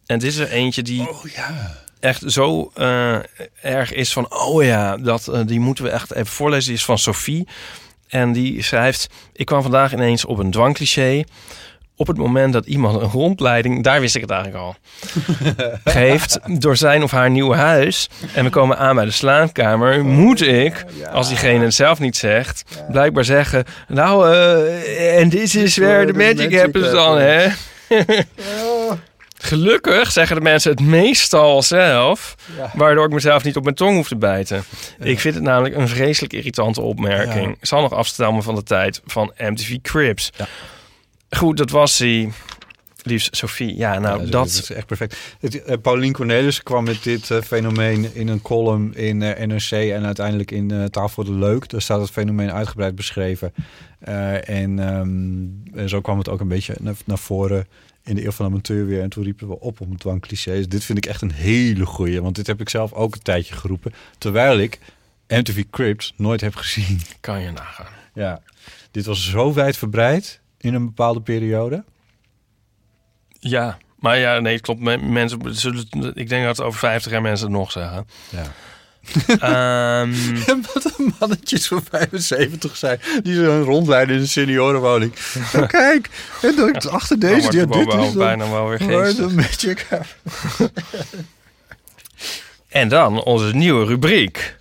En 0.07 0.19
dit 0.19 0.29
is 0.29 0.37
er 0.37 0.51
eentje 0.51 0.83
die 0.83 1.09
echt 2.07 2.23
zo 2.27 2.71
eh, 2.75 3.17
erg 3.63 3.93
is 3.93 4.13
van... 4.13 4.27
oh 4.33 4.65
ja, 4.65 4.97
dat, 4.97 5.29
eh, 5.29 5.41
die 5.47 5.61
moeten 5.61 5.85
we 5.85 5.91
echt 5.91 6.13
even 6.13 6.27
voorlezen. 6.27 6.69
Die 6.69 6.79
is 6.79 6.85
van 6.85 6.99
Sophie. 6.99 7.49
En 8.09 8.33
die 8.33 8.63
schrijft... 8.63 9.09
Ik 9.33 9.47
kwam 9.47 9.63
vandaag 9.63 9.93
ineens 9.93 10.25
op 10.25 10.39
een 10.39 10.51
dwangcliché. 10.51 11.25
Op 11.97 12.07
het 12.07 12.17
moment 12.17 12.53
dat 12.53 12.67
iemand 12.67 13.01
een 13.01 13.11
rondleiding... 13.11 13.85
daar 13.85 14.01
wist 14.01 14.15
ik 14.15 14.21
het 14.21 14.31
eigenlijk 14.31 14.63
al... 14.63 14.77
geeft 15.93 16.39
door 16.61 16.77
zijn 16.77 17.03
of 17.03 17.11
haar 17.11 17.31
nieuwe 17.31 17.57
huis... 17.57 18.09
en 18.35 18.45
we 18.45 18.51
komen 18.51 18.79
aan 18.79 18.95
bij 18.95 19.05
de 19.05 19.11
slaapkamer... 19.11 20.05
moet 20.05 20.41
ik, 20.41 20.85
als 21.13 21.29
diegene 21.29 21.65
het 21.65 21.75
zelf 21.75 21.99
niet 21.99 22.17
zegt... 22.17 22.65
blijkbaar 22.91 23.25
zeggen... 23.25 23.65
nou, 23.89 24.33
eh, 24.33 25.21
en 25.21 25.29
dit 25.29 25.55
is 25.55 25.77
where 25.77 26.07
the 26.07 26.13
magic 26.13 26.59
happens 26.59 26.91
dan, 26.91 27.19
hè? 27.19 27.49
Gelukkig 29.47 30.13
zeggen 30.13 30.37
de 30.37 30.43
mensen 30.43 30.71
het 30.71 30.81
meestal 30.81 31.63
zelf, 31.63 32.35
Ja. 32.57 32.71
waardoor 32.75 33.05
ik 33.07 33.13
mezelf 33.13 33.45
niet 33.45 33.57
op 33.57 33.63
mijn 33.63 33.75
tong 33.75 33.97
hoef 33.97 34.09
te 34.09 34.17
bijten. 34.17 34.65
Ik 34.99 35.21
vind 35.21 35.35
het 35.35 35.43
namelijk 35.45 35.75
een 35.77 35.89
vreselijk 35.89 36.33
irritante 36.33 36.81
opmerking. 36.81 37.45
Ja. 37.47 37.55
Ik 37.61 37.67
zal 37.67 37.81
nog 37.81 37.93
afstammen 37.93 38.43
van 38.43 38.55
de 38.55 38.63
tijd 38.63 39.03
van 39.05 39.33
MTV 39.39 39.77
Cribs. 39.83 40.31
Goed, 41.31 41.57
dat 41.57 41.71
was 41.71 41.99
hij. 41.99 42.33
Liefst 43.03 43.37
Sophie. 43.37 43.77
Ja, 43.77 43.99
nou, 43.99 44.25
Ja, 44.25 44.31
dat... 44.31 44.47
is 44.47 44.71
echt 44.71 44.87
perfect. 44.87 45.17
Het, 45.41 45.63
eh, 45.63 45.77
Paulien 45.83 46.13
Cornelis 46.13 46.63
kwam 46.63 46.85
met 46.85 47.03
dit 47.03 47.31
eh, 47.31 47.41
fenomeen 47.41 48.15
in 48.15 48.29
een 48.29 48.43
column 48.43 48.95
in 48.95 49.23
eh, 49.23 49.47
NRC 49.47 49.71
en 49.71 50.05
uiteindelijk 50.05 50.51
in 50.51 50.91
voor 50.93 51.25
de 51.25 51.33
Leuk. 51.33 51.69
Daar 51.69 51.83
staat 51.83 52.01
het 52.01 52.11
fenomeen 52.11 52.53
uitgebreid 52.53 52.95
beschreven. 52.95 53.53
Eh, 53.99 54.49
en, 54.49 54.79
ehm, 54.79 55.79
en 55.79 55.89
zo 55.89 56.01
kwam 56.01 56.19
het 56.19 56.29
ook 56.29 56.41
een 56.41 56.49
beetje 56.49 56.75
naar, 56.81 56.95
naar 57.05 57.19
voren 57.19 57.67
in 58.07 58.15
de 58.15 58.25
eeuw 58.25 58.31
van 58.31 58.47
de 58.47 58.53
amateur 58.53 58.87
weer. 58.87 59.03
En 59.03 59.09
toen 59.09 59.25
riepen 59.25 59.49
we 59.49 59.61
op 59.61 59.81
om 59.81 59.97
dwangclichés. 59.99 60.69
Dit 60.69 60.85
vind 60.85 60.99
ik 60.99 61.07
echt 61.07 61.23
een 61.23 61.33
hele 61.33 61.87
goeie, 61.87 62.23
want 62.23 62.35
dit 62.37 62.47
heb 62.47 62.61
ik 62.61 62.69
zelf 62.69 62.93
ook 62.93 63.15
een 63.15 63.23
tijdje 63.23 63.55
geroepen. 63.55 63.93
Terwijl 64.19 64.59
ik 64.59 64.79
MTV 65.29 65.65
Cribs 65.71 66.15
nooit 66.17 66.41
heb 66.41 66.55
gezien. 66.55 67.01
Kan 67.21 67.41
je 67.43 67.51
nagaan. 67.51 67.93
Ja, 68.15 68.43
dit 68.91 69.07
was 69.07 69.31
zo 69.31 69.53
wijdverbreid 69.53 70.41
in 70.59 70.75
een 70.75 70.85
bepaalde 70.85 71.21
periode. 71.21 71.85
Ja, 73.39 73.79
maar 73.99 74.19
ja, 74.19 74.39
nee, 74.39 74.53
het 74.55 74.63
klopt. 74.63 74.81
Men- 74.81 75.13
Mensen 75.13 75.55
zullen, 75.57 75.87
ik 76.15 76.29
denk 76.29 76.45
dat 76.45 76.61
over 76.61 76.79
50 76.79 77.13
jaar 77.13 77.23
mensen 77.23 77.47
het 77.47 77.57
nog 77.57 77.73
zeggen. 77.73 78.07
Ja. 78.31 78.53
Ehm, 79.39 80.13
Wat 80.75 80.93
een 80.99 81.15
mannetjes 81.19 81.67
van 81.67 81.83
75 81.91 82.77
zijn. 82.77 83.01
Die 83.23 83.35
zo'n 83.35 83.63
rondleiden 83.63 84.15
in 84.15 84.21
een 84.21 84.29
seniorenwoning. 84.29 85.13
Nou, 85.53 85.67
kijk, 85.67 86.11
en 86.43 86.57
dan 86.57 86.91
achter 86.91 87.19
deze. 87.19 87.43
Ja, 87.59 87.67
de 87.67 87.67
dit 87.67 87.87
is 87.87 87.93
dan- 87.95 88.15
bijna 88.15 88.51
wel 88.51 88.69
weer 88.69 88.81
geestig. 88.81 89.31
magic 89.33 89.87
en 92.69 92.89
dan 92.89 93.23
onze 93.23 93.55
nieuwe 93.55 93.85
rubriek. 93.85 94.57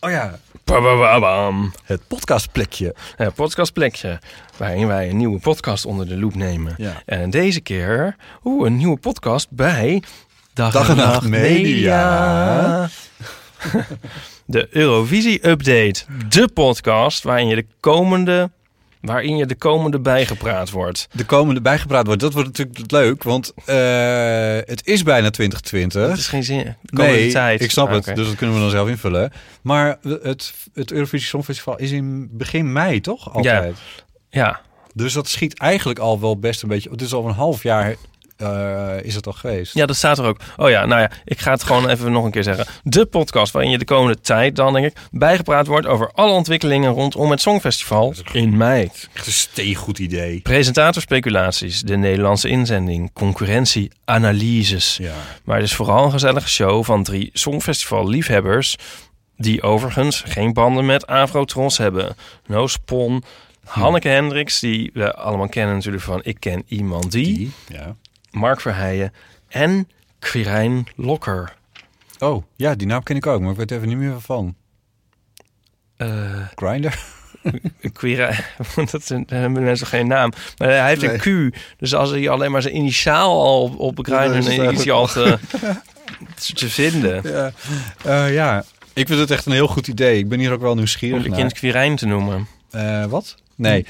Oh 0.00 0.10
ja. 0.10 0.38
Babababam. 0.64 1.72
Het 1.84 2.00
podcastplekje. 2.08 2.94
Het 3.16 3.34
podcastplekje. 3.34 4.18
Waarin 4.56 4.86
wij 4.86 5.08
een 5.10 5.16
nieuwe 5.16 5.38
podcast 5.38 5.86
onder 5.86 6.08
de 6.08 6.16
loep 6.18 6.34
nemen. 6.34 6.74
Ja. 6.76 7.02
En 7.06 7.30
deze 7.30 7.60
keer 7.60 8.16
oeh, 8.44 8.66
een 8.66 8.76
nieuwe 8.76 8.98
podcast 8.98 9.50
bij 9.50 10.02
Dag, 10.52 10.72
Dag 10.72 10.88
en 10.88 10.96
Nacht 10.96 11.22
Media. 11.28 12.88
De 14.46 14.68
Eurovisie 14.70 15.48
Update. 15.48 16.04
De 16.28 16.48
podcast 16.54 17.22
waarin 17.22 17.46
je 17.48 17.54
de 17.54 17.66
komende, 17.80 18.50
waarin 19.00 19.36
je 19.36 19.46
de 19.46 19.54
komende 19.54 20.00
bijgepraat 20.00 20.70
wordt. 20.70 21.08
De 21.12 21.24
komende 21.24 21.60
bijgepraat 21.60 22.06
wordt. 22.06 22.20
Dat 22.20 22.32
wordt 22.32 22.48
natuurlijk 22.48 22.90
leuk, 22.90 23.22
want 23.22 23.52
eh, 23.64 24.56
het 24.56 24.86
is 24.86 25.02
bijna 25.02 25.30
2020. 25.30 26.08
Het 26.08 26.18
is 26.18 26.26
geen 26.28 26.44
zin. 26.44 26.76
Nee, 26.82 27.32
tijd. 27.32 27.60
ik 27.60 27.70
snap 27.70 27.88
Ah, 27.88 27.94
het. 27.94 28.16
Dus 28.16 28.26
dat 28.26 28.36
kunnen 28.36 28.56
we 28.56 28.62
dan 28.62 28.70
zelf 28.70 28.88
invullen. 28.88 29.32
Maar 29.62 29.98
het, 30.02 30.54
het 30.74 30.92
Eurovisie 30.92 31.28
Songfestival 31.28 31.78
is 31.78 31.90
in 31.90 32.28
begin 32.32 32.72
mei, 32.72 33.00
toch? 33.00 33.34
Altijd. 33.34 33.76
Ja. 34.30 34.60
Dus 34.94 35.12
dat 35.12 35.28
schiet 35.28 35.58
eigenlijk 35.58 35.98
al 35.98 36.20
wel 36.20 36.38
best 36.38 36.62
een 36.62 36.68
beetje... 36.68 36.90
Het 36.90 37.00
is 37.00 37.12
al 37.12 37.28
een 37.28 37.34
half 37.34 37.62
jaar 37.62 37.96
eh, 38.42 39.04
is 39.04 39.14
het 39.14 39.26
al 39.26 39.32
geweest. 39.32 39.74
Ja, 39.74 39.86
dat 39.86 39.96
staat 39.96 40.18
er 40.18 40.24
ook. 40.24 40.40
Oh 40.56 40.70
ja, 40.70 40.86
nou 40.86 41.00
ja, 41.00 41.10
ik 41.24 41.38
ga 41.38 41.52
het 41.52 41.62
gewoon 41.62 41.88
even 41.88 42.12
nog 42.12 42.24
een 42.24 42.30
keer 42.30 42.42
zeggen. 42.42 42.66
De 42.82 43.06
podcast 43.06 43.52
waarin 43.52 43.70
je 43.70 43.78
de 43.78 43.84
komende 43.84 44.20
tijd 44.20 44.56
dan, 44.56 44.72
denk 44.72 44.86
ik, 44.86 44.96
bijgepraat 45.10 45.66
wordt 45.66 45.86
over 45.86 46.10
alle 46.14 46.32
ontwikkelingen 46.32 46.90
rondom 46.90 47.30
het 47.30 47.40
Songfestival 47.40 48.14
in 48.32 48.56
mei. 48.56 48.90
Echt 49.12 49.26
een 49.26 49.32
steengoed 49.32 49.98
idee. 49.98 50.40
Presentatorspeculaties, 50.40 51.80
de 51.80 51.96
Nederlandse 51.96 52.48
inzending, 52.48 53.12
concurrentie, 53.12 53.90
analyses. 54.04 54.96
Ja. 54.96 55.12
Maar 55.44 55.56
het 55.56 55.66
is 55.66 55.74
vooral 55.74 56.04
een 56.04 56.10
gezellige 56.10 56.48
show 56.48 56.84
van 56.84 57.02
drie 57.02 57.30
Songfestival-liefhebbers... 57.32 58.76
die 59.36 59.62
overigens 59.62 60.22
geen 60.26 60.52
banden 60.52 60.86
met 60.86 61.06
Afrotros 61.06 61.78
hebben. 61.78 62.16
No 62.46 62.66
Spon, 62.66 63.24
Hanneke 63.64 64.08
Hendricks, 64.08 64.60
die 64.60 64.90
we 64.94 65.14
allemaal 65.14 65.48
kennen 65.48 65.74
natuurlijk 65.74 66.02
van 66.02 66.20
Ik 66.22 66.36
Ken 66.40 66.62
Iemand 66.66 67.12
Die. 67.12 67.52
Ja. 67.68 67.96
Mark 68.32 68.60
Verheijen 68.60 69.12
en 69.48 69.88
Quirijn 70.18 70.86
Lokker. 70.96 71.54
Oh, 72.18 72.44
ja, 72.56 72.74
die 72.74 72.86
naam 72.86 73.02
ken 73.02 73.16
ik 73.16 73.26
ook, 73.26 73.40
maar 73.40 73.50
ik 73.50 73.56
weet 73.56 73.70
even 73.70 73.88
niet 73.88 73.96
meer 73.96 74.20
van. 74.20 74.54
Eh 75.96 76.46
Grinder? 76.54 76.98
Quirijn, 77.92 78.44
dat 78.90 79.04
zijn- 79.04 79.24
daar 79.26 79.40
hebben 79.40 79.62
mensen 79.62 79.86
geen 79.86 80.06
naam. 80.06 80.32
Maar 80.56 80.68
hij 80.68 80.88
heeft 80.96 81.02
een 81.02 81.50
Q, 81.52 81.56
dus 81.76 81.94
als 81.94 82.10
hij 82.10 82.28
alleen 82.28 82.50
maar 82.50 82.62
zijn 82.62 82.76
initiaal 82.76 83.42
al 83.42 83.74
op, 83.78 84.04
dan 84.04 84.32
is 84.34 84.46
het 84.46 84.72
is 84.72 84.84
hij 84.84 84.92
al 84.92 85.06
te, 85.06 85.38
te 86.54 86.68
vinden. 86.68 87.20
Ja. 87.30 87.52
Eh, 88.04 88.32
ja, 88.34 88.64
ik 88.92 89.06
vind 89.06 89.20
het 89.20 89.30
echt 89.30 89.46
een 89.46 89.52
heel 89.52 89.66
goed 89.68 89.88
idee. 89.88 90.18
Ik 90.18 90.28
ben 90.28 90.38
hier 90.38 90.52
ook 90.52 90.60
wel 90.60 90.74
nieuwsgierig 90.74 91.24
Om 91.24 91.30
je 91.30 91.36
kind 91.36 91.52
Quirijn 91.52 91.96
te 91.96 92.06
noemen. 92.06 92.46
Eh, 92.70 93.04
wat? 93.04 93.36
Nee. 93.54 93.86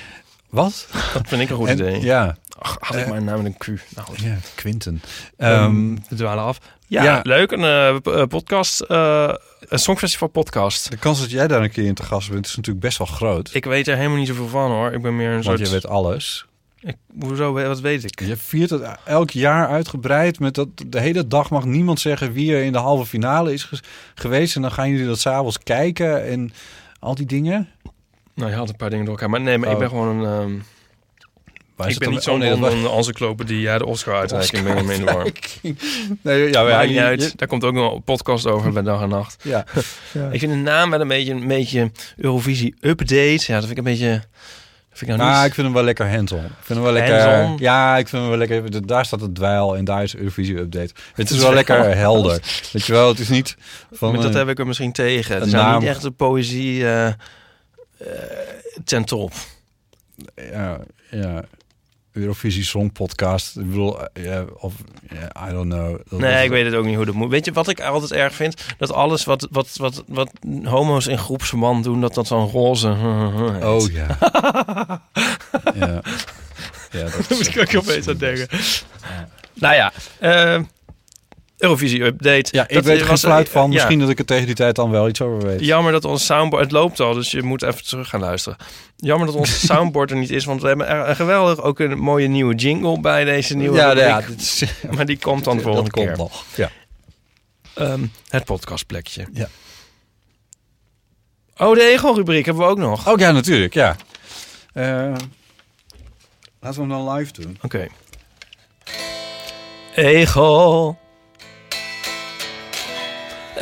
Wat? 0.48 0.86
Dat 1.12 1.28
vind 1.28 1.42
ik 1.42 1.50
een 1.50 1.56
goed 1.56 1.68
En- 1.68 1.74
idee. 1.78 2.00
Ja. 2.00 2.36
Ach, 2.62 2.76
had 2.80 2.96
ik 2.96 3.02
Eh, 3.02 3.08
maar 3.08 3.18
een 3.18 3.24
naam 3.24 3.44
een 3.44 3.56
Q. 3.56 3.66
Nou. 3.66 4.08
Ja, 4.16 4.36
Quinten. 4.54 5.02
Ehm, 5.36 5.94
we 6.08 6.14
dwalen 6.16 6.44
af. 6.44 6.58
Ja, 6.86 7.02
Ja. 7.04 7.20
leuk. 7.22 7.50
Een 7.50 7.60
eh, 7.64 7.88
eh, 7.88 8.26
podcast, 8.28 8.84
een 8.88 9.78
songfestival 9.78 10.28
podcast. 10.28 10.90
De 10.90 10.96
kans 10.96 11.20
dat 11.20 11.30
jij 11.30 11.46
daar 11.48 11.62
een 11.62 11.70
keer 11.70 11.84
in 11.86 11.94
te 11.94 12.02
gast 12.02 12.30
bent 12.30 12.46
is 12.46 12.56
natuurlijk 12.56 12.84
best 12.84 12.98
wel 12.98 13.06
groot. 13.06 13.50
Ik 13.54 13.64
weet 13.64 13.88
er 13.88 13.96
helemaal 13.96 14.18
niet 14.18 14.26
zoveel 14.28 14.48
van 14.48 14.70
hoor. 14.70 14.92
Ik 14.92 15.02
ben 15.02 15.16
meer 15.16 15.26
een 15.28 15.32
Want 15.32 15.44
soort... 15.44 15.58
je 15.58 15.68
weet 15.68 15.86
alles. 15.86 16.46
Ik, 16.80 16.96
hoezo, 17.20 17.52
wat 17.52 17.80
weet 17.80 18.04
ik? 18.04 18.20
Je 18.20 18.36
viert 18.36 18.70
het 18.70 18.82
elk 19.04 19.30
jaar 19.30 19.68
uitgebreid. 19.68 20.38
Met 20.40 20.54
dat, 20.54 20.68
de 20.86 21.00
hele 21.00 21.26
dag 21.26 21.50
mag 21.50 21.64
niemand 21.64 22.00
zeggen 22.00 22.32
wie 22.32 22.54
er 22.54 22.62
in 22.64 22.72
de 22.72 22.78
halve 22.78 23.06
finale 23.06 23.52
is 23.52 23.70
geweest. 24.14 24.56
En 24.56 24.62
dan 24.62 24.72
gaan 24.72 24.90
jullie 24.90 25.06
dat 25.06 25.18
s'avonds 25.18 25.58
kijken 25.58 26.24
en 26.26 26.52
al 26.98 27.14
die 27.14 27.26
dingen. 27.26 27.68
Nou, 28.34 28.50
je 28.50 28.56
had 28.56 28.68
een 28.68 28.76
paar 28.76 28.90
dingen 28.90 29.04
door 29.04 29.14
elkaar. 29.14 29.30
Maar 29.30 29.40
nee, 29.40 29.58
maar 29.58 29.68
ik 29.68 29.74
Oh. 29.74 29.80
ben 29.80 29.88
gewoon 29.88 30.16
een... 30.24 30.40
ehm, 30.40 30.52
Waar 31.76 31.88
is 31.88 31.94
ik 31.94 32.00
ben 32.00 32.10
niet 32.10 32.22
zo'n 32.22 32.64
oh, 32.64 32.96
encyclopedie. 32.96 33.60
Ja, 33.60 33.78
de 33.78 33.86
Oscar-uitreiking 33.86 34.64
ben 34.64 34.76
ik 34.76 34.84
mee 34.84 34.98
in 34.98 35.06
de 35.06 35.12
war. 35.12 35.26
Nee, 36.22 36.50
ja, 36.52 36.62
maar 36.62 36.86
niet 36.86 36.94
je- 36.94 37.02
uit. 37.02 37.38
Daar 37.38 37.48
komt 37.48 37.64
ook 37.64 37.74
nog 37.74 37.94
een 37.94 38.02
podcast 38.02 38.46
over 38.46 38.72
bij 38.72 38.82
dag 38.82 39.02
en 39.02 39.08
nacht. 39.08 39.36
Ja. 39.44 39.64
Ja. 40.12 40.28
Ik 40.30 40.38
vind 40.40 40.52
de 40.52 40.58
naam 40.58 40.90
wel 40.90 41.00
een 41.00 41.08
beetje, 41.08 41.32
een 41.32 41.48
beetje 41.48 41.90
Eurovisie 42.16 42.74
Update. 42.80 43.44
Ja, 43.46 43.54
dat 43.54 43.58
vind 43.58 43.70
ik 43.70 43.76
een 43.76 43.84
beetje... 43.84 44.22
Vind 44.90 45.10
ik 45.10 45.16
nou 45.16 45.18
Nou, 45.30 45.36
niet... 45.40 45.46
ik 45.48 45.54
vind 45.54 45.66
hem 45.66 45.76
wel 45.76 45.84
lekker 45.84 46.10
hands-on. 46.10 46.44
Ik 46.44 46.50
vind 46.60 46.68
hem 46.68 46.82
wel 46.82 46.92
lekker. 46.92 47.54
Ja, 47.58 47.96
ik 47.96 48.08
vind 48.08 48.22
hem 48.22 48.30
wel 48.30 48.38
lekker. 48.46 48.86
Daar 48.86 49.04
staat 49.04 49.20
het 49.20 49.34
dweil 49.34 49.76
en 49.76 49.84
daar 49.84 50.02
is 50.02 50.16
Eurovisie 50.16 50.58
update. 50.58 50.94
Het 51.14 51.30
is 51.30 51.38
wel 51.46 51.52
lekker 51.54 51.96
helder. 51.96 52.40
Weet 52.72 52.86
je 52.86 52.92
wel, 52.92 53.08
het 53.08 53.18
is 53.18 53.28
niet 53.28 53.56
van. 53.92 54.12
Maar 54.12 54.22
dat 54.22 54.34
heb 54.34 54.48
ik 54.48 54.58
er 54.58 54.66
misschien 54.66 54.92
tegen. 54.92 55.34
Het 55.34 55.46
is 55.46 55.52
nou 55.52 55.64
naam- 55.64 55.80
niet 55.80 55.88
echt 55.88 56.02
de 56.02 56.10
poëzie 56.10 56.84
ten 58.84 59.04
top. 59.04 59.32
ja, 60.34 60.78
ja. 61.10 61.42
Eurovisie 62.12 62.64
Song 62.64 62.92
Podcast. 62.92 63.56
Ik 63.56 63.66
bedoel, 63.66 63.98
ja, 64.14 64.44
of 64.58 64.74
I 65.48 65.52
don't 65.52 65.72
know. 65.72 65.98
Dat 66.08 66.18
Nee, 66.18 66.44
ik 66.44 66.50
weet 66.50 66.64
het 66.64 66.74
ook 66.74 66.84
niet 66.84 66.96
hoe 66.96 67.04
dat 67.04 67.14
moet. 67.14 67.30
Weet 67.30 67.44
je 67.44 67.52
wat 67.52 67.68
ik 67.68 67.80
altijd 67.80 68.12
erg 68.12 68.34
vind? 68.34 68.64
Dat 68.78 68.92
alles 68.92 69.24
wat, 69.24 69.48
wat, 69.50 69.76
wat, 69.76 70.04
wat 70.06 70.30
homo's 70.64 71.06
in 71.06 71.18
groepsverband 71.18 71.84
doen, 71.84 72.00
dat 72.00 72.14
dat 72.14 72.26
zo'n 72.26 72.48
roze... 72.48 72.88
Oh 73.62 73.92
ja. 73.92 74.06
ja. 75.74 76.02
Ja, 76.90 77.02
dat 77.02 77.12
Daar 77.28 77.38
moet 77.38 77.56
ik 77.56 77.58
ook 77.58 77.82
opeens 77.82 78.08
aan 78.08 78.16
denken. 78.16 78.48
Nou 79.54 79.74
ja, 79.74 79.92
eh, 80.18 80.60
Eurovisie 81.62 82.02
Update. 82.04 82.48
Ja, 82.56 82.68
ik 82.68 82.74
Dat 82.74 82.84
weet 82.84 83.00
er 83.00 83.06
geen 83.06 83.18
fluit 83.18 83.48
van. 83.48 83.62
ja. 83.62 83.68
Misschien 83.68 83.98
dat 83.98 84.08
ik 84.08 84.18
er 84.18 84.24
tegen 84.24 84.46
die 84.46 84.54
tijd 84.54 84.74
dan 84.76 84.90
wel 84.90 85.08
iets 85.08 85.20
over 85.20 85.46
weet. 85.48 85.60
Jammer 85.64 85.92
dat 85.92 86.04
ons 86.04 86.24
soundboard... 86.24 86.62
Het 86.62 86.72
loopt 86.72 87.00
al, 87.00 87.14
dus 87.14 87.30
je 87.30 87.42
moet 87.42 87.62
even 87.62 87.84
terug 87.84 88.08
gaan 88.08 88.20
luisteren. 88.20 88.58
Jammer 88.96 89.26
dat 89.26 89.36
ons 89.36 89.60
soundboard 89.66 90.10
er 90.10 90.16
niet 90.16 90.30
is, 90.30 90.44
want 90.44 90.62
we 90.62 90.68
hebben 90.68 90.86
er 90.88 91.16
geweldig... 91.16 91.62
ook 91.62 91.78
een 91.78 91.98
mooie 91.98 92.28
nieuwe 92.28 92.54
jingle 92.54 93.00
bij 93.00 93.24
deze 93.24 93.56
nieuwe 93.56 93.76
Ja, 93.76 93.92
rubriek. 93.92 94.28
ja, 94.28 94.34
is- 94.38 94.64
Maar 94.96 95.06
die 95.06 95.18
komt 95.18 95.44
dan 95.44 95.56
de 95.56 95.62
volgende 95.62 95.90
dat 95.90 95.98
komt 95.98 96.06
keer. 96.08 96.16
nog. 96.16 96.44
Ja. 96.54 96.70
Ehm, 97.74 98.04
het 98.28 98.44
podcastplekje. 98.44 99.26
Ja. 99.32 99.48
Oh, 101.56 101.74
de 101.74 101.82
ego-rubriek 101.82 102.44
hebben 102.44 102.64
we 102.64 102.70
ook 102.70 102.78
nog. 102.78 103.08
Ook 103.08 103.18
ja, 103.18 103.30
natuurlijk. 103.30 103.74
Ja. 103.74 103.96
Eh, 104.72 104.84
laten 106.60 106.80
we 106.82 106.88
hem 106.88 106.88
dan 106.88 107.12
live 107.12 107.32
doen. 107.32 107.58
Oké. 107.62 107.86
Ego. 109.94 110.96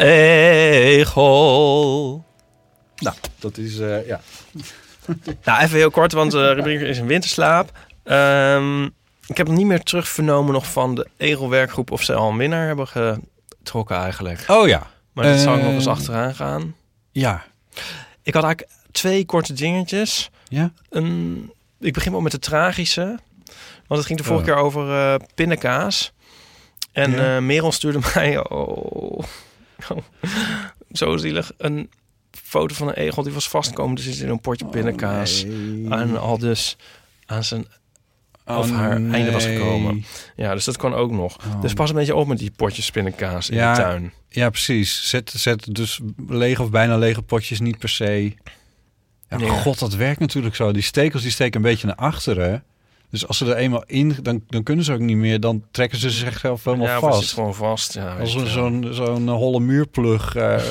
Ego. 0.01 2.25
Nou, 2.97 3.17
dat 3.39 3.59
is 3.59 3.79
eh, 3.79 4.07
ja. 4.07 4.21
Nou, 5.45 5.63
even 5.63 5.77
heel 5.77 5.91
kort, 5.91 6.13
want 6.13 6.31
de 6.33 6.53
rubriek 6.53 6.81
is 6.81 6.99
een 6.99 7.07
winterslaap. 7.07 7.71
Ehm, 8.05 8.85
ik 9.27 9.37
heb 9.37 9.49
niet 9.49 9.67
meer 9.67 9.83
terug 9.83 10.09
vernomen 10.09 10.53
nog 10.53 10.73
van 10.73 10.95
de 10.95 11.07
Ego-werkgroep 11.17 11.91
of 11.91 12.03
ze 12.03 12.15
al 12.15 12.31
een 12.31 12.37
winnaar 12.37 12.67
hebben 12.67 12.89
getrokken 12.89 13.97
eigenlijk. 13.97 14.45
Oh 14.47 14.69
ja. 14.69 14.91
Maar 15.13 15.25
dat 15.25 15.39
zal 15.39 15.55
ik 15.55 15.61
nog 15.61 15.69
Eh, 15.69 15.75
eens 15.75 15.87
achteraan 15.87 16.35
gaan. 16.35 16.75
Ja. 17.13 17.45
Ik 18.23 18.35
had 18.35 18.45
eigenlijk 18.45 18.73
twee 18.91 19.25
korte 19.27 19.53
dingetjes. 19.53 20.31
Ja. 20.49 20.73
Een, 20.91 21.51
ik 21.81 21.93
begin 21.93 22.13
wel 22.13 22.21
met 22.21 22.33
de 22.33 22.39
tragische. 22.39 23.19
Want 23.87 24.01
het 24.01 24.07
ging 24.07 24.19
de 24.19 24.25
vorige 24.25 24.51
Oh. 24.51 24.55
keer 24.57 24.65
over 24.65 24.91
eh 24.91 25.15
pindakaas. 25.35 26.13
En 26.93 27.11
Ja. 27.13 27.37
eh, 27.37 27.43
Merel 27.43 27.73
stuurde 27.73 27.99
mij... 28.15 28.49
Oh, 28.51 29.23
zo 30.93 31.17
zielig. 31.17 31.53
Een 31.57 31.91
foto 32.31 32.75
van 32.75 32.89
een 32.89 32.95
egel 32.95 33.23
die 33.23 33.33
was 33.33 33.49
vastkomen 33.49 33.97
te 33.97 34.03
zitten 34.03 34.25
in 34.25 34.31
een 34.31 34.41
potje 34.41 34.67
pindakaas. 34.67 35.45
En 35.89 36.17
al 36.21 36.39
dus 36.39 36.77
aan 37.27 37.45
zijn 37.45 37.67
of 38.45 38.71
Oh, 38.71 38.77
haar 38.77 38.91
einde 38.91 39.31
was 39.31 39.45
gekomen. 39.45 40.05
Ja, 40.37 40.55
dus 40.55 40.65
dat 40.65 40.77
kan 40.77 40.95
ook 40.95 41.11
nog. 41.11 41.37
Oh. 41.37 41.61
Dus 41.61 41.73
pas 41.73 41.91
een 41.91 41.97
beetje 41.97 42.15
op 42.15 42.27
met 42.27 42.39
die 42.39 42.51
potjes 42.57 42.91
pindakaas 42.91 43.51
in 43.51 43.57
de 43.57 43.63
tuin. 43.63 44.13
Ja, 44.29 44.51
precies. 44.51 45.09
Zet, 45.09 45.31
zet 45.37 45.75
dus 45.75 46.01
lege 46.29 46.63
of 46.63 46.71
bijna 46.71 46.97
lege 46.99 47.23
potjes 47.23 47.61
niet 47.61 47.79
per 47.79 47.89
se. 47.89 48.35
Ja, 49.29 49.37
Nee. 49.37 49.49
God, 49.49 49.79
dat 49.79 49.95
werkt 49.95 50.21
natuurlijk 50.21 50.55
zo. 50.55 50.73
Die 50.73 50.83
stekels 50.83 51.23
die 51.23 51.31
steken 51.31 51.57
een 51.57 51.71
beetje 51.71 51.87
naar 51.87 51.97
achteren. 51.97 52.65
Dus 53.11 53.27
als 53.27 53.37
ze 53.39 53.47
er 53.47 53.57
eenmaal 53.57 53.85
in, 53.87 54.17
dan, 54.23 54.43
dan 54.49 54.63
kunnen 54.63 54.85
ze 54.85 54.93
ook 54.93 54.99
niet 54.99 55.17
meer. 55.17 55.41
Dan 55.41 55.65
trekken 55.71 55.99
ze 55.99 56.11
zichzelf 56.11 56.65
helemaal 56.65 56.87
ja, 56.87 56.99
vast. 57.01 57.21
zit 57.21 57.31
gewoon 57.33 57.55
vast. 57.55 57.95
Ja, 57.95 58.17
Als 58.19 58.37
zo'n 58.53 58.89
zo'n 58.93 59.29
holle 59.29 59.61
muurplug. 59.61 60.35
eh. 60.37 60.55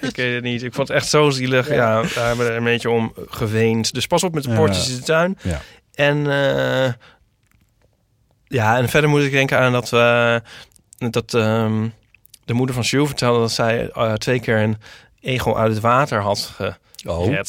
Ik 0.00 0.16
weet 0.16 0.34
het 0.34 0.42
niet. 0.42 0.62
Ik 0.62 0.74
vond 0.74 0.88
het 0.88 0.96
echt 0.96 1.08
zo 1.08 1.30
zielig. 1.30 1.68
Ja, 1.68 2.02
daar 2.02 2.26
hebben 2.26 2.44
we 2.46 2.50
er 2.50 2.56
een 2.56 2.64
beetje 2.64 2.90
om 2.90 3.12
geweend. 3.28 3.94
Dus 3.94 4.06
pas 4.06 4.22
op 4.24 4.34
met 4.34 4.42
de 4.42 4.50
Ja. 4.50 4.56
potjes 4.56 4.90
in 4.90 4.96
de 4.96 5.02
tuin. 5.02 5.38
Ja. 5.42 5.60
En 5.94 6.16
eh, 6.30 6.92
ja, 8.44 8.76
en 8.78 8.88
verder 8.88 9.10
moet 9.10 9.22
ik 9.22 9.30
denken 9.30 9.58
aan 9.58 9.72
dat 9.72 9.90
we 9.90 10.42
dat 11.10 11.34
ehm, 11.34 11.88
de 12.44 12.52
moeder 12.52 12.74
van 12.74 12.84
Jules 12.84 13.08
vertelde 13.08 13.38
dat 13.40 13.52
zij 13.52 13.90
eh, 13.90 14.12
twee 14.12 14.40
keer 14.40 14.58
een 14.58 14.76
egel 15.20 15.58
uit 15.58 15.72
het 15.72 15.80
water 15.80 16.20
had 16.20 16.52
Oh. 17.06 17.34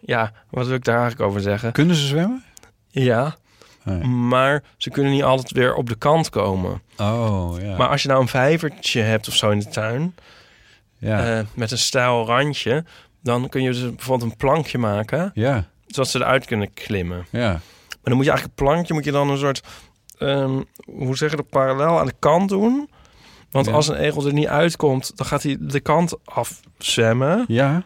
ja, 0.00 0.32
wat 0.50 0.66
wil 0.66 0.74
ik 0.76 0.84
daar 0.84 0.98
eigenlijk 1.00 1.28
over 1.30 1.40
zeggen? 1.40 1.72
Kunnen 1.72 1.96
ze 1.96 2.06
zwemmen? 2.06 2.44
Ja. 2.88 3.34
Nee. 3.84 4.04
Maar 4.04 4.62
ze 4.76 4.90
kunnen 4.90 5.12
niet 5.12 5.22
altijd 5.22 5.50
weer 5.50 5.74
op 5.74 5.88
de 5.88 5.94
kant 5.96 6.30
komen. 6.30 6.82
Oh, 6.98 7.54
ja. 7.60 7.76
Maar 7.76 7.88
als 7.88 8.02
je 8.02 8.08
nou 8.08 8.20
een 8.20 8.28
vijvertje 8.28 9.00
hebt 9.00 9.28
of 9.28 9.34
zo 9.34 9.50
in 9.50 9.58
de 9.58 9.68
tuin, 9.68 10.14
Ja. 10.98 11.38
eh, 11.38 11.44
met 11.54 11.70
een 11.70 11.78
stijl 11.78 12.26
randje, 12.26 12.84
dan 13.22 13.48
kun 13.48 13.62
je 13.62 13.70
dus 13.70 13.80
bijvoorbeeld 13.80 14.30
een 14.30 14.36
plankje 14.36 14.78
maken, 14.78 15.30
ja. 15.34 15.64
zodat 15.86 16.08
ze 16.10 16.18
eruit 16.18 16.44
kunnen 16.46 16.74
klimmen. 16.74 17.26
Ja. 17.30 17.50
Maar 17.50 17.60
dan 18.02 18.14
moet 18.16 18.24
je 18.24 18.30
eigenlijk 18.30 18.60
een 18.60 18.66
plankje, 18.66 18.94
moet 18.94 19.04
je 19.04 19.12
dan 19.12 19.30
een 19.30 19.38
soort, 19.38 19.62
ehm, 20.18 20.60
hoe 20.84 21.16
zeg 21.16 21.30
je 21.30 21.36
dat, 21.36 21.48
parallel 21.48 21.98
aan 21.98 22.06
de 22.06 22.14
kant 22.18 22.48
doen. 22.48 22.90
Want 23.50 23.66
Ja. 23.66 23.72
als 23.72 23.88
een 23.88 23.96
egel 23.96 24.26
er 24.26 24.32
niet 24.32 24.46
uitkomt, 24.46 25.16
dan 25.16 25.26
gaat 25.26 25.42
hij 25.42 25.56
de 25.60 25.80
kant 25.80 26.14
afzwemmen. 26.24 27.44
Ja. 27.48 27.82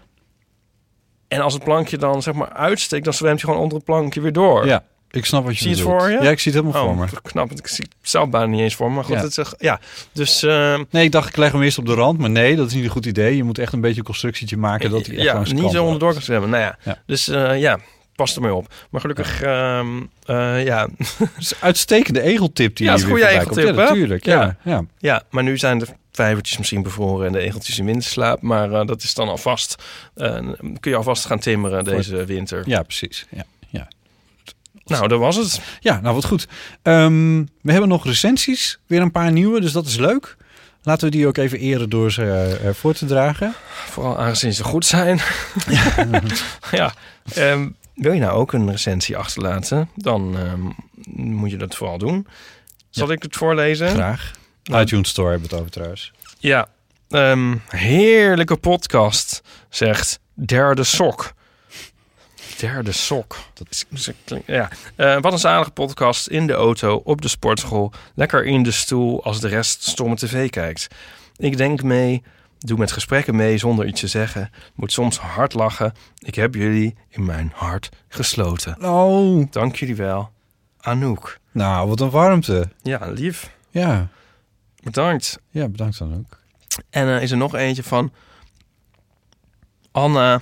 En 1.28 1.40
als 1.40 1.54
het 1.54 1.64
plankje 1.64 1.96
dan 1.98 2.22
zeg 2.22 2.34
maar 2.34 2.52
uitsteekt, 2.52 3.04
dan 3.04 3.12
zwemt 3.14 3.34
hij 3.40 3.44
gewoon 3.44 3.60
onder 3.62 3.76
het 3.76 3.86
plankje 3.86 4.20
weer 4.20 4.32
door. 4.32 4.66
Ja. 4.66 4.82
Ik 5.10 5.24
snap 5.24 5.44
wat 5.44 5.52
je 5.54 5.58
Zie 5.60 5.68
je 5.70 5.76
het 5.76 5.84
voor 5.84 6.10
je? 6.10 6.18
Ja, 6.22 6.30
ik 6.30 6.38
zie 6.40 6.52
het 6.52 6.62
helemaal 6.62 6.82
Oh, 6.88 6.96
voor 6.96 7.04
me. 7.12 7.20
Knap, 7.22 7.50
ik 7.50 7.66
zie 7.66 7.84
het 7.84 8.08
zelf 8.10 8.30
bijna 8.30 8.46
niet 8.46 8.60
eens 8.60 8.74
voor 8.74 8.88
me. 8.88 8.94
Maar 8.94 9.04
goed, 9.04 9.14
Ja. 9.16 9.22
het 9.22 9.38
is, 9.38 9.52
ja. 9.58 9.80
Dus 10.12 10.42
ehm, 10.42 10.84
Nee, 10.90 11.04
ik 11.04 11.12
dacht 11.12 11.28
ik 11.28 11.36
leg 11.36 11.52
hem 11.52 11.62
eerst 11.62 11.78
op 11.78 11.86
de 11.86 11.94
rand. 11.94 12.18
Maar 12.18 12.30
nee, 12.30 12.56
dat 12.56 12.66
is 12.66 12.74
niet 12.74 12.84
een 12.84 12.90
goed 12.90 13.06
idee. 13.06 13.36
Je 13.36 13.44
moet 13.44 13.58
echt 13.58 13.72
een 13.72 13.80
beetje 13.80 13.98
een 13.98 14.04
constructietietje 14.04 14.56
maken 14.56 14.90
dat 14.90 15.06
hij 15.06 15.16
echt 15.16 15.24
ja, 15.24 15.42
niet 15.54 15.70
zo 15.70 15.84
onderdoor 15.84 16.12
kan 16.12 16.22
zwemmen. 16.22 16.50
Nou 16.50 16.62
ja, 16.62 16.78
Ja. 16.82 17.02
dus 17.06 17.28
eh, 17.28 17.60
ja, 17.60 17.78
pas 18.14 18.36
er 18.36 18.42
mee 18.42 18.54
op. 18.54 18.72
Maar 18.90 19.00
gelukkig, 19.00 19.42
ehm, 19.42 19.86
eh, 20.24 20.64
ja. 20.64 20.88
Uitstekende 21.60 22.20
egeltip 22.22 22.76
die 22.76 22.86
ja, 22.86 22.92
hier 22.92 23.00
is 23.02 23.06
een 23.06 23.16
goede 23.16 23.28
egeltip, 23.28 23.64
Ja, 23.66 23.72
natuurlijk. 23.72 24.24
Ja, 24.24 24.56
ja. 24.62 24.84
Ja, 24.98 25.22
maar 25.30 25.42
nu 25.42 25.58
zijn 25.58 25.78
de 25.78 25.86
vijvertjes 26.16 26.58
misschien 26.58 26.82
bevroren 26.82 27.26
en 27.26 27.32
de 27.32 27.38
egeltjes 27.38 27.78
in 27.78 27.84
winterslaap. 27.84 28.42
Maar 28.42 28.72
eh, 28.72 28.86
dat 28.86 29.02
is 29.02 29.14
dan 29.14 29.28
alvast, 29.28 29.82
eh, 30.14 30.34
kun 30.80 30.90
je 30.90 30.96
alvast 30.96 31.26
gaan 31.26 31.38
timmeren 31.38 31.84
deze 31.84 32.24
winter. 32.24 32.62
Ja, 32.66 32.82
precies. 32.82 33.26
Ja, 33.30 33.44
ja. 33.68 33.88
Nou, 34.84 35.08
dat 35.08 35.18
was 35.18 35.36
het. 35.36 35.60
ja 35.80 36.00
nou 36.00 36.14
wat 36.14 36.24
goed. 36.24 36.48
Ehm, 36.82 37.44
we 37.60 37.70
hebben 37.72 37.88
nog 37.88 38.04
recensies. 38.04 38.78
Weer 38.86 39.00
een 39.00 39.10
paar 39.10 39.32
nieuwe, 39.32 39.60
dus 39.60 39.72
dat 39.72 39.86
is 39.86 39.96
leuk. 39.96 40.36
Laten 40.82 41.04
we 41.04 41.16
die 41.16 41.26
ook 41.26 41.36
even 41.36 41.58
eren 41.58 41.90
door 41.90 42.12
ze 42.12 42.58
eh, 42.62 42.70
voor 42.70 42.94
te 42.94 43.06
dragen. 43.06 43.54
Vooral 43.90 44.18
aangezien 44.18 44.52
ze 44.52 44.64
goed 44.64 44.86
zijn. 44.86 45.20
ja, 46.70 46.94
ehm, 47.34 47.68
wil 47.94 48.12
je 48.12 48.20
nou 48.20 48.32
ook 48.32 48.52
een 48.52 48.70
recensie 48.70 49.16
achterlaten? 49.16 49.88
Dan 49.94 50.36
ehm, 50.38 50.60
moet 51.34 51.50
je 51.50 51.56
dat 51.56 51.76
vooral 51.76 51.98
doen. 51.98 52.26
Zal 52.90 53.10
ik 53.10 53.22
het 53.22 53.36
voorlezen? 53.36 53.88
Graag. 53.88 54.32
ITunes 54.72 55.08
Store 55.08 55.30
hebben 55.30 55.48
we 55.48 55.54
het 55.54 55.64
over 55.64 55.72
trouwens. 55.72 56.12
Ja, 56.38 56.66
ehm, 57.08 57.56
heerlijke 57.68 58.56
podcast, 58.56 59.42
zegt 59.68 60.20
Derde 60.34 60.84
Sok. 60.84 61.32
Derde 62.58 62.92
Sok. 62.92 63.36
Dat 63.54 63.66
is, 63.70 64.10
ja. 64.46 64.68
Eh, 64.96 65.20
wat 65.20 65.32
een 65.32 65.38
zalige 65.38 65.70
podcast 65.70 66.26
in 66.26 66.46
de 66.46 66.52
auto, 66.52 67.00
op 67.04 67.22
de 67.22 67.28
sportschool, 67.28 67.92
lekker 68.14 68.44
in 68.44 68.62
de 68.62 68.70
stoel 68.70 69.24
als 69.24 69.40
de 69.40 69.48
rest 69.48 69.82
stomme 69.82 70.16
tv 70.16 70.50
kijkt. 70.50 70.86
Ik 71.36 71.56
denk 71.56 71.82
mee, 71.82 72.22
doe 72.58 72.78
met 72.78 72.92
gesprekken 72.92 73.36
mee 73.36 73.58
zonder 73.58 73.86
iets 73.86 74.00
te 74.00 74.06
zeggen, 74.06 74.50
moet 74.74 74.92
soms 74.92 75.18
hard 75.18 75.54
lachen. 75.54 75.92
Ik 76.18 76.34
heb 76.34 76.54
jullie 76.54 76.94
in 77.08 77.24
mijn 77.24 77.52
hart 77.54 77.88
gesloten. 78.08 78.84
Oh. 78.84 79.46
Dank 79.50 79.76
jullie 79.76 79.96
wel. 79.96 80.30
Anouk. 80.80 81.38
Nou, 81.52 81.88
wat 81.88 82.00
een 82.00 82.10
warmte. 82.10 82.68
Ja, 82.82 83.10
lief. 83.10 83.50
Ja. 83.70 84.08
Bedankt. 84.86 85.38
Ja, 85.50 85.68
bedankt 85.68 85.98
dan 85.98 86.14
ook. 86.16 86.40
En 86.90 87.16
eh, 87.16 87.22
is 87.22 87.30
er 87.30 87.36
nog 87.36 87.54
eentje 87.54 87.82
van 87.82 88.12
Anna 89.92 90.40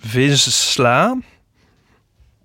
Wisla. 0.00 1.16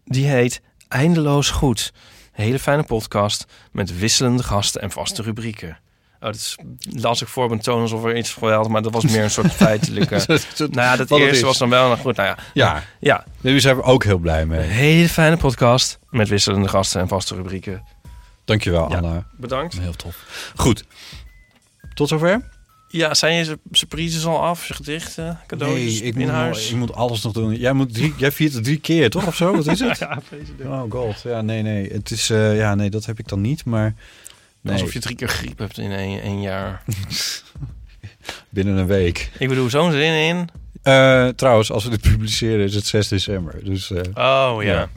Die 0.06 0.28
heet 0.28 0.62
Eindeloos 0.88 1.50
Goed. 1.50 1.94
Een 2.36 2.44
hele 2.44 2.60
fijne 2.60 2.84
podcast 2.84 3.46
met 3.72 4.00
wisselende 4.00 4.44
gasten 4.44 4.82
en 4.82 4.92
vaste 4.92 5.22
rubrieken. 5.22 5.70
Oh, 6.16 6.22
dat 6.32 6.36
is, 6.36 6.58
las 6.80 7.22
ik 7.22 7.28
voor 7.28 7.52
een 7.52 7.60
toon 7.60 7.82
alsof 7.82 8.04
er 8.04 8.18
iets 8.18 8.34
geweld, 8.34 8.70
maar 8.70 8.82
dat 8.82 8.92
was 8.94 9.04
meer 9.04 9.24
een 9.24 9.30
soort 9.32 9.54
feitelijke. 9.66 10.40
nou 10.58 10.72
ja, 10.72 10.96
dat 10.96 11.12
eerste 11.12 11.46
was 11.46 11.58
dan 11.58 11.70
wel 11.70 11.90
nog 11.90 12.00
goed. 12.00 12.16
Nou 12.16 12.28
ja, 12.28 12.38
Ja, 12.54 12.84
ja. 13.00 13.26
daar 13.42 13.60
zijn 13.60 13.76
we 13.76 13.82
ook 13.82 14.04
heel 14.04 14.18
blij 14.18 14.46
mee. 14.46 14.60
Een 14.60 14.70
hele 14.70 15.10
fijne 15.10 15.38
podcast 15.38 16.00
met 16.10 16.28
wisselende 16.28 16.68
gasten 16.68 17.02
en 17.02 17.08
vaste 17.08 17.36
rubrieken. 17.36 17.84
Dankjewel, 18.46 18.90
Ja, 18.90 18.96
Anna. 18.98 19.26
bedankt. 19.38 19.80
Heel 19.80 19.94
tof. 19.96 20.52
Goed. 20.56 20.84
Tot 21.94 22.08
zover? 22.08 22.54
Ja, 22.88 23.14
zijn 23.14 23.36
je 23.46 23.60
surprises 23.72 24.26
al 24.26 24.42
af? 24.42 24.68
Je 24.68 24.74
gedichten, 24.74 25.40
cadeautjes 25.48 26.02
ik 26.02 26.16
in 26.16 26.22
moet, 26.22 26.30
huis? 26.30 26.58
nog- 26.62 26.70
ik 26.70 26.76
moet 26.76 26.94
alles 26.94 27.22
nog 27.24 27.34
doen. 27.34 27.56
Jij, 27.56 27.74
moet 27.74 27.94
drie, 27.94 28.14
jij 28.18 28.32
viert 28.32 28.54
het 28.54 28.64
drie 28.64 28.80
keer, 28.80 29.10
toch? 29.10 29.28
Of 29.28 29.36
zo? 29.36 29.56
Wat 29.56 29.68
is 29.68 29.80
het? 29.90 29.98
Ja. 29.98 30.22
Oh 30.66 30.92
god. 30.92 31.22
Ja, 31.22 31.42
nee, 31.42 31.62
nee. 31.62 31.90
Het 31.94 32.12
is, 32.12 32.30
eh, 32.30 32.58
ja, 32.58 32.76
nee, 32.76 32.90
dat 32.90 33.06
heb 33.06 33.20
ik 33.20 33.28
dan 33.28 33.42
niet, 33.42 33.66
maar... 33.66 33.94
Nee, 34.62 34.74
Alsof 34.74 34.94
je 34.94 35.00
drie 35.00 35.16
keer 35.16 35.28
griep 35.30 35.58
hebt 35.60 35.78
in 35.78 35.92
één, 35.92 36.22
één 36.22 36.42
jaar. 36.42 36.84
binnen 38.50 38.78
een 38.78 38.88
week. 38.88 39.32
Ik 39.40 39.48
bedoel, 39.50 39.70
zo'n 39.70 39.92
zin 39.92 40.14
in. 40.28 40.50
Eh, 40.82 41.28
trouwens, 41.28 41.72
als 41.72 41.84
we 41.84 41.90
dit 41.90 42.02
publiceren 42.02 42.66
is 42.66 42.76
het 42.76 42.86
6 42.86 43.08
december. 43.08 43.64
Dus, 43.64 43.92
eh, 43.92 44.02
Oh 44.54 44.64
ja. 44.64 44.90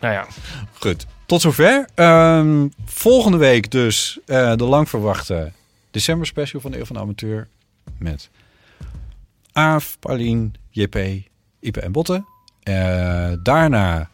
nou 0.00 0.14
ja. 0.14 0.26
Goed. 0.80 1.06
Tot 1.26 1.40
zover. 1.40 1.88
Ehm, 1.94 2.68
volgende 2.84 3.36
week 3.36 3.70
dus 3.70 4.18
eh, 4.26 4.56
de 4.56 4.64
lang 4.64 4.88
verwachte 4.88 5.52
december 5.90 6.26
special 6.26 6.60
van 6.60 6.70
de 6.70 6.78
Eeuw 6.78 6.84
van 6.84 6.96
de 6.96 7.02
Amateur. 7.02 7.48
Met 7.98 8.30
Aaf, 9.52 9.96
Paulien, 9.98 10.54
JP, 10.70 10.94
Ipe 11.60 11.80
en 11.80 11.92
Botte. 11.92 12.24
Eh, 12.62 13.32
daarna 13.42 14.10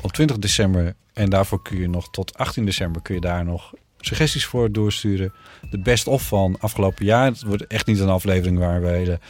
op 0.00 0.12
20 0.12 0.38
december 0.38 0.94
en 1.12 1.30
daarvoor 1.30 1.62
kun 1.62 1.78
je 1.78 1.88
nog 1.88 2.10
tot 2.10 2.38
18 2.38 2.64
december 2.64 3.02
kun 3.02 3.14
je 3.14 3.20
daar 3.20 3.44
nog 3.44 3.72
suggesties 4.00 4.44
voor 4.44 4.72
doorsturen. 4.72 5.32
De 5.70 5.78
best-of 5.78 6.22
van 6.22 6.56
afgelopen 6.60 7.04
jaar. 7.04 7.26
Het 7.26 7.42
wordt 7.42 7.66
echt 7.66 7.86
niet 7.86 7.98
een 7.98 8.08
aflevering 8.08 8.58
waar 8.58 8.80
we 8.80 8.88
hele 8.88 9.20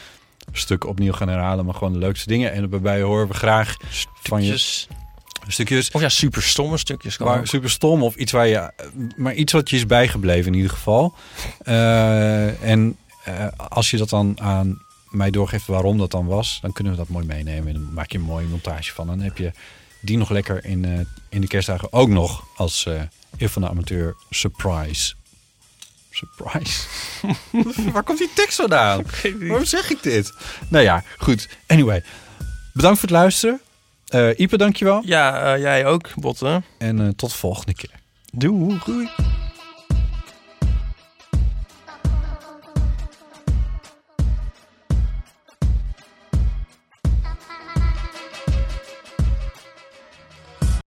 stukken 0.53 0.89
opnieuw 0.89 1.13
gaan 1.13 1.29
herhalen, 1.29 1.65
maar 1.65 1.75
gewoon 1.75 1.93
de 1.93 1.99
leukste 1.99 2.29
dingen. 2.29 2.53
En 2.53 2.71
daarbij 2.71 3.03
horen 3.03 3.29
we 3.29 3.35
graag 3.35 3.77
van 4.23 4.43
je 4.43 4.87
Stukjes. 5.47 5.91
Of 5.91 6.01
ja, 6.01 6.09
super 6.09 6.43
stomme 6.43 6.77
stukjes. 6.77 7.17
Kan 7.17 7.27
Maar 7.27 7.39
ook. 7.39 7.47
super 7.47 7.71
stom 7.71 8.03
of 8.03 8.15
iets 8.15 8.33
waar 8.33 8.47
je. 8.47 8.71
Maar 9.17 9.35
iets 9.35 9.53
wat 9.53 9.71
je 9.71 9.77
is 9.77 9.87
bijgebleven 9.87 10.47
in 10.53 10.57
ieder 10.57 10.71
geval. 10.71 11.15
Eh, 11.59 12.63
en 12.71 12.97
eh, 13.25 13.47
als 13.69 13.91
je 13.91 13.97
dat 13.97 14.09
dan 14.09 14.41
aan 14.41 14.83
mij 15.11 15.31
doorgeeft 15.31 15.67
waarom 15.67 15.99
dat 15.99 16.11
dan 16.11 16.27
was, 16.27 16.59
dan 16.63 16.73
kunnen 16.73 16.93
we 16.93 16.99
dat 16.99 17.09
mooi 17.09 17.27
meenemen. 17.27 17.67
En 17.67 17.73
dan 17.73 17.93
maak 17.93 18.13
je 18.13 18.19
een 18.19 18.25
mooie 18.25 18.47
montage 18.47 18.93
van. 18.93 19.11
En 19.11 19.17
dan 19.17 19.25
heb 19.27 19.39
je 19.39 19.53
die 20.01 20.19
nog 20.19 20.31
lekker 20.31 20.65
in, 20.65 20.85
eh, 20.85 21.01
in 21.29 21.41
de 21.41 21.47
kerstdagen 21.47 21.93
ook 21.93 22.09
nog 22.09 22.45
als 22.57 22.87
Eeuw 23.39 23.49
van 23.49 23.63
de 23.63 23.69
Amateur 23.69 24.15
surprise. 24.31 25.15
Surprise. 26.11 26.81
waar 27.93 28.03
komt 28.03 28.19
die 28.19 28.31
tekst 28.35 28.57
vandaan? 28.57 29.05
Waarom 29.39 29.65
zeg 29.65 29.91
ik 29.91 30.03
dit? 30.03 30.33
Nou 30.69 30.85
ja, 30.85 31.05
goed. 31.19 31.49
Anyway, 31.67 32.03
bedankt 32.73 32.99
voor 32.99 33.09
het 33.09 33.19
luisteren. 33.19 33.61
Eh 34.13 34.39
Ipe, 34.39 34.57
dankjewel. 34.57 35.03
Ja, 35.05 35.55
eh, 35.55 35.61
jij 35.61 35.87
ook, 35.87 36.15
Botten. 36.15 36.65
En 36.79 37.01
eh, 37.01 37.09
tot 37.09 37.31
de 37.31 37.37
volgende 37.37 37.75
keer. 37.75 37.91
Doei. 38.33 38.79
Doei. 38.85 39.09